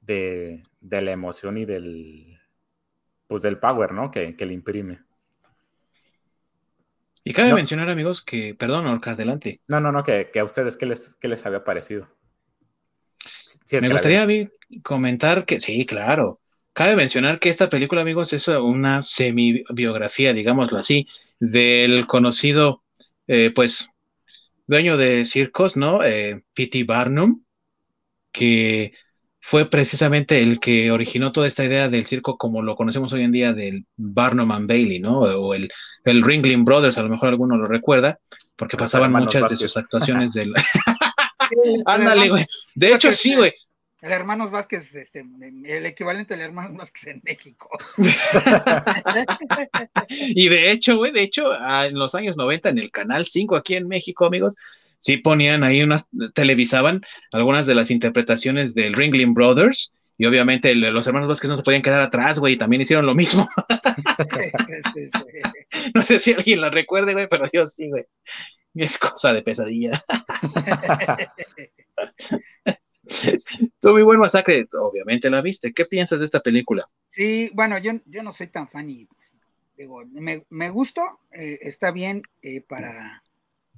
de, 0.00 0.62
la 0.80 1.12
emoción 1.12 1.58
y 1.58 1.64
del, 1.64 2.38
pues 3.26 3.42
del 3.42 3.58
power, 3.58 3.92
¿no? 3.92 4.10
Que, 4.10 4.34
le 4.38 4.52
imprime. 4.52 5.02
Y 7.24 7.32
cabe 7.32 7.54
mencionar, 7.54 7.88
amigos, 7.88 8.22
que, 8.22 8.54
perdón, 8.54 8.86
Orca, 8.86 9.12
adelante. 9.12 9.60
No, 9.68 9.80
no, 9.80 9.92
no, 9.92 10.02
que, 10.02 10.28
a 10.38 10.44
ustedes, 10.44 10.76
¿qué 10.76 10.86
les, 10.86 11.16
les 11.20 11.46
había 11.46 11.62
parecido? 11.62 12.08
me 13.80 13.88
gustaría 13.88 14.26
comentar 14.82 15.44
que, 15.44 15.60
sí, 15.60 15.84
claro. 15.84 16.40
Cabe 16.72 16.96
mencionar 16.96 17.38
que 17.38 17.50
esta 17.50 17.68
película, 17.68 18.02
amigos, 18.02 18.32
es 18.32 18.48
una 18.48 19.02
semi-biografía, 19.02 20.32
digámoslo 20.32 20.78
así, 20.78 21.06
del 21.38 22.06
conocido, 22.06 22.82
eh, 23.28 23.52
pues, 23.54 23.90
dueño 24.66 24.96
de 24.96 25.24
circos, 25.24 25.76
¿no? 25.76 26.02
Eh, 26.02 26.42
P.T. 26.54 26.84
Barnum, 26.84 27.44
que 28.32 28.94
fue 29.44 29.68
precisamente 29.68 30.40
el 30.40 30.60
que 30.60 30.92
originó 30.92 31.32
toda 31.32 31.48
esta 31.48 31.64
idea 31.64 31.88
del 31.88 32.06
circo 32.06 32.38
como 32.38 32.62
lo 32.62 32.76
conocemos 32.76 33.12
hoy 33.12 33.24
en 33.24 33.32
día 33.32 33.52
del 33.52 33.84
Barnum 33.96 34.52
and 34.52 34.68
Bailey, 34.68 35.00
¿no? 35.00 35.20
O 35.20 35.52
el, 35.52 35.68
el 36.04 36.22
Ringling 36.22 36.64
Brothers, 36.64 36.96
a 36.96 37.02
lo 37.02 37.08
mejor 37.08 37.28
alguno 37.28 37.56
lo 37.56 37.66
recuerda, 37.66 38.20
porque 38.54 38.76
pasaban 38.76 39.12
muchas 39.12 39.50
de 39.50 39.56
sus 39.56 39.76
actuaciones 39.76 40.32
del... 40.32 40.54
Ándale, 41.86 42.28
güey. 42.28 42.46
De 42.74 42.94
hecho, 42.94 43.12
sí, 43.12 43.34
güey. 43.34 43.52
El 44.00 44.10
Hermanos 44.10 44.50
Vázquez, 44.50 44.92
este, 44.96 45.24
el 45.64 45.86
equivalente 45.86 46.34
del 46.34 46.46
Hermanos 46.46 46.76
Vázquez 46.76 47.06
en 47.06 47.22
México. 47.24 47.70
y 50.08 50.48
de 50.48 50.72
hecho, 50.72 50.96
güey, 50.96 51.12
de 51.12 51.22
hecho, 51.22 51.54
en 51.54 51.96
los 51.96 52.16
años 52.16 52.36
90 52.36 52.70
en 52.70 52.78
el 52.78 52.90
Canal 52.90 53.26
5 53.26 53.54
aquí 53.54 53.76
en 53.76 53.86
México, 53.86 54.24
amigos, 54.24 54.56
sí 55.02 55.18
ponían 55.18 55.64
ahí 55.64 55.82
unas, 55.82 56.08
televisaban 56.32 57.02
algunas 57.32 57.66
de 57.66 57.74
las 57.74 57.90
interpretaciones 57.90 58.74
del 58.74 58.94
Ringling 58.94 59.34
Brothers. 59.34 59.94
Y 60.16 60.26
obviamente 60.26 60.74
los 60.74 61.06
hermanos 61.06 61.28
Vázquez 61.28 61.50
no 61.50 61.56
se 61.56 61.64
podían 61.64 61.82
quedar 61.82 62.00
atrás, 62.00 62.38
güey, 62.38 62.54
y 62.54 62.58
también 62.58 62.82
hicieron 62.82 63.04
lo 63.04 63.14
mismo. 63.14 63.46
No 65.94 66.02
sé 66.02 66.18
si 66.18 66.32
alguien 66.32 66.60
la 66.60 66.70
recuerde, 66.70 67.14
güey, 67.14 67.26
pero 67.28 67.48
yo 67.52 67.66
sí, 67.66 67.88
güey. 67.88 68.04
Es 68.74 68.98
cosa 68.98 69.32
de 69.32 69.42
pesadilla. 69.42 70.04
Tú 73.80 73.90
muy 73.90 74.02
buen 74.02 74.20
masacre, 74.20 74.66
obviamente 74.78 75.28
la 75.28 75.40
viste. 75.40 75.72
¿Qué 75.72 75.86
piensas 75.86 76.20
de 76.20 76.26
esta 76.26 76.40
película? 76.40 76.86
Sí, 77.04 77.50
bueno, 77.54 77.78
yo, 77.78 77.92
yo 78.06 78.22
no 78.22 78.32
soy 78.32 78.46
tan 78.46 78.68
fan 78.68 78.88
y 78.88 79.06
pues, 79.06 79.40
digo, 79.76 80.04
me, 80.12 80.44
me 80.50 80.70
gustó, 80.70 81.02
eh, 81.32 81.58
está 81.62 81.90
bien 81.90 82.22
eh, 82.42 82.60
para 82.60 83.22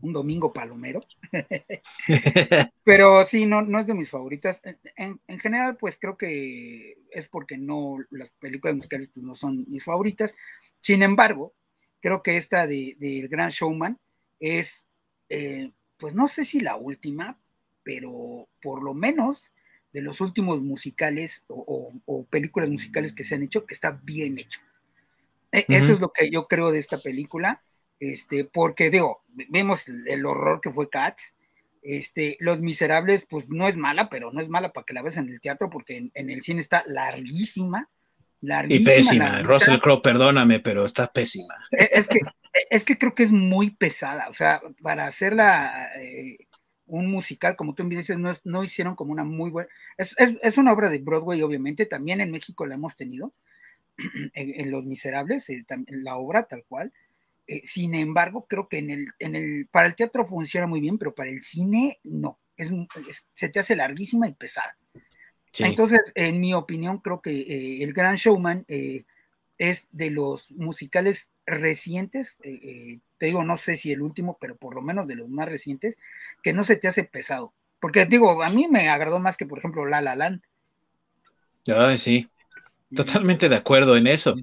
un 0.04 0.12
domingo 0.12 0.52
palomero, 0.52 1.00
pero 2.84 3.24
sí, 3.24 3.46
no, 3.46 3.62
no 3.62 3.80
es 3.80 3.86
de 3.86 3.94
mis 3.94 4.10
favoritas. 4.10 4.60
En, 4.96 5.18
general, 5.38 5.76
pues 5.76 5.96
creo 5.98 6.16
que 6.16 6.98
es 7.10 7.28
porque 7.28 7.56
no, 7.56 7.96
las 8.10 8.30
películas 8.32 8.76
musicales 8.76 9.08
pues, 9.12 9.24
no 9.24 9.34
son 9.34 9.64
mis 9.68 9.82
favoritas. 9.82 10.34
Sin 10.80 11.02
embargo, 11.02 11.54
creo 12.00 12.22
que 12.22 12.36
esta 12.36 12.66
de, 12.66 12.96
de 12.98 13.26
Gran 13.28 13.50
Showman 13.50 13.98
es, 14.38 14.88
eh, 15.30 15.72
pues 15.96 16.14
no 16.14 16.28
sé 16.28 16.44
si 16.44 16.60
la 16.60 16.76
última, 16.76 17.40
pero 17.82 18.48
por 18.60 18.84
lo 18.84 18.92
menos 18.92 19.52
de 19.94 20.02
los 20.02 20.20
últimos 20.20 20.60
musicales 20.60 21.44
o, 21.48 22.26
películas 22.28 22.68
musicales 22.68 23.14
que 23.14 23.24
se 23.24 23.36
han 23.36 23.42
hecho, 23.42 23.64
que 23.64 23.74
está 23.74 23.92
bien 24.02 24.38
hecho. 24.38 24.60
E, 25.50 25.64
eso 25.68 25.92
es 25.92 26.00
lo 26.00 26.12
que 26.12 26.30
yo 26.30 26.46
creo 26.46 26.72
de 26.72 26.78
esta 26.78 26.98
película, 26.98 27.62
este, 28.12 28.44
porque 28.44 28.90
digo, 28.90 29.22
vemos 29.48 29.88
el 29.88 30.26
horror 30.26 30.60
que 30.60 30.70
fue 30.70 30.90
Cats, 30.90 31.34
este, 31.84 32.36
Los 32.40 32.62
Miserables, 32.62 33.26
pues 33.28 33.50
no 33.50 33.68
es 33.68 33.76
mala, 33.76 34.08
pero 34.08 34.32
no 34.32 34.40
es 34.40 34.48
mala 34.48 34.72
para 34.72 34.86
que 34.86 34.94
la 34.94 35.02
veas 35.02 35.18
en 35.18 35.28
el 35.28 35.40
teatro, 35.40 35.68
porque 35.70 36.10
en, 36.12 36.30
el 36.30 36.42
cine 36.42 36.60
está 36.60 36.82
larguísima, 36.86 37.90
larguísima. 38.40 38.92
Y 38.92 38.96
pésima, 38.96 39.42
Russell 39.42 39.80
Crowe, 39.80 40.02
perdóname, 40.02 40.60
pero 40.60 40.84
está 40.84 41.12
pésima. 41.12 41.54
E, 41.70 41.90
es 41.92 42.08
que, 42.08 42.20
es 42.70 42.84
que 42.84 42.96
creo 42.96 43.14
que 43.14 43.24
es 43.24 43.32
muy 43.32 43.70
pesada, 43.70 44.28
o 44.28 44.32
sea, 44.32 44.60
para 44.82 45.06
hacerla... 45.06 45.88
Eh, 46.00 46.38
un 46.86 47.10
musical, 47.10 47.56
como 47.56 47.74
tú 47.74 47.84
me 47.84 47.96
dices, 47.96 48.18
no, 48.18 48.30
no 48.44 48.62
hicieron 48.62 48.94
como 48.94 49.12
una 49.12 49.24
muy 49.24 49.50
buena. 49.50 49.68
Es, 49.96 50.58
una 50.58 50.72
obra 50.72 50.90
de 50.90 50.98
Broadway, 50.98 51.40
obviamente, 51.42 51.86
también 51.86 52.20
en 52.20 52.30
México 52.30 52.66
la 52.66 52.74
hemos 52.74 52.94
tenido, 52.94 53.32
en, 54.34 54.70
Los 54.70 54.84
Miserables, 54.84 55.48
eh, 55.48 55.64
la 55.88 56.16
obra 56.16 56.44
tal 56.44 56.64
cual. 56.64 56.92
Eh, 57.46 57.60
sin 57.64 57.94
embargo, 57.94 58.46
creo 58.48 58.68
que 58.68 58.78
en 58.78 58.90
el, 58.90 59.06
en 59.18 59.34
el, 59.34 59.68
para 59.70 59.86
el 59.86 59.94
teatro 59.94 60.24
funciona 60.24 60.66
muy 60.66 60.80
bien, 60.80 60.98
pero 60.98 61.14
para 61.14 61.30
el 61.30 61.42
cine 61.42 61.98
no. 62.04 62.38
Es, 62.56 62.72
se 63.32 63.48
te 63.48 63.58
hace 63.58 63.76
larguísima 63.76 64.28
y 64.28 64.32
pesada. 64.32 64.76
Entonces, 65.58 66.00
en 66.14 66.40
mi 66.40 66.54
opinión, 66.54 66.98
creo 66.98 67.20
que 67.20 67.30
eh, 67.30 67.82
El 67.84 67.92
Gran 67.92 68.16
Showman 68.16 68.64
es 69.58 69.86
de 69.92 70.10
los 70.10 70.50
musicales 70.52 71.30
recientes, 71.46 72.38
te 72.38 73.26
digo, 73.26 73.44
no 73.44 73.56
sé 73.56 73.76
si 73.76 73.92
el 73.92 74.02
último, 74.02 74.36
pero 74.40 74.56
por 74.56 74.74
lo 74.74 74.82
menos 74.82 75.06
de 75.06 75.14
los 75.14 75.28
más 75.28 75.48
recientes, 75.48 75.96
que 76.42 76.52
no 76.52 76.64
se 76.64 76.76
te 76.76 76.88
hace 76.88 77.04
pesado. 77.04 77.54
Porque 77.80 78.06
digo, 78.06 78.42
a 78.42 78.48
mí 78.48 78.66
me 78.68 78.88
agradó 78.88 79.20
más 79.20 79.36
que, 79.36 79.46
por 79.46 79.58
ejemplo, 79.58 79.84
La 79.86 80.00
La 80.00 80.16
Land. 80.16 80.42
Ay, 81.66 81.98
sí, 81.98 82.28
totalmente 82.94 83.48
de 83.48 83.56
acuerdo 83.56 83.96
en 83.96 84.06
eso. 84.06 84.34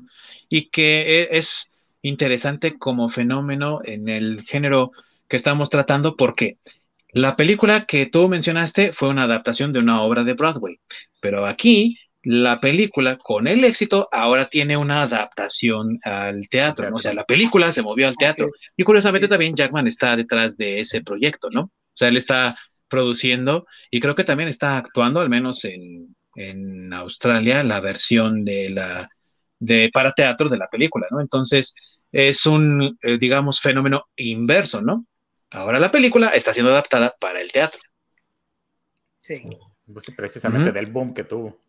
Y 0.50 0.70
que 0.70 1.28
es 1.32 1.72
interesante 2.02 2.78
como 2.78 3.10
fenómeno 3.10 3.80
en 3.84 4.10
el 4.10 4.44
género 4.44 4.92
que 5.28 5.36
estamos 5.36 5.70
tratando, 5.70 6.16
porque 6.16 6.58
la 7.14 7.36
película 7.36 7.86
que 7.86 8.06
tú 8.06 8.28
mencionaste 8.28 8.94
fue 8.94 9.10
una 9.10 9.24
adaptación 9.24 9.74
de 9.74 9.80
una 9.80 10.02
obra 10.02 10.24
de 10.24 10.34
Broadway, 10.34 10.80
pero 11.20 11.46
aquí 11.46 11.98
la 12.24 12.60
película, 12.60 13.18
con 13.18 13.48
el 13.48 13.64
éxito, 13.64 14.08
ahora 14.12 14.48
tiene 14.48 14.78
una 14.78 15.04
adaptación 15.04 16.00
al 16.04 16.48
teatro, 16.50 16.90
¿no? 16.90 16.98
O 16.98 17.00
sea, 17.00 17.14
la 17.14 17.24
película 17.24 17.72
se 17.72 17.82
movió 17.82 18.08
al 18.08 18.16
teatro. 18.16 18.50
Y 18.78 18.84
curiosamente 18.84 19.28
también 19.28 19.56
Jackman 19.56 19.88
está 19.88 20.16
detrás 20.16 20.56
de 20.56 20.80
ese 20.80 21.02
proyecto, 21.02 21.50
¿no? 21.50 21.62
O 21.62 21.96
sea, 21.96 22.10
él 22.10 22.18
está 22.18 22.58
produciendo 22.88 23.66
y 23.90 24.00
creo 24.00 24.14
que 24.14 24.24
también 24.24 24.50
está 24.50 24.78
actuando, 24.78 25.20
al 25.20 25.30
menos 25.30 25.66
en, 25.66 26.16
Australia, 26.94 27.64
la 27.64 27.82
versión 27.82 28.46
de 28.46 28.70
la 28.70 29.10
de 29.60 29.90
para 29.94 30.12
teatro 30.12 30.48
de 30.50 30.58
la 30.58 30.68
película, 30.68 31.08
¿no? 31.12 31.20
Entonces, 31.20 31.91
es 32.12 32.46
un, 32.46 32.98
eh, 33.02 33.18
digamos, 33.18 33.62
fenómeno 33.62 34.08
inverso, 34.16 34.82
¿no? 34.82 35.06
Ahora 35.50 35.80
la 35.80 35.92
película 35.92 36.30
está 36.30 36.54
siendo 36.54 36.72
adaptada 36.72 37.16
para 37.20 37.42
el 37.42 37.52
teatro. 37.52 37.82
Sí. 39.22 39.44
Pues 39.92 40.06
precisamente 40.16 40.72
del 40.72 40.92
boom 40.92 41.14
que 41.14 41.24
tuvo. 41.24 41.60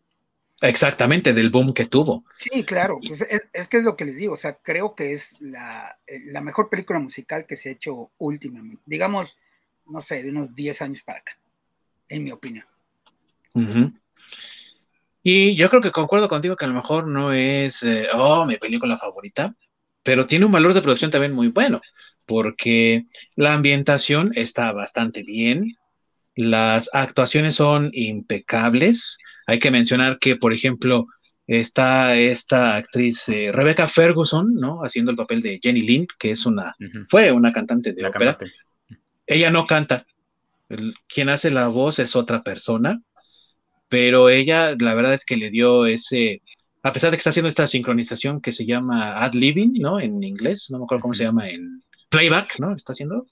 Exactamente, 0.61 1.33
del 1.33 1.49
boom 1.49 1.73
que 1.73 1.85
tuvo. 1.85 2.23
Sí, 2.37 2.63
claro, 2.63 2.99
pues 3.05 3.21
es, 3.21 3.67
que 3.67 3.77
es 3.77 3.83
lo 3.83 3.97
que 3.97 4.05
les 4.05 4.15
digo, 4.15 4.33
o 4.33 4.37
sea, 4.37 4.53
creo 4.61 4.95
que 4.95 5.11
es 5.11 5.35
la, 5.41 5.97
mejor 6.41 6.69
película 6.69 6.99
musical 6.99 7.45
que 7.45 7.57
se 7.57 7.69
ha 7.69 7.71
hecho 7.73 8.11
últimamente, 8.17 8.81
digamos, 8.85 9.39
no 9.85 9.99
sé, 9.99 10.23
de 10.23 10.29
unos 10.29 10.55
10 10.55 10.81
años 10.83 11.01
para 11.01 11.19
acá, 11.19 11.37
en 12.07 12.23
mi 12.23 12.31
opinión. 12.31 12.65
Y 15.21 15.55
yo 15.55 15.69
creo 15.69 15.81
que 15.81 15.91
concuerdo 15.91 16.29
contigo 16.29 16.55
que 16.55 16.63
a 16.63 16.69
lo 16.69 16.75
mejor 16.75 17.07
no 17.07 17.33
es, 17.33 17.83
eh, 17.83 18.07
oh, 18.13 18.45
mi 18.45 18.55
película 18.55 18.97
favorita, 18.97 19.53
pero 20.03 20.27
tiene 20.27 20.45
un 20.45 20.51
valor 20.51 20.73
de 20.73 20.81
producción 20.81 21.11
también 21.11 21.33
muy 21.33 21.47
bueno, 21.47 21.81
porque 22.25 23.05
la 23.35 23.53
ambientación 23.53 24.31
está 24.35 24.71
bastante 24.71 25.23
bien, 25.23 25.77
las 26.35 26.89
actuaciones 26.93 27.55
son 27.55 27.89
impecables, 27.93 29.17
hay 29.47 29.59
que 29.59 29.71
mencionar 29.71 30.19
que, 30.19 30.35
por 30.35 30.53
ejemplo, 30.53 31.07
está 31.47 32.17
esta 32.17 32.75
actriz 32.75 33.27
eh, 33.29 33.51
Rebecca 33.51 33.87
Ferguson, 33.87 34.55
¿no? 34.55 34.81
Haciendo 34.81 35.11
el 35.11 35.17
papel 35.17 35.41
de 35.41 35.59
Jenny 35.61 35.81
Lind, 35.81 36.07
que 36.17 36.31
es 36.31 36.45
una, 36.45 36.75
fue 37.09 37.31
una 37.31 37.51
cantante 37.51 37.93
de 37.93 38.07
ópera. 38.07 38.37
Ella 39.27 39.51
no 39.51 39.67
canta. 39.67 40.05
quien 41.07 41.29
hace 41.29 41.51
la 41.51 41.67
voz 41.67 41.99
es 41.99 42.15
otra 42.15 42.43
persona, 42.43 43.01
pero 43.89 44.29
ella, 44.29 44.75
la 44.79 44.95
verdad 44.95 45.13
es 45.13 45.25
que 45.25 45.37
le 45.37 45.49
dio 45.49 45.85
ese, 45.85 46.41
a 46.83 46.91
pesar 46.91 47.11
de 47.11 47.17
que 47.17 47.19
está 47.19 47.29
haciendo 47.29 47.47
esta 47.47 47.65
sincronización 47.65 48.41
que 48.41 48.51
se 48.51 48.65
llama 48.65 49.23
ad 49.23 49.33
living, 49.33 49.79
¿no? 49.79 49.99
En 50.01 50.21
inglés, 50.21 50.67
no 50.69 50.79
me 50.79 50.83
acuerdo 50.83 51.03
cómo 51.03 51.13
se 51.13 51.23
llama 51.23 51.49
en 51.49 51.81
playback, 52.09 52.59
¿no? 52.59 52.75
Está 52.75 52.91
haciendo. 52.91 53.25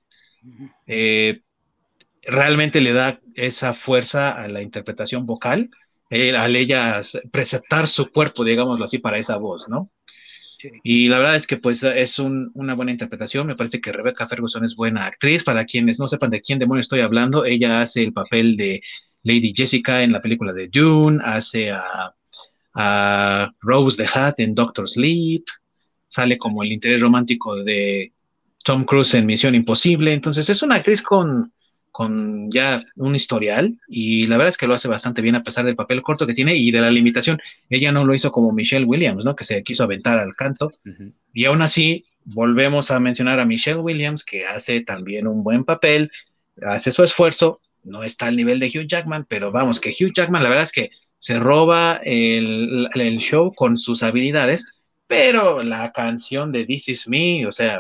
Eh, 0.88 1.42
realmente 2.24 2.80
le 2.80 2.94
da 2.94 3.20
esa 3.36 3.74
fuerza 3.74 4.32
a 4.32 4.48
la 4.48 4.62
interpretación 4.62 5.26
vocal, 5.26 5.70
eh, 6.10 6.36
al 6.36 6.56
ella 6.56 7.02
presentar 7.32 7.88
su 7.88 8.10
cuerpo, 8.10 8.46
digámoslo 8.46 8.86
así, 8.86 9.00
para 9.00 9.18
esa 9.18 9.36
voz, 9.36 9.68
¿no? 9.68 9.92
Y 10.84 11.08
la 11.10 11.18
verdad 11.18 11.36
es 11.36 11.48
que 11.48 11.58
pues 11.58 11.84
es 11.84 12.20
una 12.20 12.76
buena 12.76 12.92
interpretación. 12.92 13.48
Me 13.48 13.56
parece 13.56 13.82
que 13.82 13.92
Rebecca 13.92 14.28
Ferguson 14.28 14.64
es 14.64 14.76
buena 14.76 15.08
actriz. 15.08 15.44
Para 15.44 15.66
quienes 15.66 16.00
no 16.00 16.08
sepan 16.08 16.30
de 16.30 16.40
quién 16.40 16.60
demonios 16.60 16.86
estoy 16.86 17.02
hablando, 17.02 17.46
ella 17.46 17.82
hace 17.82 18.04
el 18.04 18.14
papel 18.14 18.58
de 18.58 18.82
Lady 19.24 19.54
Jessica 19.56 20.04
en 20.04 20.12
la 20.12 20.22
película 20.22 20.54
de 20.54 20.68
Dune, 20.68 21.20
hace 21.24 21.72
a, 22.74 23.52
Rose 23.62 24.04
the 24.04 24.10
Hat 24.12 24.40
en 24.40 24.56
Doctor 24.56 24.90
Sleep, 24.90 25.44
sale 26.08 26.38
como 26.38 26.64
el 26.64 26.72
interés 26.72 27.02
romántico 27.02 27.56
de 27.56 28.14
Tom 28.64 28.86
Cruise 28.86 29.14
en 29.14 29.26
Misión 29.26 29.56
Imposible. 29.56 30.14
Entonces 30.14 30.50
es 30.50 30.62
una 30.62 30.76
actriz 30.76 31.02
con, 31.02 31.54
con 31.92 32.52
ya 32.52 32.84
un 32.96 33.16
historial 33.16 33.78
y 33.88 34.28
la 34.28 34.38
verdad 34.38 34.50
es 34.50 34.58
que 34.58 34.68
lo 34.68 34.74
hace 34.74 34.88
bastante 34.88 35.22
bien 35.22 35.36
a 35.36 35.44
pesar 35.44 35.66
del 35.66 35.76
papel 35.76 36.02
corto 36.02 36.28
que 36.28 36.34
tiene 36.34 36.56
y 36.56 36.72
de 36.72 36.82
la 36.82 36.92
limitación. 36.92 37.40
Ella 37.70 37.92
no 37.92 38.06
lo 38.06 38.14
hizo 38.14 38.32
como 38.32 38.52
Michelle 38.52 38.86
Williams, 38.86 39.26
¿no? 39.26 39.36
Que 39.36 39.44
se 39.44 39.64
quiso 39.64 39.84
aventar 39.84 40.20
al 40.20 40.36
canto. 40.36 40.72
Y 41.34 41.46
aún 41.46 41.62
así, 41.62 42.06
volvemos 42.24 42.92
a 42.92 43.00
mencionar 43.00 43.40
a 43.40 43.46
Michelle 43.46 43.80
Williams, 43.80 44.24
que 44.24 44.46
hace 44.46 44.82
también 44.82 45.28
un 45.28 45.44
buen 45.44 45.64
papel, 45.64 46.12
hace 46.62 46.92
su 46.92 47.04
esfuerzo, 47.04 47.60
no 47.84 48.04
está 48.04 48.28
al 48.28 48.38
nivel 48.38 48.60
de 48.60 48.68
Hugh 48.68 48.88
Jackman, 48.88 49.26
pero 49.28 49.52
vamos, 49.52 49.80
que 49.80 49.90
Hugh 49.90 50.14
Jackman 50.14 50.44
la 50.44 50.50
verdad 50.50 50.66
es 50.66 50.72
que 50.72 50.92
se 51.22 51.38
roba 51.38 52.02
el, 52.04 52.90
show 53.20 53.54
con 53.54 53.78
sus 53.78 54.02
habilidades, 54.02 54.74
pero 55.06 55.62
la 55.62 55.92
canción 55.92 56.52
de 56.52 56.66
This 56.66 56.90
Is 56.90 57.08
Me, 57.08 57.46
o 57.46 57.52
sea, 57.52 57.80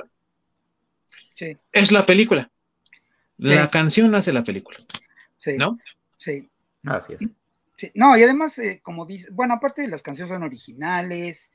es 1.72 1.92
la 1.92 2.06
película. 2.06 2.52
La 3.38 3.68
canción 3.72 4.14
hace 4.14 4.32
la 4.32 4.44
película. 4.44 4.78
Sí. 5.38 5.58
¿No? 5.58 5.80
Sí. 6.18 6.48
Así 6.84 7.14
es. 7.14 7.28
No, 7.96 8.16
y 8.16 8.22
además, 8.22 8.60
eh, 8.60 8.80
como 8.84 9.08
dice, 9.08 9.30
bueno, 9.32 9.56
aparte 9.56 9.82
de 9.82 9.88
las 9.88 10.04
canciones 10.04 10.30
son 10.30 10.44
originales, 10.44 11.52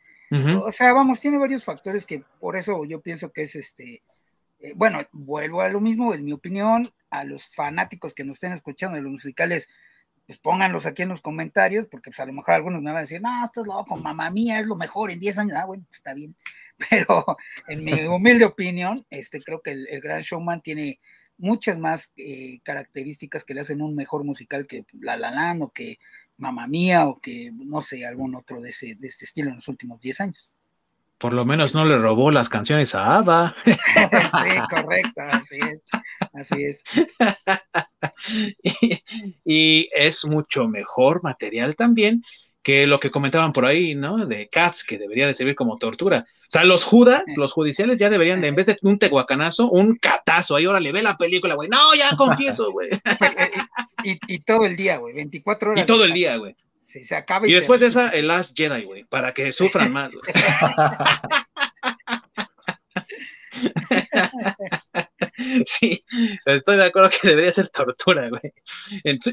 o 0.60 0.72
sea, 0.72 0.92
vamos, 0.92 1.20
tiene 1.20 1.38
varios 1.38 1.64
factores 1.64 2.04
que 2.04 2.24
por 2.40 2.56
eso 2.56 2.84
yo 2.84 3.00
pienso 3.00 3.30
que 3.30 3.42
es 3.42 3.54
este, 3.54 4.02
eh, 4.58 4.72
bueno, 4.74 5.06
vuelvo 5.12 5.60
a 5.60 5.68
lo 5.68 5.80
mismo, 5.80 6.12
es 6.12 6.20
mi 6.20 6.32
opinión, 6.32 6.92
a 7.10 7.22
los 7.22 7.46
fanáticos 7.46 8.12
que 8.12 8.24
nos 8.24 8.34
estén 8.34 8.50
escuchando 8.50 8.96
de 8.96 9.02
los 9.02 9.12
musicales, 9.12 9.68
pues 10.26 10.38
pónganlos 10.38 10.86
aquí 10.86 11.02
en 11.02 11.10
los 11.10 11.20
comentarios, 11.20 11.86
porque 11.86 12.10
pues 12.10 12.20
a 12.20 12.26
lo 12.26 12.32
mejor 12.32 12.54
algunos 12.54 12.82
me 12.82 12.90
van 12.90 12.98
a 12.98 13.00
decir, 13.00 13.20
no, 13.22 13.44
esto 13.44 13.60
es 13.60 13.66
loco, 13.66 13.96
mamá 13.96 14.30
mía, 14.30 14.58
es 14.58 14.66
lo 14.66 14.76
mejor 14.76 15.10
en 15.10 15.20
10 15.20 15.38
años, 15.38 15.56
ah, 15.56 15.66
bueno, 15.66 15.84
está 15.92 16.14
bien, 16.14 16.36
pero 16.90 17.24
en 17.68 17.84
mi 17.84 17.92
humilde 18.06 18.44
opinión, 18.44 19.06
este, 19.10 19.40
creo 19.40 19.62
que 19.62 19.70
el, 19.70 20.00
Gran 20.00 20.22
Showman 20.22 20.62
tiene 20.62 21.00
muchas 21.38 21.78
más 21.78 22.12
eh, 22.16 22.60
características 22.64 23.44
que 23.44 23.54
le 23.54 23.60
hacen 23.60 23.82
un 23.82 23.94
mejor 23.94 24.24
musical 24.24 24.66
que 24.66 24.84
La 24.92 25.16
La 25.16 25.30
Land 25.30 25.62
o 25.62 25.70
que 25.70 25.98
Mamma 26.38 26.66
Mía 26.66 27.06
o 27.06 27.16
que, 27.16 27.50
no 27.52 27.80
sé, 27.80 28.04
algún 28.04 28.34
otro 28.34 28.60
de, 28.60 28.70
ese, 28.70 28.94
de 28.96 29.08
este 29.08 29.24
estilo 29.24 29.50
en 29.50 29.56
los 29.56 29.68
últimos 29.68 30.00
10 30.00 30.20
años. 30.20 30.52
Por 31.18 31.32
lo 31.32 31.44
menos 31.46 31.74
no 31.74 31.84
le 31.86 31.98
robó 31.98 32.30
las 32.30 32.48
canciones 32.48 32.94
a 32.94 33.16
Ava. 33.16 33.56
sí, 33.64 33.72
correcto, 34.70 35.22
así 35.30 35.56
es. 35.56 35.80
Así 36.34 36.64
es. 36.64 36.82
y, 39.44 39.88
es 39.94 40.26
mucho 40.26 40.68
mejor 40.68 41.22
material 41.22 41.74
también 41.74 42.22
que 42.62 42.86
lo 42.86 42.98
que 42.98 43.12
comentaban 43.12 43.52
por 43.52 43.64
ahí, 43.64 43.94
¿no? 43.94 44.26
De 44.26 44.48
Cats, 44.48 44.84
que 44.84 44.98
debería 44.98 45.26
de 45.26 45.34
servir 45.34 45.54
como 45.54 45.78
tortura. 45.78 46.26
O 46.28 46.46
sea, 46.48 46.64
los 46.64 46.82
judas, 46.82 47.22
los 47.36 47.52
judiciales 47.52 47.98
ya 47.98 48.10
deberían 48.10 48.40
de, 48.40 48.48
en 48.48 48.56
vez 48.56 48.66
de 48.66 48.76
un 48.82 48.98
tehuacanazo, 48.98 49.70
un 49.70 49.96
catazo. 49.96 50.56
Ahí 50.56 50.64
ahora 50.64 50.80
le 50.80 50.90
ve 50.90 51.00
la 51.00 51.16
película, 51.16 51.54
güey. 51.54 51.68
No, 51.68 51.94
ya 51.94 52.16
confieso, 52.16 52.72
güey. 52.72 52.90
y, 54.02 54.40
todo 54.40 54.66
el 54.66 54.76
día, 54.76 54.98
güey. 54.98 55.14
24 55.14 55.70
horas. 55.70 55.84
Y 55.84 55.86
todo 55.86 56.04
el 56.04 56.12
día, 56.12 56.36
güey. 56.36 56.56
Sí, 56.86 57.04
se 57.04 57.16
acaba 57.16 57.46
y, 57.46 57.50
y 57.50 57.54
después 57.54 57.80
de 57.80 57.88
esa, 57.88 58.08
el 58.10 58.28
Last 58.28 58.56
Jedi, 58.56 58.84
güey, 58.84 59.04
para 59.04 59.34
que 59.34 59.52
sufran 59.52 59.92
más. 59.92 60.10
sí, 65.66 66.02
estoy 66.44 66.76
de 66.76 66.84
acuerdo 66.84 67.10
que 67.10 67.28
debería 67.28 67.52
ser 67.52 67.68
tortura, 67.68 68.28
güey. 68.28 68.52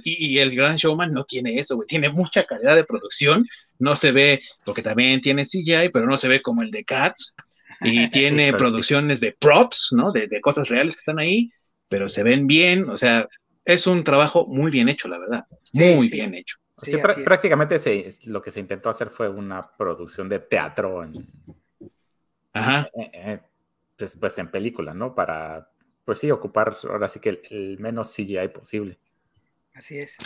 y, 0.04 0.40
el 0.40 0.56
Gran 0.56 0.76
Showman 0.76 1.14
no 1.14 1.24
tiene 1.24 1.60
eso, 1.60 1.76
güey. 1.76 1.88
Tiene 1.88 2.10
mucha 2.10 2.46
calidad 2.46 2.76
de 2.76 2.84
producción. 2.84 3.48
No 3.80 3.96
se 3.96 4.12
ve, 4.12 4.42
porque 4.66 4.82
también 4.82 5.22
tiene 5.22 5.46
CGI, 5.46 5.90
pero 5.92 6.06
no 6.06 6.18
se 6.18 6.28
ve 6.28 6.42
como 6.42 6.62
el 6.62 6.72
de 6.72 6.84
Cats. 6.84 7.36
Y 7.82 8.08
tiene 8.12 8.54
producciones 8.54 9.20
de 9.20 9.34
props, 9.34 9.90
¿no? 9.92 10.12
De, 10.12 10.30
cosas 10.42 10.70
reales 10.70 10.96
que 10.96 11.00
están 11.00 11.20
ahí, 11.20 11.52
pero 11.90 12.10
se 12.10 12.24
ven 12.24 12.48
bien. 12.48 12.90
O 12.90 12.98
sea, 12.98 13.28
es 13.66 13.88
un 13.88 14.04
trabajo 14.04 14.46
muy 14.48 14.72
bien 14.72 14.90
hecho, 14.90 15.08
la 15.08 15.20
verdad. 15.20 15.46
Muy 15.74 16.10
bien 16.10 16.36
hecho. 16.36 16.58
Prácticamente 17.24 17.78
lo 18.26 18.42
que 18.42 18.52
se 18.52 18.60
intentó 18.60 18.90
hacer 18.90 19.10
fue 19.10 19.30
una 19.30 19.62
producción 19.62 20.30
de 20.30 20.40
teatro 20.40 21.04
en, 21.04 21.28
Ajá. 22.54 22.90
Eh, 22.94 23.12
eh, 23.14 23.40
pues, 23.98 24.16
pues, 24.20 24.38
en 24.38 24.50
película, 24.50 24.94
¿no? 24.94 25.14
Para 25.14 25.70
pues 26.06 26.20
sí, 26.20 26.30
ocupar 26.32 26.76
ahora 26.84 27.08
sí 27.08 27.20
que 27.20 27.42
el, 27.50 27.78
menos 27.80 28.14
CGI 28.14 28.50
posible. 28.54 29.00
Así 29.74 29.98
es. 29.98 30.18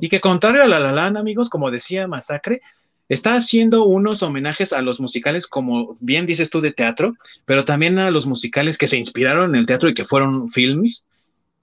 Y 0.00 0.08
que 0.08 0.20
contrario 0.20 0.62
a 0.62 0.68
La 0.68 0.78
La 0.78 0.92
Land, 0.92 1.16
amigos, 1.16 1.48
como 1.48 1.70
decía 1.70 2.06
Masacre, 2.06 2.60
está 3.08 3.34
haciendo 3.34 3.84
unos 3.84 4.22
homenajes 4.22 4.72
a 4.72 4.82
los 4.82 5.00
musicales, 5.00 5.46
como 5.46 5.96
bien 6.00 6.26
dices 6.26 6.50
tú, 6.50 6.60
de 6.60 6.72
teatro, 6.72 7.14
pero 7.46 7.64
también 7.64 7.98
a 7.98 8.10
los 8.10 8.26
musicales 8.26 8.78
que 8.78 8.86
se 8.88 8.98
inspiraron 8.98 9.50
en 9.50 9.56
el 9.56 9.66
teatro 9.66 9.88
y 9.88 9.94
que 9.94 10.04
fueron 10.04 10.48
films. 10.48 11.06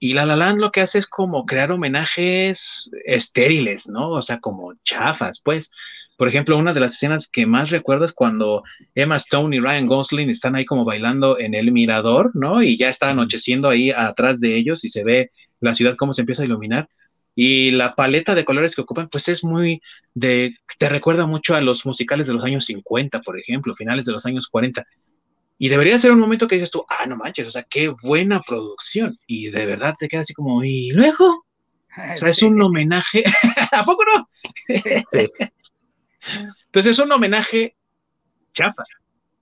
Y 0.02 0.14
La 0.14 0.24
La 0.24 0.34
Land 0.34 0.58
lo 0.58 0.72
que 0.72 0.80
hace 0.80 0.98
es 0.98 1.06
como 1.06 1.44
crear 1.44 1.70
homenajes 1.70 2.90
estériles, 3.04 3.88
¿no? 3.88 4.10
O 4.10 4.22
sea, 4.22 4.40
como 4.40 4.74
chafas, 4.82 5.42
pues. 5.44 5.70
Por 6.16 6.28
ejemplo, 6.28 6.58
una 6.58 6.74
de 6.74 6.80
las 6.80 6.94
escenas 6.94 7.28
que 7.30 7.46
más 7.46 7.70
recuerdo 7.70 8.04
es 8.04 8.12
cuando 8.12 8.62
Emma 8.94 9.16
Stone 9.16 9.56
y 9.56 9.60
Ryan 9.60 9.86
Gosling 9.86 10.28
están 10.30 10.56
ahí 10.56 10.64
como 10.66 10.84
bailando 10.84 11.38
en 11.38 11.54
el 11.54 11.72
mirador, 11.72 12.32
¿no? 12.34 12.62
Y 12.62 12.76
ya 12.76 12.88
está 12.88 13.10
anocheciendo 13.10 13.68
ahí 13.68 13.90
atrás 13.90 14.40
de 14.40 14.56
ellos 14.56 14.84
y 14.84 14.90
se 14.90 15.04
ve 15.04 15.30
la 15.60 15.74
ciudad 15.74 15.96
cómo 15.96 16.12
se 16.12 16.22
empieza 16.22 16.42
a 16.42 16.46
iluminar. 16.46 16.88
Y 17.34 17.70
la 17.70 17.94
paleta 17.94 18.34
de 18.34 18.44
colores 18.44 18.74
que 18.74 18.82
ocupan, 18.82 19.08
pues 19.08 19.28
es 19.28 19.44
muy 19.44 19.80
de, 20.14 20.56
te 20.78 20.88
recuerda 20.88 21.26
mucho 21.26 21.54
a 21.54 21.60
los 21.60 21.86
musicales 21.86 22.26
de 22.26 22.34
los 22.34 22.44
años 22.44 22.66
50, 22.66 23.20
por 23.20 23.38
ejemplo, 23.38 23.74
finales 23.74 24.04
de 24.04 24.12
los 24.12 24.26
años 24.26 24.48
40. 24.48 24.84
Y 25.62 25.68
debería 25.68 25.98
ser 25.98 26.10
un 26.10 26.18
momento 26.18 26.48
que 26.48 26.54
dices 26.54 26.70
tú, 26.70 26.86
ah, 26.88 27.04
no 27.04 27.18
manches, 27.18 27.46
o 27.46 27.50
sea, 27.50 27.64
qué 27.64 27.88
buena 28.02 28.40
producción. 28.40 29.18
Y 29.26 29.50
de 29.50 29.66
verdad 29.66 29.94
te 29.98 30.08
queda 30.08 30.22
así 30.22 30.32
como, 30.32 30.64
¿y 30.64 30.90
luego? 30.90 31.44
O 32.14 32.16
sea, 32.16 32.30
es 32.30 32.42
un 32.42 32.62
homenaje. 32.62 33.24
¿A 33.72 33.84
poco 33.84 34.02
no? 34.06 34.26
Entonces 36.64 36.98
es 36.98 36.98
un 36.98 37.12
homenaje 37.12 37.76
chapa. 38.54 38.84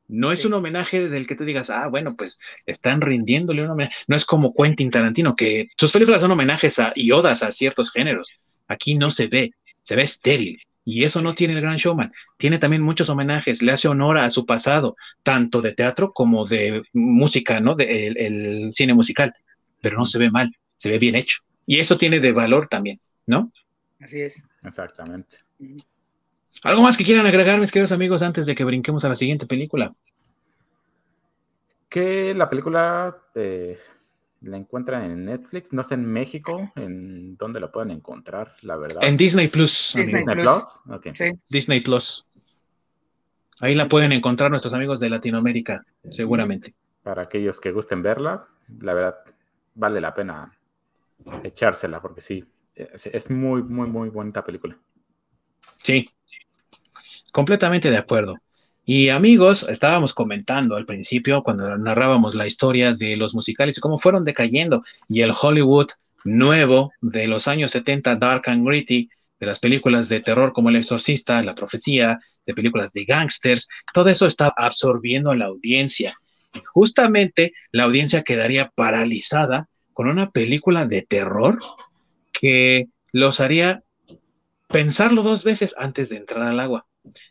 No 0.09 0.33
es 0.33 0.45
un 0.45 0.55
homenaje 0.55 1.09
del 1.09 1.29
que 1.29 1.37
tú 1.37 1.45
digas, 1.45 1.71
ah, 1.71 1.87
bueno, 1.87 2.17
pues 2.17 2.41
están 2.67 3.01
rindiéndole 3.01 3.63
un 3.63 3.71
homenaje. 3.71 3.95
No 4.09 4.17
es 4.17 4.25
como 4.25 4.53
Quentin 4.53 4.91
Tarantino, 4.91 5.37
que 5.37 5.69
sus 5.77 5.93
películas 5.93 6.21
son 6.21 6.33
homenajes 6.33 6.81
a, 6.81 6.93
y 6.97 7.13
odas 7.13 7.45
a 7.45 7.53
ciertos 7.53 7.93
géneros. 7.93 8.35
Aquí 8.67 8.97
no 8.97 9.13
se 9.13 9.29
ve, 9.29 9.53
se 9.83 9.95
ve 9.95 10.03
estéril. 10.03 10.61
Y 10.91 11.05
eso 11.05 11.21
no 11.21 11.35
tiene 11.35 11.53
el 11.53 11.61
Gran 11.61 11.77
Showman. 11.77 12.15
Tiene 12.39 12.59
también 12.59 12.81
muchos 12.81 13.11
homenajes, 13.11 13.61
le 13.61 13.73
hace 13.73 13.89
honor 13.89 14.17
a 14.17 14.31
su 14.31 14.47
pasado, 14.47 14.97
tanto 15.23 15.61
de 15.61 15.75
teatro 15.75 16.15
como 16.15 16.47
de 16.47 16.83
música, 16.95 17.61
¿no? 17.61 17.75
De 17.75 18.07
el 18.07 18.73
cine 18.73 18.95
musical. 18.95 19.35
Pero 19.83 19.99
no 19.99 20.07
se 20.07 20.19
ve 20.19 20.31
mal, 20.31 20.51
se 20.79 20.89
ve 20.89 20.99
bien 20.99 21.15
hecho. 21.15 21.41
Y 21.67 21.79
eso 21.79 21.99
tiene 21.99 22.21
de 22.21 22.33
valor 22.33 22.69
también, 22.71 23.01
¿no? 23.27 23.53
Así 24.01 24.23
es. 24.23 24.43
Exactamente. 24.65 25.37
¿Algo 26.63 26.81
más 26.81 26.97
que 26.97 27.05
quieran 27.05 27.27
agregar, 27.27 27.61
mis 27.61 27.71
queridos 27.71 27.93
amigos, 27.93 28.23
antes 28.23 28.47
de 28.47 28.55
que 28.55 28.65
brinquemos 28.65 29.05
a 29.05 29.11
la 29.11 29.15
siguiente 29.15 29.45
película? 29.45 29.95
Que 31.91 32.33
la 32.33 32.49
película 32.49 33.15
eh, 33.35 33.79
la 34.41 34.57
encuentran 34.57 35.05
en 35.05 35.25
Netflix, 35.25 35.73
no 35.73 35.83
sé 35.83 35.95
en 35.95 36.05
México, 36.05 36.73
en 36.77 37.37
dónde 37.37 37.61
la 37.61 37.71
pueden 37.71 37.91
encontrar, 37.91 38.55
la 38.63 38.77
verdad. 38.77 39.03
En 39.03 39.17
Disney 39.17 39.49
Plus. 39.49 39.93
Disney, 39.95 40.25
Plus. 40.25 40.83
Disney 41.49 41.81
Plus. 41.81 42.27
Ahí 43.61 43.75
la 43.75 43.89
pueden 43.89 44.13
encontrar 44.13 44.51
nuestros 44.51 44.75
amigos 44.75 45.01
de 45.01 45.11
Latinoamérica, 45.11 45.85
seguramente. 46.11 46.75
Para 47.03 47.23
aquellos 47.23 47.59
que 47.61 47.73
gusten 47.73 48.03
verla, 48.03 48.47
la 48.81 48.95
verdad 48.95 49.17
vale 49.75 50.01
la 50.01 50.15
pena 50.15 50.57
echársela, 51.43 52.01
porque 52.01 52.21
sí, 52.21 52.45
es, 52.75 53.07
es 53.07 53.31
muy, 53.31 53.63
muy, 53.63 53.89
muy 53.89 54.09
bonita 54.11 54.45
película. 54.45 54.79
Sí, 55.83 56.09
Completamente 57.33 57.91
de 57.91 57.97
acuerdo. 57.97 58.35
Y 58.91 59.11
amigos, 59.11 59.67
estábamos 59.69 60.15
comentando 60.15 60.75
al 60.75 60.87
principio 60.87 61.43
cuando 61.43 61.77
narrábamos 61.77 62.35
la 62.35 62.47
historia 62.47 62.95
de 62.95 63.19
los 63.19 63.35
musicales 63.35 63.77
y 63.77 63.83
cómo 63.83 63.99
fueron 63.99 64.25
decayendo 64.25 64.83
y 65.11 65.21
el 65.21 65.35
Hollywood 65.39 65.89
nuevo 66.25 66.91
de 67.03 67.29
los 67.29 67.49
años 67.49 67.73
70, 67.73 68.17
Dark 68.17 68.45
and 68.47 68.67
Gritty, 68.67 69.11
de 69.39 69.47
las 69.47 69.59
películas 69.59 70.09
de 70.09 70.21
terror 70.21 70.55
como 70.55 70.71
El 70.71 70.77
Exorcista, 70.77 71.43
La 71.43 71.55
Profecía, 71.55 72.19
de 72.47 72.55
películas 72.55 72.95
de 72.95 73.05
gangsters, 73.05 73.69
todo 73.93 74.09
eso 74.09 74.25
está 74.27 74.55
absorbiendo 74.57 75.33
a 75.33 75.37
la 75.37 75.45
audiencia. 75.45 76.17
Justamente 76.73 77.53
la 77.73 77.85
audiencia 77.85 78.23
quedaría 78.23 78.73
paralizada 78.75 79.69
con 79.93 80.09
una 80.09 80.31
película 80.31 80.87
de 80.87 81.03
terror 81.03 81.59
que 82.33 82.87
los 83.13 83.41
haría 83.41 83.83
pensarlo 84.67 85.23
dos 85.23 85.45
veces 85.45 85.75
antes 85.77 86.09
de 86.09 86.17
entrar 86.17 86.41
al 86.41 86.59
agua. 86.59 86.88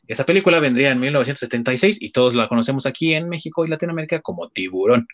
Esa 0.07 0.25
película 0.25 0.59
vendría 0.59 0.91
en 0.91 0.99
1976 0.99 1.97
y 2.01 2.11
todos 2.11 2.36
la 2.36 2.47
conocemos 2.47 2.86
aquí 2.86 3.13
en 3.13 3.30
México 3.30 3.65
y 3.65 3.69
Latinoamérica 3.69 4.21
como 4.21 4.49
Tiburón. 4.49 5.07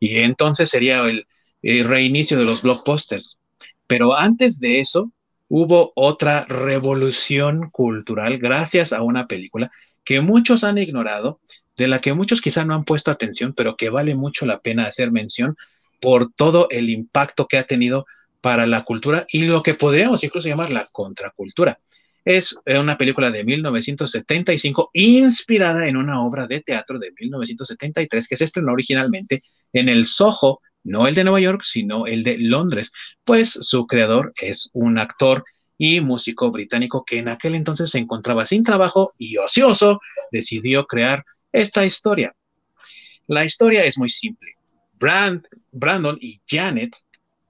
Y 0.00 0.18
entonces 0.18 0.68
sería 0.68 1.02
el, 1.04 1.26
reinicio 1.62 2.38
de 2.38 2.44
los 2.44 2.62
blockbusters. 2.62 3.38
Pero 3.86 4.14
antes 4.14 4.60
de 4.60 4.80
eso, 4.80 5.12
hubo 5.48 5.92
otra 5.94 6.44
revolución 6.44 7.70
cultural 7.70 8.38
gracias 8.38 8.92
a 8.92 9.02
una 9.02 9.26
película 9.26 9.70
que 10.04 10.20
muchos 10.20 10.64
han 10.64 10.76
ignorado, 10.78 11.40
de 11.76 11.88
la 11.88 12.00
que 12.00 12.12
muchos 12.12 12.42
quizá 12.42 12.64
no 12.64 12.74
han 12.74 12.84
puesto 12.84 13.10
atención, 13.10 13.54
pero 13.54 13.76
que 13.76 13.88
vale 13.88 14.14
mucho 14.14 14.46
la 14.46 14.60
pena 14.60 14.86
hacer 14.86 15.10
mención 15.10 15.56
por 16.00 16.30
todo 16.32 16.68
el 16.70 16.90
impacto 16.90 17.46
que 17.46 17.56
ha 17.56 17.64
tenido 17.64 18.06
para 18.42 18.66
la 18.66 18.84
cultura 18.84 19.26
y 19.30 19.44
lo 19.46 19.62
que 19.62 19.72
podríamos 19.72 20.22
incluso 20.22 20.48
llamar 20.48 20.70
la 20.70 20.86
contracultura. 20.92 21.78
Es 22.24 22.58
eh, 22.64 22.78
una 22.78 22.96
película 22.96 23.30
de 23.30 23.44
1975 23.44 24.90
inspirada 24.94 25.86
en 25.86 25.96
una 25.96 26.22
obra 26.22 26.46
de 26.46 26.60
teatro 26.60 26.98
de 26.98 27.12
1973 27.18 28.28
que 28.28 28.36
se 28.36 28.44
estrenó 28.44 28.72
originalmente 28.72 29.42
en 29.72 29.88
el 29.88 30.04
Soho, 30.04 30.60
no 30.84 31.06
el 31.06 31.14
de 31.14 31.24
Nueva 31.24 31.40
York, 31.40 31.62
sino 31.64 32.06
el 32.06 32.22
de 32.22 32.38
Londres, 32.38 32.92
pues 33.24 33.50
su 33.50 33.86
creador 33.86 34.32
es 34.40 34.70
un 34.72 34.98
actor 34.98 35.44
y 35.76 36.00
músico 36.00 36.50
británico 36.50 37.04
que 37.04 37.18
en 37.18 37.28
aquel 37.28 37.54
entonces 37.54 37.90
se 37.90 37.98
encontraba 37.98 38.46
sin 38.46 38.62
trabajo 38.62 39.12
y 39.18 39.36
ocioso, 39.36 40.00
decidió 40.30 40.86
crear 40.86 41.24
esta 41.52 41.84
historia. 41.84 42.34
La 43.26 43.44
historia 43.44 43.84
es 43.84 43.98
muy 43.98 44.08
simple. 44.08 44.56
Brandon 44.98 46.18
y 46.20 46.40
Janet 46.46 46.96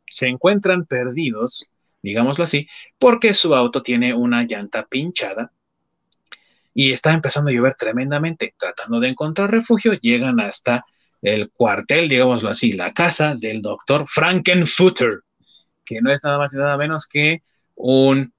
se 0.08 0.26
encuentran 0.26 0.86
perdidos 0.86 1.72
digámoslo 2.04 2.44
así, 2.44 2.68
porque 2.98 3.32
su 3.32 3.54
auto 3.54 3.82
tiene 3.82 4.12
una 4.12 4.42
llanta 4.42 4.86
pinchada 4.86 5.52
y 6.74 6.92
está 6.92 7.14
empezando 7.14 7.50
a 7.50 7.54
llover 7.54 7.74
tremendamente. 7.76 8.54
Tratando 8.58 9.00
de 9.00 9.08
encontrar 9.08 9.50
refugio, 9.50 9.94
llegan 9.94 10.38
hasta 10.38 10.84
el 11.22 11.50
cuartel, 11.50 12.08
digámoslo 12.08 12.50
así, 12.50 12.72
la 12.72 12.92
casa 12.92 13.34
del 13.34 13.62
doctor 13.62 14.04
Frankenfutter, 14.06 15.20
que 15.86 16.02
no 16.02 16.12
es 16.12 16.22
nada 16.22 16.36
más 16.36 16.52
y 16.52 16.58
nada 16.58 16.76
menos 16.76 17.08
que 17.08 17.42
un 17.74 18.34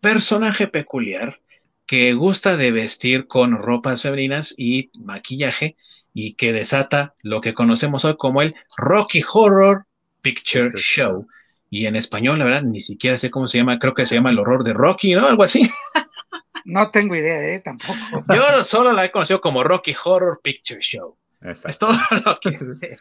personaje 0.00 0.68
peculiar 0.68 1.40
que 1.86 2.12
gusta 2.12 2.56
de 2.56 2.70
vestir 2.70 3.26
con 3.26 3.56
ropas 3.56 4.02
femeninas 4.02 4.54
y 4.56 4.90
maquillaje 5.00 5.76
y 6.14 6.34
que 6.34 6.52
desata 6.52 7.14
lo 7.22 7.40
que 7.40 7.54
conocemos 7.54 8.04
hoy 8.04 8.16
como 8.16 8.42
el 8.42 8.54
Rocky 8.76 9.24
Horror 9.32 9.86
Picture 10.22 10.70
Show, 10.76 11.26
y 11.70 11.86
en 11.86 11.96
español, 11.96 12.38
la 12.38 12.44
verdad, 12.44 12.62
ni 12.62 12.80
siquiera 12.80 13.18
sé 13.18 13.30
cómo 13.30 13.46
se 13.46 13.58
llama, 13.58 13.78
creo 13.78 13.94
que 13.94 14.06
se 14.06 14.14
llama 14.14 14.30
El 14.30 14.38
horror 14.38 14.64
de 14.64 14.72
Rocky, 14.72 15.14
¿no? 15.14 15.26
Algo 15.26 15.42
así. 15.42 15.68
No 16.64 16.90
tengo 16.90 17.16
idea, 17.16 17.54
¿eh? 17.54 17.60
Tampoco. 17.60 17.96
Yo 18.34 18.62
solo 18.62 18.92
la 18.92 19.06
he 19.06 19.10
conocido 19.10 19.40
como 19.40 19.64
Rocky 19.64 19.94
Horror 20.04 20.38
Picture 20.42 20.80
Show. 20.82 21.16
Es 21.40 21.78
todo 21.78 21.92
lo 22.26 22.38
que 22.40 22.58
sé. 22.58 22.98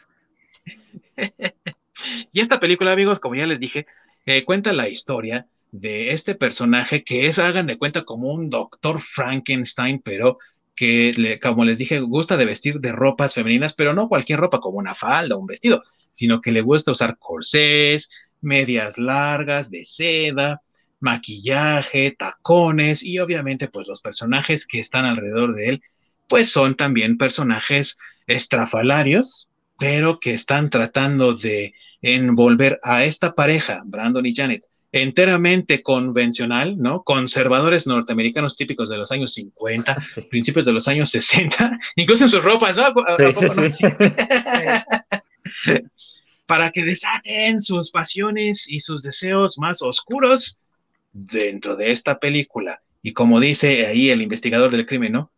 y 2.31 2.39
esta 2.39 2.61
película, 2.61 2.93
amigos, 2.93 3.19
como 3.19 3.35
ya 3.35 3.45
les 3.45 3.59
dije, 3.59 3.85
eh, 4.25 4.45
cuenta 4.45 4.71
la 4.71 4.87
historia 4.87 5.47
de 5.71 6.11
este 6.11 6.33
personaje 6.33 7.03
que 7.03 7.27
es, 7.27 7.39
hagan 7.39 7.67
de 7.67 7.77
cuenta, 7.77 8.05
como 8.05 8.31
un 8.31 8.49
doctor 8.49 9.01
Frankenstein, 9.01 9.99
pero 9.99 10.37
que, 10.73 11.37
como 11.41 11.65
les 11.65 11.79
dije, 11.79 11.99
gusta 11.99 12.37
de 12.37 12.45
vestir 12.45 12.79
de 12.79 12.93
ropas 12.93 13.33
femeninas, 13.33 13.73
pero 13.73 13.93
no 13.93 14.07
cualquier 14.07 14.39
ropa 14.39 14.61
como 14.61 14.77
una 14.77 14.95
falda 14.95 15.35
o 15.35 15.39
un 15.39 15.47
vestido, 15.47 15.83
sino 16.11 16.39
que 16.39 16.51
le 16.51 16.61
gusta 16.61 16.91
usar 16.91 17.17
corsés, 17.17 18.09
medias 18.41 18.97
largas 18.97 19.71
de 19.71 19.85
seda, 19.85 20.61
maquillaje, 20.99 22.15
tacones 22.17 23.03
y 23.03 23.19
obviamente 23.19 23.67
pues 23.67 23.87
los 23.87 24.01
personajes 24.01 24.65
que 24.65 24.79
están 24.79 25.05
alrededor 25.05 25.55
de 25.55 25.69
él 25.69 25.81
pues 26.27 26.49
son 26.49 26.75
también 26.75 27.17
personajes 27.17 27.97
estrafalarios, 28.27 29.49
pero 29.79 30.19
que 30.19 30.33
están 30.33 30.69
tratando 30.69 31.33
de 31.33 31.73
envolver 32.01 32.79
a 32.83 33.05
esta 33.05 33.33
pareja, 33.33 33.81
Brandon 33.85 34.25
y 34.25 34.35
Janet, 34.35 34.65
enteramente 34.91 35.81
convencional, 35.81 36.77
¿no? 36.77 37.03
Conservadores 37.03 37.87
norteamericanos 37.87 38.57
típicos 38.57 38.89
de 38.89 38.97
los 38.97 39.11
años 39.11 39.33
50, 39.33 39.95
principios 40.29 40.65
de 40.65 40.73
los 40.73 40.87
años 40.87 41.09
60, 41.09 41.79
incluso 41.95 42.25
en 42.25 42.29
sus 42.29 42.43
ropas, 42.43 42.77
¿no? 42.77 42.93
para 46.47 46.71
que 46.71 46.83
desaten 46.83 47.61
sus 47.61 47.91
pasiones 47.91 48.67
y 48.67 48.79
sus 48.79 49.03
deseos 49.03 49.59
más 49.59 49.81
oscuros 49.81 50.57
dentro 51.13 51.75
de 51.75 51.91
esta 51.91 52.19
película. 52.19 52.81
Y 53.03 53.13
como 53.13 53.39
dice 53.39 53.85
ahí 53.85 54.09
el 54.09 54.21
investigador 54.21 54.71
del 54.71 54.87
crimen, 54.87 55.13
¿no? 55.13 55.31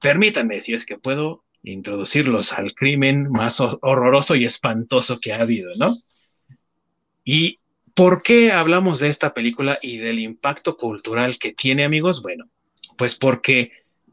Permítanme, 0.00 0.60
si 0.60 0.72
es 0.72 0.86
que 0.86 0.98
puedo, 0.98 1.44
introducirlos 1.64 2.52
al 2.52 2.74
crimen 2.74 3.30
más 3.30 3.60
horroroso 3.60 4.34
y 4.34 4.44
espantoso 4.44 5.20
que 5.20 5.32
ha 5.32 5.40
habido, 5.40 5.74
¿no? 5.76 5.98
¿Y 7.24 7.60
por 7.94 8.22
qué 8.22 8.52
hablamos 8.52 8.98
de 9.00 9.08
esta 9.08 9.32
película 9.32 9.78
y 9.80 9.98
del 9.98 10.18
impacto 10.18 10.76
cultural 10.76 11.38
que 11.38 11.52
tiene, 11.52 11.84
amigos? 11.84 12.22
Bueno, 12.22 12.48
pues 12.96 13.14
porque, 13.14 13.70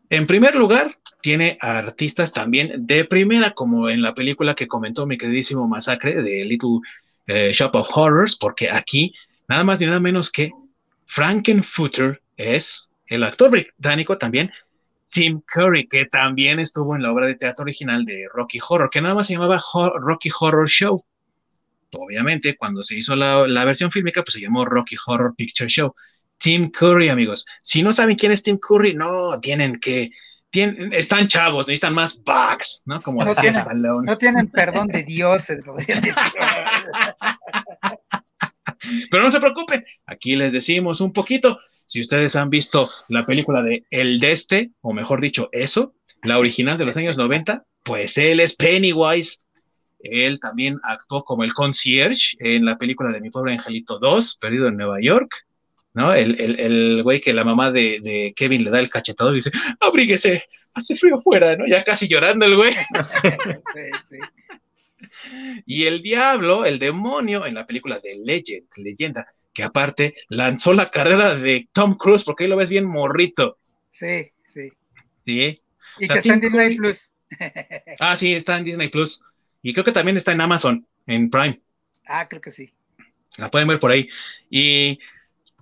en 0.09 0.27
primer 0.27 0.55
lugar, 0.55 0.97
tiene 1.21 1.57
artistas 1.59 2.31
también 2.31 2.87
de 2.87 3.05
primera, 3.05 3.51
como 3.51 3.89
en 3.89 4.01
la 4.01 4.13
película 4.13 4.55
que 4.55 4.67
comentó 4.67 5.05
mi 5.05 5.17
queridísimo 5.17 5.67
Masacre 5.67 6.21
de 6.21 6.45
Little 6.45 6.79
eh, 7.27 7.51
Shop 7.53 7.75
of 7.75 7.89
Horrors, 7.93 8.37
porque 8.37 8.69
aquí 8.69 9.13
nada 9.47 9.63
más 9.63 9.79
ni 9.79 9.87
nada 9.87 9.99
menos 9.99 10.31
que 10.31 10.51
Frankenfutter 11.05 12.21
es 12.37 12.91
el 13.07 13.23
actor 13.23 13.51
británico 13.51 14.17
también, 14.17 14.51
Tim 15.09 15.41
Curry, 15.41 15.87
que 15.87 16.05
también 16.05 16.59
estuvo 16.59 16.95
en 16.95 17.01
la 17.01 17.11
obra 17.11 17.27
de 17.27 17.35
teatro 17.35 17.63
original 17.63 18.05
de 18.05 18.27
Rocky 18.31 18.59
Horror, 18.67 18.89
que 18.89 19.01
nada 19.01 19.15
más 19.15 19.27
se 19.27 19.33
llamaba 19.33 19.61
Rocky 19.99 20.29
Horror 20.39 20.69
Show. 20.69 21.03
Obviamente, 21.97 22.55
cuando 22.55 22.83
se 22.83 22.95
hizo 22.95 23.15
la, 23.15 23.47
la 23.47 23.65
versión 23.65 23.89
fílmica, 23.89 24.23
pues 24.23 24.33
se 24.33 24.41
llamó 24.41 24.63
Rocky 24.65 24.95
Horror 25.03 25.33
Picture 25.35 25.67
Show. 25.67 25.95
Tim 26.37 26.69
Curry, 26.69 27.09
amigos. 27.09 27.45
Si 27.61 27.81
no 27.81 27.91
saben 27.91 28.15
quién 28.15 28.31
es 28.31 28.43
Tim 28.43 28.59
Curry, 28.59 28.93
no, 28.93 29.39
tienen 29.41 29.79
que 29.79 30.11
están 30.51 31.27
chavos, 31.27 31.67
necesitan 31.67 31.93
más 31.93 32.21
bugs, 32.23 32.81
¿no? 32.85 33.01
Como 33.01 33.23
no 33.23 33.35
tienen, 33.35 33.63
no 34.03 34.17
tienen 34.17 34.47
perdón 34.47 34.87
de 34.87 35.03
Dios, 35.03 35.47
Pero 39.11 39.23
no 39.23 39.29
se 39.29 39.39
preocupen, 39.39 39.85
aquí 40.05 40.35
les 40.35 40.53
decimos 40.53 41.01
un 41.01 41.13
poquito. 41.13 41.59
Si 41.85 42.01
ustedes 42.01 42.35
han 42.35 42.49
visto 42.49 42.89
la 43.07 43.25
película 43.25 43.61
de 43.61 43.83
El 43.89 44.19
Deste, 44.19 44.71
o 44.81 44.93
mejor 44.93 45.21
dicho, 45.21 45.49
eso, 45.51 45.95
la 46.23 46.37
original 46.37 46.77
de 46.77 46.85
los 46.85 46.97
años 46.97 47.17
90, 47.17 47.65
pues 47.83 48.17
él 48.17 48.39
es 48.39 48.55
Pennywise. 48.55 49.39
Él 49.99 50.39
también 50.39 50.79
actuó 50.83 51.23
como 51.23 51.43
el 51.43 51.53
concierge 51.53 52.37
en 52.39 52.65
la 52.65 52.77
película 52.77 53.11
de 53.11 53.21
Mi 53.21 53.29
Pobre 53.29 53.53
Angelito 53.53 53.99
2, 53.99 54.37
Perdido 54.39 54.67
en 54.67 54.77
Nueva 54.77 55.01
York. 55.01 55.47
¿No? 55.93 56.13
El, 56.13 56.39
el, 56.39 56.59
el 56.59 57.03
güey 57.03 57.21
que 57.21 57.33
la 57.33 57.43
mamá 57.43 57.71
de, 57.71 58.33
Kevin 58.35 58.63
le 58.63 58.69
da 58.69 58.79
el 58.79 58.89
cachetado 58.89 59.31
y 59.31 59.35
dice, 59.35 59.51
abríguese, 59.79 60.43
hace 60.73 60.95
frío 60.95 61.17
afuera, 61.17 61.55
¿no? 61.55 61.65
Ya 61.67 61.83
casi 61.83 62.07
llorando 62.07 62.45
el 62.45 62.55
güey. 62.55 62.73
Y 65.65 65.85
el 65.85 66.03
diablo, 66.03 66.65
el 66.65 66.77
demonio, 66.77 67.45
en 67.45 67.55
la 67.55 67.65
película 67.65 67.99
de 67.99 68.15
Legend, 68.17 68.67
leyenda, 68.77 69.27
que 69.53 69.63
aparte 69.63 70.13
lanzó 70.27 70.73
la 70.73 70.91
carrera 70.91 71.35
de 71.35 71.67
Tom 71.73 71.95
Cruise, 71.95 72.23
porque 72.23 72.43
ahí 72.43 72.49
lo 72.49 72.57
ves 72.57 72.69
bien 72.69 72.85
morrito. 72.85 73.57
Sí, 73.89 74.31
sí. 74.45 74.71
Sí. 75.25 75.61
Y 75.99 76.07
que 76.07 76.19
está 76.19 76.33
en 76.33 76.39
Disney 76.39 76.77
Plus. 76.77 77.11
ah, 77.99 78.15
sí, 78.15 78.33
está 78.33 78.57
en 78.57 78.65
Disney 78.65 78.89
Plus. 78.89 79.23
Y 79.61 79.73
creo 79.73 79.83
que 79.83 79.91
también 79.91 80.17
está 80.17 80.31
en 80.31 80.41
Amazon, 80.41 80.85
en 81.07 81.29
Prime. 81.29 81.59
Ah, 82.05 82.27
creo 82.27 82.41
que 82.41 82.51
sí. 82.51 82.71
La 83.37 83.51
pueden 83.51 83.67
ver 83.67 83.79
por 83.79 83.91
ahí. 83.91 84.09
Y 84.49 84.99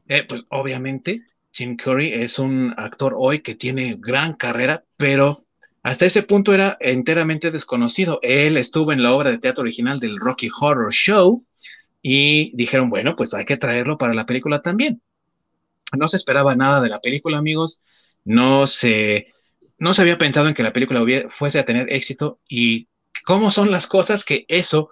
eh, 0.07 0.23
pues 0.27 0.45
obviamente 0.49 1.23
Tim 1.51 1.75
Curry 1.75 2.13
es 2.13 2.39
un 2.39 2.73
actor 2.77 3.13
hoy 3.17 3.41
que 3.41 3.55
tiene 3.55 3.97
gran 3.99 4.33
carrera, 4.33 4.83
pero 4.95 5.45
hasta 5.83 6.05
ese 6.05 6.23
punto 6.23 6.53
era 6.53 6.77
enteramente 6.79 7.51
desconocido. 7.51 8.19
Él 8.21 8.57
estuvo 8.57 8.91
en 8.91 9.01
la 9.01 9.13
obra 9.13 9.31
de 9.31 9.39
teatro 9.39 9.61
original 9.61 9.99
del 9.99 10.19
Rocky 10.19 10.49
Horror 10.59 10.93
Show 10.93 11.45
y 12.01 12.55
dijeron, 12.55 12.89
bueno, 12.89 13.15
pues 13.15 13.33
hay 13.33 13.45
que 13.45 13.57
traerlo 13.57 13.97
para 13.97 14.13
la 14.13 14.25
película 14.25 14.61
también. 14.61 15.01
No 15.97 16.09
se 16.09 16.17
esperaba 16.17 16.55
nada 16.55 16.81
de 16.81 16.89
la 16.89 16.99
película, 16.99 17.37
amigos. 17.37 17.83
No 18.25 18.67
se, 18.67 19.33
no 19.77 19.93
se 19.93 20.01
había 20.01 20.17
pensado 20.17 20.49
en 20.49 20.53
que 20.53 20.63
la 20.63 20.73
película 20.73 21.05
fuese 21.29 21.59
a 21.59 21.65
tener 21.65 21.91
éxito 21.93 22.39
y 22.49 22.89
cómo 23.23 23.51
son 23.51 23.71
las 23.71 23.87
cosas 23.87 24.25
que 24.25 24.45
eso 24.49 24.89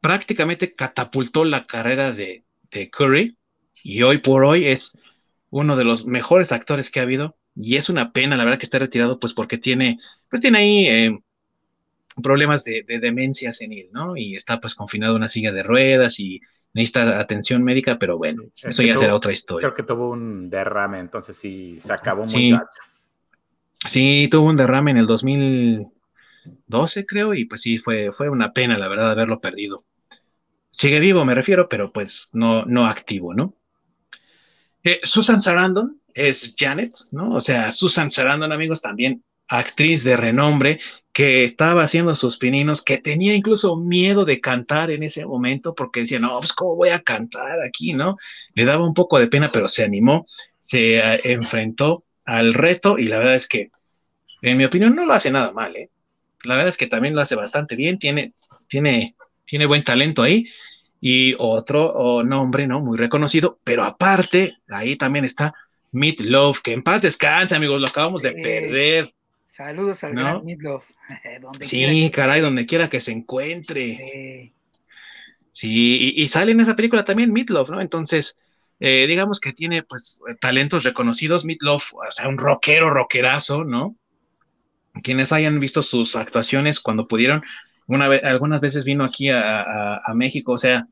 prácticamente 0.00 0.74
catapultó 0.74 1.44
la 1.44 1.66
carrera 1.66 2.12
de, 2.12 2.44
de 2.70 2.90
Curry 2.90 3.37
y 3.82 4.02
hoy 4.02 4.18
por 4.18 4.44
hoy 4.44 4.66
es 4.66 4.98
uno 5.50 5.76
de 5.76 5.84
los 5.84 6.06
mejores 6.06 6.52
actores 6.52 6.90
que 6.90 7.00
ha 7.00 7.04
habido, 7.04 7.36
y 7.60 7.76
es 7.76 7.88
una 7.88 8.12
pena, 8.12 8.36
la 8.36 8.44
verdad, 8.44 8.58
que 8.58 8.66
esté 8.66 8.78
retirado, 8.78 9.18
pues 9.18 9.34
porque 9.34 9.58
tiene, 9.58 9.98
pues 10.28 10.40
tiene 10.40 10.58
ahí 10.58 10.86
eh, 10.86 11.18
problemas 12.22 12.64
de, 12.64 12.84
demencia 12.86 13.52
senil, 13.52 13.88
¿no? 13.92 14.16
Y 14.16 14.36
está 14.36 14.60
pues 14.60 14.74
confinado 14.74 15.12
en 15.12 15.18
una 15.18 15.28
silla 15.28 15.52
de 15.52 15.62
ruedas 15.62 16.20
y 16.20 16.40
necesita 16.72 17.18
atención 17.18 17.64
médica, 17.64 17.98
pero 17.98 18.18
bueno, 18.18 18.44
eso 18.62 18.82
ya 18.82 18.96
será 18.96 19.14
otra 19.14 19.32
historia. 19.32 19.68
Creo 19.68 19.76
que 19.76 19.82
tuvo 19.82 20.10
un 20.10 20.50
derrame, 20.50 21.00
entonces 21.00 21.36
sí, 21.36 21.80
se 21.80 21.92
acabó 21.92 22.22
muy 22.22 22.30
sí. 22.30 22.54
Sí, 23.86 24.28
tuvo 24.30 24.48
un 24.48 24.56
derrame 24.56 24.90
en 24.90 24.98
el 24.98 25.06
2012, 25.06 27.06
creo, 27.06 27.34
y 27.34 27.44
pues 27.44 27.62
sí, 27.62 27.78
fue, 27.78 28.12
fue 28.12 28.28
una 28.28 28.52
pena, 28.52 28.76
la 28.76 28.88
verdad, 28.88 29.10
haberlo 29.10 29.40
perdido. 29.40 29.84
Sigue 30.70 31.00
vivo, 31.00 31.24
me 31.24 31.34
refiero, 31.34 31.68
pero 31.68 31.92
pues 31.92 32.30
no, 32.32 32.64
no 32.64 32.86
activo, 32.86 33.34
¿no? 33.34 33.54
Eh, 34.88 35.00
Susan 35.02 35.38
Sarandon 35.38 36.00
es 36.14 36.54
Janet, 36.56 36.92
¿no? 37.10 37.34
O 37.34 37.42
sea, 37.42 37.72
Susan 37.72 38.08
Sarandon, 38.08 38.52
amigos, 38.52 38.80
también 38.80 39.22
actriz 39.46 40.02
de 40.02 40.16
renombre 40.16 40.80
que 41.12 41.44
estaba 41.44 41.82
haciendo 41.82 42.16
sus 42.16 42.38
pininos, 42.38 42.80
que 42.80 42.96
tenía 42.96 43.34
incluso 43.34 43.76
miedo 43.76 44.24
de 44.24 44.40
cantar 44.40 44.90
en 44.90 45.02
ese 45.02 45.26
momento 45.26 45.74
porque 45.74 46.00
decía, 46.00 46.18
no, 46.18 46.38
pues 46.38 46.54
cómo 46.54 46.74
voy 46.74 46.88
a 46.88 47.02
cantar 47.02 47.62
aquí, 47.62 47.92
¿no? 47.92 48.16
Le 48.54 48.64
daba 48.64 48.86
un 48.86 48.94
poco 48.94 49.18
de 49.18 49.26
pena, 49.26 49.50
pero 49.52 49.68
se 49.68 49.84
animó, 49.84 50.24
se 50.58 50.96
eh, 50.96 51.20
enfrentó 51.24 52.04
al 52.24 52.54
reto 52.54 52.98
y 52.98 53.04
la 53.04 53.18
verdad 53.18 53.34
es 53.34 53.46
que, 53.46 53.70
en 54.40 54.56
mi 54.56 54.64
opinión, 54.64 54.96
no 54.96 55.04
lo 55.04 55.12
hace 55.12 55.30
nada 55.30 55.52
mal, 55.52 55.76
¿eh? 55.76 55.90
La 56.44 56.54
verdad 56.54 56.70
es 56.70 56.78
que 56.78 56.86
también 56.86 57.14
lo 57.14 57.20
hace 57.20 57.34
bastante 57.34 57.76
bien, 57.76 57.98
tiene, 57.98 58.32
tiene, 58.68 59.16
tiene 59.44 59.66
buen 59.66 59.84
talento 59.84 60.22
ahí 60.22 60.46
y 61.00 61.34
otro 61.38 62.22
nombre, 62.24 62.66
¿no? 62.66 62.80
Muy 62.80 62.98
reconocido, 62.98 63.58
pero 63.64 63.84
aparte, 63.84 64.58
ahí 64.68 64.96
también 64.96 65.24
está 65.24 65.54
Meat 65.92 66.20
Love, 66.20 66.60
que 66.62 66.72
en 66.72 66.82
paz 66.82 67.02
descanse, 67.02 67.54
amigos, 67.54 67.80
lo 67.80 67.88
acabamos 67.88 68.22
de 68.22 68.32
perder. 68.32 69.12
Saludos 69.46 70.04
al 70.04 70.12
gran 70.12 70.44
Meatloaf. 70.44 70.90
sí, 71.60 72.10
caray, 72.12 72.40
donde 72.40 72.66
quiera 72.66 72.88
que 72.88 73.00
se 73.00 73.12
encuentre. 73.12 73.96
Sí. 73.96 74.54
Sí, 75.58 76.12
y, 76.14 76.28
sale 76.28 76.52
en 76.52 76.60
esa 76.60 76.76
película 76.76 77.04
también 77.04 77.32
Meatloaf, 77.32 77.68
¿no? 77.70 77.80
Entonces, 77.80 78.38
eh, 78.78 79.06
digamos 79.08 79.40
que 79.40 79.52
tiene, 79.52 79.82
pues, 79.82 80.22
talentos 80.40 80.84
reconocidos, 80.84 81.44
Meatloaf, 81.44 81.94
o 81.94 82.12
sea, 82.12 82.28
un 82.28 82.38
rockero, 82.38 82.90
rockerazo, 82.90 83.64
¿no? 83.64 83.96
Quienes 85.02 85.32
hayan 85.32 85.58
visto 85.58 85.82
sus 85.82 86.14
actuaciones 86.14 86.78
cuando 86.78 87.08
pudieron, 87.08 87.42
una 87.88 88.06
vez, 88.06 88.22
algunas 88.22 88.60
veces 88.60 88.84
vino 88.84 89.04
aquí 89.04 89.28
a 89.30 90.12
México, 90.14 90.52
o 90.52 90.58
sea, 90.58 90.86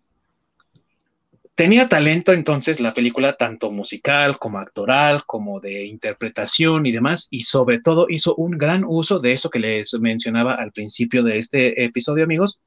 Tenía 1.56 1.88
talento 1.88 2.34
entonces 2.34 2.80
la 2.80 2.92
película 2.92 3.32
tanto 3.32 3.70
musical 3.70 4.38
como 4.38 4.58
actoral, 4.58 5.24
como 5.24 5.58
de 5.58 5.86
interpretación 5.86 6.84
y 6.84 6.92
demás, 6.92 7.28
y 7.30 7.42
sobre 7.42 7.80
todo 7.80 8.08
hizo 8.10 8.34
un 8.34 8.58
gran 8.58 8.84
uso 8.86 9.20
de 9.20 9.32
eso 9.32 9.48
que 9.48 9.58
les 9.58 9.94
mencionaba 9.98 10.54
al 10.54 10.70
principio 10.72 11.22
de 11.22 11.38
este 11.38 11.82
episodio, 11.82 12.24
amigos, 12.24 12.60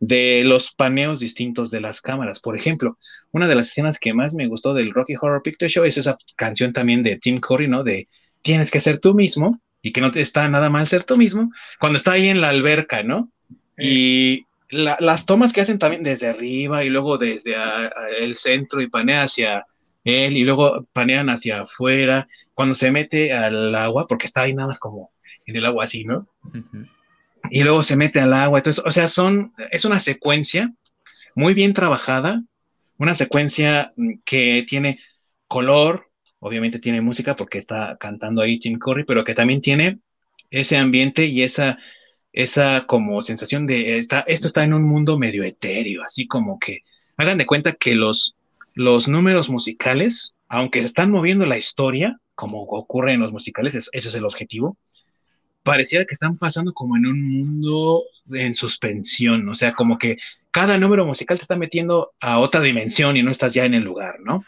de 0.00 0.42
los 0.44 0.72
paneos 0.72 1.20
distintos 1.20 1.70
de 1.70 1.80
las 1.80 2.00
cámaras. 2.00 2.40
Por 2.40 2.56
ejemplo, 2.56 2.98
una 3.30 3.46
de 3.46 3.54
las 3.54 3.68
escenas 3.68 4.00
que 4.00 4.12
más 4.12 4.34
me 4.34 4.48
gustó 4.48 4.74
del 4.74 4.92
Rocky 4.92 5.14
Horror 5.14 5.40
Picture 5.40 5.68
Show 5.68 5.84
es 5.84 5.96
esa 5.96 6.16
canción 6.34 6.72
también 6.72 7.04
de 7.04 7.18
Tim 7.18 7.38
Curry, 7.38 7.68
¿no? 7.68 7.84
De 7.84 8.08
tienes 8.42 8.72
que 8.72 8.80
ser 8.80 8.98
tú 8.98 9.14
mismo 9.14 9.60
y 9.80 9.92
que 9.92 10.00
no 10.00 10.10
te 10.10 10.20
está 10.20 10.48
nada 10.48 10.70
mal 10.70 10.88
ser 10.88 11.04
tú 11.04 11.16
mismo, 11.16 11.52
cuando 11.78 11.98
está 11.98 12.12
ahí 12.12 12.26
en 12.26 12.40
la 12.40 12.48
alberca, 12.48 13.04
¿no? 13.04 13.30
Y 13.78 14.46
las 14.70 15.26
tomas 15.26 15.52
que 15.52 15.60
hacen 15.60 15.78
también 15.78 16.02
desde 16.02 16.28
arriba 16.28 16.84
y 16.84 16.90
luego 16.90 17.18
desde 17.18 17.54
el 18.18 18.34
centro 18.34 18.80
y 18.80 18.88
panea 18.88 19.22
hacia 19.22 19.66
él 20.04 20.36
y 20.36 20.44
luego 20.44 20.86
panean 20.92 21.30
hacia 21.30 21.62
afuera, 21.62 22.28
cuando 22.52 22.74
se 22.74 22.90
mete 22.90 23.32
al 23.32 23.74
agua, 23.74 24.06
porque 24.06 24.26
está 24.26 24.42
ahí 24.42 24.54
nada 24.54 24.68
más 24.68 24.78
como 24.78 25.12
en 25.46 25.56
el 25.56 25.66
agua 25.66 25.84
así, 25.84 26.04
¿no? 26.04 26.28
Y 27.50 27.62
luego 27.62 27.82
se 27.82 27.96
mete 27.96 28.20
al 28.20 28.32
agua, 28.32 28.58
entonces, 28.58 28.82
o 28.84 28.90
sea, 28.90 29.08
son, 29.08 29.52
es 29.70 29.84
una 29.84 30.00
secuencia 30.00 30.72
muy 31.34 31.54
bien 31.54 31.74
trabajada, 31.74 32.42
una 32.98 33.14
secuencia 33.14 33.92
mm, 33.96 34.14
que 34.24 34.64
tiene 34.68 34.98
color, 35.46 36.08
obviamente 36.38 36.78
tiene 36.78 37.00
música 37.00 37.36
porque 37.36 37.58
está 37.58 37.96
cantando 37.98 38.42
ahí 38.42 38.58
Tim 38.58 38.78
Curry, 38.78 39.04
pero 39.04 39.24
que 39.24 39.34
también 39.34 39.60
tiene 39.60 39.98
ese 40.50 40.76
ambiente 40.76 41.26
y 41.26 41.42
esa 41.42 41.78
esa 42.34 42.84
como 42.86 43.22
sensación 43.22 43.66
de 43.66 43.96
esto 43.96 44.24
está 44.26 44.64
en 44.64 44.74
un 44.74 44.82
mundo 44.82 45.18
medio 45.18 45.44
etéreo, 45.44 46.02
así 46.02 46.26
como 46.26 46.58
que 46.58 46.80
hagan 47.16 47.38
de 47.38 47.46
cuenta 47.46 47.74
que 47.74 47.94
los, 47.94 48.36
los 48.74 49.06
números 49.06 49.48
musicales, 49.48 50.36
aunque 50.48 50.80
se 50.80 50.86
están 50.86 51.12
moviendo 51.12 51.46
la 51.46 51.58
historia, 51.58 52.18
como 52.34 52.62
ocurre 52.62 53.12
en 53.12 53.20
los 53.20 53.30
musicales, 53.30 53.76
ese 53.76 54.08
es 54.08 54.14
el 54.16 54.24
objetivo, 54.24 54.76
pareciera 55.62 56.04
que 56.06 56.14
están 56.14 56.36
pasando 56.36 56.74
como 56.74 56.96
en 56.96 57.06
un 57.06 57.22
mundo 57.22 58.02
en 58.32 58.56
suspensión, 58.56 59.48
o 59.48 59.54
sea, 59.54 59.72
como 59.72 59.96
que 59.96 60.18
cada 60.50 60.76
número 60.76 61.06
musical 61.06 61.38
te 61.38 61.42
está 61.42 61.56
metiendo 61.56 62.14
a 62.20 62.40
otra 62.40 62.62
dimensión 62.62 63.16
y 63.16 63.22
no 63.22 63.30
estás 63.30 63.54
ya 63.54 63.64
en 63.64 63.74
el 63.74 63.84
lugar, 63.84 64.18
¿no? 64.20 64.44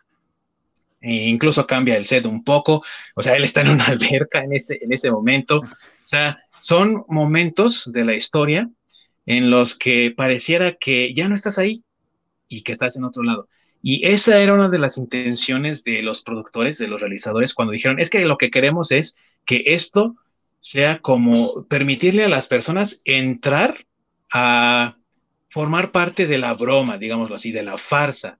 E 1.01 1.29
incluso 1.29 1.69
cambia 1.69 1.97
el 1.97 2.05
set 2.05 2.27
un 2.27 2.43
poco, 2.43 2.83
o 3.15 3.23
sea, 3.23 3.37
él 3.37 3.45
está 3.45 3.61
en 3.61 3.69
una 3.69 3.85
alberca 3.87 4.43
en 4.43 4.55
ese, 4.55 4.77
en 4.83 4.93
ese 4.93 5.09
momento, 5.09 5.61
o 5.61 6.09
sea, 6.09 6.43
son 6.59 7.05
momentos 7.09 7.91
de 7.93 8.05
la 8.05 8.15
historia 8.15 8.71
en 9.27 9.51
los 9.51 9.77
que 9.77 10.13
pareciera 10.17 10.75
que 10.75 11.15
ya 11.15 11.29
no 11.29 11.35
estás 11.35 11.59
ahí 11.59 11.83
y 12.49 12.63
que 12.63 12.73
estás 12.73 12.97
en 12.97 13.05
otro 13.05 13.23
lado. 13.23 13.49
Y 13.83 14.07
esa 14.07 14.41
era 14.41 14.55
una 14.55 14.69
de 14.69 14.79
las 14.79 14.99
intenciones 14.99 15.85
de 15.85 16.03
los 16.03 16.23
productores, 16.23 16.79
de 16.79 16.89
los 16.89 17.01
realizadores, 17.01 17.55
cuando 17.55 17.73
dijeron, 17.73 18.01
es 18.01 18.11
que 18.11 18.25
lo 18.25 18.39
que 18.39 18.51
queremos 18.51 18.91
es 18.91 19.17
que 19.45 19.63
esto 19.67 20.17
sea 20.59 20.99
como 21.01 21.65
permitirle 21.67 22.25
a 22.25 22.29
las 22.29 22.49
personas 22.49 23.03
entrar 23.05 23.87
a 24.33 24.97
formar 25.51 25.93
parte 25.93 26.27
de 26.27 26.39
la 26.39 26.55
broma, 26.55 26.99
digámoslo 26.99 27.37
así, 27.37 27.53
de 27.53 27.63
la 27.63 27.77
farsa. 27.77 28.39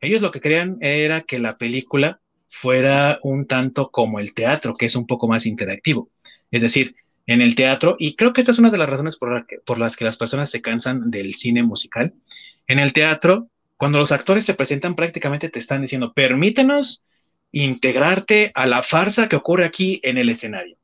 Ellos 0.00 0.22
lo 0.22 0.30
que 0.30 0.40
querían 0.40 0.78
era 0.80 1.22
que 1.22 1.38
la 1.38 1.58
película 1.58 2.20
fuera 2.48 3.20
un 3.22 3.46
tanto 3.46 3.90
como 3.90 4.18
el 4.18 4.34
teatro, 4.34 4.76
que 4.76 4.86
es 4.86 4.96
un 4.96 5.06
poco 5.06 5.28
más 5.28 5.46
interactivo. 5.46 6.10
Es 6.50 6.62
decir, 6.62 6.96
en 7.28 7.42
el 7.42 7.54
teatro, 7.54 7.94
y 7.98 8.16
creo 8.16 8.32
que 8.32 8.40
esta 8.40 8.52
es 8.52 8.58
una 8.58 8.70
de 8.70 8.78
las 8.78 8.88
razones 8.88 9.16
por, 9.16 9.46
por, 9.66 9.78
las 9.78 9.96
que 9.96 10.04
las 10.04 10.16
personas 10.16 10.50
se 10.50 10.62
cansan 10.62 11.10
del 11.10 11.34
cine 11.34 11.62
musical. 11.62 12.14
En 12.66 12.78
el 12.78 12.94
teatro, 12.94 13.48
cuando 13.76 13.98
los 13.98 14.12
actores 14.12 14.46
se 14.46 14.54
presentan, 14.54 14.94
prácticamente 14.94 15.50
te 15.50 15.58
están 15.58 15.82
diciendo, 15.82 16.14
permítenos 16.14 17.04
integrarte 17.52 18.50
a 18.54 18.66
la 18.66 18.82
farsa 18.82 19.28
que 19.28 19.36
ocurre 19.36 19.66
aquí 19.66 20.00
en 20.04 20.16
el 20.16 20.30
escenario. 20.30 20.78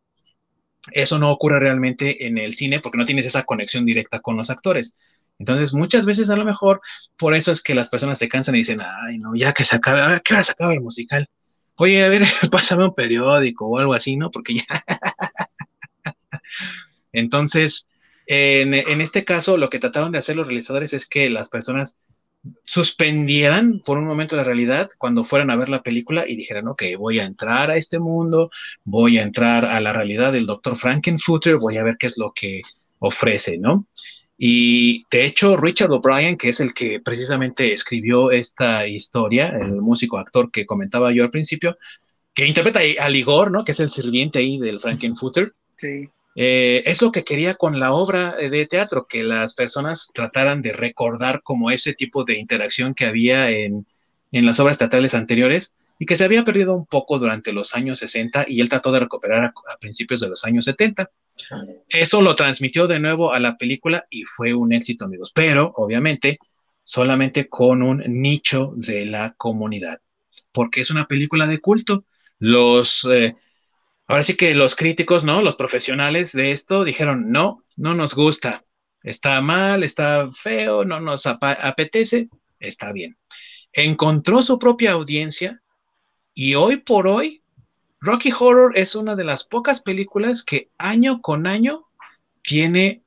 Eso 0.93 1.19
no 1.19 1.33
ocurre 1.33 1.61
realmente 1.61 2.27
en 2.27 2.37
el 2.37 2.53
cine 2.53 2.81
porque 2.81 2.99
no 2.99 3.07
tienes 3.07 3.25
esa 3.25 3.45
conexión 3.45 3.87
directa 3.87 4.21
con 4.21 4.37
los 4.37 4.51
actores. 4.51 4.99
Entonces, 5.39 5.73
muchas 5.73 6.05
veces 6.05 6.29
a 6.29 6.37
lo 6.37 6.45
mejor 6.45 6.83
por 7.17 7.35
eso 7.35 7.53
es 7.53 7.63
que 7.63 7.75
las 7.75 7.89
personas 7.89 8.19
se 8.19 8.29
cansan 8.29 8.55
y 8.55 8.59
dicen, 8.59 8.83
ay, 8.83 9.17
no, 9.17 9.35
ya 9.35 9.55
que 9.55 9.65
se 9.65 9.77
acabe, 9.77 10.21
¿qué 10.23 10.35
hora 10.35 10.45
se 10.45 10.53
acaba 10.53 10.75
el 10.75 10.83
musical? 10.83 11.27
Oye, 11.77 12.05
a 12.05 12.09
ver, 12.11 12.23
pásame 12.53 12.85
un 12.85 12.95
periódico 12.95 13.67
o 13.67 13.79
algo 13.79 13.95
así, 13.95 14.17
¿no? 14.17 14.31
Porque 14.31 14.57
ya 14.57 14.65
Entonces, 17.13 17.87
en, 18.27 19.01
este 19.01 19.25
caso, 19.25 19.57
lo 19.57 19.71
que 19.71 19.79
trataron 19.79 20.13
de 20.13 20.19
hacer 20.19 20.37
los 20.37 20.47
realizadores 20.47 20.93
es 20.93 21.07
que 21.07 21.29
las 21.31 21.49
personas 21.49 21.99
suspendieran 22.65 23.81
por 23.81 23.97
un 23.97 24.05
momento 24.07 24.37
la 24.37 24.45
realidad 24.45 24.91
cuando 24.99 25.25
fueran 25.25 25.51
a 25.51 25.57
ver 25.57 25.71
la 25.71 25.83
película 25.83 26.29
y 26.29 26.37
dijeran, 26.37 26.69
ok, 26.69 26.83
voy 26.99 27.19
a 27.19 27.25
entrar 27.25 27.71
a 27.71 27.77
este 27.77 27.99
mundo, 27.99 28.51
voy 28.85 29.19
a 29.19 29.23
entrar 29.23 29.65
a 29.65 29.81
la 29.81 29.93
realidad 29.93 30.33
del 30.33 30.47
doctor 30.47 30.77
Frankenfurter, 30.77 31.57
voy 31.57 31.79
a 31.79 31.83
ver 31.83 31.97
qué 31.99 32.07
es 32.07 32.19
lo 32.19 32.33
que 32.33 32.61
ofrece, 32.99 33.57
¿no? 33.59 33.87
Y 34.37 35.05
de 35.11 35.25
hecho, 35.25 35.57
Richard 35.57 35.93
O'Brien, 35.93 36.37
que 36.37 36.49
es 36.49 36.61
el 36.61 36.75
que 36.75 37.01
precisamente 37.01 37.73
escribió 37.73 38.31
esta 38.31 38.87
historia, 38.87 39.49
el 39.49 39.81
músico 39.81 40.19
actor 40.19 40.51
que 40.51 40.67
comentaba 40.67 41.13
yo 41.13 41.23
al 41.23 41.31
principio, 41.31 41.77
que 42.35 42.47
interpreta 42.47 42.81
a 42.81 43.11
Igor, 43.11 43.53
¿no? 43.53 43.65
Que 43.65 43.73
es 43.73 43.81
el 43.81 43.91
sirviente 43.91 44.41
ahí 44.41 44.59
del 44.59 44.81
Frankenfurter. 44.81 45.55
Sí. 45.77 46.09
Eh, 46.35 46.83
es 46.87 47.01
lo 47.01 47.13
que 47.13 47.23
quería 47.23 47.55
con 47.55 47.79
la 47.79 47.93
obra 47.93 48.35
de 48.37 48.67
teatro, 48.67 49.07
que 49.07 49.23
las 49.23 49.55
personas 49.55 50.11
trataran 50.13 50.63
de 50.63 50.73
recordar 50.73 51.43
como 51.43 51.71
ese 51.71 51.95
tipo 51.95 52.25
de 52.25 52.39
interacción 52.39 52.95
que 52.95 53.07
había 53.07 53.51
en, 53.51 53.87
las 54.33 54.59
obras 54.59 54.79
teatrales 54.79 55.15
anteriores 55.15 55.77
y 55.99 56.07
que 56.07 56.17
se 56.17 56.25
había 56.25 56.45
perdido 56.45 56.75
un 56.75 56.87
poco 56.87 57.21
durante 57.21 57.53
los 57.53 57.75
años 57.75 58.01
60 58.01 58.47
y 58.49 58.61
él 58.61 58.69
trató 58.69 58.91
de 58.91 58.99
recuperar 58.99 59.45
a, 59.45 59.79
principios 59.79 60.21
de 60.21 60.29
los 60.29 60.45
años 60.45 60.65
70. 60.65 61.09
Eso 61.89 62.21
lo 62.21 62.35
transmitió 62.35 62.89
de 62.89 62.99
nuevo 62.99 63.33
a 63.33 63.39
la 63.39 63.57
película 63.57 64.03
y 64.11 64.25
fue 64.25 64.55
un 64.55 64.73
éxito, 64.73 65.05
amigos, 65.05 65.31
pero 65.33 65.73
obviamente 65.77 66.39
solamente 66.83 67.49
con 67.49 67.83
un 67.83 68.03
nicho 68.07 68.73
de 68.77 69.07
la 69.07 69.35
comunidad, 69.35 70.01
porque 70.53 70.81
es 70.81 70.91
una 70.91 71.07
película 71.07 71.47
de 71.47 71.61
culto. 71.61 72.05
Los, 72.39 73.09
eh, 73.11 73.37
Ahora 74.07 74.23
sí 74.23 74.37
que 74.37 74.55
los 74.55 74.77
críticos, 74.77 75.25
¿no? 75.25 75.43
Los 75.43 75.57
profesionales 75.57 76.33
de 76.33 76.53
esto 76.53 76.85
dijeron, 76.85 77.31
no, 77.31 77.65
no 77.77 77.95
nos 77.95 78.15
gusta, 78.15 78.65
está 79.03 79.41
mal, 79.41 79.83
está 79.83 80.31
feo, 80.33 80.85
no 80.85 81.01
nos 81.01 81.27
apetece, 81.27 82.29
está 82.59 82.93
bien. 82.93 83.17
Encontró 83.73 84.43
su 84.43 84.59
propia 84.59 84.93
audiencia 84.93 85.63
Y 86.35 86.55
hoy 86.55 86.79
por 86.79 87.07
hoy, 87.07 87.43
Rocky 88.01 88.33
Horror 88.39 88.77
es 88.77 88.95
una 88.95 89.17
de 89.17 89.25
las 89.25 89.45
pocas 89.45 89.83
películas 89.83 90.43
que 90.45 90.71
año 90.79 91.21
con 91.23 91.47
año 91.47 91.87
tiene 92.43 93.03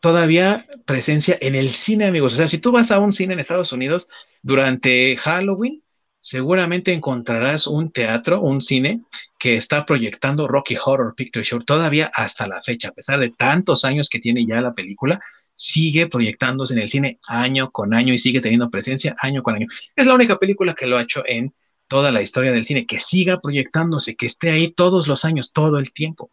todavía 0.00 0.66
presencia 0.84 1.38
en 1.40 1.54
el 1.54 1.70
cine, 1.70 2.06
amigos. 2.06 2.34
O 2.34 2.36
sea, 2.36 2.48
si 2.48 2.58
tú 2.58 2.72
vas 2.72 2.90
a 2.90 2.98
un 3.00 3.12
cine 3.12 3.34
en 3.34 3.40
Estados 3.40 3.72
Unidos 3.72 4.10
durante 4.42 5.16
Halloween, 5.16 5.82
seguramente 6.20 6.92
encontrarás 6.92 7.66
un 7.66 7.90
teatro, 7.90 8.40
un 8.40 8.60
cine 8.60 9.02
que 9.38 9.56
está 9.56 9.86
proyectando 9.86 10.48
Rocky 10.48 10.76
Horror 10.82 11.14
Picture 11.14 11.44
Show 11.44 11.62
todavía 11.64 12.10
hasta 12.14 12.46
la 12.46 12.62
fecha, 12.62 12.88
a 12.88 12.92
pesar 12.92 13.20
de 13.20 13.30
tantos 13.30 13.84
años 13.84 14.08
que 14.08 14.18
tiene 14.18 14.44
ya 14.46 14.60
la 14.60 14.74
película, 14.74 15.20
sigue 15.54 16.06
proyectándose 16.06 16.74
en 16.74 16.80
el 16.80 16.88
cine 16.88 17.18
año 17.26 17.70
con 17.70 17.94
año 17.94 18.12
y 18.12 18.18
sigue 18.18 18.40
teniendo 18.40 18.70
presencia 18.70 19.16
año 19.20 19.42
con 19.42 19.54
año. 19.54 19.66
Es 19.96 20.06
la 20.06 20.14
única 20.14 20.38
película 20.38 20.74
que 20.74 20.86
lo 20.86 20.98
ha 20.98 21.02
hecho 21.02 21.22
en 21.26 21.54
toda 21.88 22.12
la 22.12 22.22
historia 22.22 22.52
del 22.52 22.64
cine, 22.64 22.86
que 22.86 22.98
siga 22.98 23.40
proyectándose, 23.40 24.14
que 24.14 24.26
esté 24.26 24.50
ahí 24.50 24.72
todos 24.72 25.08
los 25.08 25.24
años, 25.24 25.52
todo 25.52 25.78
el 25.78 25.92
tiempo. 25.92 26.30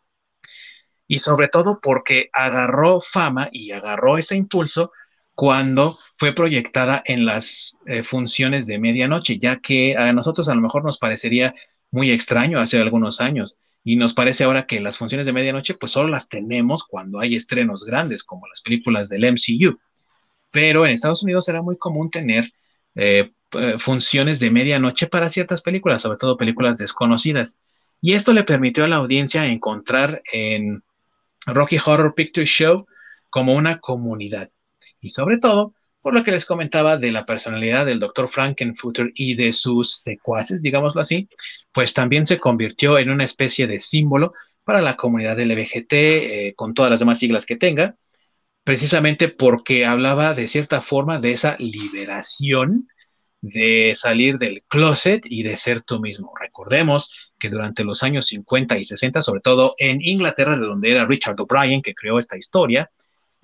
Y 1.07 1.19
sobre 1.19 1.47
todo 1.47 1.79
porque 1.81 2.29
agarró 2.33 2.99
fama 2.99 3.49
y 3.51 3.71
agarró 3.71 4.17
ese 4.17 4.35
impulso 4.35 4.91
cuando 5.35 5.99
fue 6.17 6.33
proyectada 6.33 7.03
en 7.05 7.25
las 7.25 7.75
eh, 7.85 8.03
funciones 8.03 8.65
de 8.65 8.79
medianoche, 8.79 9.37
ya 9.37 9.59
que 9.59 9.95
a 9.97 10.13
nosotros 10.13 10.47
a 10.47 10.55
lo 10.55 10.61
mejor 10.61 10.83
nos 10.83 10.97
parecería 10.97 11.53
muy 11.91 12.11
extraño 12.11 12.59
hace 12.59 12.79
algunos 12.79 13.21
años 13.21 13.57
y 13.83 13.97
nos 13.97 14.13
parece 14.13 14.45
ahora 14.45 14.65
que 14.65 14.79
las 14.79 14.97
funciones 14.97 15.27
de 15.27 15.33
medianoche 15.33 15.75
pues 15.75 15.91
solo 15.91 16.07
las 16.09 16.29
tenemos 16.29 16.85
cuando 16.85 17.19
hay 17.19 17.35
estrenos 17.35 17.85
grandes 17.85 18.23
como 18.23 18.47
las 18.47 18.61
películas 18.61 19.09
del 19.09 19.25
MCU. 19.25 19.77
Pero 20.51 20.85
en 20.85 20.93
Estados 20.93 21.21
Unidos 21.21 21.47
era 21.49 21.61
muy 21.61 21.77
común 21.77 22.09
tener 22.09 22.51
eh, 22.95 23.31
eh, 23.51 23.75
funciones 23.77 24.39
de 24.39 24.51
medianoche 24.51 25.07
para 25.07 25.29
ciertas 25.29 25.61
películas, 25.61 26.01
sobre 26.01 26.17
todo 26.17 26.37
películas 26.37 26.77
desconocidas. 26.77 27.57
Y 28.01 28.13
esto 28.13 28.33
le 28.33 28.43
permitió 28.43 28.85
a 28.85 28.87
la 28.87 28.97
audiencia 28.97 29.45
encontrar 29.45 30.21
en 30.31 30.81
Rocky 31.45 31.77
Horror 31.85 32.15
Picture 32.15 32.45
Show 32.45 32.87
como 33.29 33.53
una 33.53 33.79
comunidad 33.79 34.49
y 35.05 35.09
sobre 35.09 35.37
todo 35.37 35.73
por 36.01 36.13
lo 36.13 36.23
que 36.23 36.31
les 36.31 36.45
comentaba 36.45 36.97
de 36.97 37.11
la 37.11 37.25
personalidad 37.25 37.85
del 37.85 37.99
doctor 37.99 38.27
Frankenfutter 38.27 39.11
y 39.15 39.33
de 39.35 39.51
sus 39.51 40.01
secuaces, 40.01 40.61
digámoslo 40.61 41.01
así, 41.01 41.29
pues 41.71 41.93
también 41.93 42.27
se 42.27 42.37
convirtió 42.37 42.99
en 42.99 43.09
una 43.09 43.23
especie 43.23 43.65
de 43.65 43.79
símbolo 43.79 44.33
para 44.63 44.81
la 44.81 44.97
comunidad 44.97 45.39
LBGT 45.39 45.93
eh, 45.93 46.53
con 46.55 46.73
todas 46.75 46.91
las 46.91 46.99
demás 46.99 47.17
siglas 47.17 47.45
que 47.45 47.55
tenga, 47.55 47.95
precisamente 48.63 49.29
porque 49.29 49.85
hablaba 49.85 50.35
de 50.35 50.47
cierta 50.47 50.81
forma 50.81 51.19
de 51.19 51.31
esa 51.33 51.55
liberación 51.57 52.87
de 53.41 53.93
salir 53.95 54.37
del 54.37 54.63
closet 54.67 55.23
y 55.25 55.43
de 55.43 55.57
ser 55.57 55.81
tú 55.81 55.99
mismo. 55.99 56.33
Recordemos 56.39 57.33
que 57.39 57.49
durante 57.49 57.83
los 57.83 58.03
años 58.03 58.27
50 58.27 58.77
y 58.77 58.85
60, 58.85 59.21
sobre 59.21 59.41
todo 59.41 59.75
en 59.77 60.01
Inglaterra, 60.01 60.55
de 60.57 60.65
donde 60.65 60.91
era 60.91 61.05
Richard 61.05 61.39
O'Brien, 61.39 61.81
que 61.81 61.93
creó 61.93 62.17
esta 62.17 62.37
historia, 62.37 62.91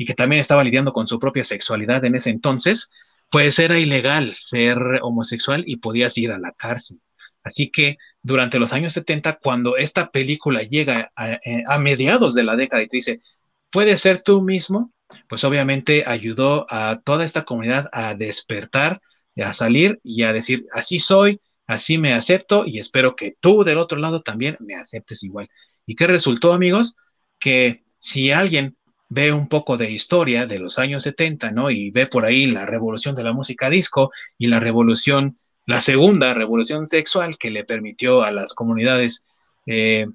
y 0.02 0.06
que 0.06 0.15
también 0.15 0.40
estaba 0.40 0.64
lidiando 0.64 0.94
con 0.94 1.06
su 1.06 1.19
propia 1.19 1.44
sexualidad 1.44 2.03
en 2.06 2.15
ese 2.15 2.32
entonces, 2.32 2.90
pues 3.30 3.60
era 3.60 3.78
ilegal 3.78 4.34
ser 4.34 4.80
homosexual 5.03 5.64
y 5.68 5.76
podías 5.76 6.18
ir 6.18 6.32
a 6.32 6.40
la 6.40 6.53
cárcel. 6.53 6.99
Así 7.44 7.69
que 7.69 7.98
durante 8.23 8.57
los 8.57 8.73
años 8.73 8.94
70, 8.94 9.38
cuando 9.38 9.78
esta 9.78 10.10
película 10.10 10.64
llega 10.64 11.11
a, 11.15 11.34
eh, 11.34 11.64
mediados 11.80 12.34
de 12.34 12.44
la 12.44 12.56
década 12.56 12.82
y 12.82 12.88
te 12.88 12.98
dice, 12.98 13.22
puedes 13.69 14.02
ser 14.02 14.23
tú 14.23 14.41
mismo, 14.41 14.91
pues 15.30 15.44
obviamente 15.44 16.03
ayudó 16.07 16.65
a 16.68 16.99
toda 17.03 17.23
esta 17.23 17.45
comunidad 17.45 17.88
a 17.94 18.15
despertar, 18.15 19.02
a 19.38 19.53
salir 19.53 19.99
y 20.03 20.23
a 20.23 20.34
decir, 20.34 20.65
así 20.73 20.98
soy, 20.98 21.41
así 21.68 21.99
me 21.99 22.14
acepto 22.14 22.65
y 22.65 22.80
espero 22.80 23.15
que 23.15 23.36
tú 23.40 23.64
del 23.64 23.78
otro 23.78 23.99
lado 23.99 24.23
también 24.23 24.57
me 24.61 24.73
aceptes 24.73 25.22
igual. 25.22 25.48
¿Y 25.86 25.95
qué 25.95 26.07
resultó, 26.07 26.53
amigos? 26.53 26.98
Que 27.40 27.84
si 27.99 28.32
alguien 28.32 28.76
ve 29.12 29.34
un 29.34 29.50
poco 29.50 29.76
de 29.76 29.92
historia 29.92 30.46
de 30.46 30.58
los 30.58 30.80
años 30.80 31.04
70, 31.04 31.52
¿no? 31.52 31.70
Y 31.70 31.92
ve 31.92 32.08
por 32.08 32.24
ahí 32.24 32.46
la 32.46 32.66
revolución 32.66 33.14
de 33.14 33.24
la 33.24 33.34
música 33.34 33.70
disco 33.70 34.10
y 34.38 34.48
la 34.48 34.62
revolución, 34.62 35.38
la 35.66 35.82
segunda 35.82 36.34
revolución 36.34 36.88
sexual 36.88 37.38
que 37.38 37.52
le 37.52 37.66
permitió 37.66 38.24
a 38.24 38.32
las 38.32 38.54
comunidades 38.54 39.26
eh, 39.66 40.08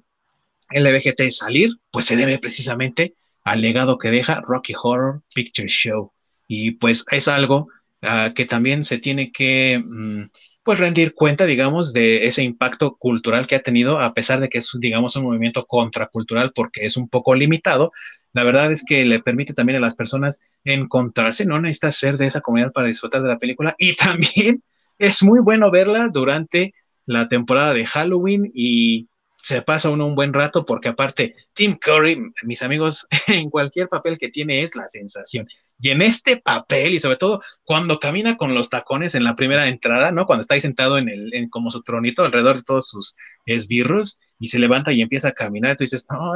LBGT 0.71 1.29
salir, 1.29 1.69
pues 1.91 2.05
se 2.05 2.15
debe 2.15 2.39
precisamente 2.39 3.13
al 3.43 3.61
legado 3.61 3.99
que 3.99 4.09
deja 4.09 4.41
Rocky 4.41 4.73
Horror 4.81 5.21
Picture 5.31 5.67
Show. 5.67 6.11
Y 6.47 6.71
pues 6.71 7.05
es 7.11 7.27
algo 7.27 7.67
ah, 8.01 8.31
que 8.35 8.45
también 8.45 8.83
se 8.83 8.97
tiene 8.97 9.31
que 9.31 9.79
mm, 9.79 10.23
pues 10.67 10.79
rendir 10.79 11.13
cuenta, 11.13 11.45
digamos, 11.45 11.93
de 11.93 12.27
ese 12.27 12.43
impacto 12.43 12.97
cultural 12.97 13.47
que 13.47 13.55
ha 13.55 13.61
tenido, 13.61 14.01
a 14.01 14.13
pesar 14.13 14.41
de 14.41 14.49
que 14.49 14.57
es, 14.57 14.69
digamos, 14.77 15.15
un 15.15 15.23
movimiento 15.23 15.65
contracultural 15.65 16.51
porque 16.53 16.85
es 16.85 16.97
un 16.97 17.07
poco 17.07 17.35
limitado. 17.35 17.93
La 18.33 18.43
verdad 18.43 18.69
es 18.73 18.83
que 18.85 19.05
le 19.05 19.21
permite 19.21 19.53
también 19.53 19.77
a 19.77 19.81
las 19.81 19.95
personas 19.95 20.43
encontrarse, 20.65 21.45
no 21.45 21.61
necesita 21.61 21.93
ser 21.93 22.17
de 22.17 22.27
esa 22.27 22.41
comunidad 22.41 22.73
para 22.73 22.89
disfrutar 22.89 23.21
de 23.21 23.29
la 23.29 23.37
película 23.37 23.75
y 23.77 23.95
también 23.95 24.61
es 24.99 25.23
muy 25.23 25.39
bueno 25.39 25.71
verla 25.71 26.09
durante 26.11 26.73
la 27.05 27.29
temporada 27.29 27.73
de 27.73 27.85
Halloween 27.85 28.51
y 28.53 29.07
se 29.41 29.61
pasa 29.61 29.89
uno 29.89 30.05
un 30.05 30.15
buen 30.15 30.33
rato 30.33 30.65
porque 30.65 30.89
aparte 30.89 31.31
Tim 31.53 31.77
Curry, 31.77 32.33
mis 32.43 32.61
amigos, 32.61 33.07
en 33.27 33.49
cualquier 33.49 33.87
papel 33.87 34.17
que 34.19 34.27
tiene 34.27 34.63
es 34.63 34.75
la 34.75 34.89
sensación. 34.89 35.47
Y 35.79 35.91
en 35.91 36.01
este 36.01 36.37
papel, 36.37 36.93
y 36.93 36.99
sobre 36.99 37.17
todo 37.17 37.41
cuando 37.63 37.99
camina 37.99 38.35
con 38.35 38.55
los 38.55 38.69
tacones 38.69 39.13
en 39.15 39.23
la 39.23 39.35
primera 39.35 39.67
entrada, 39.67 40.11
¿no? 40.11 40.25
Cuando 40.25 40.41
está 40.41 40.55
ahí 40.55 40.61
sentado 40.61 40.97
en 40.97 41.07
el, 41.09 41.33
en 41.35 41.49
como 41.49 41.69
su 41.69 41.83
tronito 41.83 42.23
alrededor 42.23 42.57
de 42.57 42.63
todos 42.63 42.89
sus 42.89 43.15
esbirros 43.45 44.19
y 44.39 44.47
se 44.47 44.59
levanta 44.59 44.91
y 44.91 45.01
empieza 45.01 45.29
a 45.29 45.33
caminar, 45.33 45.75
tú 45.77 45.83
dices, 45.83 46.07
no, 46.09 46.33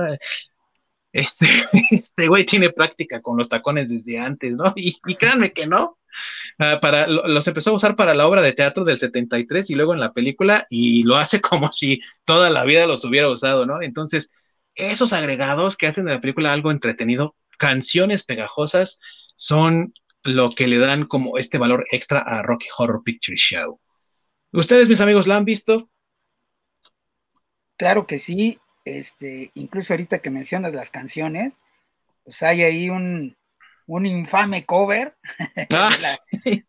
este, 1.11 1.45
este 1.91 2.27
güey 2.27 2.45
tiene 2.45 2.71
práctica 2.71 3.21
con 3.21 3.37
los 3.37 3.49
tacones 3.49 3.89
desde 3.89 4.19
antes, 4.19 4.55
¿no? 4.55 4.73
Y, 4.75 4.99
créanme 5.15 5.53
que 5.53 5.67
no. 5.67 5.97
Ah, 6.59 6.79
para, 6.81 7.07
los 7.07 7.47
empezó 7.47 7.71
a 7.71 7.73
usar 7.73 7.95
para 7.95 8.13
la 8.13 8.27
obra 8.27 8.41
de 8.41 8.51
teatro 8.51 8.83
del 8.83 8.97
73 8.97 9.69
y 9.69 9.75
luego 9.75 9.93
en 9.93 10.01
la 10.01 10.11
película 10.13 10.65
y 10.69 11.03
lo 11.03 11.15
hace 11.15 11.41
como 11.41 11.71
si 11.71 12.01
toda 12.25 12.49
la 12.49 12.65
vida 12.65 12.85
los 12.87 13.05
hubiera 13.05 13.29
usado, 13.29 13.65
¿no? 13.65 13.81
Entonces, 13.81 14.33
esos 14.75 15.13
agregados 15.13 15.77
que 15.77 15.87
hacen 15.87 16.05
de 16.05 16.13
la 16.13 16.19
película 16.19 16.53
algo 16.53 16.71
entretenido, 16.71 17.35
canciones 17.57 18.23
pegajosas, 18.23 18.99
son 19.41 19.95
lo 20.23 20.51
que 20.51 20.67
le 20.67 20.77
dan 20.77 21.05
como 21.05 21.39
este 21.39 21.57
valor 21.57 21.87
extra 21.91 22.19
a 22.19 22.43
Rocky 22.43 22.67
Horror 22.77 23.01
Picture 23.03 23.35
Show. 23.35 23.79
¿Ustedes, 24.51 24.87
mis 24.87 25.01
amigos, 25.01 25.25
la 25.27 25.37
han 25.37 25.45
visto? 25.45 25.89
Claro 27.75 28.05
que 28.05 28.19
sí. 28.19 28.59
Este, 28.85 29.49
incluso 29.55 29.93
ahorita 29.93 30.19
que 30.19 30.29
mencionas 30.29 30.75
las 30.75 30.91
canciones, 30.91 31.55
pues 32.23 32.43
hay 32.43 32.61
ahí 32.61 32.89
un, 32.91 33.35
infame 33.87 34.63
cover 34.65 35.15
ah, 35.73 35.97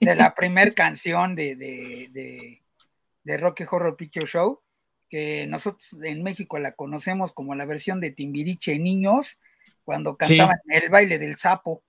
de 0.01 0.15
la, 0.15 0.35
primera 0.35 0.73
canción 0.73 1.35
de, 1.35 1.55
de, 1.57 3.37
Rocky 3.37 3.65
Horror 3.71 3.97
Picture 3.97 4.27
Show, 4.27 4.63
que 5.11 5.47
nosotros 5.47 5.93
en 6.03 6.23
México 6.23 6.59
la 6.59 6.73
conocemos 6.73 7.33
como 7.33 7.55
la 7.55 7.67
versión 7.67 8.01
de 8.01 8.13
Timbiriche 8.13 8.79
Niños, 8.79 9.39
cuando 9.85 10.17
cantaban 10.17 10.59
el 10.69 10.89
baile 10.89 11.19
del 11.19 11.37
sapo. 11.37 11.85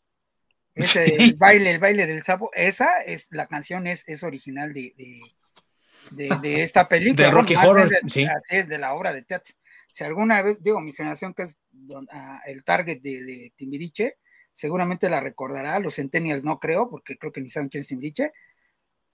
Ese, 0.76 1.16
el 1.16 1.36
baile, 1.36 1.72
el 1.72 1.80
baile 1.80 2.08
del 2.08 2.24
sapo, 2.24 2.50
esa 2.54 3.02
es, 3.02 3.28
la 3.32 3.48
canción 3.48 3.86
es, 3.86 4.04
es 4.08 4.24
original 4.24 4.74
de, 4.74 4.94
de, 6.12 6.64
esta 6.64 6.88
película. 6.88 7.28
De 7.28 7.32
Rocky 7.32 7.56
Horror, 7.56 7.90
sí. 8.08 8.26
Así 8.26 8.56
es, 8.56 8.68
de 8.68 8.78
la 8.78 8.94
obra 8.94 9.14
de 9.14 9.22
teatro. 9.22 9.54
Si 9.92 10.04
alguna 10.04 10.42
vez, 10.42 10.62
digo, 10.64 10.82
mi 10.82 10.92
generación 10.92 11.36
que 11.36 11.44
es 11.44 11.58
ah, 12.12 12.42
el 12.48 12.64
target 12.64 13.02
de, 13.02 13.54
Timbiriche, 13.56 14.18
seguramente 14.52 15.10
la 15.10 15.20
recordará, 15.20 15.78
los 15.80 15.96
centennials 15.96 16.44
no 16.44 16.60
creo, 16.60 16.90
porque 16.90 17.18
creo 17.18 17.32
que 17.32 17.42
ni 17.42 17.50
saben 17.50 17.70
quién 17.70 17.82
es 17.82 17.88
Timbiriche, 17.88 18.32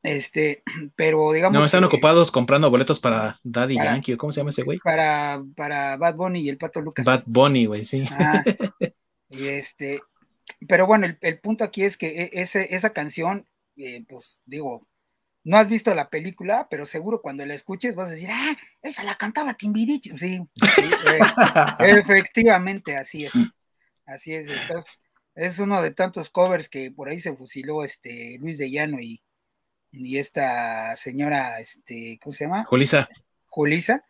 este, 0.01 0.63
pero 0.95 1.33
digamos. 1.33 1.59
No, 1.59 1.65
están 1.65 1.83
ocupados 1.83 2.31
comprando 2.31 2.69
boletos 2.69 3.01
para 3.01 3.39
Daddy 3.43 3.75
Yankee, 3.75 4.15
¿cómo 4.15 4.31
se 4.31 4.39
llama 4.39 4.51
ese 4.51 4.63
güey? 4.63 4.77
Para, 4.79 5.43
para 5.55 5.97
Bad 5.97 6.15
Bunny 6.15 6.41
y 6.41 6.49
el 6.49 6.57
Pato 6.57 6.79
Lucas. 6.79 7.05
Bad 7.05 7.23
Bunny, 7.25 7.65
güey, 7.65 7.83
sí. 7.83 8.05
Ah, 8.11 8.41
y 9.29 9.47
este, 9.47 10.01
pero 10.67 10.87
bueno, 10.87 11.07
el, 11.21 11.39
punto 11.39 11.63
aquí 11.63 11.83
es 11.83 11.97
que 11.97 12.23
e, 12.23 12.29
ese, 12.33 12.73
esa 12.75 12.91
canción, 12.91 13.47
eh, 13.77 14.03
pues 14.07 14.41
digo, 14.45 14.87
no 15.43 15.57
has 15.57 15.69
visto 15.69 15.93
la 15.95 16.09
película, 16.09 16.67
pero 16.69 16.85
seguro 16.85 17.21
cuando 17.21 17.45
la 17.45 17.53
escuches 17.53 17.95
vas 17.95 18.09
a 18.09 18.11
decir, 18.11 18.29
ah, 18.31 18.55
esa 18.81 19.03
la 19.03 19.15
cantaba 19.15 19.53
Timbiriche. 19.53 20.15
Sí, 20.17 20.35
eh, 20.35 21.19
efectivamente, 21.79 22.97
así 22.97 23.25
es. 23.25 23.33
Así 24.05 24.33
es. 24.33 24.47
Entonces, 24.47 25.01
es 25.35 25.59
uno 25.59 25.81
de 25.81 25.91
tantos 25.91 26.29
covers 26.29 26.67
que 26.67 26.91
por 26.91 27.09
ahí 27.09 27.19
se 27.19 27.35
fusiló 27.35 27.83
este 27.83 28.37
Luis 28.39 28.57
de 28.57 28.69
Llano 28.69 28.99
y, 28.99 29.21
y 29.91 30.17
esta 30.17 30.95
señora, 30.95 31.59
este, 31.59 32.19
¿cómo 32.21 32.33
se 32.33 32.45
llama? 32.45 32.65
Julisa. 32.65 33.07
Julisa, 33.47 34.05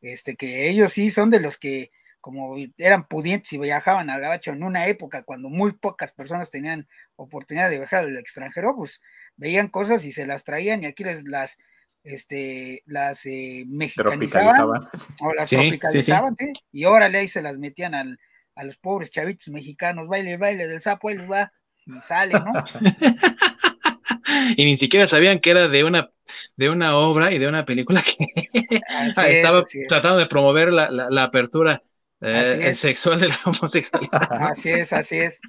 este, 0.00 0.36
que 0.36 0.68
ellos 0.68 0.92
sí 0.92 1.10
son 1.10 1.30
de 1.30 1.40
los 1.40 1.58
que 1.58 1.90
como 2.20 2.56
eran 2.76 3.06
pudientes 3.06 3.52
y 3.52 3.58
viajaban 3.58 4.10
al 4.10 4.20
gabacho 4.20 4.52
en 4.52 4.62
una 4.62 4.86
época 4.86 5.22
cuando 5.22 5.48
muy 5.48 5.72
pocas 5.72 6.12
personas 6.12 6.50
tenían 6.50 6.88
oportunidad 7.16 7.70
de 7.70 7.78
viajar 7.78 8.00
al 8.00 8.18
extranjero, 8.18 8.74
pues 8.76 9.00
veían 9.36 9.68
cosas 9.68 10.04
y 10.04 10.12
se 10.12 10.26
las 10.26 10.44
traían 10.44 10.82
y 10.82 10.86
aquí 10.86 11.04
les 11.04 11.24
las 11.24 11.56
este, 12.02 12.82
las 12.86 13.26
eh, 13.26 13.64
mexicanizaban 13.68 14.88
o 15.20 15.34
las 15.34 15.50
tropicalizaban, 15.50 16.34
sí, 16.36 16.52
y 16.72 16.86
órale 16.86 17.18
ahí 17.18 17.28
se 17.28 17.42
las 17.42 17.58
metían 17.58 17.94
al, 17.94 18.18
a 18.54 18.64
los 18.64 18.76
pobres 18.76 19.10
chavitos 19.10 19.48
mexicanos, 19.48 20.08
baile, 20.08 20.36
baile 20.36 20.66
del 20.66 20.80
sapo, 20.80 21.08
ahí 21.08 21.18
les 21.18 21.30
va, 21.30 21.52
y 21.86 21.92
sale, 22.00 22.34
¿no? 22.34 22.52
y 24.56 24.64
ni 24.64 24.76
siquiera 24.76 25.06
sabían 25.06 25.40
que 25.40 25.50
era 25.50 25.68
de 25.68 25.84
una, 25.84 26.10
de 26.56 26.70
una 26.70 26.96
obra 26.96 27.32
y 27.32 27.38
de 27.38 27.48
una 27.48 27.64
película 27.64 28.02
que 28.02 28.26
estaba 29.28 29.64
tratando 29.88 30.18
de 30.18 30.26
promover 30.26 30.72
la, 30.72 30.90
la, 30.90 31.22
apertura 31.22 31.82
eh, 32.20 32.74
sexual 32.74 33.20
de 33.20 33.28
la 33.28 33.38
homosexualidad. 33.44 34.28
Así 34.30 34.70
es, 34.70 34.92
así 34.92 35.18
es. 35.18 35.40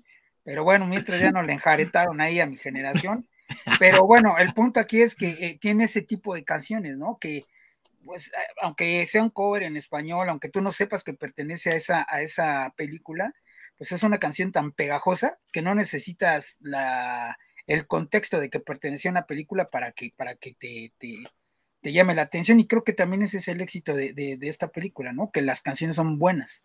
Pero 0.43 0.63
bueno, 0.63 0.87
mientras 0.87 1.21
ya 1.21 1.31
no 1.31 1.41
le 1.43 1.53
enjaretaron 1.53 2.19
ahí 2.21 2.39
a 2.39 2.45
mi 2.45 2.57
generación. 2.57 3.27
Pero 3.79 4.05
bueno, 4.05 4.37
el 4.37 4.53
punto 4.53 4.79
aquí 4.79 5.01
es 5.01 5.15
que 5.15 5.29
eh, 5.29 5.57
tiene 5.59 5.83
ese 5.83 6.01
tipo 6.01 6.33
de 6.33 6.43
canciones, 6.43 6.97
¿no? 6.97 7.17
Que, 7.19 7.45
pues, 8.05 8.27
eh, 8.27 8.31
aunque 8.61 9.05
sea 9.05 9.21
un 9.21 9.29
cover 9.29 9.63
en 9.63 9.77
español, 9.77 10.29
aunque 10.29 10.49
tú 10.49 10.61
no 10.61 10.71
sepas 10.71 11.03
que 11.03 11.13
pertenece 11.13 11.71
a 11.71 11.75
esa, 11.75 12.05
a 12.09 12.21
esa 12.21 12.73
película, 12.75 13.33
pues 13.77 13.91
es 13.91 14.03
una 14.03 14.19
canción 14.19 14.51
tan 14.51 14.71
pegajosa 14.71 15.39
que 15.51 15.61
no 15.61 15.75
necesitas 15.75 16.57
la, 16.61 17.37
el 17.67 17.87
contexto 17.87 18.39
de 18.39 18.49
que 18.49 18.59
pertenecía 18.59 19.09
a 19.09 19.13
una 19.13 19.25
película 19.25 19.69
para 19.69 19.91
que, 19.91 20.13
para 20.15 20.35
que 20.35 20.53
te, 20.53 20.93
te, 20.97 21.23
llame 21.83 22.15
la 22.15 22.23
atención. 22.23 22.59
Y 22.59 22.67
creo 22.67 22.83
que 22.83 22.93
también 22.93 23.21
ese 23.23 23.37
es 23.37 23.47
el 23.47 23.61
éxito 23.61 23.93
de, 23.95 24.37
esta 24.41 24.69
película, 24.69 25.13
¿no? 25.13 25.31
Que 25.31 25.41
las 25.41 25.61
canciones 25.61 25.95
son 25.95 26.19
buenas. 26.19 26.61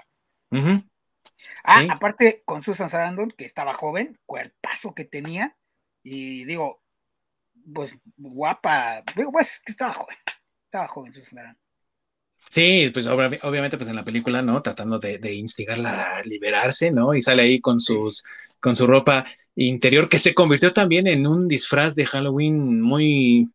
Ah, 1.65 1.83
aparte 1.91 2.43
con 2.45 2.63
Susan 2.63 2.89
Sarandon, 2.89 3.31
que 3.31 3.45
estaba 3.45 3.75
joven, 3.75 4.19
cuerpazo 4.27 4.95
que 4.95 5.05
tenía, 5.05 5.57
y 6.03 6.45
digo, 6.45 6.83
pues 7.75 7.99
guapa, 8.17 9.03
digo, 9.17 9.33
pues 9.33 9.61
que 9.65 9.73
estaba 9.73 9.93
joven, 9.93 10.17
estaba 10.65 10.89
joven 10.89 11.13
Susan 11.13 11.37
Sarandon. 11.37 11.63
Sí, 12.49 12.91
pues 12.95 13.07
obviamente 13.07 13.77
pues 13.77 13.89
en 13.89 13.97
la 13.97 14.05
película, 14.05 14.41
¿no? 14.41 14.63
Tratando 14.63 14.99
de, 15.01 15.19
de, 15.19 15.35
instigarla 15.35 16.19
a 16.19 16.23
liberarse, 16.23 16.93
¿no? 16.93 17.13
Y 17.15 17.21
sale 17.21 17.43
ahí 17.43 17.61
con 17.61 17.81
sus, 17.81 18.25
con 18.61 18.77
su 18.77 18.87
ropa 18.87 19.27
interior 19.57 20.09
que 20.09 20.19
se 20.19 20.35
convirtió 20.35 20.73
también 20.73 21.07
en 21.07 21.27
un 21.27 21.49
disfraz 21.49 21.95
de 21.95 22.07
Halloween 22.07 22.81
muy, 22.81 23.49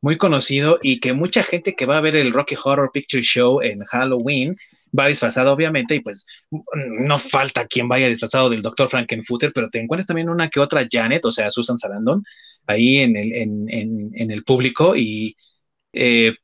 muy 0.00 0.16
conocido 0.16 0.78
y 0.82 1.00
que 1.00 1.12
mucha 1.12 1.42
gente 1.42 1.74
que 1.74 1.84
va 1.84 1.98
a 1.98 2.00
ver 2.00 2.16
el 2.16 2.32
Rocky 2.32 2.56
Horror 2.62 2.90
Picture 2.92 3.22
Show 3.22 3.60
en 3.60 3.84
Halloween 3.84 4.56
va 4.96 5.08
disfrazado 5.08 5.52
obviamente 5.52 5.96
y 5.96 6.00
pues 6.00 6.26
no 6.50 7.18
falta 7.18 7.66
quien 7.66 7.88
vaya 7.88 8.08
disfrazado 8.08 8.48
del 8.48 8.62
Dr. 8.62 8.88
Frankenfutter, 8.88 9.52
pero 9.52 9.68
te 9.68 9.80
encuentras 9.80 10.06
también 10.06 10.30
una 10.30 10.48
que 10.48 10.60
otra 10.60 10.86
Janet, 10.90 11.24
o 11.24 11.32
sea, 11.32 11.50
Susan 11.50 11.76
Sarandon, 11.76 12.22
ahí 12.66 12.98
en 12.98 13.16
el, 13.16 13.32
en, 13.32 14.30
el 14.30 14.44
público 14.44 14.96
y... 14.96 15.36
Eh, 15.92 16.34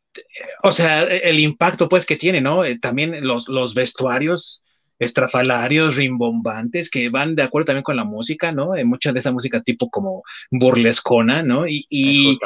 o 0.63 0.73
sea, 0.73 1.03
el 1.03 1.41
impacto 1.41 1.89
pues 1.89 2.07
que 2.07 2.17
tiene, 2.17 2.41
¿no? 2.41 2.65
Eh, 2.65 2.79
también 2.79 3.27
los, 3.27 3.49
los 3.49 3.75
vestuarios 3.75 4.65
estrafalarios, 4.99 5.97
rimbombantes, 5.97 6.91
que 6.91 7.09
van 7.09 7.35
de 7.35 7.43
acuerdo 7.43 7.67
también 7.67 7.83
con 7.83 7.97
la 7.97 8.05
música, 8.05 8.53
¿no? 8.53 8.77
Eh, 8.77 8.85
mucha 8.85 9.13
de 9.13 9.21
esa 9.21 9.33
música 9.33 9.61
tipo 9.63 9.91
como 9.91 10.23
burlescona, 10.51 11.43
¿no? 11.43 11.67
Y, 11.67 11.85
y 11.89 12.39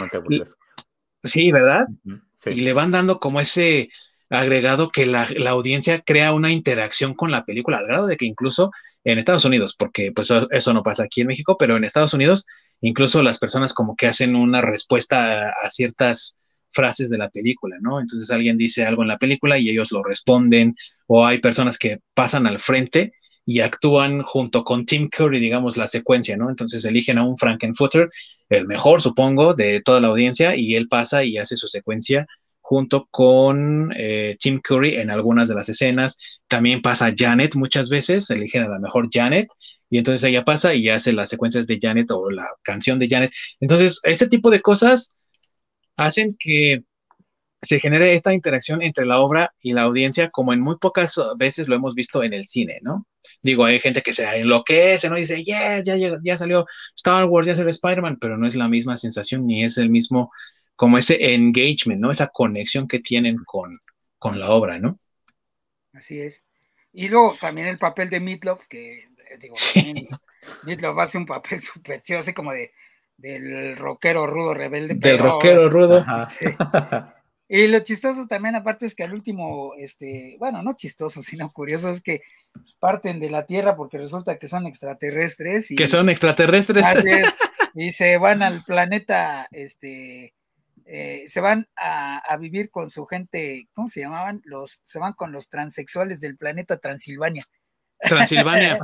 sí, 1.22 1.52
¿verdad? 1.52 1.86
Y 2.46 2.60
le 2.60 2.72
van 2.72 2.90
dando 2.90 3.20
como 3.20 3.40
ese 3.40 3.90
agregado 4.30 4.90
que 4.90 5.06
la, 5.06 5.28
audiencia 5.48 6.00
crea 6.00 6.32
una 6.32 6.52
interacción 6.52 7.14
con 7.14 7.30
la 7.30 7.44
película, 7.44 7.78
al 7.78 7.86
grado 7.86 8.06
de 8.06 8.16
que 8.16 8.26
incluso 8.26 8.70
en 9.04 9.18
Estados 9.18 9.44
Unidos, 9.44 9.74
porque 9.78 10.12
pues 10.12 10.28
eso 10.50 10.72
no 10.72 10.82
pasa 10.82 11.04
aquí 11.04 11.22
en 11.22 11.28
México, 11.28 11.56
pero 11.58 11.76
en 11.76 11.84
Estados 11.84 12.12
Unidos, 12.12 12.46
incluso 12.80 13.22
las 13.22 13.38
personas 13.38 13.72
como 13.72 13.96
que 13.96 14.06
hacen 14.06 14.36
una 14.36 14.60
respuesta 14.60 15.50
a 15.50 15.70
ciertas 15.70 16.36
frases 16.72 17.10
de 17.10 17.18
la 17.18 17.28
película, 17.30 17.76
¿no? 17.80 18.00
Entonces 18.00 18.30
alguien 18.30 18.56
dice 18.56 18.84
algo 18.84 19.02
en 19.02 19.08
la 19.08 19.18
película 19.18 19.58
y 19.58 19.68
ellos 19.68 19.92
lo 19.92 20.02
responden, 20.02 20.76
o 21.06 21.26
hay 21.26 21.38
personas 21.38 21.78
que 21.78 22.00
pasan 22.14 22.46
al 22.46 22.60
frente 22.60 23.12
y 23.44 23.60
actúan 23.60 24.22
junto 24.22 24.62
con 24.62 24.84
Tim 24.84 25.08
Curry, 25.08 25.40
digamos, 25.40 25.76
la 25.76 25.86
secuencia, 25.86 26.36
¿no? 26.36 26.50
Entonces 26.50 26.84
eligen 26.84 27.18
a 27.18 27.24
un 27.24 27.38
Frankenfooter, 27.38 28.10
el 28.50 28.66
mejor, 28.66 29.00
supongo, 29.00 29.54
de 29.54 29.80
toda 29.82 30.00
la 30.00 30.08
audiencia, 30.08 30.54
y 30.56 30.76
él 30.76 30.88
pasa 30.88 31.24
y 31.24 31.38
hace 31.38 31.56
su 31.56 31.68
secuencia 31.68 32.26
junto 32.60 33.08
con 33.10 33.90
eh, 33.96 34.36
Tim 34.38 34.60
Curry 34.60 34.96
en 34.96 35.10
algunas 35.10 35.48
de 35.48 35.54
las 35.54 35.70
escenas. 35.70 36.18
También 36.48 36.82
pasa 36.82 37.14
Janet 37.16 37.54
muchas 37.54 37.88
veces, 37.88 38.28
eligen 38.28 38.64
a 38.64 38.68
la 38.68 38.78
mejor 38.78 39.08
Janet, 39.10 39.48
y 39.90 39.98
entonces 39.98 40.28
ella 40.28 40.44
pasa 40.44 40.74
y 40.74 40.88
hace 40.90 41.12
las 41.12 41.30
secuencias 41.30 41.66
de 41.66 41.78
Janet 41.80 42.10
o 42.10 42.30
la 42.30 42.46
canción 42.62 42.98
de 42.98 43.08
Janet. 43.08 43.32
Entonces, 43.60 44.00
este 44.04 44.28
tipo 44.28 44.50
de 44.50 44.60
cosas 44.60 45.17
hacen 45.98 46.36
que 46.38 46.84
se 47.60 47.80
genere 47.80 48.14
esta 48.14 48.32
interacción 48.32 48.82
entre 48.82 49.04
la 49.04 49.20
obra 49.20 49.52
y 49.60 49.72
la 49.72 49.82
audiencia, 49.82 50.30
como 50.30 50.52
en 50.52 50.60
muy 50.60 50.78
pocas 50.78 51.20
veces 51.36 51.68
lo 51.68 51.74
hemos 51.74 51.94
visto 51.94 52.22
en 52.22 52.32
el 52.32 52.44
cine, 52.44 52.78
¿no? 52.82 53.06
Digo, 53.42 53.64
hay 53.64 53.80
gente 53.80 54.00
que 54.00 54.12
se 54.12 54.24
enloquece, 54.24 55.10
¿no? 55.10 55.18
Y 55.18 55.22
dice, 55.22 55.42
yeah, 55.42 55.82
ya, 55.82 55.96
ya 56.22 56.38
salió 56.38 56.66
Star 56.96 57.24
Wars, 57.24 57.48
ya 57.48 57.56
salió 57.56 57.70
Spider-Man, 57.70 58.18
pero 58.20 58.38
no 58.38 58.46
es 58.46 58.54
la 58.54 58.68
misma 58.68 58.96
sensación 58.96 59.46
ni 59.46 59.64
es 59.64 59.76
el 59.76 59.90
mismo, 59.90 60.30
como 60.76 60.98
ese 60.98 61.34
engagement, 61.34 62.00
¿no? 62.00 62.12
Esa 62.12 62.28
conexión 62.28 62.86
que 62.86 63.00
tienen 63.00 63.36
con, 63.44 63.80
con 64.18 64.38
la 64.38 64.50
obra, 64.50 64.78
¿no? 64.78 65.00
Así 65.92 66.20
es. 66.20 66.44
Y 66.92 67.08
luego 67.08 67.36
también 67.40 67.66
el 67.66 67.78
papel 67.78 68.08
de 68.08 68.20
Meatloaf, 68.20 68.68
que 68.68 69.08
digo, 69.40 69.56
Meatloaf 70.62 70.98
hace 70.98 71.18
un 71.18 71.26
papel 71.26 71.60
súper 71.60 72.02
chido, 72.02 72.20
así 72.20 72.32
como 72.32 72.52
de 72.52 72.70
del 73.18 73.76
rockero 73.76 74.26
rudo 74.26 74.54
rebelde. 74.54 74.94
Del 74.94 75.18
rockero 75.18 75.68
rudo. 75.68 76.04
Y 77.50 77.66
lo 77.66 77.80
chistoso 77.80 78.26
también, 78.26 78.56
aparte, 78.56 78.84
es 78.84 78.94
que 78.94 79.04
al 79.04 79.14
último, 79.14 79.72
este, 79.78 80.36
bueno, 80.38 80.62
no 80.62 80.74
chistoso, 80.74 81.22
sino 81.22 81.50
curioso, 81.50 81.88
es 81.88 82.02
que 82.02 82.20
parten 82.78 83.20
de 83.20 83.30
la 83.30 83.46
Tierra 83.46 83.74
porque 83.74 83.96
resulta 83.96 84.38
que 84.38 84.48
son 84.48 84.66
extraterrestres. 84.66 85.70
Y, 85.70 85.76
que 85.76 85.88
son 85.88 86.10
extraterrestres. 86.10 86.84
y 87.74 87.90
se 87.92 88.18
van 88.18 88.42
al 88.42 88.64
planeta, 88.64 89.48
este, 89.50 90.34
eh, 90.84 91.24
se 91.26 91.40
van 91.40 91.66
a, 91.74 92.18
a, 92.18 92.36
vivir 92.36 92.68
con 92.68 92.90
su 92.90 93.06
gente, 93.06 93.66
¿cómo 93.72 93.88
se 93.88 94.00
llamaban? 94.00 94.42
Los, 94.44 94.80
se 94.82 94.98
van 94.98 95.14
con 95.14 95.32
los 95.32 95.48
transexuales 95.48 96.20
del 96.20 96.36
planeta 96.36 96.76
Transilvania. 96.76 97.46
Transilvania. 97.98 98.78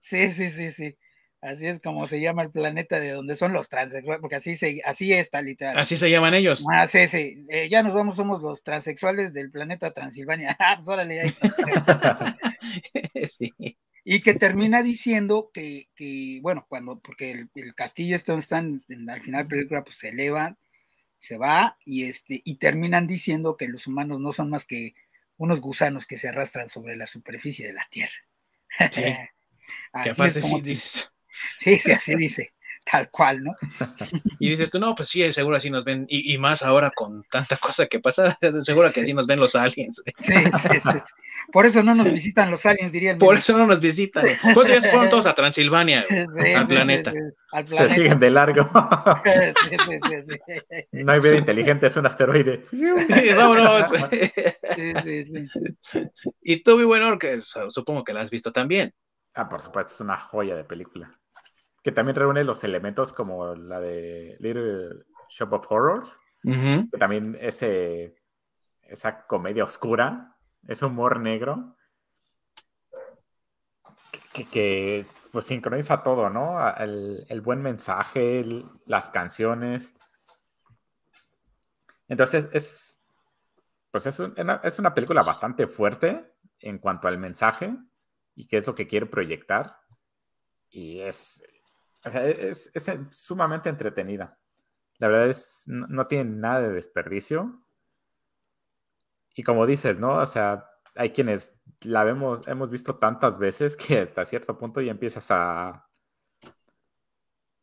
sí, 0.00 0.32
sí, 0.32 0.50
sí, 0.50 0.70
sí. 0.70 0.96
Así 1.42 1.66
es 1.66 1.80
como 1.80 2.06
se 2.06 2.20
llama 2.20 2.42
el 2.42 2.50
planeta 2.50 2.98
de 2.98 3.10
donde 3.10 3.34
son 3.34 3.52
los 3.52 3.68
transexuales, 3.68 4.20
porque 4.20 4.36
así 4.36 4.54
se, 4.54 4.80
así 4.84 5.12
está 5.12 5.42
literal. 5.42 5.78
Así 5.78 5.96
se 5.96 6.10
llaman 6.10 6.34
ellos. 6.34 6.64
Ah, 6.70 6.86
sí, 6.86 7.06
sí. 7.06 7.44
Eh, 7.48 7.68
ya 7.68 7.82
nos 7.82 7.92
vamos, 7.92 8.16
somos 8.16 8.40
los 8.40 8.62
transexuales 8.62 9.32
del 9.32 9.50
planeta 9.50 9.92
Transilvania. 9.92 10.56
Ah, 10.66 10.74
pues 10.76 10.88
órale 10.88 11.20
ahí. 11.20 11.36
sí. 13.38 13.52
Y 14.04 14.20
que 14.20 14.34
termina 14.34 14.82
diciendo 14.82 15.50
que, 15.52 15.88
que 15.94 16.38
bueno, 16.42 16.64
cuando, 16.68 16.98
porque 16.98 17.48
el, 17.54 17.74
castillo 17.74 18.16
está, 18.16 18.34
están, 18.34 18.80
al 19.08 19.20
final 19.20 19.40
de 19.40 19.44
la 19.44 19.48
película, 19.48 19.84
pues 19.84 19.98
se 19.98 20.08
eleva, 20.10 20.56
se 21.18 21.36
va, 21.36 21.76
y 21.84 22.04
este, 22.04 22.40
y 22.44 22.56
terminan 22.56 23.06
diciendo 23.06 23.56
que 23.56 23.68
los 23.68 23.86
humanos 23.86 24.20
no 24.20 24.32
son 24.32 24.50
más 24.50 24.64
que 24.64 24.94
unos 25.36 25.60
gusanos 25.60 26.06
que 26.06 26.18
se 26.18 26.28
arrastran 26.28 26.68
sobre 26.68 26.96
la 26.96 27.06
superficie 27.06 27.66
de 27.66 27.72
la 27.74 27.86
Tierra. 27.90 28.14
Sí. 28.92 29.02
así 29.92 30.22
es 30.22 30.38
como, 30.40 30.62
Sí, 30.64 31.06
sí, 31.56 31.74
así 31.92 32.14
dice, 32.14 32.52
tal 32.90 33.10
cual, 33.10 33.42
¿no? 33.42 33.54
Y 34.38 34.50
dices 34.50 34.70
tú, 34.70 34.78
no, 34.78 34.94
pues 34.94 35.08
sí, 35.08 35.30
seguro 35.32 35.56
así 35.56 35.70
nos 35.70 35.84
ven, 35.84 36.06
y, 36.08 36.36
más 36.38 36.62
ahora 36.62 36.92
con 36.94 37.22
tanta 37.30 37.56
cosa 37.56 37.86
que 37.86 38.00
pasa, 38.00 38.36
seguro 38.62 38.88
que 38.94 39.00
así 39.00 39.12
nos 39.12 39.26
ven 39.26 39.40
los 39.40 39.56
aliens. 39.56 40.02
Sí, 40.18 40.34
sí, 40.34 40.68
sí, 40.80 40.88
Por 41.52 41.66
eso 41.66 41.82
no 41.82 41.94
nos 41.94 42.10
visitan 42.12 42.50
los 42.50 42.64
aliens, 42.64 42.92
diría 42.92 43.12
el 43.12 43.18
Por 43.18 43.38
eso 43.38 43.56
no 43.56 43.66
nos 43.66 43.80
visitan. 43.80 44.24
Pues 44.54 44.68
ya 44.68 44.80
se 44.80 44.90
fueron 44.90 45.10
todos 45.10 45.26
a 45.26 45.34
Transilvania, 45.34 46.04
al, 46.08 46.66
planeta. 46.66 47.12
Se 47.66 47.88
siguen 47.88 48.20
de 48.20 48.30
largo. 48.30 48.68
No 50.92 51.12
hay 51.12 51.20
vida 51.20 51.36
inteligente, 51.36 51.86
es 51.86 51.96
un 51.96 52.06
asteroide. 52.06 52.64
Vámonos. 53.34 53.92
Y 56.42 56.62
tú, 56.62 56.76
muy 56.76 56.84
bueno, 56.84 57.18
que 57.18 57.40
supongo 57.40 58.04
que 58.04 58.12
la 58.12 58.20
has 58.20 58.30
visto 58.30 58.52
también. 58.52 58.92
Ah, 59.34 59.48
por 59.48 59.60
supuesto, 59.60 59.94
es 59.94 60.00
una 60.00 60.16
joya 60.16 60.56
de 60.56 60.64
película 60.64 61.18
que 61.86 61.92
también 61.92 62.16
reúne 62.16 62.42
los 62.42 62.64
elementos 62.64 63.12
como 63.12 63.54
la 63.54 63.78
de 63.78 64.36
Little 64.40 65.04
Shop 65.30 65.52
of 65.52 65.70
Horrors, 65.70 66.20
que 66.42 66.98
también 66.98 67.38
ese, 67.40 68.16
esa 68.82 69.24
comedia 69.28 69.62
oscura, 69.62 70.36
ese 70.66 70.84
humor 70.84 71.20
negro, 71.20 71.76
que, 74.32 75.06
pues 75.30 75.46
sincroniza 75.46 76.02
todo, 76.02 76.28
¿no? 76.28 76.58
El, 76.74 77.40
buen 77.40 77.62
mensaje, 77.62 78.44
las 78.86 79.08
canciones. 79.08 79.94
Entonces 82.08 82.48
es, 82.52 82.98
pues 83.92 84.06
es, 84.06 84.20
es 84.64 84.78
una 84.80 84.92
película 84.92 85.22
bastante 85.22 85.68
fuerte 85.68 86.32
en 86.58 86.78
cuanto 86.78 87.06
al 87.06 87.18
mensaje 87.18 87.76
y 88.34 88.48
qué 88.48 88.56
es 88.56 88.66
lo 88.66 88.74
que 88.74 88.88
quiere 88.88 89.06
proyectar. 89.06 89.76
Y 90.68 90.98
es, 91.02 91.44
es, 92.14 92.70
sumamente 93.10 93.68
entretenida. 93.68 94.38
La 94.98 95.08
verdad 95.08 95.28
es, 95.28 95.64
no, 95.66 96.06
tiene 96.06 96.30
nada 96.30 96.62
de 96.62 96.72
desperdicio. 96.72 97.62
Y 99.34 99.42
como 99.42 99.66
dices, 99.66 99.98
¿no? 99.98 100.14
O 100.14 100.26
sea, 100.26 100.66
hay 100.94 101.10
quienes 101.10 101.58
la 101.82 102.04
vemos, 102.04 102.46
hemos 102.46 102.70
visto 102.70 102.96
tantas 102.96 103.38
veces 103.38 103.76
que 103.76 103.98
hasta 103.98 104.24
cierto 104.24 104.56
punto 104.56 104.80
ya 104.80 104.92
empiezas 104.92 105.26
a, 105.30 105.86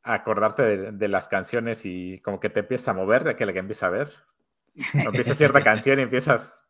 acordarte 0.04 0.92
de, 0.92 1.08
las 1.08 1.30
canciones 1.30 1.86
y 1.86 2.20
como 2.20 2.40
que 2.40 2.50
te 2.50 2.60
empiezas 2.60 2.90
a 2.90 2.94
mover 2.94 3.24
de 3.24 3.36
que 3.36 3.46
la 3.46 3.54
que 3.54 3.60
empieza 3.60 3.88
a 3.88 3.92
ver. 3.92 4.12
empieza 4.94 5.34
cierta 5.34 5.64
canción 5.64 6.00
y 6.00 6.04
empiezas 6.04 6.68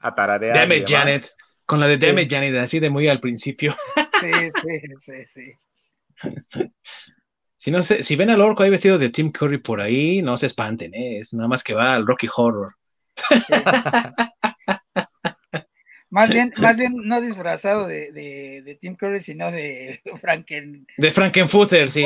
a 0.00 0.14
tararear. 0.14 0.56
Dame 0.56 0.84
Janet, 0.86 1.28
con 1.66 1.80
la 1.80 1.86
de 1.86 1.98
Dame 1.98 2.28
Janet, 2.30 2.54
así 2.56 2.78
de 2.78 2.88
muy 2.88 3.08
al 3.08 3.20
principio. 3.20 3.74
Sí, 4.20 4.30
sí, 4.62 4.80
sí, 4.98 5.24
sí. 5.24 5.52
Si, 7.56 7.72
no 7.72 7.82
sé, 7.82 8.04
si 8.04 8.14
ven 8.14 8.30
al 8.30 8.40
orco 8.40 8.62
ahí 8.62 8.70
vestido 8.70 8.98
de 8.98 9.10
Tim 9.10 9.32
Curry 9.32 9.58
por 9.58 9.80
ahí, 9.80 10.22
no 10.22 10.38
se 10.38 10.46
espanten, 10.46 10.94
¿eh? 10.94 11.18
es 11.18 11.34
nada 11.34 11.48
más 11.48 11.64
que 11.64 11.74
va 11.74 11.94
al 11.94 12.06
Rocky 12.06 12.28
Horror. 12.34 12.72
Más 16.10 16.30
bien, 16.30 16.52
más 16.56 16.74
bien 16.76 16.94
no 17.04 17.20
disfrazado 17.20 17.86
de, 17.86 18.10
de, 18.10 18.74
Tim 18.80 18.96
Curry, 18.96 19.20
sino 19.20 19.50
de 19.50 20.00
Franken. 20.18 20.86
De 20.96 21.12
Frankenfutter, 21.12 21.90
sí. 21.90 22.02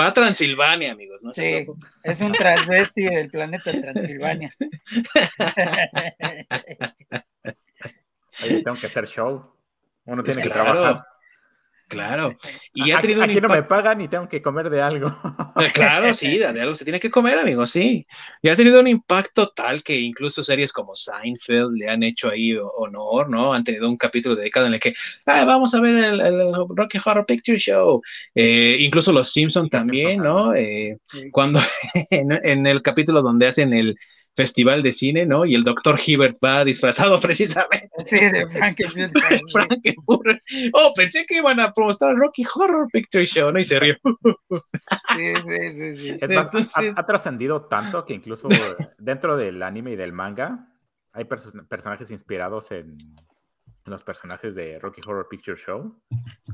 Va 0.00 0.06
a 0.06 0.14
Transilvania, 0.14 0.92
amigos. 0.92 1.24
¿no? 1.24 1.32
Sí, 1.32 1.66
es 2.04 2.20
un 2.20 2.30
transvesti 2.30 3.06
del 3.06 3.28
planeta 3.28 3.72
Transilvania. 3.72 4.50
Oye, 8.44 8.62
tengo 8.62 8.76
que 8.78 8.86
hacer 8.86 9.08
show. 9.08 9.52
Uno 10.04 10.22
tiene 10.22 10.42
que 10.42 10.50
trabajar. 10.50 11.04
Claro. 11.88 12.36
Y 12.74 12.90
ha 12.90 13.00
tenido 13.00 13.22
aquí 13.22 13.40
no 13.40 13.48
me 13.48 13.62
pagan 13.62 14.00
y 14.00 14.08
tengo 14.08 14.28
que 14.28 14.42
comer 14.42 14.70
de 14.70 14.82
algo. 14.82 15.16
Eh, 15.58 15.70
claro, 15.72 16.12
sí, 16.12 16.36
de 16.36 16.46
algo 16.46 16.74
se 16.74 16.84
tiene 16.84 17.00
que 17.00 17.10
comer, 17.10 17.38
amigo, 17.38 17.64
sí. 17.64 18.06
Y 18.42 18.48
ha 18.48 18.56
tenido 18.56 18.80
un 18.80 18.88
impacto 18.88 19.48
tal 19.48 19.82
que 19.82 19.98
incluso 19.98 20.44
series 20.44 20.72
como 20.72 20.94
Seinfeld 20.94 21.76
le 21.76 21.88
han 21.88 22.02
hecho 22.02 22.28
ahí 22.28 22.54
honor, 22.56 23.30
¿no? 23.30 23.54
Han 23.54 23.64
tenido 23.64 23.88
un 23.88 23.96
capítulo 23.96 24.36
dedicado 24.36 24.66
en 24.66 24.74
el 24.74 24.80
que, 24.80 24.92
ah, 25.24 25.44
vamos 25.44 25.74
a 25.74 25.80
ver 25.80 25.94
el, 25.94 26.52
Rocky 26.68 26.98
Horror 27.02 27.24
Picture 27.24 27.58
Show. 27.58 28.02
Eh, 28.34 28.76
incluso 28.80 29.12
los 29.12 29.32
Simpsons 29.32 29.70
también, 29.70 30.22
¿no? 30.22 30.54
Eh, 30.54 30.98
cuando 31.30 31.60
en 32.10 32.66
el 32.66 32.82
capítulo 32.82 33.22
donde 33.22 33.46
hacen 33.46 33.72
el, 33.72 33.96
festival 34.36 34.82
de 34.82 34.92
cine, 34.92 35.24
¿no? 35.24 35.46
Y 35.46 35.54
el 35.54 35.64
doctor 35.64 35.98
Hibbert 36.04 36.36
va 36.44 36.64
disfrazado 36.64 37.18
precisamente. 37.20 37.90
Sí, 38.04 38.18
de 38.18 38.46
Frankenfurter. 38.48 40.42
Oh, 40.72 40.92
pensé 40.94 41.24
que 41.26 41.38
iban 41.38 41.58
a 41.58 41.72
promocionar 41.72 42.16
Rocky 42.16 42.44
Horror 42.44 42.88
Picture 42.92 43.24
Show, 43.24 43.50
¿no? 43.50 43.58
Y 43.58 43.64
se 43.64 43.80
rió. 43.80 43.96
Sí, 45.16 45.32
sí, 45.48 45.70
sí, 45.70 45.96
sí. 45.96 46.18
ha, 46.96 47.06
trascendido 47.06 47.64
tanto 47.64 48.04
que 48.04 48.14
incluso 48.14 48.48
dentro 48.98 49.36
del 49.36 49.62
anime 49.62 49.92
y 49.92 49.96
del 49.96 50.12
manga 50.12 50.68
hay 51.12 51.24
personajes 51.24 52.10
inspirados 52.10 52.70
en, 52.72 52.98
los 53.86 54.02
personajes 54.02 54.54
de 54.54 54.78
Rocky 54.80 55.00
Horror 55.06 55.28
Picture 55.30 55.56
Show. 55.56 55.96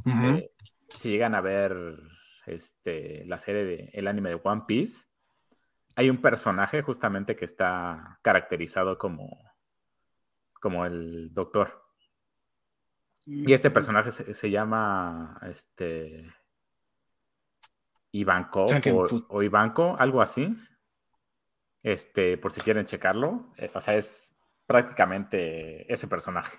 Eh, 0.05 0.51
si 0.95 1.11
llegan 1.11 1.35
a 1.35 1.41
ver 1.41 1.99
este, 2.47 3.25
la 3.27 3.39
serie 3.39 3.65
de 3.65 3.91
el 3.95 4.07
anime 4.07 4.29
de 4.29 4.41
One 4.43 4.63
Piece, 4.67 5.07
hay 5.95 6.11
un 6.11 6.21
personaje 6.21 6.83
justamente 6.83 7.37
que 7.37 7.45
está 7.45 8.19
caracterizado 8.23 8.99
como, 8.99 9.53
como 10.61 10.87
el 10.87 11.33
doctor. 11.33 11.83
Y 13.25 13.53
este 13.53 13.71
personaje 13.71 14.11
se, 14.11 14.51
llama 14.51 15.39
este 15.43 16.35
Ivankov 18.11 18.71
o, 19.29 19.43
Ivanko, 19.43 19.97
algo 19.99 20.21
así. 20.21 20.57
Este, 21.83 22.37
por 22.37 22.53
si 22.53 22.61
quieren 22.61 22.87
checarlo. 22.87 23.53
Eh, 23.57 23.71
o 23.73 23.81
sea, 23.81 23.95
es 23.95 24.35
prácticamente 24.67 25.93
ese 25.93 26.09
personaje 26.09 26.59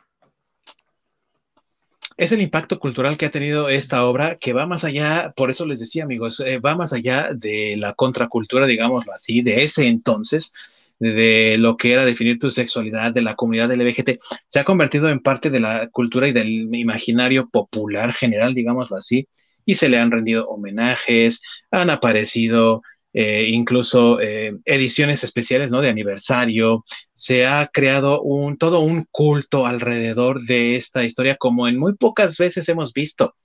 es 2.18 2.32
el 2.32 2.42
impacto 2.42 2.80
cultural 2.80 3.18
que 3.18 3.26
ha 3.26 3.32
tenido 3.32 3.70
esta 3.70 4.06
obra 4.06 4.38
que 4.38 4.54
va 4.54 4.66
más 4.68 4.84
allá, 4.84 5.34
por 5.36 5.50
eso 5.50 5.66
les 5.66 5.80
decía 5.80 6.04
amigos, 6.04 6.40
eh, 6.40 6.60
va 6.60 6.76
más 6.76 6.94
allá 6.94 7.30
de 7.34 7.76
la 7.78 7.94
contracultura, 7.94 8.68
digámoslo 8.68 9.14
así, 9.14 9.42
de 9.42 9.64
ese 9.64 9.88
entonces, 9.88 10.54
de 11.00 11.58
lo 11.58 11.76
que 11.78 11.94
era 11.94 12.06
definir 12.06 12.40
tu 12.40 12.52
sexualidad, 12.52 13.14
de 13.14 13.22
la 13.22 13.36
comunidad 13.36 13.72
LGBT, 13.72 14.20
se 14.48 14.60
ha 14.60 14.64
convertido 14.64 15.10
en 15.10 15.20
parte 15.20 15.50
de 15.50 15.60
la 15.60 15.88
cultura 15.90 16.28
y 16.28 16.34
del 16.34 16.50
imaginario 16.76 17.50
popular 17.50 18.14
general, 18.14 18.54
digámoslo 18.54 18.98
así, 18.98 19.28
y 19.66 19.76
se 19.76 19.90
le 19.90 19.98
han 19.98 20.12
rendido 20.12 20.48
homenajes, 20.48 21.42
han 21.72 21.90
aparecido 21.90 22.84
eh, 23.14 23.48
incluso 23.50 24.20
eh, 24.20 24.58
ediciones 24.66 25.24
especiales 25.24 25.72
¿no? 25.72 25.82
de 25.82 25.90
aniversario. 25.90 26.84
Se 27.14 27.46
ha 27.46 27.70
creado 27.72 28.22
un, 28.22 28.58
todo 28.58 28.80
un 28.80 29.06
culto 29.12 29.68
alrededor 29.68 30.42
de 30.44 30.76
esta 30.76 31.04
historia 31.04 31.38
como 31.38 31.68
en 31.68 31.78
muy 31.78 31.96
pocas 31.96 32.38
veces 32.38 32.68
hemos 32.70 32.92
visto. 32.94 33.36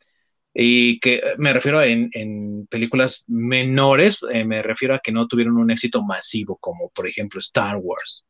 Y 0.54 0.98
que 1.00 1.22
me 1.38 1.52
refiero 1.52 1.82
en, 1.82 2.08
en 2.14 2.66
películas 2.68 3.24
menores, 3.28 4.20
eh, 4.32 4.44
me 4.44 4.62
refiero 4.62 4.94
a 4.94 5.00
que 5.00 5.12
no 5.12 5.28
tuvieron 5.28 5.58
un 5.58 5.70
éxito 5.70 6.02
masivo 6.02 6.56
como 6.58 6.90
por 6.90 7.06
ejemplo 7.06 7.38
Star 7.40 7.76
Wars, 7.76 8.24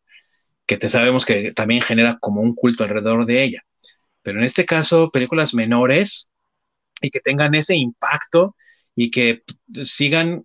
que 0.66 0.77
te 0.77 0.89
sabemos 0.89 1.24
que 1.24 1.52
también 1.52 1.82
genera 1.82 2.19
como 2.20 2.43
un 2.43 2.55
culto 2.55 2.85
alrededor 2.85 3.24
de 3.27 3.44
ella. 3.44 3.62
Pero 4.23 4.40
en 4.40 4.44
este 4.44 4.66
caso, 4.66 5.10
películas 5.10 5.55
menores 5.55 6.31
y 7.01 7.10
que 7.10 7.20
tengan 7.20 7.55
ese 7.55 7.77
impacto 7.77 8.56
y 8.94 9.10
que 9.10 9.43
sigan 9.82 10.44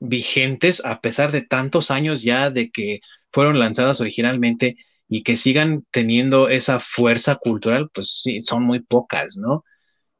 vigentes 0.00 0.84
a 0.84 1.00
pesar 1.00 1.32
de 1.32 1.42
tantos 1.42 1.90
años 1.90 2.22
ya 2.22 2.50
de 2.50 2.70
que 2.70 3.00
fueron 3.32 3.58
lanzadas 3.58 4.00
originalmente 4.00 4.76
y 5.08 5.22
que 5.22 5.36
sigan 5.36 5.84
teniendo 5.90 6.48
esa 6.48 6.78
fuerza 6.80 7.36
cultural, 7.36 7.90
pues 7.92 8.20
sí, 8.22 8.40
son 8.40 8.64
muy 8.64 8.80
pocas, 8.80 9.36
¿no? 9.36 9.64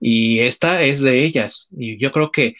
Y 0.00 0.40
esta 0.40 0.82
es 0.84 1.00
de 1.00 1.24
ellas. 1.24 1.68
Y 1.72 1.98
yo 2.00 2.12
creo 2.12 2.30
que 2.32 2.56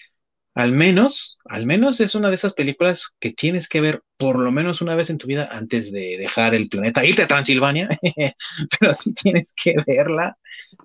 al 0.55 0.72
menos, 0.72 1.38
al 1.44 1.66
menos 1.66 2.01
es 2.01 2.14
una 2.14 2.28
de 2.28 2.34
esas 2.34 2.55
películas 2.55 3.09
que 3.20 3.32
tienes 3.32 3.68
que 3.68 3.80
ver 3.80 4.02
por 4.16 4.38
lo 4.38 4.51
menos 4.51 4.82
una 4.82 4.97
vez 4.97 5.10
en 5.10 5.18
tu 5.18 5.26
vida 5.26 5.48
antes 5.51 5.92
de 5.92 6.18
dejar 6.18 6.55
el 6.55 6.68
planeta, 6.68 7.05
irte 7.05 7.22
a 7.22 7.28
Transilvania, 7.28 7.88
pero 8.80 8.92
sí 8.94 9.14
tienes 9.14 9.55
que 9.62 9.74
verla 9.86 10.36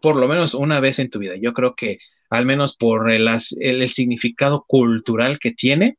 por 0.02 0.16
lo 0.18 0.28
menos 0.28 0.54
una 0.54 0.80
vez 0.80 1.00
en 1.00 1.10
tu 1.10 1.20
vida. 1.20 1.36
Yo 1.42 1.54
creo 1.54 1.76
que 1.76 2.00
al 2.30 2.46
menos 2.46 2.78
por 2.78 3.12
el, 3.12 3.28
el 3.60 3.90
significado 3.90 4.66
cultural 4.68 5.40
que 5.40 5.52
tiene, 5.54 5.98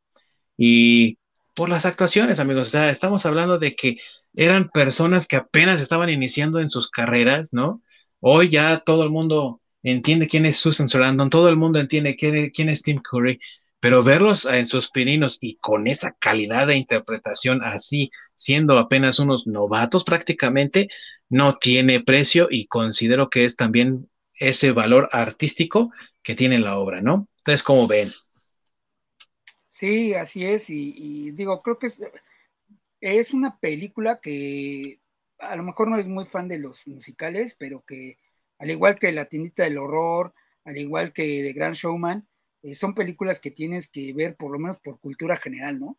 y 0.57 1.19
por 1.55 1.69
las 1.69 1.87
actuaciones, 1.87 2.39
amigos. 2.41 2.69
O 2.69 2.71
sea, 2.71 2.91
estamos 2.91 3.27
hablando 3.27 3.59
de 3.59 3.75
que 3.75 3.99
eran 4.35 4.69
personas 4.71 5.27
que 5.27 5.37
apenas 5.37 5.81
estaban 5.81 6.11
iniciando 6.11 6.61
en 6.61 6.69
sus 6.69 6.91
carreras, 6.91 7.53
¿no? 7.55 7.83
Hoy 8.21 8.51
ya 8.51 8.81
todo 8.81 9.03
el 9.05 9.11
mundo 9.11 9.63
entiende 9.83 10.29
quién 10.29 10.47
es 10.47 10.59
Susan 10.59 10.89
Sarandon, 10.89 11.31
todo 11.31 11.49
el 11.49 11.57
mundo 11.57 11.79
entiende 11.81 12.17
quién, 12.17 12.69
es 12.69 12.83
Tim 12.83 13.01
Curry, 13.01 13.39
pero 13.81 14.03
verlos 14.03 14.45
en 14.45 14.67
sus 14.67 14.91
pininos 14.91 15.39
y 15.41 15.57
con 15.57 15.87
esa 15.87 16.13
calidad 16.19 16.67
de 16.67 16.77
interpretación 16.77 17.63
así, 17.63 18.11
siendo 18.35 18.79
apenas 18.79 19.19
unos 19.19 19.47
novatos 19.47 20.05
prácticamente, 20.05 20.89
no 21.29 21.55
tiene 21.57 22.01
precio 22.01 22.49
y 22.51 22.67
considero 22.67 23.31
que 23.31 23.45
es 23.45 23.57
también 23.57 24.11
ese 24.35 24.73
valor 24.73 25.09
artístico 25.13 25.93
que 26.23 26.35
tiene 26.35 26.59
la 26.59 26.79
obra, 26.79 27.01
¿no? 27.01 27.29
Entonces, 27.39 27.63
¿cómo 27.63 27.87
ven? 27.87 28.11
Sí, 29.77 30.15
así 30.15 30.47
es, 30.47 30.71
y, 30.71 31.33
digo, 31.33 31.61
creo 31.61 31.79
que 31.79 31.89
es, 31.89 31.99
es, 33.03 33.35
una 33.35 33.59
película 33.59 34.21
que 34.23 35.03
a 35.39 35.55
lo 35.55 35.65
mejor 35.65 35.89
no 35.89 35.99
es 35.99 36.09
muy 36.09 36.25
fan 36.25 36.49
de 36.49 36.59
los 36.59 36.87
musicales, 36.87 37.55
pero 37.59 37.85
que 37.85 38.17
al 38.59 38.71
igual 38.71 38.99
que 38.99 39.13
La 39.13 39.27
tiendita 39.27 39.65
del 39.65 39.77
horror, 39.77 40.33
al 40.65 40.79
igual 40.79 41.13
que 41.13 41.43
The 41.43 41.53
Grand 41.53 41.75
Showman, 41.75 42.27
eh, 42.63 42.73
son 42.73 42.95
películas 42.95 43.39
que 43.39 43.51
tienes 43.51 43.87
que 43.87 44.15
ver 44.15 44.35
por 44.37 44.51
lo 44.51 44.59
menos 44.59 44.79
por 44.81 44.99
cultura 44.99 45.37
general, 45.37 45.79
¿no? 45.79 45.99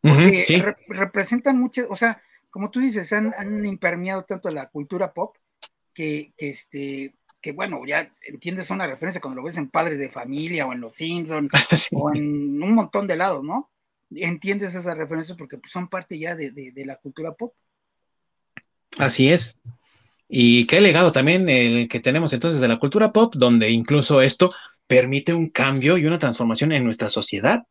Porque 0.00 0.44
representan 0.88 1.60
mucho, 1.60 1.86
o 1.88 1.94
sea, 1.94 2.20
como 2.50 2.72
tú 2.72 2.80
dices, 2.80 3.12
han, 3.12 3.32
han 3.38 3.64
impermeado 3.64 4.24
tanto 4.24 4.50
la 4.50 4.66
cultura 4.68 5.12
pop 5.12 5.36
que, 5.94 6.32
que 6.36 6.48
este, 6.48 7.14
que 7.42 7.52
bueno, 7.52 7.82
ya 7.84 8.10
entiendes 8.26 8.70
una 8.70 8.86
referencia 8.86 9.20
cuando 9.20 9.40
lo 9.40 9.44
ves 9.44 9.58
en 9.58 9.68
Padres 9.68 9.98
de 9.98 10.08
Familia 10.08 10.64
o 10.64 10.72
en 10.72 10.80
Los 10.80 10.94
Simpsons 10.94 11.52
o 11.92 12.14
en 12.14 12.62
un 12.62 12.74
montón 12.74 13.06
de 13.06 13.16
lados, 13.16 13.44
¿no? 13.44 13.70
Entiendes 14.14 14.74
esas 14.74 14.96
referencias 14.96 15.36
porque 15.36 15.58
pues, 15.58 15.72
son 15.72 15.88
parte 15.88 16.18
ya 16.18 16.36
de, 16.36 16.72
la 16.86 16.96
cultura 16.96 17.32
pop. 17.32 17.52
Así 18.96 19.28
es. 19.28 19.58
Y 20.28 20.66
qué 20.66 20.80
legado 20.80 21.12
también 21.12 21.48
el 21.48 21.88
que 21.88 22.00
tenemos 22.00 22.32
entonces 22.32 22.60
de 22.60 22.68
la 22.68 22.78
cultura 22.78 23.12
pop, 23.12 23.34
donde 23.36 23.70
incluso 23.70 24.22
esto 24.22 24.54
permite 24.86 25.34
un 25.34 25.50
cambio 25.50 25.98
y 25.98 26.06
una 26.06 26.18
transformación 26.18 26.72
en 26.72 26.84
nuestra 26.84 27.08
sociedad, 27.08 27.64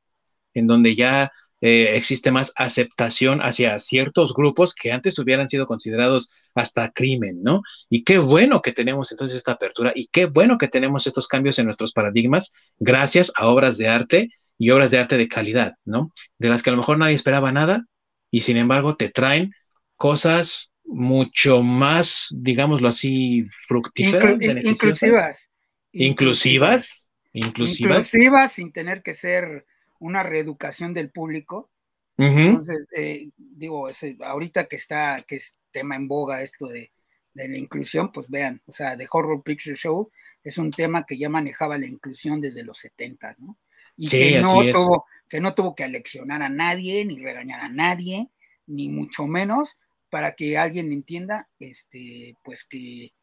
en 0.54 0.68
donde 0.68 0.96
ya 0.96 1.32
eh, 1.62 1.96
existe 1.96 2.32
más 2.32 2.52
aceptación 2.56 3.40
hacia 3.40 3.78
ciertos 3.78 4.34
grupos 4.34 4.74
que 4.74 4.92
antes 4.92 5.20
hubieran 5.20 5.48
sido 5.48 5.68
considerados 5.68 6.32
hasta 6.56 6.92
crimen, 6.92 7.44
¿no? 7.44 7.62
Y 7.88 8.04
qué 8.04 8.18
bueno 8.18 8.64
que 8.64 8.74
tenemos 8.74 9.12
entonces 9.12 9.38
esta 9.38 9.54
apertura 9.54 9.92
y 9.94 10.08
qué 10.08 10.26
bueno 10.26 10.58
que 10.58 10.68
tenemos 10.68 11.06
estos 11.06 11.28
cambios 11.28 11.60
en 11.60 11.66
nuestros 11.66 11.94
paradigmas 11.94 12.52
gracias 12.80 13.32
a 13.36 13.48
obras 13.48 13.78
de 13.78 13.88
arte 13.88 14.30
y 14.58 14.72
obras 14.72 14.90
de 14.90 14.98
arte 14.98 15.18
de 15.18 15.28
calidad, 15.28 15.76
¿no? 15.86 16.12
De 16.40 16.50
las 16.50 16.64
que 16.64 16.72
a 16.72 16.74
lo 16.74 16.80
mejor 16.80 16.98
nadie 16.98 17.16
esperaba 17.16 17.52
nada 17.52 17.86
y 18.32 18.42
sin 18.42 18.58
embargo 18.58 18.96
te 18.96 19.10
traen 19.10 19.54
cosas 19.98 20.72
mucho 20.84 21.62
más, 21.62 22.30
digámoslo 22.36 22.88
así, 22.88 23.46
fructíferas, 23.68 24.42
inclusivas. 24.42 25.50
Inclusivas. 25.94 27.06
Inclusivas. 27.34 27.80
Inclusivas 28.14 28.52
sin 28.52 28.72
tener 28.72 29.04
que 29.04 29.14
ser 29.14 29.66
una 30.02 30.24
reeducación 30.24 30.94
del 30.94 31.12
público. 31.12 31.70
Entonces, 32.18 32.86
eh, 32.96 33.30
digo, 33.36 33.90
ahorita 34.24 34.68
que 34.68 34.76
está, 34.76 35.24
que 35.28 35.36
es 35.36 35.56
tema 35.72 35.96
en 35.96 36.08
boga 36.08 36.44
esto 36.44 36.68
de, 36.68 36.92
de 37.34 37.48
la 37.48 37.58
inclusión, 37.58 38.12
pues 38.12 38.30
vean, 38.30 38.62
o 38.68 38.72
sea, 38.72 38.96
The 38.96 39.08
Horror 39.10 39.42
Picture 39.42 39.76
Show 39.76 40.12
es 40.44 40.58
un 40.60 40.72
tema 40.72 41.06
que 41.06 41.18
ya 41.18 41.30
manejaba 41.30 41.78
la 41.80 41.88
inclusión 41.88 42.40
desde 42.42 42.64
los 42.64 42.78
70, 42.78 43.38
¿no? 43.40 43.58
Y 43.98 44.08
que, 44.08 44.40
no 44.40 44.62
tuvo, 44.72 45.06
que 45.28 45.40
no 45.40 45.54
tuvo 45.56 45.74
que 45.74 45.84
aleccionar 45.84 46.44
a 46.44 46.50
nadie, 46.50 47.06
ni 47.06 47.20
regañar 47.20 47.62
a 47.62 47.70
nadie, 47.70 48.30
ni 48.68 48.90
mucho 48.90 49.26
menos 49.26 49.78
para 50.10 50.36
que 50.36 50.58
alguien 50.58 50.92
entienda, 50.92 51.50
este, 51.60 52.36
pues 52.44 52.66
que, 52.66 53.14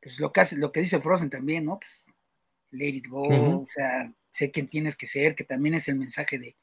pues 0.00 0.20
lo 0.20 0.32
que 0.32 0.40
hace, 0.40 0.56
lo 0.56 0.72
que 0.72 0.80
dice 0.80 1.00
Frozen 1.00 1.30
también, 1.30 1.64
¿no? 1.64 1.78
Pues, 1.78 2.06
let 2.70 2.88
it 2.88 3.08
go, 3.08 3.62
o 3.62 3.66
sea, 3.66 4.12
sé 4.34 4.50
quién 4.50 4.68
tienes 4.68 4.96
que 4.96 5.06
ser, 5.06 5.34
que 5.34 5.44
también 5.44 5.74
es 5.74 5.88
el 5.88 5.94
mensaje 5.94 6.38
de, 6.38 6.56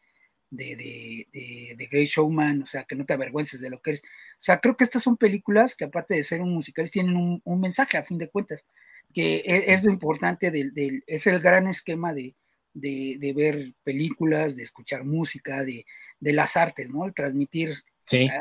de, 0.49 0.75
de, 0.75 1.75
de, 1.77 1.87
Grey 1.87 2.05
Showman, 2.05 2.61
o 2.63 2.65
sea, 2.65 2.83
que 2.83 2.95
no 2.95 3.05
te 3.05 3.13
avergüences 3.13 3.61
de 3.61 3.69
lo 3.69 3.81
que 3.81 3.91
eres. 3.91 4.01
O 4.03 4.43
sea, 4.43 4.59
creo 4.59 4.75
que 4.75 4.83
estas 4.83 5.03
son 5.03 5.17
películas 5.17 5.75
que 5.75 5.85
aparte 5.85 6.13
de 6.13 6.23
ser 6.23 6.41
un 6.41 6.53
musical, 6.53 6.91
tienen 6.91 7.41
un, 7.43 7.61
mensaje 7.61 7.97
a 7.97 8.03
fin 8.03 8.17
de 8.17 8.29
cuentas, 8.29 8.65
que 9.13 9.37
e, 9.37 9.73
es, 9.73 9.83
lo 9.83 9.91
importante 9.91 10.51
del, 10.51 11.03
es 11.07 11.27
el 11.27 11.39
gran 11.39 11.67
esquema 11.67 12.13
de, 12.13 12.35
ver 12.73 13.73
películas, 13.83 14.57
de 14.57 14.63
escuchar 14.63 15.05
música, 15.05 15.63
de, 15.63 15.85
las 16.19 16.57
artes, 16.57 16.89
¿no? 16.89 17.05
El 17.05 17.13
transmitir 17.13 17.73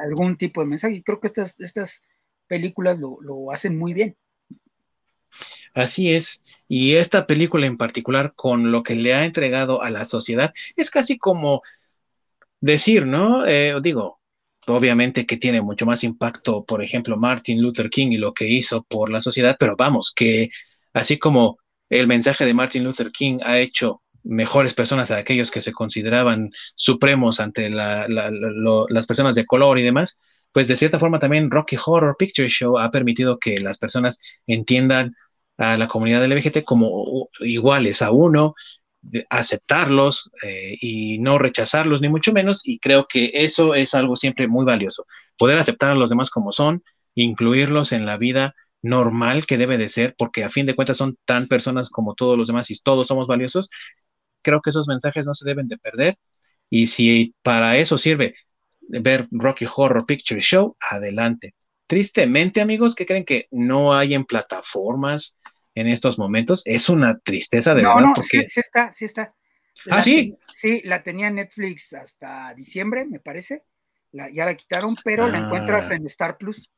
algún 0.03 0.37
tipo 0.37 0.61
de 0.61 0.67
mensaje. 0.67 0.95
Y 0.97 1.03
creo 1.03 1.21
que 1.21 1.29
estas, 1.29 1.59
estas 1.61 2.03
películas 2.49 2.99
lo, 2.99 3.19
lo 3.21 3.53
hacen 3.53 3.79
muy 3.79 3.95
bien. 3.95 4.17
Así 5.75 6.13
es. 6.13 6.43
Y 6.69 6.95
esta 6.95 7.27
película 7.27 7.67
en 7.67 7.77
particular, 7.77 8.33
con 8.37 8.71
lo 8.71 8.83
que 8.83 8.95
le 8.95 9.15
ha 9.15 9.25
entregado 9.25 9.83
a 9.83 9.91
la 9.91 10.05
sociedad, 10.05 10.53
es 10.77 10.91
casi 10.91 11.19
como 11.19 11.63
decir, 12.61 13.07
¿no? 13.07 13.47
Eh, 13.47 13.75
digo, 13.83 14.21
obviamente 14.67 15.27
que 15.27 15.37
tiene 15.37 15.63
mucho 15.63 15.87
más 15.87 16.05
impacto, 16.05 16.65
por 16.65 16.83
ejemplo, 16.83 17.17
Martin 17.17 17.61
Luther 17.63 17.91
King 17.91 18.09
y 18.13 18.19
lo 18.19 18.35
que 18.35 18.49
hizo 18.49 18.83
por 18.85 19.11
la 19.11 19.21
sociedad, 19.21 19.57
pero 19.59 19.75
vamos, 19.77 20.13
que 20.15 20.51
así 20.93 21.19
como 21.19 21.59
el 21.89 22.07
mensaje 22.07 22.45
de 22.45 22.55
Martin 22.55 22.85
Luther 22.85 23.11
King 23.11 23.39
ha 23.43 23.59
hecho 23.59 24.03
mejores 24.23 24.75
personas 24.75 25.11
a 25.11 25.17
aquellos 25.17 25.51
que 25.51 25.61
se 25.61 25.73
consideraban 25.73 26.51
supremos 26.77 27.41
ante 27.41 27.71
las 27.71 29.07
personas 29.07 29.35
de 29.35 29.47
color 29.47 29.79
y 29.79 29.83
demás, 29.83 30.21
pues 30.53 30.69
de 30.69 30.77
cierta 30.77 30.99
forma 30.99 31.19
también 31.19 31.51
Rocky 31.51 31.77
Horror 31.85 32.17
Picture 32.19 32.49
Show 32.49 32.79
ha 32.79 32.91
permitido 32.91 33.39
que 33.39 33.61
las 33.61 33.79
personas 33.79 34.21
entiendan 34.47 35.15
a 35.59 35.77
la 35.77 35.89
comunidad 35.89 36.25
LGBT 36.25 36.65
como 36.65 37.29
iguales 37.41 38.03
a 38.03 38.11
uno, 38.11 38.55
aceptarlos 39.31 40.31
eh, 40.43 40.77
y 40.81 41.19
no 41.19 41.39
rechazarlos, 41.39 42.01
ni 42.01 42.09
mucho 42.09 42.33
menos, 42.33 42.67
y 42.67 42.79
creo 42.79 43.07
que 43.09 43.31
eso 43.35 43.75
es 43.75 43.95
algo 43.95 44.17
siempre 44.17 44.49
muy 44.49 44.65
valioso, 44.65 45.07
poder 45.39 45.59
aceptar 45.59 45.91
a 45.91 45.95
los 45.95 46.11
demás 46.11 46.31
como 46.31 46.53
son, 46.53 46.83
incluirlos 47.15 47.93
en 47.93 48.07
la 48.07 48.17
vida 48.17 48.55
normal 48.83 49.47
que 49.47 49.59
debe 49.59 49.79
de 49.79 49.89
ser, 49.89 50.15
porque 50.19 50.45
a 50.45 50.51
fin 50.51 50.67
de 50.67 50.75
cuentas 50.75 50.97
son 50.97 51.19
tan 51.25 51.49
personas 51.49 51.91
como 51.91 52.15
todos 52.15 52.39
los 52.39 52.49
demás 52.49 52.71
y 52.71 52.79
todos 52.83 53.07
somos 53.07 53.27
valiosos, 53.27 53.71
creo 54.43 54.61
que 54.63 54.71
esos 54.71 54.89
mensajes 54.89 55.27
no 55.27 55.35
se 55.35 55.49
deben 55.49 55.69
de 55.69 55.79
perder, 55.79 56.17
y 56.71 56.87
si 56.87 57.35
para 57.43 57.77
eso 57.79 57.99
sirve 57.99 58.35
ver 58.91 59.27
Rocky 59.31 59.67
Horror 59.75 60.05
Picture 60.07 60.41
Show, 60.41 60.77
adelante. 60.91 61.55
Tristemente, 61.87 62.61
amigos, 62.61 62.95
que 62.95 63.07
creen 63.07 63.25
que 63.25 63.49
no 63.51 63.95
hay 63.95 64.15
en 64.15 64.25
plataformas, 64.25 65.39
en 65.75 65.89
estos 65.89 66.19
momentos. 66.19 66.63
Es 66.65 66.89
una 66.89 67.19
tristeza 67.19 67.75
de 67.75 67.83
verdad. 67.83 68.01
No, 68.01 68.13
porque... 68.15 68.47
sí, 68.47 68.61
está, 68.61 68.93
sí 68.93 69.05
está. 69.05 69.35
ah, 69.91 70.03
sí. 70.03 70.37
sí, 70.53 70.83
la 70.85 71.03
tenía 71.03 71.31
Netflix 71.31 71.93
hasta 71.93 72.53
diciembre, 72.55 73.07
me 73.07 73.21
parece. 73.21 73.65
ya 74.13 74.45
la 74.45 74.55
quitaron, 74.55 74.97
pero 75.03 75.29
la 75.29 75.39
encuentras 75.39 75.91
ah. 75.91 75.95
en 75.95 76.07
Star 76.07 76.37
Plus. 76.37 76.71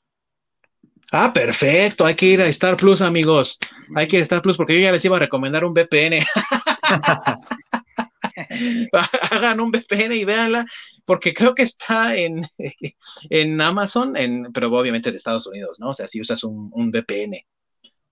Ah, 1.11 1.33
perfecto. 1.33 2.07
Hay 2.07 2.15
que 2.15 2.27
ir 2.27 2.41
a 2.41 2.47
Star 2.47 2.77
Plus, 2.77 3.03
amigos. 3.03 3.59
Hay 3.97 4.09
que 4.09 4.17
ir 4.17 4.21
a 4.21 4.23
Star 4.23 4.41
Plus 4.41 4.57
porque 4.57 4.75
yo 4.75 4.81
ya 4.81 4.93
les 4.93 5.05
iba 5.05 5.17
a 5.17 5.21
recomendar 5.21 5.65
un 5.65 5.75
VPN. 5.75 6.25
Hagan 9.31 9.61
un 9.61 9.71
VPN 9.71 10.13
y 10.15 10.25
véanla, 10.25 10.67
porque 11.05 11.35
creo 11.35 11.55
que 11.55 11.63
está 11.63 12.17
en, 12.17 12.43
en 13.31 13.61
Amazon, 13.61 14.17
en, 14.17 14.53
pero 14.53 14.71
obviamente 14.73 15.11
de 15.11 15.17
Estados 15.17 15.47
Unidos, 15.47 15.79
¿no? 15.81 15.91
O 15.91 15.95
sea, 15.95 16.09
si 16.09 16.21
usas 16.21 16.45
un, 16.45 16.71
un 16.75 16.91
VPN. 16.91 17.45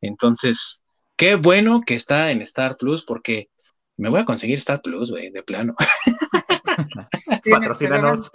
Entonces, 0.01 0.83
qué 1.17 1.35
bueno 1.35 1.83
que 1.87 1.95
está 1.95 2.31
en 2.31 2.43
Star 2.43 2.77
Plus 2.77 3.05
porque 3.05 3.51
me 3.97 4.09
voy 4.09 4.21
a 4.21 4.25
conseguir 4.25 4.59
Star 4.59 4.81
Plus, 4.81 5.11
güey, 5.11 5.31
de 5.31 5.43
plano. 5.43 5.75
Patrocínanos. 7.51 8.31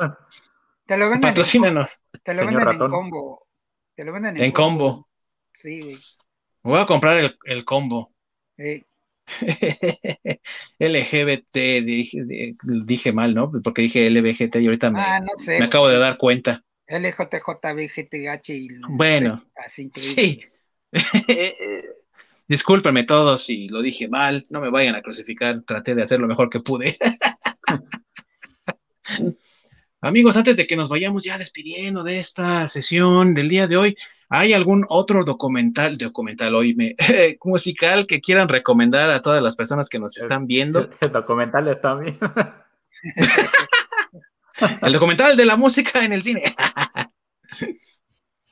Te 0.86 0.98
lo 0.98 1.10
venden, 1.10 1.30
Patrocínanos. 1.30 2.02
Te 2.23 2.34
lo 2.36 2.45
venden 2.45 2.68
en 2.68 2.77
combo. 2.77 3.48
Te 3.95 4.06
lo 4.06 4.14
venden 4.14 4.38
en, 4.38 4.52
combo. 4.52 5.10
Sí, 5.52 5.82
güey. 5.82 5.98
Voy 6.61 6.80
a 6.80 6.86
comprar 6.86 7.18
el, 7.18 7.38
el 7.45 7.65
combo. 7.65 8.14
LGBT, 10.80 11.53
dije, 11.84 12.26
dije, 12.64 13.11
mal, 13.11 13.34
¿no? 13.34 13.52
Porque 13.64 13.81
dije 13.84 14.10
LBGT 14.10 14.57
y 14.57 14.65
ahorita 14.65 14.91
me, 14.91 14.99
ah, 14.99 15.22
me 15.47 15.65
acabo 15.65 15.88
de 15.88 15.97
dar 15.97 16.18
cuenta. 16.18 16.64
LJJBGTH 16.88 18.49
y... 18.49 18.69
Bueno, 18.89 19.43
sí. 19.93 20.41
Discúlpenme 22.47 23.03
todos 23.06 23.43
si 23.43 23.68
lo 23.69 23.81
dije 23.81 24.07
mal, 24.07 24.45
no 24.49 24.61
me 24.61 24.69
vayan 24.69 24.95
a 24.95 25.02
crucificar, 25.02 25.61
traté 25.61 25.95
de 25.95 26.03
hacer 26.03 26.19
lo 26.22 26.27
mejor 26.27 26.49
que 26.49 26.60
pude. 26.60 26.95
Amigos, 30.06 30.38
antes 30.38 30.56
de 30.56 30.68
que 30.68 30.76
nos 30.76 30.88
vayamos 30.88 31.23
ya 31.23 31.40
despidiendo 31.40 32.03
de 32.03 32.19
esta 32.19 32.69
sesión 32.69 33.34
del 33.34 33.49
día 33.49 33.65
de 33.65 33.76
hoy, 33.76 33.98
¿hay 34.30 34.53
algún 34.53 34.86
otro 34.88 35.26
documental, 35.26 35.98
documental 35.98 36.53
hoy, 36.53 36.77
musical 37.44 38.06
que 38.06 38.22
quieran 38.22 38.48
recomendar 38.48 39.10
a 39.10 39.23
todas 39.23 39.41
las 39.41 39.56
personas 39.56 39.90
que 39.90 39.98
nos 39.98 40.15
están 40.15 40.45
viendo? 40.45 40.88
El, 41.02 41.11
documental 41.11 41.68
está 41.69 41.95
bien. 41.95 42.19
el 44.84 44.94
documental 44.94 45.36
de 45.36 45.45
la 45.45 45.56
música 45.56 46.06
en 46.06 46.14
el 46.14 46.22
cine. 46.22 46.56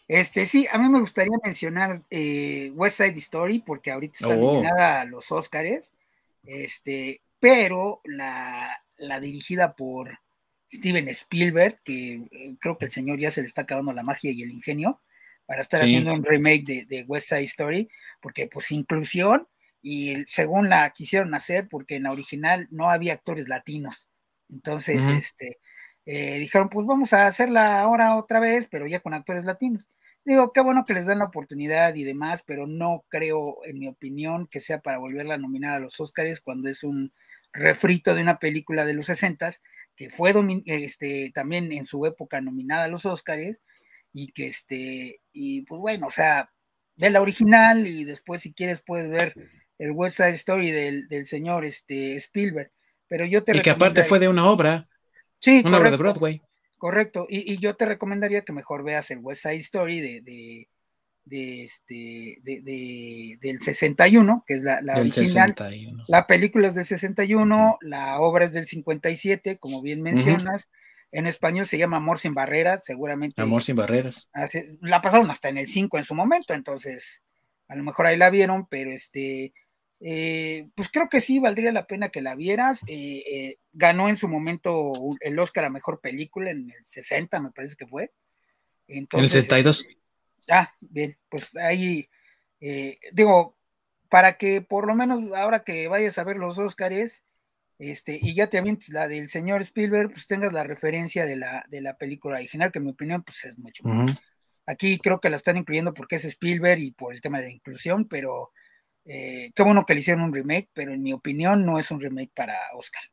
Este, 0.07 0.47
sí, 0.47 0.65
a 0.71 0.79
mí 0.79 0.89
me 0.89 1.01
gustaría 1.01 1.37
mencionar 1.43 2.01
eh, 2.09 2.71
West 2.73 2.97
Side 2.97 3.19
Story, 3.19 3.59
porque 3.59 3.91
ahorita 3.91 4.13
está 4.13 4.29
oh. 4.29 4.55
nominada 4.55 5.01
a 5.01 5.05
los 5.05 5.31
Oscars, 5.31 5.91
este, 6.45 7.21
pero 7.39 8.01
la, 8.05 8.75
dirigida 9.21 9.75
por 9.75 10.17
Steven 10.73 11.07
Spielberg, 11.09 11.79
que 11.83 12.13
eh, 12.31 12.55
creo 12.59 12.77
que 12.77 12.85
el 12.85 12.91
señor 12.91 13.19
ya 13.19 13.31
se 13.31 13.41
le 13.41 13.47
está 13.47 13.63
acabando 13.63 13.93
la 13.93 14.03
magia 14.03 14.31
y 14.31 14.41
el 14.41 14.51
ingenio 14.51 15.01
para 15.45 15.61
estar 15.61 15.81
haciendo 15.81 16.13
un 16.13 16.23
remake 16.23 16.85
de, 16.87 17.03
West 17.07 17.29
Side 17.29 17.43
Story, 17.43 17.89
porque 18.21 18.47
pues 18.47 18.71
inclusión, 18.71 19.47
y 19.81 20.23
según 20.25 20.69
la 20.69 20.89
quisieron 20.91 21.33
hacer, 21.33 21.67
porque 21.69 21.95
en 21.95 22.03
la 22.03 22.11
original 22.11 22.67
no 22.71 22.89
había 22.89 23.13
actores 23.13 23.49
latinos. 23.49 24.07
Entonces, 24.49 25.03
este, 25.05 25.59
eh, 26.05 26.39
dijeron, 26.39 26.69
pues 26.69 26.87
vamos 26.87 27.11
a 27.11 27.27
hacerla 27.27 27.81
ahora 27.81 28.15
otra 28.15 28.39
vez, 28.39 28.67
pero 28.71 28.87
ya 28.87 29.01
con 29.01 29.13
actores 29.13 29.43
latinos. 29.43 29.87
Digo, 30.25 30.53
qué 30.53 30.61
bueno 30.61 30.85
que 30.85 30.93
les 30.93 31.05
dan 31.05 31.19
la 31.19 31.25
oportunidad 31.25 31.93
y 31.95 32.05
demás, 32.05 32.43
pero 32.45 32.65
no 32.65 33.03
creo, 33.09 33.57
en 33.65 33.79
mi 33.79 33.87
opinión, 33.87 34.47
que 34.47 34.61
sea 34.61 34.79
para 34.79 34.97
volverla 34.97 35.33
a 35.33 35.37
nominar 35.37 35.75
a 35.75 35.79
los 35.79 35.99
Oscars 35.99 36.39
cuando 36.39 36.69
es 36.69 36.83
un 36.85 37.11
refrito 37.51 38.15
de 38.15 38.21
una 38.21 38.39
película 38.39 38.85
de 38.85 38.93
los 38.93 39.07
60 39.07 39.53
que 40.03 40.09
fue 40.09 40.33
este, 40.65 41.31
también 41.33 41.71
en 41.71 41.85
su 41.85 42.05
época 42.05 42.41
nominada 42.41 42.85
a 42.85 42.87
los 42.89 43.05
Oscars 43.05 43.63
y 44.11 44.33
que 44.33 44.47
este, 44.47 45.21
y 45.31 45.61
pues 45.61 45.79
bueno, 45.79 46.07
o 46.07 46.09
sea, 46.09 46.51
ve 46.97 47.09
la 47.09 47.21
original 47.21 47.87
y 47.87 48.03
después 48.03 48.41
si 48.41 48.53
quieres 48.53 48.83
puedes 48.85 49.09
ver 49.09 49.33
el 49.77 49.91
West 49.91 50.17
Side 50.17 50.31
Story 50.31 50.71
del, 50.71 51.07
del 51.07 51.25
señor 51.25 51.63
este, 51.63 52.17
Spielberg. 52.17 52.69
Pero 53.07 53.25
yo 53.25 53.45
te 53.45 53.55
y 53.55 53.61
que 53.61 53.69
aparte 53.69 54.03
fue 54.03 54.19
de 54.19 54.27
una 54.27 54.49
obra. 54.49 54.89
Sí, 55.39 55.63
una 55.65 55.77
obra 55.77 55.91
de 55.91 55.97
Broadway. 55.97 56.41
Correcto. 56.77 57.25
Y, 57.29 57.57
yo 57.59 57.75
te 57.75 57.85
recomendaría 57.85 58.41
que 58.41 58.51
mejor 58.51 58.83
veas 58.83 59.09
el 59.11 59.19
West 59.19 59.43
Side 59.43 59.55
Story 59.55 60.01
de, 60.01 60.19
de, 60.19 60.67
este, 61.29 62.39
de, 62.43 63.37
del 63.41 63.59
61, 63.59 64.43
que 64.45 64.55
es 64.55 64.63
la, 64.63 64.81
original. 64.97 65.55
La 66.07 66.27
película 66.27 66.67
es 66.67 66.75
del 66.75 66.85
61, 66.85 67.77
la 67.81 68.19
obra 68.19 68.45
es 68.45 68.53
del 68.53 68.67
57, 68.67 69.57
como 69.59 69.81
bien 69.81 70.01
mencionas. 70.01 70.67
En 71.11 71.27
español 71.27 71.67
se 71.67 71.77
llama 71.77 71.97
Amor 71.97 72.19
sin 72.19 72.33
barreras, 72.33 72.83
seguramente. 72.85 73.41
Amor 73.41 73.63
sin 73.63 73.75
barreras. 73.75 74.29
la 74.81 75.01
pasaron 75.01 75.29
hasta 75.29 75.49
en 75.49 75.59
el 75.59 75.67
5 75.67 75.97
en 75.97 76.03
su 76.03 76.15
momento, 76.15 76.53
entonces 76.53 77.21
a 77.67 77.75
lo 77.75 77.83
mejor 77.83 78.07
ahí 78.07 78.17
la 78.17 78.29
vieron, 78.29 78.67
pero 78.67 78.91
este 78.91 79.53
eh, 80.05 80.67
pues 80.75 80.89
creo 80.91 81.07
que 81.07 81.21
sí, 81.21 81.39
valdría 81.39 81.71
la 81.71 81.87
pena 81.87 82.09
que 82.09 82.21
la 82.21 82.35
vieras. 82.35 82.81
Eh, 82.87 83.23
eh, 83.25 83.57
ganó 83.71 84.09
en 84.09 84.17
su 84.17 84.27
momento 84.27 84.91
el 85.21 85.39
Oscar 85.39 85.63
a 85.63 85.69
Mejor 85.69 86.01
Película 86.01 86.51
en 86.51 86.69
el 86.69 86.85
60, 86.85 87.39
me 87.39 87.51
parece 87.51 87.77
que 87.77 87.87
fue. 87.87 88.11
Entonces, 88.87 89.33
en 89.33 89.39
el 89.39 89.43
62. 89.43 89.79
Este, 89.79 90.02
ah, 90.49 90.73
bien, 90.79 91.17
pues 91.29 91.55
ahí, 91.55 92.09
digo, 93.11 93.57
para 94.09 94.37
que 94.37 94.61
por 94.61 94.87
lo 94.87 94.95
menos 94.95 95.19
ahora 95.35 95.63
que 95.63 95.87
vayas 95.87 96.17
a 96.17 96.23
ver 96.23 96.37
los 96.37 96.57
Oscars, 96.57 97.23
este, 97.79 98.19
y 98.21 98.35
ya 98.35 98.47
te 98.47 98.57
avientes 98.57 98.89
la 98.89 99.07
del 99.07 99.29
señor 99.29 99.61
Spielberg, 99.61 100.11
pues 100.11 100.27
tengas 100.27 100.53
la 100.53 100.63
referencia 100.63 101.25
de 101.25 101.35
la, 101.35 101.65
de 101.67 101.81
la 101.81 101.97
película 101.97 102.35
original, 102.35 102.71
que 102.71 102.79
en 102.79 102.85
mi 102.85 102.91
opinión, 102.91 103.23
pues 103.23 103.43
es 103.45 103.57
mucho 103.57 103.83
Aquí 104.65 104.97
creo 104.99 105.19
que 105.19 105.29
la 105.29 105.35
están 105.35 105.57
incluyendo 105.57 105.93
porque 105.93 106.15
es 106.15 106.25
Spielberg 106.25 106.79
y 106.79 106.91
por 106.91 107.13
el 107.13 107.19
tema 107.19 107.41
de 107.41 107.51
inclusión, 107.51 108.07
pero 108.07 108.51
eh, 109.03 109.51
qué 109.53 109.63
bueno 109.63 109.85
que 109.85 109.93
le 109.93 109.99
hicieron 109.99 110.23
un 110.23 110.33
remake, 110.33 110.69
pero 110.73 110.93
en 110.93 111.03
mi 111.03 111.11
opinión 111.11 111.65
no 111.65 111.77
es 111.77 111.91
un 111.91 111.99
remake 111.99 112.31
para 112.33 112.55
Oscar. 112.75 113.03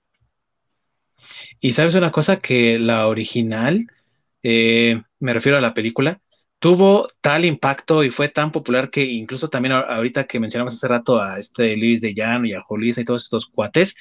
Y 1.59 1.73
sabes 1.73 1.97
una 1.97 2.13
cosa 2.13 2.41
que 2.41 2.79
la 2.79 3.09
original, 3.09 3.91
eh, 4.43 5.03
me 5.19 5.35
refiero 5.35 5.59
a 5.59 5.61
la 5.61 5.75
película, 5.75 6.21
tuvo 6.61 7.09
tal 7.23 7.45
impacto 7.47 8.05
y 8.05 8.11
fue 8.11 8.29
tan 8.29 8.53
popular 8.53 8.91
que 8.91 9.03
incluso 9.03 9.49
también 9.49 9.73
ahorita 9.73 10.25
que 10.25 10.39
mencionamos 10.39 10.75
hace 10.75 10.87
rato 10.87 11.21
a 11.21 11.39
este 11.39 11.77
Luis 11.77 12.01
de 12.03 12.15
Llano 12.15 12.47
y 12.47 12.53
a 12.53 12.61
Jolisa 12.61 13.01
y 13.01 13.05
todos 13.05 13.25
estos 13.25 13.47
cuates, 13.47 13.97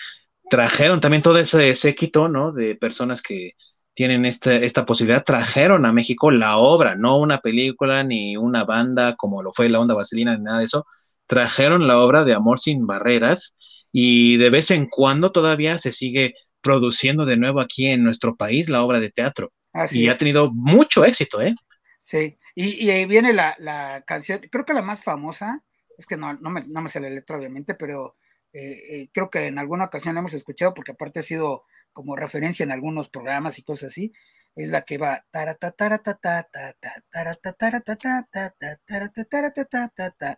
trajeron 0.49 0.99
también 0.99 1.23
todo 1.23 1.39
ese 1.39 1.73
séquito, 1.73 2.27
¿no? 2.27 2.51
De 2.51 2.75
personas 2.75 3.21
que 3.21 3.53
tienen 3.93 4.25
este, 4.25 4.65
esta 4.65 4.85
posibilidad, 4.85 5.23
trajeron 5.23 5.85
a 5.85 5.93
México 5.93 6.31
la 6.31 6.57
obra, 6.57 6.95
no 6.95 7.17
una 7.17 7.39
película 7.39 8.03
ni 8.03 8.37
una 8.37 8.65
banda 8.65 9.15
como 9.15 9.41
lo 9.41 9.51
fue 9.53 9.69
la 9.69 9.79
Onda 9.79 9.93
Vaselina 9.95 10.37
ni 10.37 10.43
nada 10.43 10.59
de 10.59 10.65
eso, 10.65 10.85
trajeron 11.27 11.87
la 11.87 11.99
obra 11.99 12.25
de 12.25 12.33
Amor 12.33 12.59
sin 12.59 12.85
Barreras 12.87 13.55
y 13.91 14.37
de 14.37 14.49
vez 14.49 14.71
en 14.71 14.87
cuando 14.87 15.31
todavía 15.31 15.77
se 15.79 15.91
sigue 15.91 16.33
produciendo 16.61 17.25
de 17.25 17.37
nuevo 17.37 17.61
aquí 17.61 17.87
en 17.87 18.03
nuestro 18.03 18.35
país 18.35 18.69
la 18.69 18.83
obra 18.83 18.99
de 18.99 19.11
teatro. 19.11 19.51
y 19.91 20.09
ha 20.09 20.17
tenido 20.17 20.51
mucho 20.53 21.05
éxito, 21.05 21.41
¿eh? 21.41 21.53
Sí, 21.99 22.37
y, 22.55 22.89
ahí 22.89 23.05
viene 23.05 23.33
la, 23.33 24.03
canción, 24.05 24.41
creo 24.51 24.65
que 24.65 24.73
la 24.73 24.81
más 24.81 25.03
famosa, 25.03 25.63
es 25.97 26.05
que 26.05 26.17
no, 26.17 26.33
no, 26.33 26.49
me, 26.49 26.65
no 26.67 26.81
me 26.81 26.89
sé 26.89 26.99
la 26.99 27.09
letra 27.09 27.37
obviamente, 27.37 27.73
pero 27.75 28.15
eh, 28.53 28.81
eh, 28.89 29.09
creo 29.13 29.29
que 29.29 29.47
en 29.47 29.59
alguna 29.59 29.85
ocasión 29.85 30.15
la 30.15 30.19
hemos 30.19 30.33
escuchado 30.33 30.73
porque 30.73 30.93
aparte 30.93 31.19
ha 31.19 31.23
sido 31.23 31.63
como 31.93 32.15
referencia 32.15 32.63
en 32.63 32.71
algunos 32.71 33.09
programas 33.09 33.59
y 33.59 33.63
cosas 33.63 33.91
así, 33.91 34.13
es 34.55 34.69
la 34.69 34.83
que 34.83 34.97
va 34.97 35.25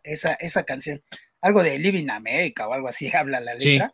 esa, 0.03 0.33
esa 0.33 0.63
canción, 0.63 1.03
algo 1.41 1.63
de 1.63 1.79
Living 1.79 2.09
America 2.09 2.67
o 2.67 2.73
algo 2.73 2.87
así 2.87 3.13
habla 3.15 3.39
la 3.39 3.55
letra, 3.55 3.91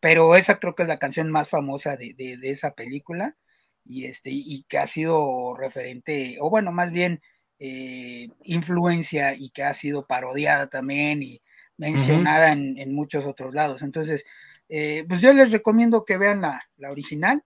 pero 0.00 0.36
esa 0.36 0.58
creo 0.58 0.74
que 0.74 0.82
es 0.82 0.88
la 0.88 0.98
canción 0.98 1.30
más 1.30 1.48
famosa 1.48 1.96
de, 1.96 2.14
de, 2.14 2.38
esa 2.50 2.74
película 2.74 3.36
y 3.84 4.06
este 4.06 4.30
y 4.32 4.64
que 4.68 4.78
ha 4.78 4.86
sido 4.86 5.56
referente 5.56 6.36
o 6.40 6.50
bueno 6.50 6.72
más 6.72 6.92
bien 6.92 7.22
eh, 7.60 8.28
influencia 8.42 9.34
y 9.34 9.50
que 9.50 9.62
ha 9.62 9.72
sido 9.74 10.06
parodiada 10.06 10.68
también 10.68 11.22
y 11.22 11.40
mencionada 11.76 12.52
en, 12.52 12.76
en, 12.78 12.92
muchos 12.92 13.24
otros 13.24 13.54
lados. 13.54 13.82
Entonces 13.82 14.24
eh, 14.68 15.04
pues 15.08 15.20
yo 15.20 15.32
les 15.32 15.50
recomiendo 15.50 16.04
que 16.04 16.16
vean 16.16 16.40
la, 16.40 16.62
la 16.76 16.90
original 16.92 17.42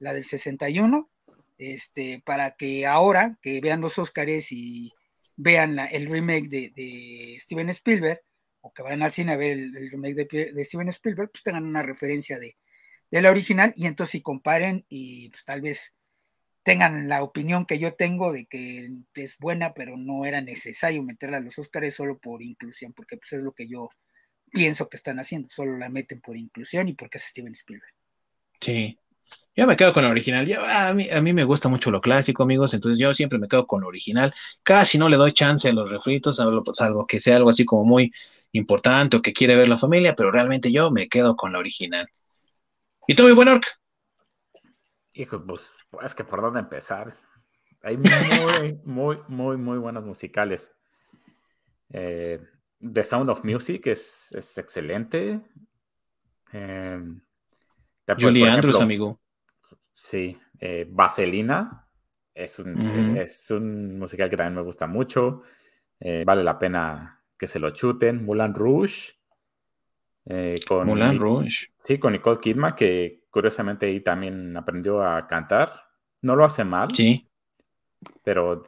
la 0.00 0.14
del 0.14 0.24
61 0.24 1.10
este, 1.58 2.22
para 2.24 2.52
que 2.56 2.86
ahora 2.86 3.38
que 3.42 3.60
vean 3.60 3.82
los 3.82 3.98
Óscares 3.98 4.50
y 4.50 4.92
vean 5.36 5.78
el 5.78 6.08
remake 6.08 6.48
de, 6.48 7.36
Steven 7.38 7.68
Spielberg, 7.68 8.22
o 8.60 8.72
que 8.72 8.82
vayan 8.82 9.02
al 9.02 9.12
cine 9.12 9.32
a 9.32 9.36
ver 9.36 9.52
el, 9.58 9.90
remake 9.90 10.26
de, 10.26 10.64
Steven 10.64 10.88
Spielberg, 10.88 11.30
pues 11.30 11.42
tengan 11.42 11.64
una 11.64 11.82
referencia 11.82 12.38
de, 12.38 12.56
la 13.10 13.30
original 13.30 13.72
y 13.76 13.86
entonces 13.86 14.12
si 14.12 14.22
comparen 14.22 14.84
y 14.88 15.28
pues 15.28 15.44
tal 15.44 15.60
vez 15.60 15.94
tengan 16.64 17.08
la 17.08 17.22
opinión 17.22 17.66
que 17.66 17.78
yo 17.78 17.94
tengo 17.94 18.32
de 18.32 18.46
que 18.46 18.90
es 19.14 19.38
buena, 19.38 19.74
pero 19.74 19.96
no 19.96 20.24
era 20.24 20.40
necesario 20.40 21.02
meterla 21.02 21.36
a 21.36 21.40
los 21.40 21.58
Óscares 21.58 21.94
solo 21.94 22.18
por 22.18 22.42
inclusión, 22.42 22.92
porque 22.92 23.16
pues 23.16 23.34
es 23.34 23.42
lo 23.42 23.52
que 23.52 23.68
yo 23.68 23.90
pienso 24.50 24.88
que 24.88 24.96
están 24.96 25.20
haciendo, 25.20 25.48
solo 25.50 25.76
la 25.76 25.90
meten 25.90 26.20
por 26.20 26.36
inclusión 26.36 26.88
y 26.88 26.94
porque 26.94 27.18
es 27.18 27.24
Steven 27.24 27.52
Spielberg. 27.52 27.92
Sí, 28.60 28.98
yo 29.54 29.66
me 29.66 29.76
quedo 29.76 29.92
con 29.92 30.04
la 30.04 30.10
original. 30.10 30.50
a, 30.64 30.94
mí, 30.94 31.10
a 31.10 31.20
mí 31.20 31.32
me 31.34 31.44
gusta 31.44 31.68
mucho 31.68 31.90
lo 31.90 32.00
clásico, 32.00 32.42
amigos, 32.42 32.72
entonces 32.72 32.98
yo 32.98 33.12
siempre 33.12 33.38
me 33.38 33.46
quedo 33.46 33.66
con 33.66 33.82
lo 33.82 33.88
original. 33.88 34.32
Casi 34.62 34.96
no 34.96 35.10
le 35.10 35.18
doy 35.18 35.32
chance 35.32 35.68
a 35.68 35.72
los 35.72 35.90
refritos, 35.90 36.36
salvo 36.74 37.06
que 37.06 37.20
sea 37.20 37.36
algo 37.36 37.50
así 37.50 37.66
como 37.66 37.84
muy 37.84 38.10
importante 38.52 39.18
o 39.18 39.22
que 39.22 39.34
quiere 39.34 39.54
ver 39.56 39.68
la 39.68 39.76
familia, 39.76 40.14
pero 40.16 40.30
realmente 40.30 40.72
yo 40.72 40.90
me 40.90 41.08
quedo 41.08 41.36
con 41.36 41.52
la 41.52 41.58
original. 41.58 42.08
¿Y 43.06 43.14
tú, 43.14 43.24
mi 43.24 43.32
buen 43.32 43.48
Orc? 43.48 43.66
Hijo, 45.14 45.44
pues 45.46 45.72
es 46.02 46.14
que 46.14 46.24
por 46.24 46.42
dónde 46.42 46.60
empezar. 46.60 47.12
Hay 47.82 47.96
muy, 47.96 48.08
muy, 48.84 49.18
muy, 49.28 49.56
muy 49.56 49.78
buenos 49.78 50.04
musicales. 50.04 50.72
Eh, 51.90 52.40
The 52.80 53.04
Sound 53.04 53.30
of 53.30 53.44
Music 53.44 53.86
es, 53.86 54.32
es 54.32 54.58
excelente. 54.58 55.40
Eh, 56.52 57.00
Julie 58.18 58.48
Andrews, 58.48 58.80
amigo. 58.80 59.20
Sí, 59.92 60.36
eh, 60.60 60.86
Vaselina 60.90 61.88
es 62.34 62.58
un, 62.58 63.16
es 63.16 63.50
un 63.50 63.98
musical 63.98 64.28
que 64.28 64.36
también 64.36 64.56
me 64.56 64.62
gusta 64.62 64.86
mucho. 64.86 65.42
Eh, 66.00 66.24
vale 66.26 66.42
la 66.42 66.58
pena 66.58 67.22
que 67.38 67.46
se 67.46 67.58
lo 67.58 67.70
chuten. 67.70 68.24
Mulan 68.24 68.54
Rouge. 68.54 69.14
Eh, 70.26 70.60
con 70.66 70.86
Mulan 70.86 71.18
Rouge. 71.18 71.68
Sí, 71.82 71.98
con 71.98 72.12
Nicole 72.12 72.40
Kidman, 72.40 72.74
que 72.74 73.24
curiosamente 73.30 73.86
ahí 73.86 74.00
también 74.00 74.56
aprendió 74.56 75.02
a 75.02 75.26
cantar. 75.26 75.72
No 76.22 76.36
lo 76.36 76.44
hace 76.44 76.64
mal. 76.64 76.88
Sí. 76.94 77.28
Pero 78.22 78.62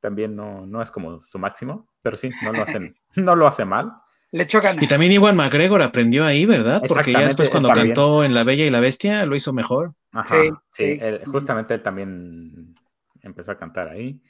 también 0.00 0.36
no, 0.36 0.66
no, 0.66 0.82
es 0.82 0.90
como 0.90 1.22
su 1.24 1.38
máximo. 1.38 1.88
Pero 2.02 2.16
sí, 2.16 2.30
no 2.42 2.52
lo, 2.52 2.62
hacen, 2.62 2.96
no 3.16 3.36
lo 3.36 3.46
hace 3.46 3.64
mal. 3.64 3.92
Le 4.30 4.44
echó 4.44 4.60
Y 4.80 4.86
también 4.86 5.12
Iwan 5.12 5.36
McGregor 5.36 5.82
aprendió 5.82 6.24
ahí, 6.24 6.46
¿verdad? 6.46 6.82
Porque 6.88 7.12
ya 7.12 7.26
después 7.26 7.50
cuando 7.50 7.68
cantó 7.68 8.24
en 8.24 8.32
La 8.32 8.44
Bella 8.44 8.64
y 8.64 8.70
la 8.70 8.80
Bestia 8.80 9.26
lo 9.26 9.36
hizo 9.36 9.52
mejor. 9.52 9.94
sí, 10.24 10.50
sí. 10.70 10.98
justamente 11.26 11.74
él 11.74 11.82
también 11.82 12.74
empezó 13.20 13.52
a 13.52 13.56
cantar 13.56 13.88
ahí. 13.88 14.22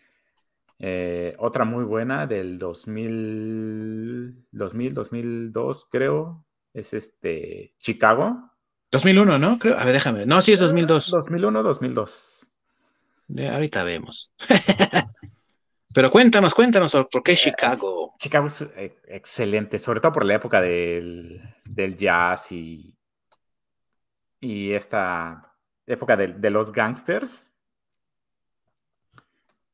Eh, 0.85 1.37
otra 1.39 1.65
muy 1.65 1.85
buena 1.85 2.27
del 2.27 2.59
2000, 2.59 4.49
2000, 4.51 4.95
2002, 4.95 5.87
creo, 5.89 6.45
es 6.75 6.93
este 6.93 7.73
Chicago. 7.79 8.51
2001, 8.91 9.39
¿no? 9.39 9.61
Creo. 9.61 9.79
A 9.79 9.85
ver, 9.85 9.95
déjame. 9.95 10.27
No, 10.27 10.43
sí 10.43 10.53
es 10.53 10.59
2002. 10.59 11.09
2001, 11.13 11.63
2002. 11.63 12.51
ahorita 13.49 13.85
vemos. 13.85 14.35
Pero 15.95 16.11
cuéntanos, 16.11 16.53
cuéntanos, 16.53 16.93
¿por 17.13 17.23
qué 17.23 17.37
Chicago? 17.37 18.15
Chicago 18.19 18.49
es 18.49 18.67
excelente, 19.07 19.79
sobre 19.79 20.01
todo 20.01 20.11
por 20.11 20.25
la 20.25 20.35
época 20.35 20.61
del, 20.61 21.41
jazz 21.97 22.51
y, 22.51 22.97
y 24.41 24.73
esta 24.73 25.55
época 25.87 26.17
de, 26.17 26.51
los 26.51 26.73
gangsters. 26.73 27.52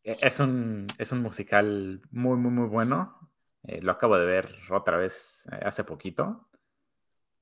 E, 0.02 0.16
es 0.20 0.40
un, 0.40 0.86
es 0.98 1.12
un 1.12 1.22
musical 1.22 2.00
muy, 2.10 2.36
muy, 2.36 2.50
muy 2.50 2.68
bueno. 2.68 3.30
Eh, 3.64 3.80
lo 3.82 3.92
acabo 3.92 4.16
de 4.16 4.26
ver 4.26 4.54
otra 4.70 4.96
vez 4.96 5.48
eh, 5.52 5.60
hace 5.64 5.84
poquito. 5.84 6.48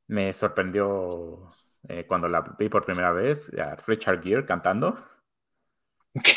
Me 0.08 0.32
sorprendió 0.32 1.48
eh, 1.88 2.06
cuando 2.06 2.28
la 2.28 2.42
vi 2.58 2.68
por 2.68 2.84
primera 2.84 3.12
vez 3.12 3.52
a 3.58 3.76
Richard 3.76 4.22
Gere 4.22 4.44
cantando 4.44 4.96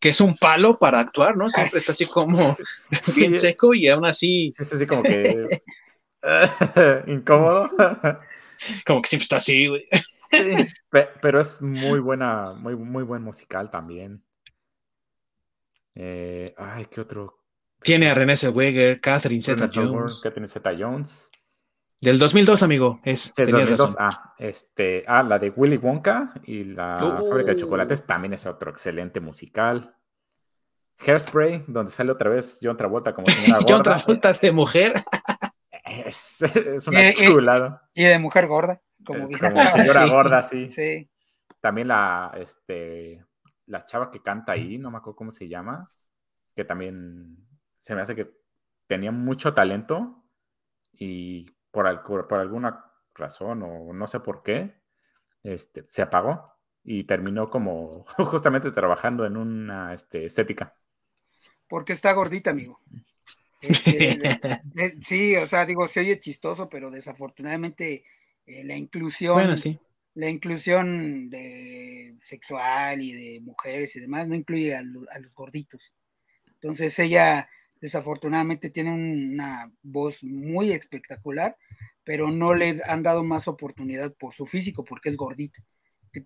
que, 0.00 0.08
es 0.08 0.20
un 0.20 0.36
palo 0.36 0.78
para 0.78 1.00
actuar, 1.00 1.36
¿no? 1.36 1.48
Siempre 1.48 1.78
está 1.78 1.92
así 1.92 2.06
como 2.06 2.56
bien 3.16 3.34
seco 3.34 3.74
y 3.74 3.88
aún 3.88 4.04
así. 4.04 4.52
Sí, 4.56 4.64
sí, 4.64 4.78
sí, 4.78 4.86
como 4.86 5.02
que. 5.02 5.62
incómodo. 7.06 7.70
como 8.86 9.02
que 9.02 9.08
siempre 9.08 9.24
está 9.24 9.36
así, 9.36 9.66
güey. 9.68 9.88
pero 11.20 11.40
es 11.40 11.62
muy 11.62 12.00
buena, 12.00 12.52
muy, 12.52 12.76
muy 12.76 13.02
buen 13.02 13.22
musical 13.22 13.70
también. 13.70 14.22
Eh, 15.94 16.54
ay, 16.56 16.86
¿qué 16.90 17.00
otro? 17.00 17.38
Tiene 17.80 18.10
a 18.10 18.14
René 18.14 18.36
Zellweger, 18.36 19.00
Catherine 19.00 19.42
Zeta-Jones. 19.42 20.20
Catherine 20.22 20.48
Zeta-Jones. 20.48 21.30
Del 22.00 22.18
2002, 22.18 22.62
amigo. 22.62 23.00
Es, 23.04 23.32
sí, 23.34 23.44
2002. 23.44 23.96
Ah, 23.98 24.34
este, 24.38 25.04
ah, 25.06 25.22
la 25.22 25.38
de 25.38 25.50
Willy 25.50 25.76
Wonka 25.76 26.34
y 26.44 26.64
la 26.64 26.98
fábrica 26.98 27.52
de 27.52 27.56
chocolates 27.56 28.04
también 28.04 28.34
es 28.34 28.46
otro 28.46 28.70
excelente 28.70 29.20
musical. 29.20 29.94
Hairspray, 30.98 31.64
donde 31.66 31.90
sale 31.90 32.12
otra 32.12 32.30
vez 32.30 32.58
John 32.62 32.76
Travolta 32.76 33.14
como 33.14 33.26
señora 33.30 33.60
gorda. 33.60 33.66
John 33.68 33.82
Travolta 33.82 34.32
de 34.32 34.52
mujer. 34.52 34.94
Es, 35.86 36.40
una 36.88 37.12
chulada. 37.12 37.90
Y, 37.92 38.04
de 38.04 38.18
mujer 38.18 38.46
gorda. 38.46 38.80
Como, 39.04 39.26
señora 39.26 40.06
gorda, 40.10 40.42
sí. 40.42 40.70
sí. 40.70 41.10
También 41.60 41.88
la, 41.88 42.32
este, 42.40 43.22
la 43.66 43.84
chava 43.84 44.10
que 44.10 44.22
canta 44.22 44.52
ahí, 44.52 44.78
no 44.78 44.90
me 44.90 44.98
acuerdo 44.98 45.16
cómo 45.16 45.30
se 45.30 45.48
llama, 45.48 45.88
que 46.54 46.64
también 46.64 47.36
se 47.78 47.94
me 47.94 48.02
hace 48.02 48.14
que 48.14 48.30
tenía 48.86 49.12
mucho 49.12 49.54
talento 49.54 50.24
y 50.92 51.50
por, 51.70 52.26
por 52.28 52.40
alguna 52.40 52.84
razón 53.14 53.62
o 53.62 53.92
no 53.92 54.06
sé 54.06 54.20
por 54.20 54.42
qué, 54.42 54.80
este, 55.42 55.84
se 55.88 56.02
apagó 56.02 56.54
y 56.82 57.04
terminó 57.04 57.50
como 57.50 58.04
justamente 58.18 58.70
trabajando 58.70 59.26
en 59.26 59.36
una 59.36 59.92
este, 59.92 60.24
estética. 60.24 60.74
Porque 61.68 61.92
está 61.92 62.12
gordita, 62.12 62.50
amigo. 62.50 62.80
Este, 63.66 64.28
sí, 65.00 65.34
o 65.36 65.46
sea, 65.46 65.64
digo, 65.64 65.88
se 65.88 66.00
oye 66.00 66.20
chistoso, 66.20 66.68
pero 66.68 66.90
desafortunadamente 66.90 68.04
eh, 68.44 68.62
la 68.62 68.76
inclusión, 68.76 69.54
la 70.14 70.30
inclusión 70.30 71.28
de 71.28 72.14
sexual 72.20 73.02
y 73.02 73.12
de 73.12 73.40
mujeres 73.40 73.94
y 73.96 74.00
demás 74.00 74.28
no 74.28 74.34
incluye 74.34 74.74
a, 74.74 74.82
los 74.82 75.34
gorditos. 75.34 75.92
Entonces 76.46 76.98
ella 76.98 77.48
desafortunadamente 77.80 78.70
tiene 78.70 78.92
una 78.92 79.70
voz 79.82 80.22
muy 80.22 80.72
espectacular, 80.72 81.56
pero 82.04 82.30
no 82.30 82.54
les 82.54 82.82
han 82.84 83.02
dado 83.02 83.24
más 83.24 83.48
oportunidad 83.48 84.14
por 84.14 84.32
su 84.32 84.46
físico, 84.46 84.84
porque 84.84 85.08
es 85.08 85.16
gordita, 85.16 85.62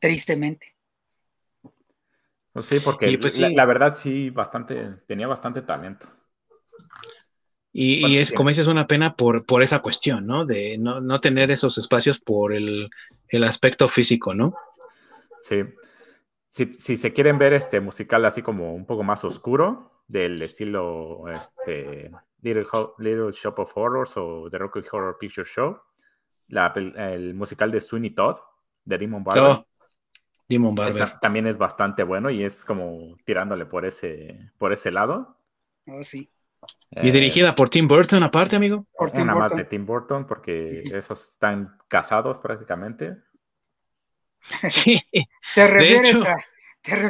tristemente. 0.01 0.77
Pues 2.53 2.67
sí, 2.67 2.81
porque 2.81 3.17
pues 3.19 3.39
la, 3.39 3.65
verdad 3.65 3.95
sí, 3.97 4.31
bastante, 4.31 4.97
tenía 5.07 5.27
bastante 5.27 5.63
talento. 5.63 6.09
Y, 7.73 8.17
es, 8.17 8.33
como 8.33 8.49
dices, 8.49 8.67
una 8.67 8.87
pena 8.87 9.15
por, 9.15 9.45
por 9.45 9.63
esa 9.63 9.81
cuestión, 9.81 10.27
¿no? 10.27 10.47
De 10.47 10.79
no, 10.79 11.21
tener 11.21 11.51
esos 11.51 11.79
espacios 11.79 12.19
por 12.19 12.55
el, 12.55 12.91
aspecto 13.45 13.89
físico, 13.89 14.35
¿no? 14.35 14.55
Sí. 15.43 15.65
Si, 16.49 16.97
se 16.97 17.13
quieren 17.13 17.39
ver 17.39 17.53
este 17.53 17.81
musical 17.81 18.25
así 18.25 18.43
como 18.43 18.75
un 18.75 18.87
poco 18.87 19.03
más 19.03 19.23
oscuro, 19.25 20.03
del 20.09 20.41
estilo 20.41 21.25
este, 21.29 22.11
Little, 22.41 22.67
Little 22.99 23.33
Shop 23.33 23.59
of 23.59 23.77
Horrors 23.77 24.17
o 24.17 24.49
The 24.51 24.59
Rocky 24.59 24.81
Horror 24.91 25.19
Picture 25.19 25.47
Show, 25.47 25.79
el 26.97 27.35
musical 27.35 27.71
de 27.71 27.81
Sweeney 27.81 28.11
Todd, 28.11 28.39
de 28.85 28.99
Demon 28.99 29.23
Barber. 29.23 29.45
Oh, 29.45 29.67
Demon 30.49 30.75
Barber. 30.75 31.19
también 31.21 31.47
es 31.47 31.59
bastante 31.59 32.03
bueno 32.03 32.31
y 32.31 32.43
es 32.43 32.65
como 32.65 33.17
tirándole 33.25 33.67
por 33.67 33.85
ese, 33.85 34.51
por 34.57 34.73
ese 34.73 34.91
lado. 34.91 35.37
Oh, 35.87 36.03
sí. 36.03 36.31
¿Y 36.91 37.11
dirigida 37.11 37.55
por 37.55 37.71
Tim 37.71 37.87
Burton 37.87 38.23
aparte, 38.23 38.57
amigo? 38.57 38.87
Por 38.97 39.11
Una 39.15 39.35
más 39.35 39.55
de 39.55 39.65
Tim 39.65 39.85
Burton, 39.85 40.27
porque 40.27 40.83
esos 40.93 41.31
están 41.31 41.77
casados 41.89 42.41
prácticamente. 42.41 43.17
Sí. 44.71 44.97
Te 45.55 45.67
refieres 45.67 46.17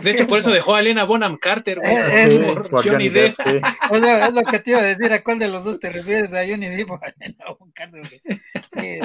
de 0.03 0.11
hecho, 0.11 0.27
por 0.27 0.39
eso 0.39 0.51
dejó 0.51 0.75
a 0.75 0.81
Elena 0.81 1.05
Bonham 1.05 1.37
Carter, 1.37 1.81
eh, 1.85 2.57
por, 2.71 2.85
Johnny, 2.85 3.09
Depp. 3.09 3.39
es 3.93 4.35
lo 4.35 4.43
que 4.43 4.59
te 4.59 4.71
iba 4.71 4.81
a 4.81 4.85
decir, 4.85 5.13
¿a 5.13 5.23
cuál 5.23 5.39
de 5.39 5.49
los 5.49 5.65
dos 5.65 5.79
te 5.79 5.91
refieres? 5.91 6.33
¿A 6.33 6.47
Johnny 6.47 6.69
Depp 6.69 6.91
o 6.91 6.95
a 6.95 7.09
Elena 7.09 7.45
Bonham 7.59 7.73
Carter? 7.73 8.03
Sí, 8.75 8.99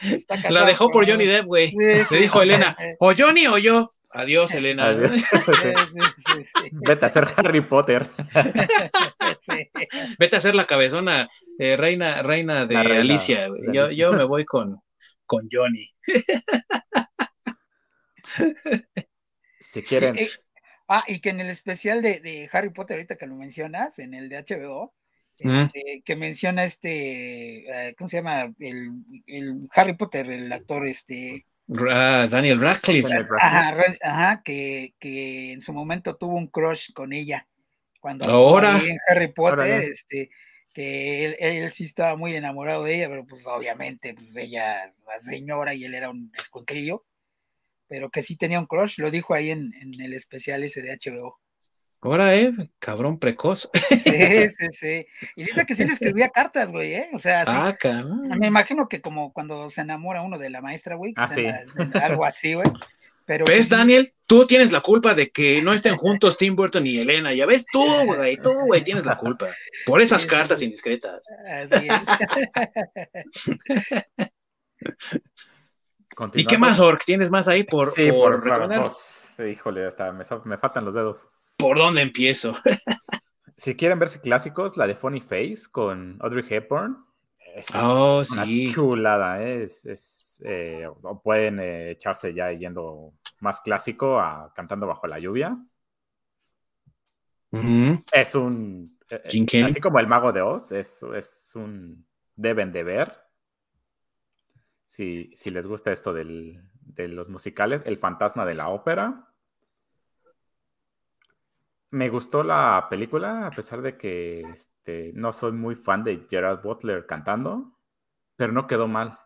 La 0.50 0.64
dejó 0.64 0.90
por 0.90 1.08
Johnny 1.08 1.26
Depp, 1.26 1.46
güey. 1.46 1.72
Le 1.72 2.18
dijo 2.18 2.42
Elena, 2.42 2.76
o 2.98 3.12
Johnny 3.16 3.46
o 3.46 3.58
yo. 3.58 3.94
Adiós, 4.10 4.54
Elena. 4.54 4.94
Vete 6.72 7.06
a 7.06 7.08
ser 7.08 7.28
Harry 7.36 7.60
Potter. 7.60 8.08
Vete 10.18 10.36
a 10.36 10.40
ser 10.40 10.54
la 10.54 10.66
cabezona, 10.66 11.28
eh, 11.58 11.76
reina, 11.76 12.22
reina 12.22 12.66
de 12.66 12.76
Alicia. 12.76 13.48
Yo, 13.72 13.90
yo 13.90 14.12
me 14.12 14.24
voy 14.24 14.44
con, 14.44 14.80
con 15.26 15.48
Johnny. 15.50 15.90
si 19.60 19.82
quieren. 19.82 20.16
ah, 20.88 21.04
y 21.06 21.20
que 21.20 21.30
en 21.30 21.40
el 21.40 21.48
especial 21.48 22.02
de, 22.02 22.48
Harry 22.52 22.70
Potter, 22.70 22.96
ahorita 22.96 23.16
que 23.16 23.26
lo 23.26 23.36
mencionas, 23.36 23.98
en 23.98 24.14
el 24.14 24.28
de 24.28 24.44
HBO, 24.44 24.94
este, 25.38 26.02
que 26.04 26.16
menciona 26.16 26.64
este, 26.64 27.88
eh, 27.88 27.94
¿cómo 27.96 28.08
se 28.08 28.16
llama? 28.16 28.52
El, 28.58 28.90
el 29.26 29.68
Harry 29.74 29.96
Potter, 29.96 30.30
el 30.30 30.52
actor 30.52 30.86
este 30.86 31.46
Daniel 31.68 32.60
Radcliffe. 32.60 33.26
Ajá, 34.02 34.42
que, 34.42 34.94
en 35.00 35.60
su 35.60 35.72
momento 35.72 36.16
tuvo 36.16 36.36
un 36.36 36.48
crush 36.48 36.92
con 36.92 37.12
ella. 37.12 37.46
Cuando 38.08 38.24
ahora 38.24 38.80
en 38.82 38.96
Harry 39.06 39.28
Potter, 39.28 39.82
este, 39.82 40.30
que 40.72 41.36
él, 41.38 41.72
sí 41.72 41.84
estaba 41.84 42.16
muy 42.16 42.34
enamorado 42.34 42.84
de 42.84 42.94
ella, 42.94 43.10
pero 43.10 43.26
pues 43.26 43.46
obviamente, 43.46 44.14
pues 44.14 44.34
ella, 44.34 44.94
la 45.06 45.18
señora, 45.18 45.74
y 45.74 45.84
él 45.84 45.94
era 45.94 46.08
un 46.08 46.32
escuncrillo, 46.38 47.04
pero 47.86 48.08
que 48.08 48.22
sí 48.22 48.38
tenía 48.38 48.60
un 48.60 48.64
crush, 48.64 48.98
lo 48.98 49.10
dijo 49.10 49.34
ahí 49.34 49.50
en, 49.50 49.74
en 49.74 50.00
el 50.00 50.14
especial 50.14 50.64
ese 50.64 50.80
de 50.80 50.96
HBO. 50.96 51.38
Ahora, 52.00 52.34
eh, 52.34 52.50
cabrón 52.78 53.18
precoz. 53.18 53.70
Sí, 53.90 53.98
sí, 54.48 54.66
sí. 54.70 55.06
Y 55.36 55.44
dice 55.44 55.66
que 55.66 55.74
sí 55.74 55.84
le 55.84 55.92
escribía 55.92 56.30
cartas, 56.30 56.70
güey, 56.70 56.94
¿eh? 56.94 57.10
O 57.12 57.18
sea, 57.18 57.44
sí. 57.44 57.52
Ah, 57.52 57.76
Me 58.38 58.46
imagino 58.46 58.88
que 58.88 59.02
como 59.02 59.34
cuando 59.34 59.68
se 59.68 59.82
enamora 59.82 60.22
uno 60.22 60.38
de 60.38 60.48
la 60.48 60.62
maestra, 60.62 60.94
güey. 60.94 61.12
Ah, 61.16 61.28
sí. 61.28 61.44
algo 62.00 62.24
así, 62.24 62.54
güey. 62.54 62.70
Pero 63.28 63.44
¿Ves, 63.44 63.68
Daniel? 63.68 64.12
Tú 64.24 64.46
tienes 64.46 64.72
la 64.72 64.80
culpa 64.80 65.14
de 65.14 65.30
que 65.30 65.60
no 65.60 65.74
estén 65.74 65.96
juntos 65.96 66.38
Tim 66.38 66.56
Burton 66.56 66.86
y 66.86 66.98
Elena. 66.98 67.34
Ya 67.34 67.44
ves, 67.44 67.66
tú, 67.70 67.84
güey, 68.06 68.38
tú, 68.38 68.50
güey, 68.66 68.82
tienes 68.82 69.04
la 69.04 69.18
culpa. 69.18 69.48
Por 69.84 70.00
esas 70.00 70.24
cartas 70.24 70.62
indiscretas. 70.62 71.20
Así 71.46 71.86
es. 71.86 71.92
¿Y 76.32 76.46
qué 76.46 76.56
más, 76.56 76.80
Ork? 76.80 77.04
¿Tienes 77.04 77.30
más 77.30 77.48
ahí 77.48 77.64
por, 77.64 77.88
sí, 77.88 78.10
por, 78.10 78.42
por 78.42 78.90
sí, 78.90 79.42
híjole, 79.42 79.86
hasta 79.86 80.10
me, 80.10 80.24
me 80.46 80.56
faltan 80.56 80.86
los 80.86 80.94
dedos. 80.94 81.28
¿Por 81.58 81.76
dónde 81.76 82.00
empiezo? 82.00 82.54
si 83.58 83.76
quieren 83.76 83.98
verse 83.98 84.22
clásicos, 84.22 84.78
la 84.78 84.86
de 84.86 84.94
Funny 84.94 85.20
Face 85.20 85.64
con 85.70 86.16
Audrey 86.20 86.46
Hepburn. 86.48 87.04
Es, 87.54 87.66
oh, 87.74 88.22
una 88.30 88.46
chulada, 88.72 89.42
¿eh? 89.42 89.64
es, 89.64 90.40
eh, 90.44 90.86
o 90.86 91.20
pueden 91.20 91.58
eh, 91.58 91.90
echarse 91.90 92.32
ya 92.32 92.52
yendo 92.52 93.14
más 93.40 93.60
clásico 93.60 94.20
a 94.20 94.52
Cantando 94.54 94.86
Bajo 94.86 95.06
la 95.06 95.18
Lluvia. 95.18 95.58
Es 98.12 98.34
un. 98.34 98.98
así 99.64 99.80
como 99.80 99.98
el 99.98 100.06
Mago 100.06 100.32
de 100.32 100.42
Oz, 100.42 100.72
es, 100.72 101.02
es 101.14 101.52
un. 101.54 102.06
Deben 102.36 102.72
de 102.72 102.84
ver. 102.84 103.16
Si, 104.86 105.30
si 105.34 105.50
les 105.50 105.66
gusta 105.66 105.92
esto 105.92 106.12
del, 106.12 106.62
de 106.80 107.08
los 107.08 107.28
musicales, 107.28 107.82
El 107.84 107.98
Fantasma 107.98 108.44
de 108.44 108.54
la 108.54 108.68
Ópera. 108.68 109.28
Me 111.90 112.10
gustó 112.10 112.42
la 112.42 112.86
película, 112.90 113.46
a 113.46 113.50
pesar 113.50 113.80
de 113.80 113.96
que 113.96 114.40
este, 114.40 115.12
no 115.14 115.32
soy 115.32 115.52
muy 115.52 115.74
fan 115.74 116.04
de 116.04 116.26
Gerard 116.28 116.62
Butler 116.62 117.06
cantando, 117.06 117.78
pero 118.36 118.52
no 118.52 118.66
quedó 118.66 118.88
mal. 118.88 119.18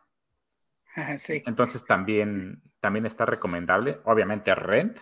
Sí. 1.16 1.42
Entonces 1.46 1.84
también, 1.86 2.62
también 2.80 3.06
está 3.06 3.24
recomendable. 3.24 4.00
Obviamente 4.04 4.54
Rent, 4.54 4.98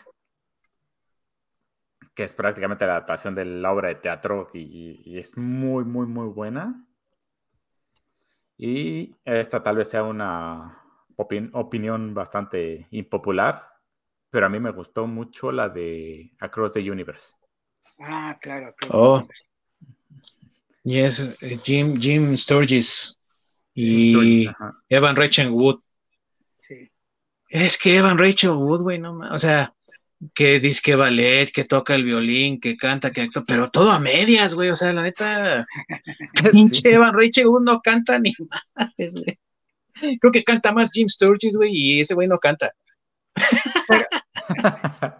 que 2.14 2.24
es 2.24 2.32
prácticamente 2.32 2.86
la 2.86 2.92
adaptación 2.92 3.34
de 3.34 3.44
la 3.44 3.72
obra 3.72 3.88
de 3.88 3.96
teatro 3.96 4.50
y, 4.54 5.18
es 5.18 5.36
muy, 5.36 5.84
muy, 5.84 6.06
muy 6.06 6.28
buena. 6.28 6.86
Y 8.56 9.16
esta 9.24 9.62
tal 9.62 9.76
vez 9.76 9.88
sea 9.88 10.04
una 10.04 10.82
opinión 11.16 12.14
bastante 12.14 12.86
impopular, 12.90 13.66
pero 14.30 14.46
a 14.46 14.48
mí 14.48 14.60
me 14.60 14.70
gustó 14.70 15.06
mucho 15.06 15.50
la 15.50 15.68
de 15.68 16.32
Across 16.38 16.74
the 16.74 16.90
Universe. 16.90 17.34
Ah, 17.98 18.38
claro. 18.40 18.74
Oh. 18.90 19.26
Yes, 20.82 21.20
eh, 21.40 21.58
Jim, 21.62 21.96
Jim 22.00 22.36
Sturgis 22.36 23.16
y 23.74 24.48
Evan 24.88 25.16
Rachel 25.16 25.50
Wood. 25.50 25.80
Sí. 26.58 26.90
Es 27.48 27.78
que 27.78 27.96
Evan 27.96 28.18
Rachel 28.18 28.50
Wood, 28.50 28.82
güey, 28.82 28.98
no 28.98 29.18
o 29.18 29.38
sea, 29.38 29.74
que 30.34 30.60
disque 30.60 30.94
ballet, 30.94 31.50
que 31.52 31.64
toca 31.64 31.94
el 31.94 32.04
violín, 32.04 32.60
que 32.60 32.76
canta, 32.76 33.10
que 33.10 33.22
actúa, 33.22 33.44
pero 33.46 33.70
todo 33.70 33.90
a 33.90 33.98
medias, 33.98 34.54
güey, 34.54 34.70
o 34.70 34.76
sea, 34.76 34.92
la 34.92 35.02
neta, 35.02 35.66
pinche 36.52 36.92
Evan 36.92 37.14
Rachel 37.14 37.46
Wood 37.46 37.64
no 37.64 37.80
canta 37.80 38.18
ni 38.18 38.32
más, 38.76 39.14
güey. 39.14 39.38
Creo 40.18 40.32
que 40.32 40.44
canta 40.44 40.72
más 40.72 40.92
Jim 40.92 41.08
Sturgis, 41.08 41.56
güey, 41.56 41.70
y 41.74 42.00
ese 42.00 42.14
güey 42.14 42.26
no 42.26 42.38
canta. 42.38 42.72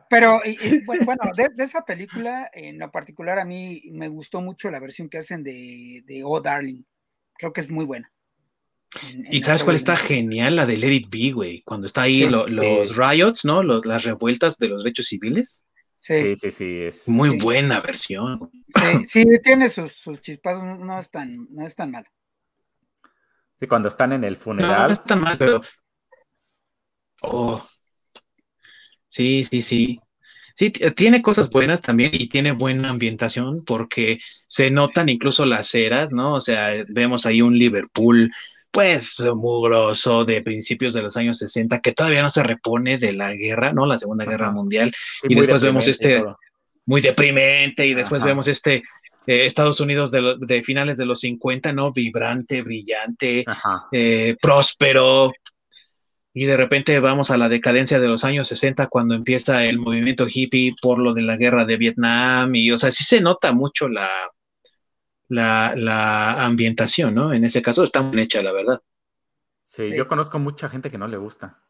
Pero, 0.09 0.41
bueno, 0.87 1.23
de, 1.37 1.65
esa 1.65 1.85
película, 1.85 2.51
en 2.53 2.79
lo 2.79 2.91
particular, 2.91 3.39
a 3.39 3.45
mí 3.45 3.83
me 3.93 4.09
gustó 4.09 4.41
mucho 4.41 4.71
la 4.71 4.81
versión 4.81 5.09
que 5.09 5.19
hacen 5.19 5.43
de, 5.43 6.03
de 6.07 6.23
Oh 6.25 6.41
Darling. 6.41 6.83
Creo 7.35 7.53
que 7.53 7.61
es 7.61 7.71
muy 7.71 7.85
buena. 7.85 8.11
¿Y 9.31 9.41
sabes 9.41 9.63
cuál 9.63 9.77
está 9.77 9.97
genial? 9.97 10.57
La 10.57 10.67
de 10.67 10.77
Let 10.77 10.93
It 10.93 11.09
Be, 11.11 11.33
güey. 11.33 11.63
Cuando 11.63 11.87
está 11.87 12.03
ahí 12.03 12.29
los 12.29 12.97
riots, 12.97 13.45
¿no? 13.45 13.63
las 13.63 14.05
revueltas 14.05 14.59
de 14.59 14.69
los 14.69 14.85
derechos 14.85 15.07
civiles. 15.07 15.63
Sí, 16.01 16.35
sí, 16.35 16.51
sí. 16.51 16.81
es... 16.83 17.09
Muy 17.09 17.39
buena 17.39 17.81
versión. 17.81 18.51
Sí, 18.75 19.07
sí, 19.07 19.25
tiene 19.43 19.69
sus, 19.69 19.93
sus 19.93 20.21
chispazos, 20.21 20.63
no 20.65 20.99
es 20.99 21.11
tan, 21.11 21.47
no 21.51 21.67
es 21.67 21.75
tan 21.75 21.91
mal. 21.91 22.07
Sí, 23.61 23.67
cuando 23.67 23.89
están 23.89 24.13
en 24.13 24.25
el 24.25 24.37
funeral. 24.37 24.89
No, 24.89 24.93
es 24.95 25.05
tan 25.05 25.21
mal, 25.21 25.37
pero. 25.37 25.61
Oh, 27.21 27.63
Sí, 29.11 29.45
sí, 29.45 29.63
sí. 29.63 30.01
Sí, 30.55 30.71
tiene 30.71 31.23
cosas 31.23 31.51
buenas 31.51 31.83
también 31.83 32.11
y 32.13 32.29
tiene 32.29 32.53
buena 32.53 32.91
ambientación 32.91 33.65
porque 33.65 34.21
se 34.47 34.71
notan 34.71 35.09
incluso 35.09 35.47
las 35.47 35.75
eras, 35.75 36.13
¿no? 36.13 36.35
O 36.35 36.41
sea, 36.41 36.85
vemos 36.89 37.27
ahí 37.27 37.41
un 37.43 37.59
Liverpool 37.59 38.31
pues, 38.71 39.21
mugroso 39.35 40.25
de 40.25 40.43
principios 40.43 40.95
de 40.95 41.03
los 41.03 41.17
años 41.17 41.39
60, 41.39 41.81
que 41.81 41.93
todavía 41.93 42.23
no 42.23 42.31
se 42.31 42.43
repone 42.43 42.99
de 42.99 43.13
la 43.13 43.33
guerra, 43.35 43.73
¿no? 43.73 43.87
La 43.87 43.99
Segunda 43.99 44.25
Guerra 44.25 44.51
Mundial. 44.51 44.93
y 45.23 45.35
después 45.35 45.63
vemos 45.63 45.89
este, 45.89 46.23
muy 46.87 47.01
deprimente, 47.01 47.87
y 47.87 47.95
después 47.95 48.23
vemos 48.23 48.49
este 48.49 48.83
eh, 49.27 49.45
Estados 49.45 49.81
Unidos 49.81 50.11
de, 50.11 50.63
finales 50.63 50.99
de 50.99 51.07
los 51.07 51.21
50, 51.21 51.73
¿no? 51.73 51.93
Vibrante, 51.93 52.63
brillante, 52.63 53.45
eh, 53.93 54.37
próspero. 54.41 55.33
Y 56.33 56.47
de 56.47 56.57
repente 56.57 56.99
vamos 57.01 57.31
a 57.31 57.37
la 57.37 57.49
decadencia 57.49 57.99
de 57.99 58.09
los 58.09 58.25
años 58.25 58.49
60 58.49 58.87
cuando 58.87 59.15
empieza 59.15 59.65
el 59.65 59.79
movimiento 59.79 60.27
hippie 60.33 60.75
por 60.81 60.99
lo 60.99 61.13
de 61.13 61.23
la 61.23 61.37
guerra 61.37 61.65
de 61.65 61.77
Vietnam. 61.77 62.55
Y, 62.55 62.71
o 62.71 62.77
sea, 62.77 62.91
sí 62.91 63.05
se 63.05 63.21
nota 63.21 63.53
mucho 63.53 63.89
la, 63.89 64.09
la, 65.31 66.45
ambientación, 66.45 67.15
¿no? 67.15 67.33
En 67.33 67.45
ese 67.45 67.63
caso 67.63 67.85
está 67.85 68.03
muy 68.03 68.21
hecha, 68.21 68.43
la 68.43 68.53
verdad. 68.53 68.83
Sí, 69.65 69.95
yo 69.95 70.09
conozco 70.09 70.39
mucha 70.39 70.69
gente 70.69 70.91
que 70.91 70.99
no 70.99 71.07
le 71.07 71.17
gusta. 71.17 71.63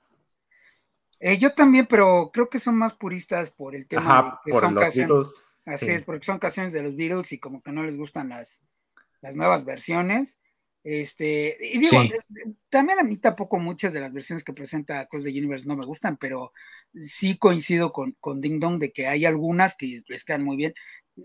Eh, 1.21 1.37
yo 1.39 1.53
también, 1.53 1.87
pero 1.87 2.31
creo 2.33 2.49
que 2.49 2.59
son 2.59 2.77
más 2.77 2.95
puristas 2.95 3.51
por 3.51 3.75
el 3.75 3.87
tema 3.87 4.41
de 4.45 4.53
que 4.53 4.59
son 4.59 4.75
canciones. 4.75 5.47
Así 5.67 5.91
es, 5.91 6.03
porque 6.03 6.25
son 6.25 6.39
canciones 6.39 6.73
de 6.73 6.83
los 6.83 6.97
Beatles 6.97 7.33
y 7.33 7.39
como 7.39 7.63
que 7.63 7.71
no 7.71 7.85
les 7.85 7.99
gustan 7.99 8.31
las, 8.31 8.63
las 9.21 9.37
nuevas 9.37 9.67
versiones. 9.67 10.39
Este, 10.83 11.59
y 11.61 11.79
digo, 11.79 12.03
también 12.71 12.99
a 12.99 13.03
mí 13.03 13.19
tampoco 13.19 13.59
muchas 13.59 13.93
de 13.93 14.01
las 14.01 14.15
versiones 14.15 14.43
que 14.43 14.55
presenta 14.55 15.07
Cross 15.07 15.25
the 15.25 15.31
Universe 15.31 15.67
no 15.67 15.77
me 15.77 15.85
gustan, 15.85 16.17
pero 16.17 16.55
sí 16.95 17.37
coincido 17.37 17.93
con, 17.93 18.13
con 18.19 18.41
Ding 18.41 18.59
Dong 18.59 18.79
de 18.79 18.91
que 18.91 19.07
hay 19.07 19.27
algunas 19.27 19.77
que 19.77 20.03
les 20.09 20.25
quedan 20.25 20.43
muy 20.43 20.57
bien 20.57 20.73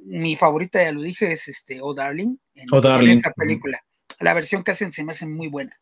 mi 0.03 0.35
favorita, 0.35 0.83
ya 0.83 0.91
lo 0.91 1.01
dije, 1.01 1.31
es 1.31 1.47
este 1.47 1.79
Oh 1.81 1.93
Darling, 1.93 2.37
en, 2.55 2.67
oh, 2.71 2.79
esa 2.79 3.31
película. 3.31 3.83
La 4.19 4.33
versión 4.33 4.63
que 4.63 4.71
hacen 4.71 4.91
se 4.91 5.03
me 5.03 5.11
hace 5.11 5.25
muy 5.25 5.47
buena. 5.47 5.79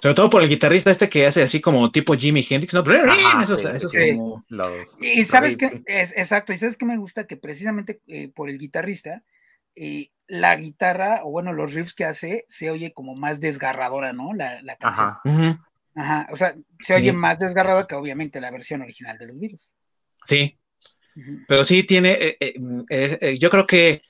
Sobre 0.00 0.14
todo 0.14 0.30
por 0.30 0.42
el 0.42 0.48
guitarrista 0.48 0.92
este 0.92 1.08
que 1.08 1.26
hace 1.26 1.42
así 1.42 1.60
como 1.60 1.90
tipo 1.90 2.14
Jimi 2.14 2.46
Hendrix, 2.48 2.72
¿no? 2.72 2.84
eso, 3.42 3.56
es 3.56 4.14
como 4.14 4.44
y 5.00 5.24
sabes 5.24 5.56
que, 5.56 5.82
es, 5.86 6.16
exacto, 6.16 6.52
y 6.52 6.56
sabes 6.56 6.76
que 6.76 6.86
me 6.86 6.98
gusta 6.98 7.26
que 7.26 7.36
precisamente 7.36 8.00
eh, 8.06 8.28
por 8.28 8.48
el 8.48 8.58
guitarrista, 8.58 9.24
eh, 9.74 10.10
la 10.28 10.54
guitarra, 10.54 11.22
o 11.24 11.30
bueno, 11.30 11.52
los 11.52 11.74
riffs 11.74 11.94
que 11.94 12.04
hace, 12.04 12.44
se 12.48 12.70
oye 12.70 12.92
como 12.92 13.16
más 13.16 13.40
desgarradora, 13.40 14.12
¿no? 14.12 14.34
La, 14.34 14.62
la 14.62 14.76
canción. 14.76 15.16
Ajá. 15.24 15.68
Ajá. 15.96 16.28
O 16.30 16.36
sea, 16.36 16.54
se 16.80 16.94
oye 16.94 17.12
más 17.12 17.40
desgarradora 17.40 17.88
que 17.88 17.96
obviamente 17.96 18.40
la 18.40 18.52
versión 18.52 18.82
original 18.82 19.18
de 19.18 19.26
los 19.26 19.40
Beatles. 19.40 19.74
Sí, 20.24 20.56
pero 21.46 21.64
sí 21.64 21.82
tiene, 21.84 22.12
eh, 22.12 22.36
eh, 22.40 22.54
mm, 22.58 22.80
eh, 22.88 23.38
yo 23.40 23.50
creo 23.50 23.66
que 23.66 24.02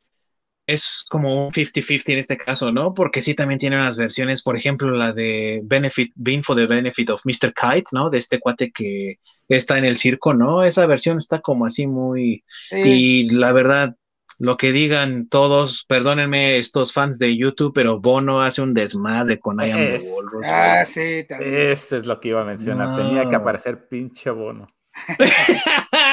es 0.67 1.07
como 1.09 1.47
un 1.47 1.51
50-50 1.51 2.13
en 2.13 2.19
este 2.19 2.37
caso, 2.37 2.71
¿no? 2.71 2.93
Porque 2.93 3.23
sí 3.23 3.35
también 3.35 3.59
tiene 3.59 3.77
unas 3.77 3.97
versiones, 3.97 4.43
por 4.43 4.55
ejemplo, 4.57 4.91
la 4.91 5.13
de 5.13 5.61
Benefit, 5.65 6.13
Being 6.15 6.43
for 6.43 6.55
the 6.57 6.67
Benefit 6.67 7.09
of 7.09 7.23
Mr. 7.25 7.55
Kite, 7.55 7.89
¿no? 7.93 8.11
De 8.11 8.19
este 8.19 8.39
cuate 8.39 8.71
que 8.71 9.19
está 9.49 9.79
en 9.79 9.87
el 9.87 9.97
circo, 9.97 10.35
¿no? 10.35 10.65
Esa 10.65 10.85
versión 10.85 11.17
está 11.19 11.41
como 11.41 11.65
así 11.65 11.87
muy... 11.87 12.45
Y 12.71 13.31
la 13.31 13.53
verdad, 13.53 13.97
lo 14.39 14.57
que 14.57 14.71
digan 14.71 15.29
todos, 15.29 15.85
perdónenme 15.89 16.59
estos 16.59 16.93
fans 16.93 17.19
de 17.19 17.37
YouTube, 17.37 17.73
pero 17.75 17.99
Bono 17.99 18.41
hace 18.41 18.63
un 18.63 18.73
desmadre 18.73 19.41
con 19.41 19.59
I 19.61 19.71
Am 19.71 19.89
the 19.89 19.99
Walrus. 19.99 20.47
Ah, 20.47 20.85
sí, 20.85 21.25
también. 21.27 21.55
Eso 21.55 21.97
es 21.97 22.07
lo 22.07 22.21
que 22.21 22.29
iba 22.29 22.43
a 22.43 22.45
mencionar. 22.45 22.95
Tenía 22.97 23.29
que 23.29 23.37
aparecer 23.37 23.89
pinche 23.89 24.31
Bono. 24.31 24.67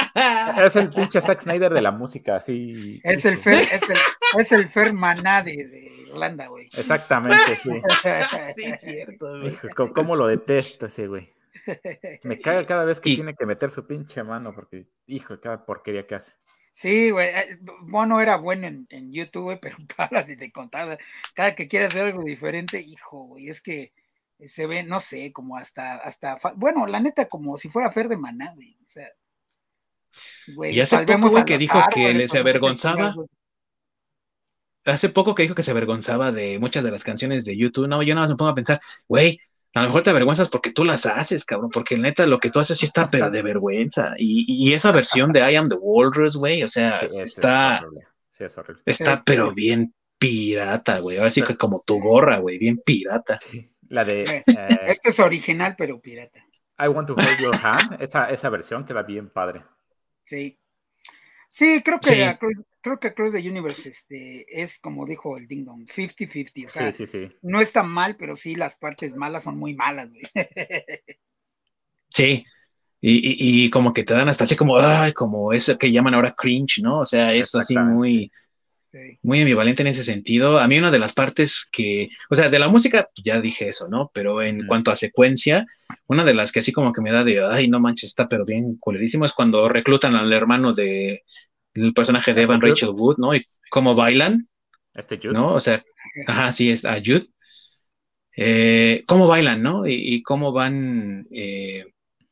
es 0.64 0.76
el 0.76 0.90
pinche 0.90 1.20
Zack 1.20 1.40
Snyder 1.40 1.72
de 1.72 1.82
la 1.82 1.90
música, 1.90 2.36
así. 2.36 3.00
Es 3.04 3.24
el 3.24 3.36
Fer, 3.36 3.54
es 3.72 3.82
el, 3.82 3.96
es 4.38 4.52
el 4.52 4.68
Fer 4.68 4.92
Maná 4.92 5.42
de, 5.42 5.52
Irlanda, 6.08 6.46
güey. 6.48 6.68
Exactamente, 6.72 7.56
sí. 7.56 7.70
sí, 8.54 8.72
cierto, 8.80 9.46
Hijo, 9.46 9.92
¿cómo 9.92 10.16
lo 10.16 10.26
detesto 10.26 10.86
ese 10.86 11.06
güey? 11.06 11.36
Me 12.22 12.38
caga 12.40 12.66
cada 12.66 12.84
vez 12.84 13.00
que 13.00 13.14
tiene 13.14 13.34
que 13.34 13.46
meter 13.46 13.70
su 13.70 13.86
pinche 13.86 14.22
mano, 14.22 14.54
porque, 14.54 14.86
hijo, 15.06 15.40
cada 15.40 15.64
porquería 15.64 16.06
que 16.06 16.16
hace. 16.16 16.34
Sí, 16.72 17.10
güey. 17.10 17.32
Bueno, 17.82 18.20
eh, 18.20 18.22
era 18.22 18.36
bueno 18.36 18.66
en, 18.66 18.86
en 18.90 19.12
YouTube, 19.12 19.58
pero 19.60 19.76
para 19.96 20.22
de 20.22 20.52
contar. 20.52 20.98
Cada 21.34 21.54
que 21.54 21.68
quiere 21.68 21.86
hacer 21.86 22.06
algo 22.06 22.22
diferente, 22.22 22.80
hijo, 22.80 23.24
güey, 23.24 23.48
es 23.48 23.60
que 23.60 23.92
se 24.40 24.66
ve, 24.66 24.82
no 24.82 25.00
sé, 25.00 25.32
como 25.32 25.56
hasta, 25.56 25.96
hasta, 25.96 26.38
bueno, 26.56 26.86
la 26.86 27.00
neta, 27.00 27.26
como 27.28 27.56
si 27.56 27.68
fuera 27.68 27.90
Fer 27.90 28.08
de 28.08 28.18
Maná, 28.18 28.52
güey. 28.54 28.76
O 28.86 28.90
sea, 28.90 29.08
y 30.46 30.80
hace 30.80 30.98
poco, 31.04 31.30
güey, 31.30 31.44
que 31.44 31.58
dijo 31.58 31.82
que 31.92 32.14
le 32.14 32.28
se 32.28 32.38
avergonzaba. 32.38 33.14
Hace 34.84 35.08
poco 35.08 35.34
que 35.34 35.42
dijo 35.42 35.54
que 35.54 35.64
se 35.64 35.72
avergonzaba 35.72 36.30
de 36.30 36.58
muchas 36.58 36.84
de 36.84 36.92
las 36.92 37.02
canciones 37.02 37.44
de 37.44 37.56
YouTube. 37.56 37.88
No, 37.88 38.02
yo 38.02 38.14
nada 38.14 38.24
más 38.24 38.30
me 38.30 38.36
pongo 38.36 38.52
a 38.52 38.54
pensar, 38.54 38.80
güey, 39.08 39.40
a 39.76 39.80
lo 39.80 39.88
mejor 39.88 40.02
te 40.04 40.10
avergüenzas 40.10 40.48
porque 40.48 40.72
tú 40.72 40.86
las 40.86 41.04
haces, 41.04 41.44
cabrón, 41.44 41.70
porque 41.70 41.98
neta 41.98 42.26
lo 42.26 42.38
que 42.38 42.50
tú 42.50 42.60
haces 42.60 42.78
sí 42.78 42.86
está, 42.86 43.10
pero 43.10 43.30
de 43.30 43.42
vergüenza. 43.42 44.14
Y, 44.16 44.72
esa 44.72 44.90
versión 44.90 45.32
de 45.32 45.40
I 45.40 45.56
Am 45.56 45.68
the 45.68 45.76
Walrus, 45.78 46.36
güey, 46.36 46.62
o 46.62 46.68
sea, 46.68 47.00
está. 47.00 47.84
Sí, 48.30 48.44
es 48.44 48.56
horrible. 48.56 48.82
Está, 48.86 49.22
pero 49.22 49.52
bien 49.52 49.92
pirata, 50.18 51.00
güey. 51.00 51.18
Ahora 51.18 51.28
sí 51.28 51.42
que 51.42 51.56
como 51.56 51.82
tu 51.84 52.00
gorra, 52.00 52.38
güey, 52.38 52.56
bien 52.56 52.80
pirata. 52.84 53.38
La 53.88 54.04
de. 54.06 54.22
Eh, 54.22 54.44
Esto 54.86 55.10
es 55.10 55.20
original, 55.20 55.74
pero 55.76 56.00
pirata. 56.00 56.42
I 56.78 56.88
Want 56.88 57.08
to 57.08 57.14
Hold 57.14 57.38
Your 57.38 57.56
Hand, 57.62 58.00
esa, 58.00 58.30
esa 58.30 58.48
versión 58.48 58.84
queda 58.86 59.02
bien 59.02 59.28
padre. 59.28 59.62
Sí. 60.26 60.58
Sí, 61.48 61.80
creo 61.82 61.98
que 62.00 62.36
creo 62.82 63.00
que 63.00 63.14
Cross 63.14 63.32
the 63.32 63.48
Universe 63.48 63.88
este, 63.88 64.62
es 64.62 64.78
como 64.78 65.06
dijo 65.06 65.36
el 65.36 65.48
Ding 65.48 65.64
Dong, 65.64 65.86
50-50. 65.86 66.66
O 66.66 66.68
sea, 66.68 66.92
sí, 66.92 67.06
sí, 67.06 67.28
sí. 67.28 67.36
no 67.42 67.60
está 67.60 67.82
mal, 67.82 68.16
pero 68.16 68.36
sí 68.36 68.54
las 68.54 68.76
partes 68.76 69.16
malas 69.16 69.44
son 69.44 69.56
muy 69.56 69.74
malas, 69.74 70.10
güey. 70.10 70.22
Sí. 72.08 72.46
Y, 73.00 73.64
y, 73.66 73.70
como 73.70 73.92
que 73.92 74.02
te 74.02 74.14
dan 74.14 74.28
hasta 74.28 74.44
así 74.44 74.56
como, 74.56 74.78
ay, 74.78 75.12
como 75.12 75.52
eso 75.52 75.76
que 75.76 75.92
llaman 75.92 76.14
ahora 76.14 76.34
cringe, 76.36 76.80
¿no? 76.82 77.00
O 77.00 77.04
sea, 77.04 77.34
es 77.34 77.54
así 77.54 77.76
muy, 77.76 78.32
muy 79.22 79.40
ambivalente 79.40 79.82
en 79.82 79.88
ese 79.88 80.04
sentido. 80.04 80.58
A 80.58 80.68
mí 80.68 80.78
una 80.78 80.90
de 80.90 80.98
las 80.98 81.12
partes 81.12 81.66
que, 81.70 82.08
o 82.30 82.34
sea, 82.34 82.48
de 82.48 82.58
la 82.58 82.68
música, 82.68 83.08
ya 83.22 83.40
dije 83.40 83.68
eso, 83.68 83.88
¿no? 83.88 84.10
Pero 84.14 84.42
en 84.42 84.66
cuanto 84.66 84.90
a 84.90 84.96
secuencia, 84.96 85.66
una 86.06 86.24
de 86.24 86.34
las 86.34 86.52
que 86.52 86.60
así 86.60 86.72
como 86.72 86.92
que 86.92 87.02
me 87.02 87.12
da 87.12 87.24
de, 87.24 87.44
ay, 87.44 87.68
no 87.68 87.80
manches, 87.80 88.10
está 88.10 88.28
pero 88.28 88.44
bien 88.44 88.76
culerísimo, 88.78 89.24
es 89.24 89.32
cuando 89.32 89.68
reclutan 89.68 90.14
al 90.14 90.32
hermano 90.32 90.72
de 90.72 91.22
el 91.74 91.92
personaje 91.92 92.34
de 92.34 92.42
Evan 92.42 92.60
Rachel 92.60 92.90
Wood, 92.90 93.16
¿no? 93.18 93.34
Y 93.34 93.44
cómo 93.70 93.94
bailan. 93.94 94.48
Este 94.94 95.18
Jude. 95.18 95.34
¿No? 95.34 95.54
O 95.54 95.60
sea, 95.60 95.84
ajá, 96.26 96.52
sí, 96.52 96.70
es 96.70 96.84
a 96.84 96.98
Jude. 97.04 97.26
Eh, 98.36 99.02
cómo 99.06 99.26
bailan, 99.26 99.62
¿no? 99.62 99.86
Y, 99.86 100.22
cómo 100.22 100.52
van 100.52 101.26
eh, 101.30 101.86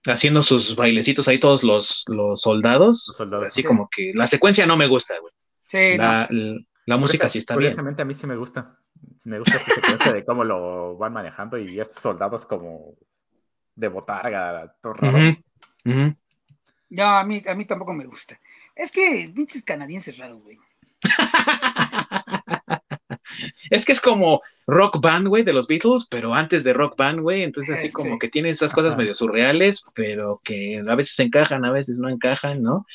haciendo 0.05 0.43
sus 0.43 0.76
bailecitos 0.76 1.28
ahí 1.28 1.39
todos 1.39 1.62
los, 1.62 2.05
los 2.09 2.40
soldados. 2.40 3.14
Así 3.47 3.62
como 3.62 3.89
que 3.89 4.12
la 4.14 4.26
secuencia 4.26 4.66
no 4.66 4.76
me 4.76 4.86
gusta, 4.86 5.18
güey. 5.20 5.32
Sí, 5.74 5.98
la, 5.98 6.28
la 6.86 6.96
música 6.96 7.28
sí 7.28 7.38
está 7.38 7.56
bien. 7.56 7.74
a 7.76 8.05
mí 8.05 8.14
sí 8.14 8.28
me 8.28 8.36
gusta. 8.36 8.78
Me 9.24 9.40
gusta 9.40 9.56
esa 9.56 9.74
secuencia 9.74 10.12
de 10.12 10.24
cómo 10.24 10.44
lo 10.44 10.96
van 10.96 11.12
manejando 11.12 11.59
y 11.59 11.80
estos 11.80 12.01
soldados 12.01 12.46
como 12.46 12.94
de 13.74 13.88
botarga, 13.88 14.72
todo 14.80 14.92
raro. 14.92 15.36
No, 16.90 17.05
a 17.05 17.24
mí, 17.24 17.42
a 17.44 17.56
mí 17.56 17.64
tampoco 17.64 17.92
me 17.92 18.06
gusta. 18.06 18.38
Es 18.76 18.92
que 18.92 19.32
pinches 19.34 19.64
canadienses 19.64 20.16
raros, 20.16 20.42
güey. 20.42 20.59
es 23.70 23.84
que 23.84 23.90
es 23.90 24.01
como 24.01 24.42
rock 24.68 25.01
band, 25.01 25.26
güey, 25.26 25.42
de 25.42 25.52
los 25.52 25.66
Beatles, 25.66 26.06
pero 26.09 26.34
antes 26.34 26.62
de 26.62 26.72
rock 26.72 26.96
band, 26.96 27.20
güey. 27.20 27.42
Entonces, 27.42 27.78
así 27.78 27.90
como 27.90 28.16
que 28.16 28.28
tiene 28.28 28.51
esas 28.51 28.72
cosas 28.72 28.96
medio 28.96 29.14
surreales, 29.14 29.84
pero 29.92 30.40
que 30.44 30.80
a 30.86 30.94
veces 30.94 31.18
encajan, 31.18 31.64
a 31.64 31.72
veces 31.72 31.98
no 31.98 32.09
encajan, 32.09 32.62
¿no? 32.62 32.86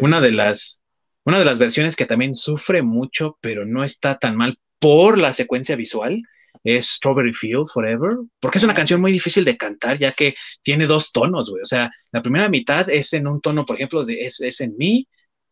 Una 0.00 0.20
de 0.20 0.32
las 0.32 0.83
una 1.24 1.38
de 1.38 1.44
las 1.44 1.58
versiones 1.58 1.96
que 1.96 2.06
también 2.06 2.34
sufre 2.34 2.82
mucho, 2.82 3.38
pero 3.40 3.64
no 3.64 3.84
está 3.84 4.18
tan 4.18 4.36
mal 4.36 4.58
por 4.78 5.18
la 5.18 5.32
secuencia 5.32 5.76
visual, 5.76 6.22
es 6.62 6.88
Strawberry 6.88 7.32
Fields 7.32 7.72
Forever, 7.72 8.16
porque 8.40 8.58
es 8.58 8.64
una 8.64 8.74
canción 8.74 9.00
muy 9.00 9.12
difícil 9.12 9.44
de 9.44 9.56
cantar, 9.56 9.98
ya 9.98 10.12
que 10.12 10.34
tiene 10.62 10.86
dos 10.86 11.12
tonos, 11.12 11.50
güey. 11.50 11.62
O 11.62 11.66
sea, 11.66 11.90
la 12.12 12.22
primera 12.22 12.48
mitad 12.48 12.88
es 12.88 13.12
en 13.12 13.26
un 13.26 13.40
tono, 13.40 13.64
por 13.64 13.76
ejemplo, 13.76 14.04
de, 14.04 14.24
es, 14.24 14.40
es 14.40 14.60
en 14.60 14.76
mi, 14.76 15.08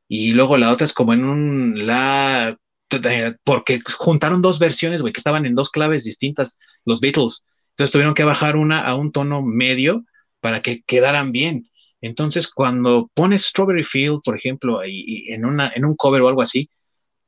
y 0.09 0.32
luego 0.32 0.59
la 0.59 0.73
otra 0.73 0.85
es 0.85 0.93
como 0.93 1.12
en 1.12 1.24
un 1.24 1.86
la, 1.86 2.57
porque 3.44 3.81
juntaron 3.99 4.43
dos 4.43 4.59
versiones, 4.59 5.01
güey, 5.01 5.12
que 5.12 5.20
estaban 5.20 5.47
en 5.47 5.55
dos 5.55 5.70
claves 5.70 6.05
distintas, 6.05 6.59
los 6.85 7.01
Beatles. 7.01 7.47
Entonces 7.70 7.93
tuvieron 7.93 8.15
que 8.15 8.24
bajar 8.24 8.57
una 8.57 8.82
a 8.82 8.94
un 8.94 9.12
tono 9.12 9.43
medio 9.43 10.05
para 10.40 10.61
que 10.61 10.82
quedaran 10.82 11.32
bien. 11.32 11.70
Entonces, 12.02 12.48
cuando 12.48 13.10
pones 13.14 13.46
Strawberry 13.46 13.84
Field, 13.84 14.20
por 14.24 14.36
ejemplo, 14.36 14.80
ahí, 14.80 15.24
en, 15.28 15.44
una, 15.44 15.72
en 15.72 15.84
un 15.84 15.94
cover 15.94 16.20
o 16.22 16.28
algo 16.28 16.42
así, 16.42 16.68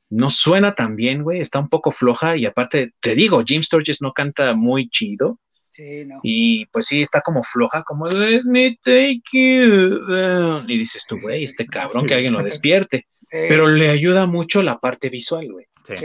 no 0.09 0.29
suena 0.29 0.75
tan 0.75 0.97
bien, 0.97 1.23
güey, 1.23 1.39
está 1.39 1.59
un 1.59 1.69
poco 1.69 1.91
floja 1.91 2.35
y 2.35 2.45
aparte, 2.45 2.93
te 2.99 3.15
digo, 3.15 3.41
Jim 3.45 3.63
Sturges 3.63 4.01
no 4.01 4.11
canta 4.11 4.53
muy 4.53 4.89
chido. 4.89 5.39
Sí, 5.71 6.05
no. 6.05 6.19
Y 6.23 6.65
pues 6.67 6.87
sí, 6.87 7.01
está 7.01 7.21
como 7.21 7.41
floja, 7.43 7.83
como 7.83 8.07
Let 8.07 8.43
me 8.43 8.77
take 8.83 9.21
you 9.31 10.63
Y 10.67 10.77
dices 10.77 11.05
tú, 11.07 11.19
güey, 11.21 11.45
este 11.45 11.65
cabrón 11.65 12.05
que 12.05 12.13
alguien 12.13 12.33
lo 12.33 12.43
despierte. 12.43 13.07
Pero 13.31 13.67
le 13.67 13.89
ayuda 13.89 14.25
mucho 14.27 14.61
la 14.61 14.77
parte 14.77 15.09
visual, 15.09 15.51
güey. 15.51 15.65
Sí. 15.83 15.95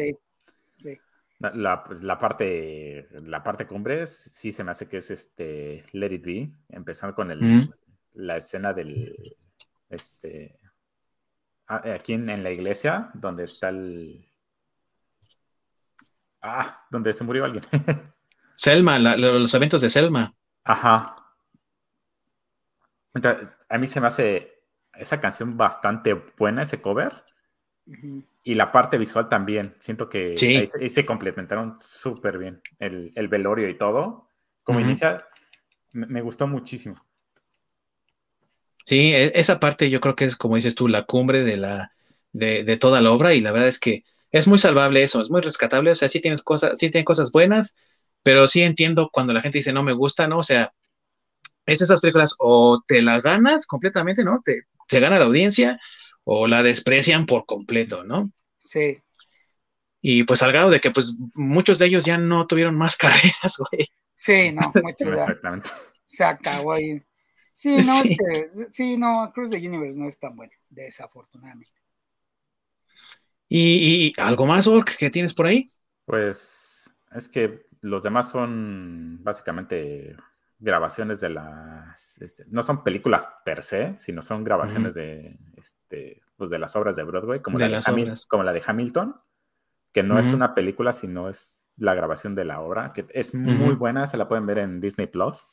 sí. 0.78 0.98
La, 1.38 1.82
pues, 1.84 2.02
la, 2.02 2.18
parte, 2.18 3.09
la 3.22 3.42
parte 3.42 3.66
cumbre 3.66 4.06
sí 4.06 4.52
se 4.52 4.62
me 4.62 4.72
hace 4.72 4.86
que 4.86 4.98
es 4.98 5.10
este 5.10 5.82
Let 5.92 6.14
It 6.14 6.24
Be, 6.24 6.51
empezando 6.68 7.14
con 7.14 7.30
el, 7.30 7.70
la 8.15 8.37
escena 8.37 8.73
del 8.73 9.37
este 9.89 10.59
ah, 11.69 11.82
aquí 11.95 12.15
en, 12.15 12.43
la 12.43 12.51
iglesia, 12.51 13.11
donde 13.15 13.45
está 13.45 13.69
el 13.69 14.28
ah, 16.43 16.87
donde 16.91 17.12
se 17.12 17.24
murió 17.24 17.45
alguien. 17.45 17.65
Selma, 18.57 18.99
los 18.99 19.55
eventos 19.55 19.81
de 19.81 19.89
Selma. 19.89 20.35
Ajá. 20.65 21.16
a 23.69 23.78
mí 23.78 23.87
se 23.87 24.01
me 24.01 24.07
hace 24.07 24.61
esa 24.95 25.20
canción 25.20 25.57
bastante 25.57 26.15
buena, 26.15 26.62
ese 26.62 26.81
cover. 26.81 27.24
Y 28.43 28.55
la 28.55 28.70
parte 28.70 28.99
visual 28.99 29.28
también. 29.28 29.74
Siento 29.78 30.09
que 30.09 30.37
ahí, 30.39 30.89
se, 30.89 31.07
complementaron 31.07 31.77
súper 31.81 32.39
bien. 32.39 32.61
El, 32.78 33.28
velorio 33.28 33.69
y 33.69 33.77
todo. 33.77 34.28
Como 34.62 34.81
inicia, 34.81 35.27
me, 35.93 36.20
gustó 36.20 36.47
muchísimo. 36.47 37.05
Sí, 38.91 39.15
e, 39.15 39.31
esa 39.39 39.61
parte 39.61 39.89
yo 39.89 40.01
creo 40.01 40.17
que 40.17 40.25
es, 40.25 40.35
como 40.35 40.57
dices 40.57 40.75
tú, 40.75 40.89
la 40.89 41.05
cumbre 41.05 41.45
de, 41.45 41.57
la, 41.57 41.93
de, 42.33 42.77
toda 42.77 43.01
la 43.01 43.12
obra. 43.12 43.35
Y 43.35 43.41
la 43.41 43.53
verdad 43.53 43.69
es 43.69 43.79
que 43.79 44.03
es 44.33 44.49
muy 44.49 44.59
salvable 44.59 45.05
eso, 45.05 45.23
es 45.23 45.31
muy 45.31 45.43
rescatable. 45.43 45.93
O 45.93 45.95
sea, 45.95 46.09
sí 46.09 46.19
tienes 46.21 46.43
cosas, 46.43 46.77
sí 46.77 46.91
tiene 46.91 47.05
cosas 47.05 47.31
buenas, 47.31 47.77
pero 48.25 48.49
sí 48.49 48.62
entiendo 48.62 49.09
cuando 49.12 49.33
la 49.33 49.43
gente 49.43 49.59
dice 49.59 49.73
no 49.73 49.85
me 49.85 49.93
gusta, 49.93 50.27
¿no? 50.27 50.39
O 50.39 50.43
sea, 50.43 50.73
es 51.67 51.81
esas 51.81 52.01
películas 52.01 52.35
o 52.41 52.83
te 52.85 53.01
la 53.01 53.21
ganas 53.21 53.65
completamente, 53.69 54.25
¿no? 54.25 54.41
Te, 54.45 54.62
se 54.89 54.99
gana 54.99 55.21
la 55.21 55.27
audiencia 55.27 55.79
o 56.25 56.49
la 56.49 56.65
desprecian 56.65 57.27
por 57.27 57.47
completo, 57.47 58.03
¿no? 58.03 58.33
Sí. 58.59 58.99
Y 60.01 60.25
pues 60.25 60.43
al 60.43 60.51
grado 60.51 60.71
de 60.71 60.81
que 60.81 60.91
pues 60.91 61.17
muchos 61.35 61.79
de 61.79 61.87
ellos 61.87 62.05
ya 62.05 62.19
no 62.19 62.49
tuvieron 62.49 62.75
más 62.75 62.97
carreras, 62.97 63.55
güey. 63.57 63.87
Sí, 64.17 64.51
no, 64.51 64.73
Exactamente. 64.75 65.71
Se 66.07 66.25
acabó 66.25 66.73
ahí. 66.73 67.01
Sí, 67.61 67.77
no, 67.85 67.93
sí. 68.03 68.16
sí, 68.70 68.97
no, 68.97 69.31
Cruz 69.35 69.51
the 69.51 69.59
Universe 69.59 69.99
no 69.99 70.09
es 70.09 70.19
tan 70.19 70.35
bueno, 70.35 70.51
desafortunadamente. 70.70 71.74
¿Y, 73.51 74.15
algo 74.16 74.47
más, 74.47 74.66
Ork, 74.66 74.97
que 74.97 75.11
tienes 75.11 75.35
por 75.35 75.45
ahí? 75.45 75.69
Pues 76.07 76.91
es 77.12 77.28
que 77.28 77.66
los 77.82 78.03
demás 78.03 78.31
son 78.31 79.19
básicamente 79.23 80.16
grabaciones 80.59 81.20
de 81.20 81.28
las, 81.28 82.16
este, 82.23 82.47
no 82.49 82.62
son 82.62 82.82
películas 82.82 83.28
per 83.45 83.62
se, 83.62 83.95
sino 83.99 84.23
son 84.23 84.43
grabaciones 84.43 84.95
de, 84.95 85.37
este, 85.59 86.23
pues 86.37 86.49
de 86.49 86.59
las 86.59 86.74
obras 86.77 86.97
de 86.97 87.03
Broadway, 87.03 87.43
como, 87.43 87.59
la, 87.59 87.69
de 87.69 88.16
como 88.27 88.43
la 88.43 88.55
de 88.55 88.62
Hamilton, 88.65 89.20
que 89.93 90.03
no 90.03 90.19
es 90.19 90.32
una 90.32 90.55
película, 90.55 90.95
sino 90.95 91.28
es 91.28 91.62
la 91.77 91.93
grabación 91.93 92.35
de 92.35 92.47
la 92.47 92.61
obra, 92.61 92.95
que 92.95 93.05
es 93.11 93.35
muy 93.35 93.74
buena, 93.74 94.07
se 94.07 94.16
la 94.16 94.28
pueden 94.28 94.47
ver 94.47 94.61
en 94.61 94.81
Disney 94.81 95.09
Plus. 95.09 95.47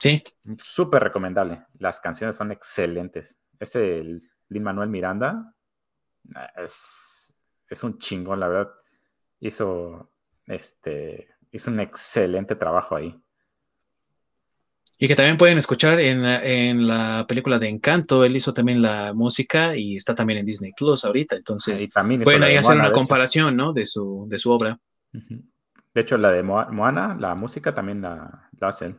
Sí. 0.00 0.22
Súper 0.58 1.02
recomendable. 1.02 1.64
Las 1.78 2.00
canciones 2.00 2.36
son 2.36 2.50
excelentes. 2.52 3.38
Ese 3.58 4.02
Lin 4.48 4.62
Manuel 4.62 4.88
Miranda 4.88 5.54
es, 6.56 7.36
es 7.68 7.84
un 7.84 7.98
chingón, 7.98 8.40
la 8.40 8.48
verdad. 8.48 8.70
Hizo, 9.40 10.10
este, 10.46 11.28
hizo 11.52 11.70
un 11.70 11.80
excelente 11.80 12.56
trabajo 12.56 12.96
ahí. 12.96 13.14
Y 15.02 15.08
que 15.08 15.16
también 15.16 15.38
pueden 15.38 15.56
escuchar 15.56 15.98
en, 15.98 16.86
la 16.86 17.24
película 17.26 17.58
de 17.58 17.68
Encanto, 17.68 18.22
él 18.22 18.36
hizo 18.36 18.52
también 18.52 18.82
la 18.82 19.12
música 19.14 19.74
y 19.74 19.96
está 19.96 20.14
también 20.14 20.40
en 20.40 20.46
Disney 20.46 20.72
Plus 20.76 21.06
ahorita, 21.06 21.36
entonces 21.36 21.90
pueden 22.22 22.42
ahí 22.42 22.56
hacer 22.56 22.76
una 22.76 22.92
comparación, 22.92 23.56
¿no? 23.56 23.72
De 23.72 23.86
su, 23.86 24.26
de 24.28 24.38
su 24.38 24.50
obra. 24.50 24.78
De 25.12 26.00
hecho, 26.02 26.18
la 26.18 26.30
de 26.30 26.42
Moana, 26.42 27.16
la 27.18 27.34
música 27.34 27.74
también 27.74 28.02
la, 28.02 28.50
la 28.58 28.68
hace 28.68 28.94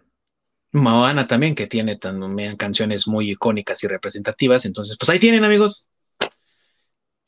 Moana 0.71 1.27
también, 1.27 1.55
que 1.55 1.67
tiene 1.67 1.97
también 1.97 2.55
canciones 2.55 3.07
muy 3.07 3.31
icónicas 3.31 3.83
y 3.83 3.87
representativas, 3.87 4.65
entonces, 4.65 4.97
pues 4.97 5.09
ahí 5.09 5.19
tienen, 5.19 5.43
amigos. 5.43 5.87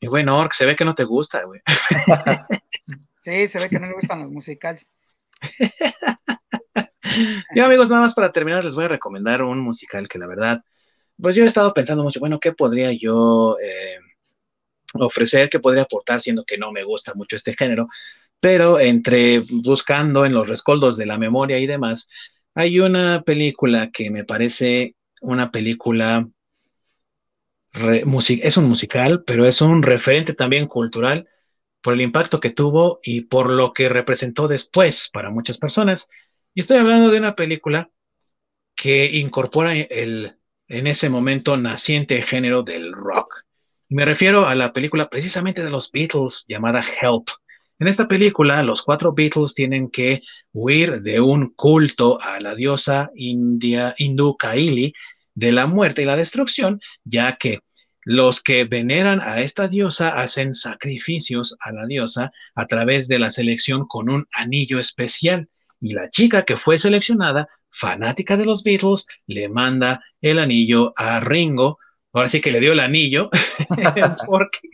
Y 0.00 0.06
bueno, 0.06 0.38
Ork, 0.38 0.52
se 0.52 0.66
ve 0.66 0.76
que 0.76 0.84
no 0.84 0.94
te 0.94 1.04
gusta, 1.04 1.44
güey. 1.44 1.60
sí, 3.20 3.46
se 3.46 3.58
ve 3.58 3.68
que 3.68 3.78
no 3.78 3.86
le 3.86 3.94
gustan 3.94 4.20
los 4.20 4.30
musicales. 4.30 4.90
Yo, 7.54 7.64
amigos, 7.64 7.90
nada 7.90 8.02
más 8.02 8.14
para 8.14 8.32
terminar, 8.32 8.64
les 8.64 8.74
voy 8.74 8.84
a 8.84 8.88
recomendar 8.88 9.42
un 9.42 9.60
musical 9.60 10.08
que 10.08 10.18
la 10.18 10.26
verdad, 10.26 10.64
pues 11.20 11.36
yo 11.36 11.44
he 11.44 11.46
estado 11.46 11.72
pensando 11.72 12.02
mucho, 12.02 12.20
bueno, 12.20 12.40
¿qué 12.40 12.52
podría 12.52 12.92
yo 12.92 13.56
eh, 13.62 13.98
ofrecer? 14.94 15.48
¿Qué 15.50 15.60
podría 15.60 15.82
aportar, 15.82 16.20
siendo 16.20 16.44
que 16.44 16.58
no 16.58 16.72
me 16.72 16.82
gusta 16.82 17.14
mucho 17.14 17.36
este 17.36 17.54
género? 17.54 17.88
Pero 18.40 18.80
entre 18.80 19.40
buscando 19.40 20.24
en 20.24 20.32
los 20.32 20.48
rescoldos 20.48 20.96
de 20.96 21.06
la 21.06 21.18
memoria 21.18 21.58
y 21.58 21.66
demás, 21.66 22.10
hay 22.54 22.80
una 22.80 23.22
película 23.22 23.90
que 23.90 24.10
me 24.10 24.24
parece 24.24 24.96
una 25.20 25.50
película, 25.50 26.28
es 27.72 28.56
un 28.56 28.64
musical, 28.64 29.24
pero 29.24 29.46
es 29.46 29.60
un 29.60 29.82
referente 29.82 30.34
también 30.34 30.66
cultural 30.66 31.28
por 31.82 31.94
el 31.94 32.00
impacto 32.00 32.40
que 32.40 32.50
tuvo 32.50 33.00
y 33.02 33.22
por 33.22 33.50
lo 33.50 33.72
que 33.72 33.88
representó 33.88 34.48
después 34.48 35.10
para 35.12 35.30
muchas 35.30 35.58
personas. 35.58 36.08
Y 36.54 36.60
estoy 36.60 36.78
hablando 36.78 37.10
de 37.10 37.18
una 37.18 37.34
película 37.34 37.90
que 38.74 39.06
incorpora 39.16 39.74
el, 39.76 40.36
en 40.68 40.86
ese 40.86 41.08
momento 41.08 41.56
naciente 41.56 42.22
género 42.22 42.62
del 42.62 42.92
rock. 42.92 43.44
Me 43.88 44.04
refiero 44.04 44.46
a 44.46 44.54
la 44.54 44.72
película 44.72 45.08
precisamente 45.08 45.62
de 45.62 45.70
los 45.70 45.90
Beatles 45.90 46.44
llamada 46.48 46.82
Help. 46.82 47.28
En 47.84 47.88
esta 47.88 48.08
película, 48.08 48.62
los 48.62 48.80
cuatro 48.80 49.12
Beatles 49.12 49.52
tienen 49.52 49.90
que 49.90 50.22
huir 50.54 51.02
de 51.02 51.20
un 51.20 51.52
culto 51.54 52.18
a 52.18 52.40
la 52.40 52.54
diosa 52.54 53.10
india, 53.14 53.94
hindú 53.98 54.38
Kaili 54.38 54.94
de 55.34 55.52
la 55.52 55.66
muerte 55.66 56.00
y 56.00 56.06
la 56.06 56.16
destrucción, 56.16 56.80
ya 57.04 57.36
que 57.36 57.60
los 58.00 58.42
que 58.42 58.64
veneran 58.64 59.20
a 59.20 59.42
esta 59.42 59.68
diosa 59.68 60.18
hacen 60.18 60.54
sacrificios 60.54 61.58
a 61.60 61.72
la 61.72 61.84
diosa 61.84 62.32
a 62.54 62.66
través 62.66 63.06
de 63.06 63.18
la 63.18 63.30
selección 63.30 63.86
con 63.86 64.08
un 64.08 64.26
anillo 64.32 64.78
especial 64.78 65.50
y 65.78 65.92
la 65.92 66.08
chica 66.08 66.46
que 66.46 66.56
fue 66.56 66.78
seleccionada, 66.78 67.48
fanática 67.68 68.38
de 68.38 68.46
los 68.46 68.64
Beatles, 68.64 69.06
le 69.26 69.50
manda 69.50 70.02
el 70.22 70.38
anillo 70.38 70.94
a 70.96 71.20
Ringo. 71.20 71.78
Ahora 72.14 72.28
sí 72.28 72.40
que 72.40 72.50
le 72.50 72.60
dio 72.60 72.72
el 72.72 72.80
anillo, 72.80 73.28
porque, 74.26 74.70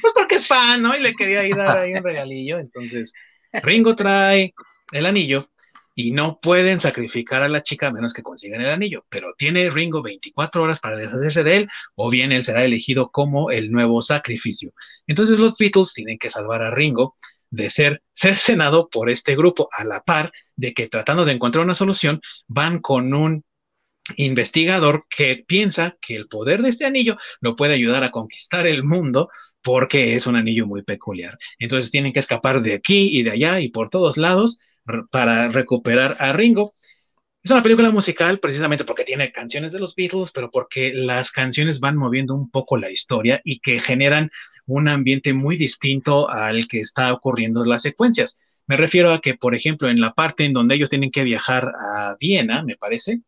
pues 0.00 0.12
porque 0.14 0.36
es 0.36 0.46
fan, 0.46 0.82
¿no? 0.82 0.96
Y 0.96 1.00
le 1.00 1.14
quería 1.14 1.44
ir 1.44 1.58
a 1.60 1.64
dar 1.64 1.78
ahí 1.78 1.92
un 1.92 2.02
regalillo. 2.02 2.58
Entonces, 2.58 3.12
Ringo 3.52 3.94
trae 3.96 4.54
el 4.92 5.06
anillo 5.06 5.48
y 5.94 6.12
no 6.12 6.38
pueden 6.40 6.80
sacrificar 6.80 7.42
a 7.42 7.48
la 7.48 7.62
chica 7.62 7.88
a 7.88 7.92
menos 7.92 8.14
que 8.14 8.22
consigan 8.22 8.60
el 8.60 8.70
anillo, 8.70 9.04
pero 9.08 9.34
tiene 9.36 9.68
Ringo 9.70 10.02
24 10.02 10.62
horas 10.62 10.80
para 10.80 10.96
deshacerse 10.96 11.44
de 11.44 11.56
él 11.56 11.68
o 11.94 12.10
bien 12.10 12.32
él 12.32 12.42
será 12.42 12.64
elegido 12.64 13.10
como 13.10 13.50
el 13.50 13.70
nuevo 13.70 14.00
sacrificio. 14.00 14.72
Entonces 15.06 15.38
los 15.38 15.56
Beatles 15.58 15.92
tienen 15.92 16.18
que 16.18 16.30
salvar 16.30 16.62
a 16.62 16.70
Ringo 16.70 17.16
de 17.50 17.68
ser 17.68 18.02
cercenado 18.14 18.88
por 18.88 19.10
este 19.10 19.36
grupo, 19.36 19.68
a 19.70 19.84
la 19.84 20.00
par 20.00 20.32
de 20.56 20.72
que 20.72 20.88
tratando 20.88 21.26
de 21.26 21.32
encontrar 21.32 21.64
una 21.64 21.74
solución, 21.74 22.22
van 22.48 22.80
con 22.80 23.12
un 23.12 23.44
investigador 24.16 25.06
que 25.08 25.44
piensa 25.46 25.96
que 26.00 26.16
el 26.16 26.26
poder 26.28 26.62
de 26.62 26.70
este 26.70 26.84
anillo 26.84 27.16
lo 27.40 27.56
puede 27.56 27.74
ayudar 27.74 28.04
a 28.04 28.10
conquistar 28.10 28.66
el 28.66 28.84
mundo 28.84 29.28
porque 29.62 30.14
es 30.14 30.26
un 30.26 30.36
anillo 30.36 30.66
muy 30.66 30.82
peculiar. 30.82 31.38
Entonces 31.58 31.90
tienen 31.90 32.12
que 32.12 32.18
escapar 32.18 32.62
de 32.62 32.74
aquí 32.74 33.16
y 33.16 33.22
de 33.22 33.30
allá 33.30 33.60
y 33.60 33.68
por 33.68 33.90
todos 33.90 34.16
lados 34.16 34.60
para 35.10 35.48
recuperar 35.48 36.16
a 36.18 36.32
Ringo. 36.32 36.72
Es 37.42 37.50
una 37.50 37.62
película 37.62 37.90
musical 37.90 38.38
precisamente 38.38 38.84
porque 38.84 39.04
tiene 39.04 39.32
canciones 39.32 39.72
de 39.72 39.80
los 39.80 39.94
Beatles, 39.96 40.30
pero 40.32 40.50
porque 40.50 40.92
las 40.94 41.30
canciones 41.30 41.80
van 41.80 41.96
moviendo 41.96 42.34
un 42.34 42.50
poco 42.50 42.76
la 42.76 42.90
historia 42.90 43.40
y 43.44 43.58
que 43.60 43.78
generan 43.78 44.30
un 44.66 44.88
ambiente 44.88 45.32
muy 45.32 45.56
distinto 45.56 46.30
al 46.30 46.68
que 46.68 46.80
está 46.80 47.12
ocurriendo 47.12 47.62
en 47.62 47.70
las 47.70 47.82
secuencias. 47.82 48.40
Me 48.66 48.76
refiero 48.76 49.12
a 49.12 49.20
que, 49.20 49.34
por 49.34 49.56
ejemplo, 49.56 49.88
en 49.88 50.00
la 50.00 50.12
parte 50.12 50.44
en 50.44 50.52
donde 50.52 50.76
ellos 50.76 50.90
tienen 50.90 51.10
que 51.10 51.24
viajar 51.24 51.72
a 51.78 52.16
Viena, 52.20 52.62
me 52.62 52.76
parece, 52.76 53.22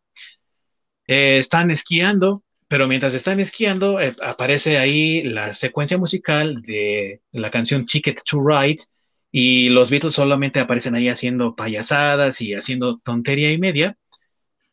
eh, 1.06 1.38
están 1.38 1.70
esquiando, 1.70 2.42
pero 2.68 2.88
mientras 2.88 3.14
están 3.14 3.40
esquiando, 3.40 4.00
eh, 4.00 4.16
aparece 4.22 4.78
ahí 4.78 5.22
la 5.22 5.54
secuencia 5.54 5.98
musical 5.98 6.62
de 6.62 7.22
la 7.32 7.50
canción 7.50 7.86
Ticket 7.86 8.20
to 8.24 8.40
Ride 8.44 8.82
y 9.30 9.68
los 9.70 9.90
Beatles 9.90 10.14
solamente 10.14 10.60
aparecen 10.60 10.94
ahí 10.94 11.08
haciendo 11.08 11.54
payasadas 11.56 12.40
y 12.40 12.54
haciendo 12.54 12.98
tontería 12.98 13.52
y 13.52 13.58
media, 13.58 13.98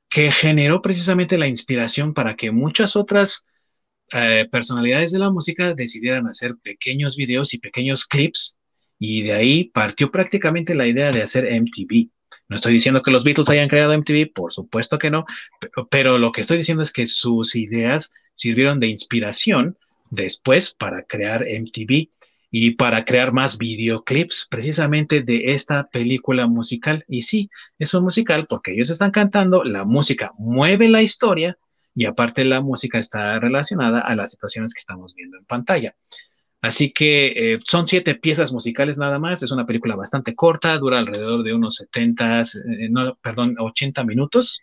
que 0.09 0.31
generó 0.31 0.81
precisamente 0.81 1.37
la 1.37 1.47
inspiración 1.47 2.13
para 2.13 2.35
que 2.35 2.51
muchas 2.51 2.95
otras 2.95 3.45
eh, 4.13 4.47
personalidades 4.51 5.11
de 5.11 5.19
la 5.19 5.31
música 5.31 5.73
decidieran 5.73 6.27
hacer 6.27 6.55
pequeños 6.61 7.15
videos 7.15 7.53
y 7.53 7.59
pequeños 7.59 8.05
clips 8.05 8.57
y 8.99 9.23
de 9.23 9.33
ahí 9.33 9.63
partió 9.73 10.11
prácticamente 10.11 10.75
la 10.75 10.85
idea 10.87 11.11
de 11.11 11.23
hacer 11.23 11.45
MTV. 11.45 12.09
No 12.51 12.57
estoy 12.57 12.73
diciendo 12.73 13.01
que 13.01 13.11
los 13.11 13.23
Beatles 13.23 13.47
hayan 13.47 13.69
creado 13.69 13.93
MTV, 13.93 14.33
por 14.33 14.51
supuesto 14.51 14.99
que 14.99 15.09
no, 15.09 15.25
pero, 15.89 16.17
lo 16.17 16.33
que 16.33 16.41
estoy 16.41 16.57
diciendo 16.57 16.83
es 16.83 16.91
que 16.91 17.07
sus 17.07 17.55
ideas 17.55 18.13
sirvieron 18.33 18.81
de 18.81 18.87
inspiración 18.87 19.77
después 20.09 20.73
para 20.73 21.03
crear 21.03 21.45
MTV. 21.47 22.09
y 22.53 22.71
para 22.71 23.05
crear 23.05 23.31
más 23.31 23.57
videoclips 23.57 24.47
precisamente 24.51 25.21
de 25.21 25.53
esta 25.53 25.87
película 25.87 26.47
musical. 26.47 27.05
Y 27.07 27.21
sí, 27.21 27.49
es 27.79 27.93
un 27.93 28.03
musical 28.03 28.45
porque 28.49 28.73
ellos 28.73 28.89
están 28.89 29.11
cantando, 29.11 29.63
la 29.63 29.85
música 29.85 30.33
mueve 30.37 30.89
la 30.89 31.01
historia 31.01 31.57
y 31.95 32.03
aparte 32.03 32.43
la 32.43 32.59
música 32.59 32.99
está 32.99 33.39
relacionada 33.39 34.01
a 34.01 34.13
las 34.17 34.31
situaciones 34.31 34.73
que 34.73 34.79
estamos 34.79 35.15
viendo 35.15 35.37
en 35.37 35.45
pantalla. 35.45 35.95
Así 36.61 36.91
que 36.91 37.53
eh, 37.53 37.59
son 37.65 37.87
siete 37.87 38.15
piezas 38.15 38.53
musicales 38.53 38.97
nada 38.97 39.17
más, 39.17 39.41
es 39.41 39.51
una 39.51 39.65
película 39.65 39.95
bastante 39.95 40.35
corta, 40.35 40.77
dura 40.77 40.99
alrededor 40.99 41.43
de 41.43 41.53
unos 41.53 41.75
70, 41.75 42.41
eh, 42.41 42.45
no, 42.89 43.15
perdón, 43.21 43.55
80 43.59 44.03
minutos. 44.03 44.61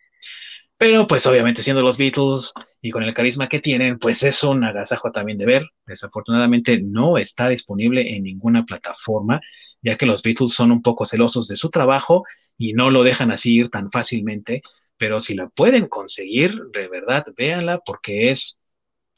Pero 0.77 1.09
pues 1.09 1.27
obviamente 1.27 1.63
siendo 1.63 1.83
los 1.83 1.99
Beatles 1.99 2.53
y 2.81 2.91
con 2.93 3.03
el 3.03 3.13
carisma 3.13 3.49
que 3.49 3.59
tienen, 3.59 3.99
pues 3.99 4.23
es 4.23 4.45
un 4.45 4.63
agasajo 4.63 5.11
también 5.11 5.37
de 5.37 5.47
ver. 5.47 5.67
Desafortunadamente 5.87 6.81
no 6.81 7.19
está 7.19 7.49
disponible 7.49 8.15
en 8.17 8.23
ninguna 8.23 8.65
plataforma, 8.65 9.41
ya 9.83 9.97
que 9.97 10.07
los 10.07 10.23
Beatles 10.23 10.55
son 10.55 10.71
un 10.71 10.83
poco 10.83 11.05
celosos 11.05 11.49
de 11.49 11.57
su 11.57 11.71
trabajo 11.71 12.25
y 12.57 12.75
no 12.75 12.91
lo 12.91 13.03
dejan 13.03 13.33
así 13.33 13.57
ir 13.57 13.71
tan 13.71 13.91
fácilmente. 13.91 14.63
Pero 14.97 15.19
si 15.19 15.35
la 15.35 15.49
pueden 15.49 15.89
conseguir, 15.89 16.55
de 16.73 16.89
verdad, 16.89 17.27
véanla 17.37 17.81
porque 17.85 18.31
es 18.31 18.57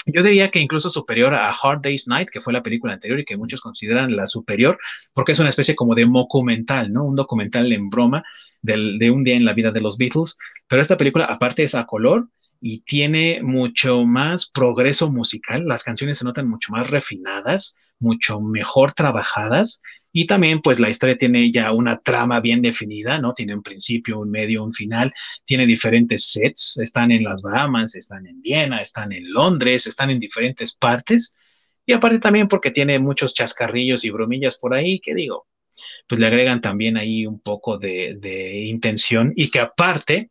yo 0.07 0.23
diría 0.23 0.51
que 0.51 0.61
incluso 0.61 0.91
superior 0.91 1.35
a 1.35 1.51
Hard 1.51 1.83
Day's 1.83 2.09
Night, 2.09 2.31
que 2.31 2.41
fue 2.41 2.53
la 2.53 2.63
película 2.63 2.95
anterior 2.95 3.21
y 3.21 3.25
que 3.25 3.37
muchos 3.37 3.61
consideran 3.61 4.17
la 4.17 4.27
superior, 4.27 4.79
porque 5.13 5.33
es 5.33 5.39
una 5.41 5.51
especie 5.51 5.75
como 5.77 5.95
de 5.95 6.07
documental, 6.07 6.93
¿no? 6.93 7.05
Un 7.05 7.17
documental 7.17 7.71
en 7.73 7.91
broma 7.91 8.25
de 8.63 9.11
un 9.11 9.25
día 9.25 9.37
en 9.37 9.45
la 9.45 9.53
vida 9.53 9.71
de 9.71 9.81
los 9.81 9.99
Beatles. 9.99 10.39
Pero 10.69 10.83
esta 10.83 10.97
película, 10.97 11.27
aparte, 11.27 11.65
es 11.65 11.75
a 11.75 11.87
color 11.87 12.29
y 12.61 12.81
tiene 12.81 13.41
mucho 13.43 14.05
más 14.05 14.51
progreso 14.51 15.11
musical. 15.11 15.65
Las 15.67 15.85
canciones 15.85 16.19
se 16.19 16.25
notan 16.25 16.49
mucho 16.49 16.73
más 16.73 16.91
refinadas, 16.91 17.77
mucho 17.99 18.41
mejor 18.41 18.93
trabajadas 18.93 19.83
y 20.13 20.27
también, 20.27 20.61
pues 20.61 20.81
la 20.81 20.91
historia 20.91 21.17
tiene 21.17 21.51
ya 21.53 21.73
una 21.73 21.99
trama 22.01 22.41
bien 22.41 22.63
definida, 22.63 23.19
¿no? 23.19 23.33
Tiene 23.33 23.55
un 23.55 23.63
principio, 23.63 24.19
un 24.19 24.31
medio, 24.31 24.65
un 24.65 24.75
final, 24.75 25.13
tiene 25.45 25.67
diferentes 25.67 26.31
sets, 26.33 26.79
están 26.79 27.13
en 27.13 27.23
las 27.23 27.43
Bahamas, 27.43 27.95
están 27.95 28.27
en 28.27 28.41
Viena, 28.43 28.81
están 28.83 29.13
en 29.13 29.33
Londres, 29.33 29.87
están 29.87 30.11
en 30.11 30.19
diferentes 30.19 30.77
partes. 30.77 31.35
Y 31.87 31.93
aparte 31.93 32.19
también 32.19 32.49
porque 32.49 32.71
tiene 32.73 32.99
muchos 32.99 33.35
chascarrillos 33.35 34.05
y 34.05 34.11
bromillas 34.11 34.59
por 34.59 34.75
ahí, 34.75 34.99
que 35.01 35.15
digo, 35.15 35.47
pues 36.09 36.21
le 36.21 36.27
agregan 36.27 36.61
también 36.61 36.97
ahí 36.97 37.27
un 37.27 37.41
poco 37.41 37.79
de, 37.79 38.17
de 38.17 38.65
intención 38.65 39.33
y 39.37 39.51
que 39.51 39.61
aparte 39.61 40.31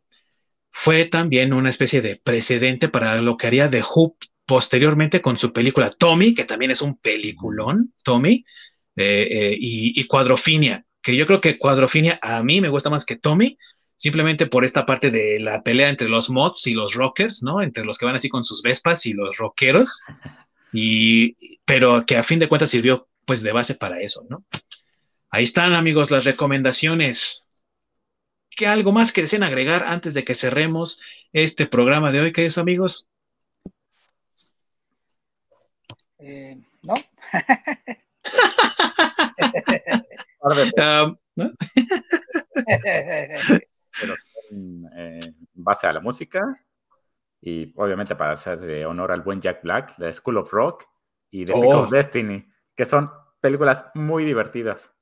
fue 0.70 1.06
también 1.06 1.52
una 1.52 1.70
especie 1.70 2.02
de 2.02 2.16
precedente 2.16 2.88
para 2.88 3.20
lo 3.22 3.36
que 3.36 3.46
haría 3.46 3.70
The 3.70 3.82
Hoop 3.82 4.16
posteriormente 4.46 5.22
con 5.22 5.38
su 5.38 5.52
película 5.52 5.90
Tommy, 5.96 6.34
que 6.34 6.44
también 6.44 6.70
es 6.72 6.82
un 6.82 6.96
peliculón, 6.98 7.94
Tommy, 8.02 8.44
eh, 8.96 9.28
eh, 9.30 9.56
y, 9.58 10.04
Cuadrofinia, 10.06 10.84
que 11.02 11.16
yo 11.16 11.26
creo 11.26 11.40
que 11.40 11.58
Cuadrofinia 11.58 12.18
a 12.22 12.42
mí 12.42 12.60
me 12.60 12.68
gusta 12.68 12.90
más 12.90 13.04
que 13.04 13.16
Tommy, 13.16 13.56
simplemente 13.96 14.46
por 14.46 14.64
esta 14.64 14.86
parte 14.86 15.10
de 15.10 15.40
la 15.40 15.62
pelea 15.62 15.88
entre 15.88 16.08
los 16.08 16.30
mods 16.30 16.66
y 16.66 16.74
los 16.74 16.94
rockers, 16.94 17.42
¿no? 17.42 17.62
Entre 17.62 17.84
los 17.84 17.98
que 17.98 18.06
van 18.06 18.16
así 18.16 18.28
con 18.28 18.42
sus 18.42 18.62
vespas 18.62 19.06
y 19.06 19.12
los 19.12 19.36
rockeros, 19.36 20.02
y, 20.72 21.58
pero 21.64 22.04
que 22.06 22.16
a 22.16 22.22
fin 22.22 22.38
de 22.38 22.48
cuentas 22.48 22.70
sirvió 22.70 23.08
pues 23.24 23.42
de 23.42 23.52
base 23.52 23.74
para 23.74 24.00
eso, 24.00 24.24
¿no? 24.28 24.44
Ahí 25.30 25.44
están 25.44 25.74
amigos 25.74 26.10
las 26.10 26.24
recomendaciones. 26.24 27.46
¿Qué 28.50 28.66
algo 28.66 28.92
más 28.92 29.12
que 29.12 29.22
deseen 29.22 29.44
agregar 29.44 29.84
antes 29.84 30.12
de 30.12 30.24
que 30.24 30.34
cerremos 30.34 31.00
este 31.32 31.66
programa 31.66 32.10
de 32.10 32.20
hoy, 32.20 32.32
queridos 32.32 32.58
amigos? 32.58 33.06
Eh, 36.18 36.58
no. 36.82 36.94
Um, 40.42 41.16
Pero 44.00 44.14
en 44.50 45.36
base 45.52 45.86
a 45.86 45.92
la 45.92 46.00
música 46.00 46.40
y 47.40 47.72
obviamente 47.76 48.16
para 48.16 48.32
hacer 48.32 48.84
honor 48.86 49.12
al 49.12 49.22
buen 49.22 49.40
Jack 49.40 49.62
Black, 49.62 49.96
The 49.96 50.12
School 50.12 50.38
of 50.38 50.52
Rock 50.52 50.84
y 51.30 51.44
The 51.44 51.52
Pick 51.52 51.64
of 51.64 51.88
oh. 51.88 51.90
Destiny, 51.90 52.46
que 52.74 52.84
son 52.84 53.10
películas 53.40 53.86
muy 53.94 54.24
divertidas. 54.24 54.92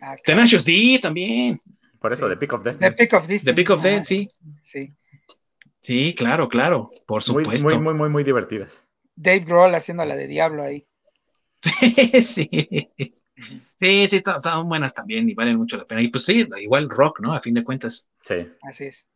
Ah, 0.00 0.16
Tenacious 0.24 0.64
D 0.64 0.98
también. 1.00 1.60
Por 1.98 2.12
eso, 2.12 2.28
The 2.28 2.36
Pick 2.36 2.52
of 2.52 2.62
Destiny. 2.62 2.90
The 2.90 2.96
Pick 2.96 3.12
of 3.12 3.26
Destiny. 3.26 3.52
The 3.52 3.56
Pick 3.56 3.70
of 3.70 3.82
Dead, 3.82 4.04
sí. 4.04 4.28
Sí. 4.62 4.94
Sí, 5.82 6.14
claro, 6.14 6.48
claro, 6.48 6.90
por 7.06 7.22
supuesto. 7.22 7.68
Muy, 7.68 7.78
muy, 7.78 7.94
muy, 7.94 8.08
muy 8.08 8.24
divertidas. 8.24 8.86
Dave 9.14 9.40
Grohl 9.40 9.74
haciendo 9.74 10.04
la 10.04 10.16
de 10.16 10.26
Diablo 10.26 10.62
ahí. 10.62 10.86
Sí, 12.22 12.22
sí. 12.22 13.19
Sí, 13.78 14.08
sí, 14.08 14.22
son 14.42 14.68
buenas 14.68 14.94
también 14.94 15.28
y 15.28 15.34
valen 15.34 15.56
mucho 15.56 15.76
la 15.76 15.84
pena. 15.84 16.02
Y 16.02 16.08
pues 16.08 16.24
sí, 16.24 16.46
igual 16.60 16.88
rock, 16.88 17.20
¿no? 17.20 17.34
A 17.34 17.40
fin 17.40 17.54
de 17.54 17.64
cuentas. 17.64 18.08
Sí. 18.24 18.46
Así 18.62 18.84
es. 18.84 19.06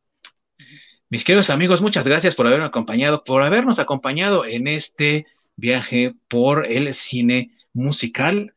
Mis 1.10 1.24
queridos 1.24 1.50
amigos, 1.50 1.82
muchas 1.82 2.06
gracias 2.06 2.34
por 2.34 2.46
habernos 2.46 2.68
acompañado, 2.68 3.22
por 3.24 3.42
habernos 3.42 3.78
acompañado 3.78 4.46
en 4.46 4.66
este 4.66 5.26
viaje 5.56 6.14
por 6.28 6.66
el 6.66 6.92
cine 6.94 7.50
musical. 7.72 8.54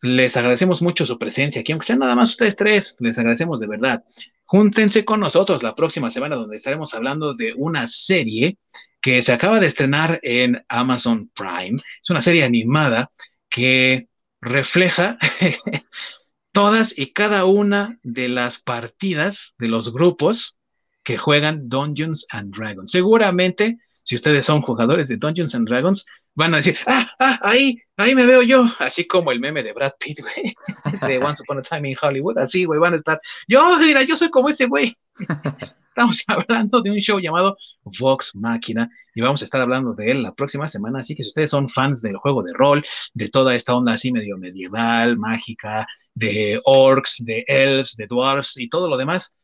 Les 0.00 0.36
agradecemos 0.36 0.82
mucho 0.82 1.06
su 1.06 1.18
presencia 1.18 1.60
aquí, 1.60 1.72
aunque 1.72 1.86
sean 1.86 2.00
nada 2.00 2.14
más 2.14 2.30
ustedes 2.30 2.56
tres, 2.56 2.96
les 2.98 3.18
agradecemos 3.18 3.60
de 3.60 3.68
verdad. 3.68 4.04
Júntense 4.44 5.04
con 5.04 5.20
nosotros 5.20 5.62
la 5.62 5.74
próxima 5.74 6.10
semana 6.10 6.36
donde 6.36 6.56
estaremos 6.56 6.92
hablando 6.94 7.34
de 7.34 7.54
una 7.56 7.88
serie 7.88 8.58
que 9.00 9.22
se 9.22 9.32
acaba 9.32 9.58
de 9.58 9.66
estrenar 9.66 10.20
en 10.22 10.64
Amazon 10.68 11.30
Prime. 11.34 11.80
Es 12.02 12.10
una 12.10 12.20
serie 12.20 12.44
animada 12.44 13.10
que 13.48 14.08
refleja 14.42 15.18
todas 16.52 16.98
y 16.98 17.12
cada 17.12 17.46
una 17.46 17.98
de 18.02 18.28
las 18.28 18.60
partidas 18.60 19.54
de 19.58 19.68
los 19.68 19.92
grupos 19.92 20.58
que 21.02 21.16
juegan 21.16 21.68
Dungeons 21.68 22.26
and 22.30 22.54
Dragons. 22.54 22.90
Seguramente, 22.90 23.78
si 24.04 24.16
ustedes 24.16 24.44
son 24.44 24.60
jugadores 24.60 25.08
de 25.08 25.16
Dungeons 25.16 25.54
and 25.54 25.68
Dragons, 25.68 26.06
van 26.34 26.54
a 26.54 26.58
decir, 26.58 26.76
ah, 26.86 27.10
ah, 27.18 27.38
ahí, 27.42 27.78
ahí 27.96 28.14
me 28.14 28.26
veo 28.26 28.42
yo, 28.42 28.66
así 28.78 29.06
como 29.06 29.32
el 29.32 29.40
meme 29.40 29.62
de 29.62 29.72
Brad 29.72 29.92
Pitt, 29.98 30.20
güey, 30.20 30.54
de 31.08 31.18
Once 31.18 31.42
Upon 31.42 31.58
a 31.58 31.62
Time 31.62 31.90
in 31.90 31.96
Hollywood, 32.00 32.38
así, 32.38 32.64
güey, 32.64 32.80
van 32.80 32.94
a 32.94 32.96
estar, 32.96 33.20
yo, 33.48 33.78
mira, 33.78 34.02
yo 34.02 34.16
soy 34.16 34.30
como 34.30 34.48
ese 34.48 34.66
güey. 34.66 34.96
Estamos 35.94 36.24
hablando 36.26 36.80
de 36.80 36.90
un 36.90 36.96
show 37.00 37.20
llamado 37.20 37.58
Vox 38.00 38.34
Máquina 38.34 38.88
y 39.14 39.20
vamos 39.20 39.42
a 39.42 39.44
estar 39.44 39.60
hablando 39.60 39.92
de 39.92 40.10
él 40.10 40.22
la 40.22 40.32
próxima 40.32 40.66
semana. 40.66 41.00
Así 41.00 41.14
que 41.14 41.22
si 41.22 41.28
ustedes 41.28 41.50
son 41.50 41.68
fans 41.68 42.00
del 42.00 42.16
juego 42.16 42.42
de 42.42 42.54
rol, 42.54 42.82
de 43.12 43.28
toda 43.28 43.54
esta 43.54 43.74
onda 43.74 43.92
así 43.92 44.10
medio 44.10 44.38
medieval, 44.38 45.18
mágica, 45.18 45.86
de 46.14 46.58
orcs, 46.64 47.22
de 47.26 47.44
elves, 47.46 47.94
de 47.96 48.06
dwarfs 48.06 48.56
y 48.56 48.70
todo 48.70 48.88
lo 48.88 48.96
demás, 48.96 49.34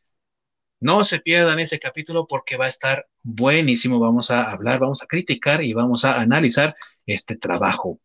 no 0.79 1.03
se 1.03 1.19
pierdan 1.19 1.59
ese 1.59 1.79
capítulo 1.79 2.25
porque 2.27 2.57
va 2.57 2.65
a 2.65 2.69
estar 2.69 3.07
buenísimo. 3.23 3.99
Vamos 3.99 4.31
a 4.31 4.51
hablar, 4.51 4.79
vamos 4.79 5.03
a 5.03 5.07
criticar 5.07 5.63
y 5.63 5.73
vamos 5.73 6.05
a 6.05 6.19
analizar 6.19 6.75
este 7.05 7.35
trabajo. 7.35 7.99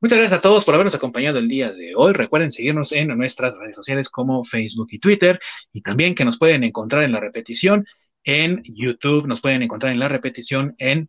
Muchas 0.00 0.18
gracias 0.18 0.38
a 0.38 0.42
todos 0.42 0.64
por 0.64 0.74
habernos 0.74 0.94
acompañado 0.94 1.38
el 1.38 1.48
día 1.48 1.72
de 1.72 1.94
hoy. 1.96 2.12
Recuerden 2.12 2.52
seguirnos 2.52 2.92
en 2.92 3.08
nuestras 3.16 3.54
redes 3.56 3.76
sociales 3.76 4.10
como 4.10 4.44
Facebook 4.44 4.88
y 4.90 4.98
Twitter 4.98 5.40
y 5.72 5.80
también 5.80 6.14
que 6.14 6.24
nos 6.24 6.38
pueden 6.38 6.64
encontrar 6.64 7.02
en 7.02 7.12
la 7.12 7.20
repetición 7.20 7.84
en 8.24 8.62
YouTube, 8.64 9.26
nos 9.26 9.40
pueden 9.40 9.62
encontrar 9.62 9.92
en 9.92 10.00
la 10.00 10.08
repetición 10.08 10.74
en 10.78 11.08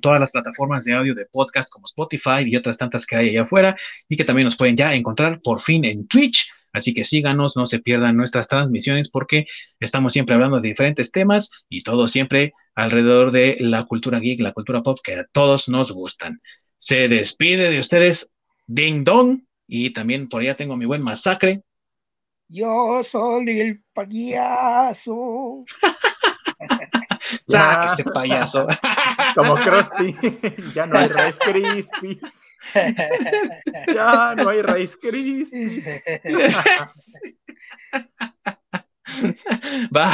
todas 0.00 0.20
las 0.20 0.32
plataformas 0.32 0.84
de 0.84 0.94
audio 0.94 1.14
de 1.14 1.26
podcast 1.26 1.70
como 1.70 1.86
Spotify 1.86 2.42
y 2.46 2.56
otras 2.56 2.78
tantas 2.78 3.04
que 3.04 3.16
hay 3.16 3.28
allá 3.30 3.42
afuera 3.42 3.76
y 4.08 4.16
que 4.16 4.24
también 4.24 4.44
nos 4.44 4.56
pueden 4.56 4.76
ya 4.76 4.94
encontrar 4.94 5.40
por 5.42 5.60
fin 5.60 5.84
en 5.84 6.06
Twitch 6.06 6.50
Así 6.76 6.92
que 6.92 7.04
síganos, 7.04 7.56
no 7.56 7.64
se 7.64 7.78
pierdan 7.78 8.18
nuestras 8.18 8.48
transmisiones 8.48 9.10
porque 9.10 9.46
estamos 9.80 10.12
siempre 10.12 10.34
hablando 10.34 10.60
de 10.60 10.68
diferentes 10.68 11.10
temas 11.10 11.64
y 11.70 11.82
todo 11.82 12.06
siempre 12.06 12.52
alrededor 12.74 13.30
de 13.30 13.56
la 13.60 13.84
cultura 13.84 14.20
geek, 14.20 14.40
la 14.40 14.52
cultura 14.52 14.82
pop 14.82 14.98
que 15.02 15.14
a 15.14 15.24
todos 15.32 15.70
nos 15.70 15.90
gustan. 15.90 16.42
Se 16.76 17.08
despide 17.08 17.70
de 17.70 17.78
ustedes 17.78 18.30
Ding 18.66 19.04
Dong 19.04 19.40
y 19.66 19.90
también 19.94 20.28
por 20.28 20.42
allá 20.42 20.54
tengo 20.54 20.76
mi 20.76 20.84
buen 20.84 21.00
masacre. 21.00 21.62
Yo 22.48 23.02
soy 23.02 23.58
el 23.60 23.82
payaso. 23.94 25.64
Saca 27.48 27.86
este 27.90 28.04
payaso. 28.04 28.66
Como 29.34 29.54
Krusty. 29.54 30.14
ya 30.74 30.86
no 30.86 30.98
hay 30.98 31.08
Rice 31.08 31.38
Krispies. 31.40 32.45
Ya 33.94 34.34
no 34.36 34.48
hay 34.48 34.62
Rice 34.62 34.96
Krispies. 35.00 36.02
Va, 39.94 40.12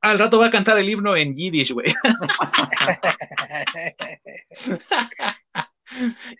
al 0.00 0.18
rato 0.18 0.38
va 0.38 0.46
a 0.46 0.50
cantar 0.50 0.78
el 0.78 0.88
himno 0.88 1.16
en 1.16 1.34
Yiddish, 1.34 1.72
güey. 1.72 1.92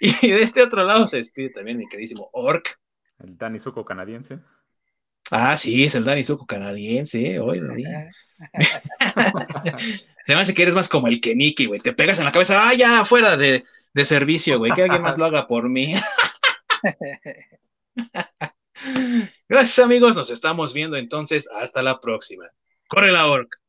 y 0.00 0.30
de 0.30 0.42
este 0.42 0.62
otro 0.62 0.84
lado 0.84 1.06
se 1.06 1.18
despide 1.18 1.50
también 1.50 1.76
mi 1.78 1.88
queridísimo 1.88 2.30
Orc. 2.32 2.78
El 3.18 3.36
Danny 3.36 3.58
Zuko 3.58 3.84
canadiense. 3.84 4.38
Ah, 5.30 5.56
sí, 5.56 5.84
es 5.84 5.94
el 5.94 6.04
Danny 6.04 6.24
Zuko 6.24 6.46
canadiense. 6.46 7.38
Hoy, 7.40 7.60
se 10.24 10.34
me 10.34 10.40
hace 10.40 10.54
que 10.54 10.62
eres 10.62 10.74
más 10.74 10.88
como 10.88 11.08
el 11.08 11.20
Keniki, 11.20 11.66
güey. 11.66 11.80
Te 11.80 11.92
pegas 11.92 12.18
en 12.18 12.24
la 12.24 12.32
cabeza, 12.32 12.68
ah, 12.68 12.74
ya, 12.74 13.04
fuera 13.04 13.36
de, 13.36 13.64
de 13.94 14.04
servicio, 14.04 14.58
güey. 14.58 14.72
Que 14.72 14.82
alguien 14.82 15.02
más 15.02 15.18
lo 15.18 15.24
haga 15.24 15.46
por 15.46 15.68
mí. 15.68 15.94
Gracias 19.48 19.78
amigos, 19.78 20.16
nos 20.16 20.30
estamos 20.30 20.74
viendo 20.74 20.96
entonces. 20.96 21.48
Hasta 21.54 21.82
la 21.82 22.00
próxima. 22.00 22.44
Corre 22.88 23.12
la 23.12 23.26
orca. 23.26 23.61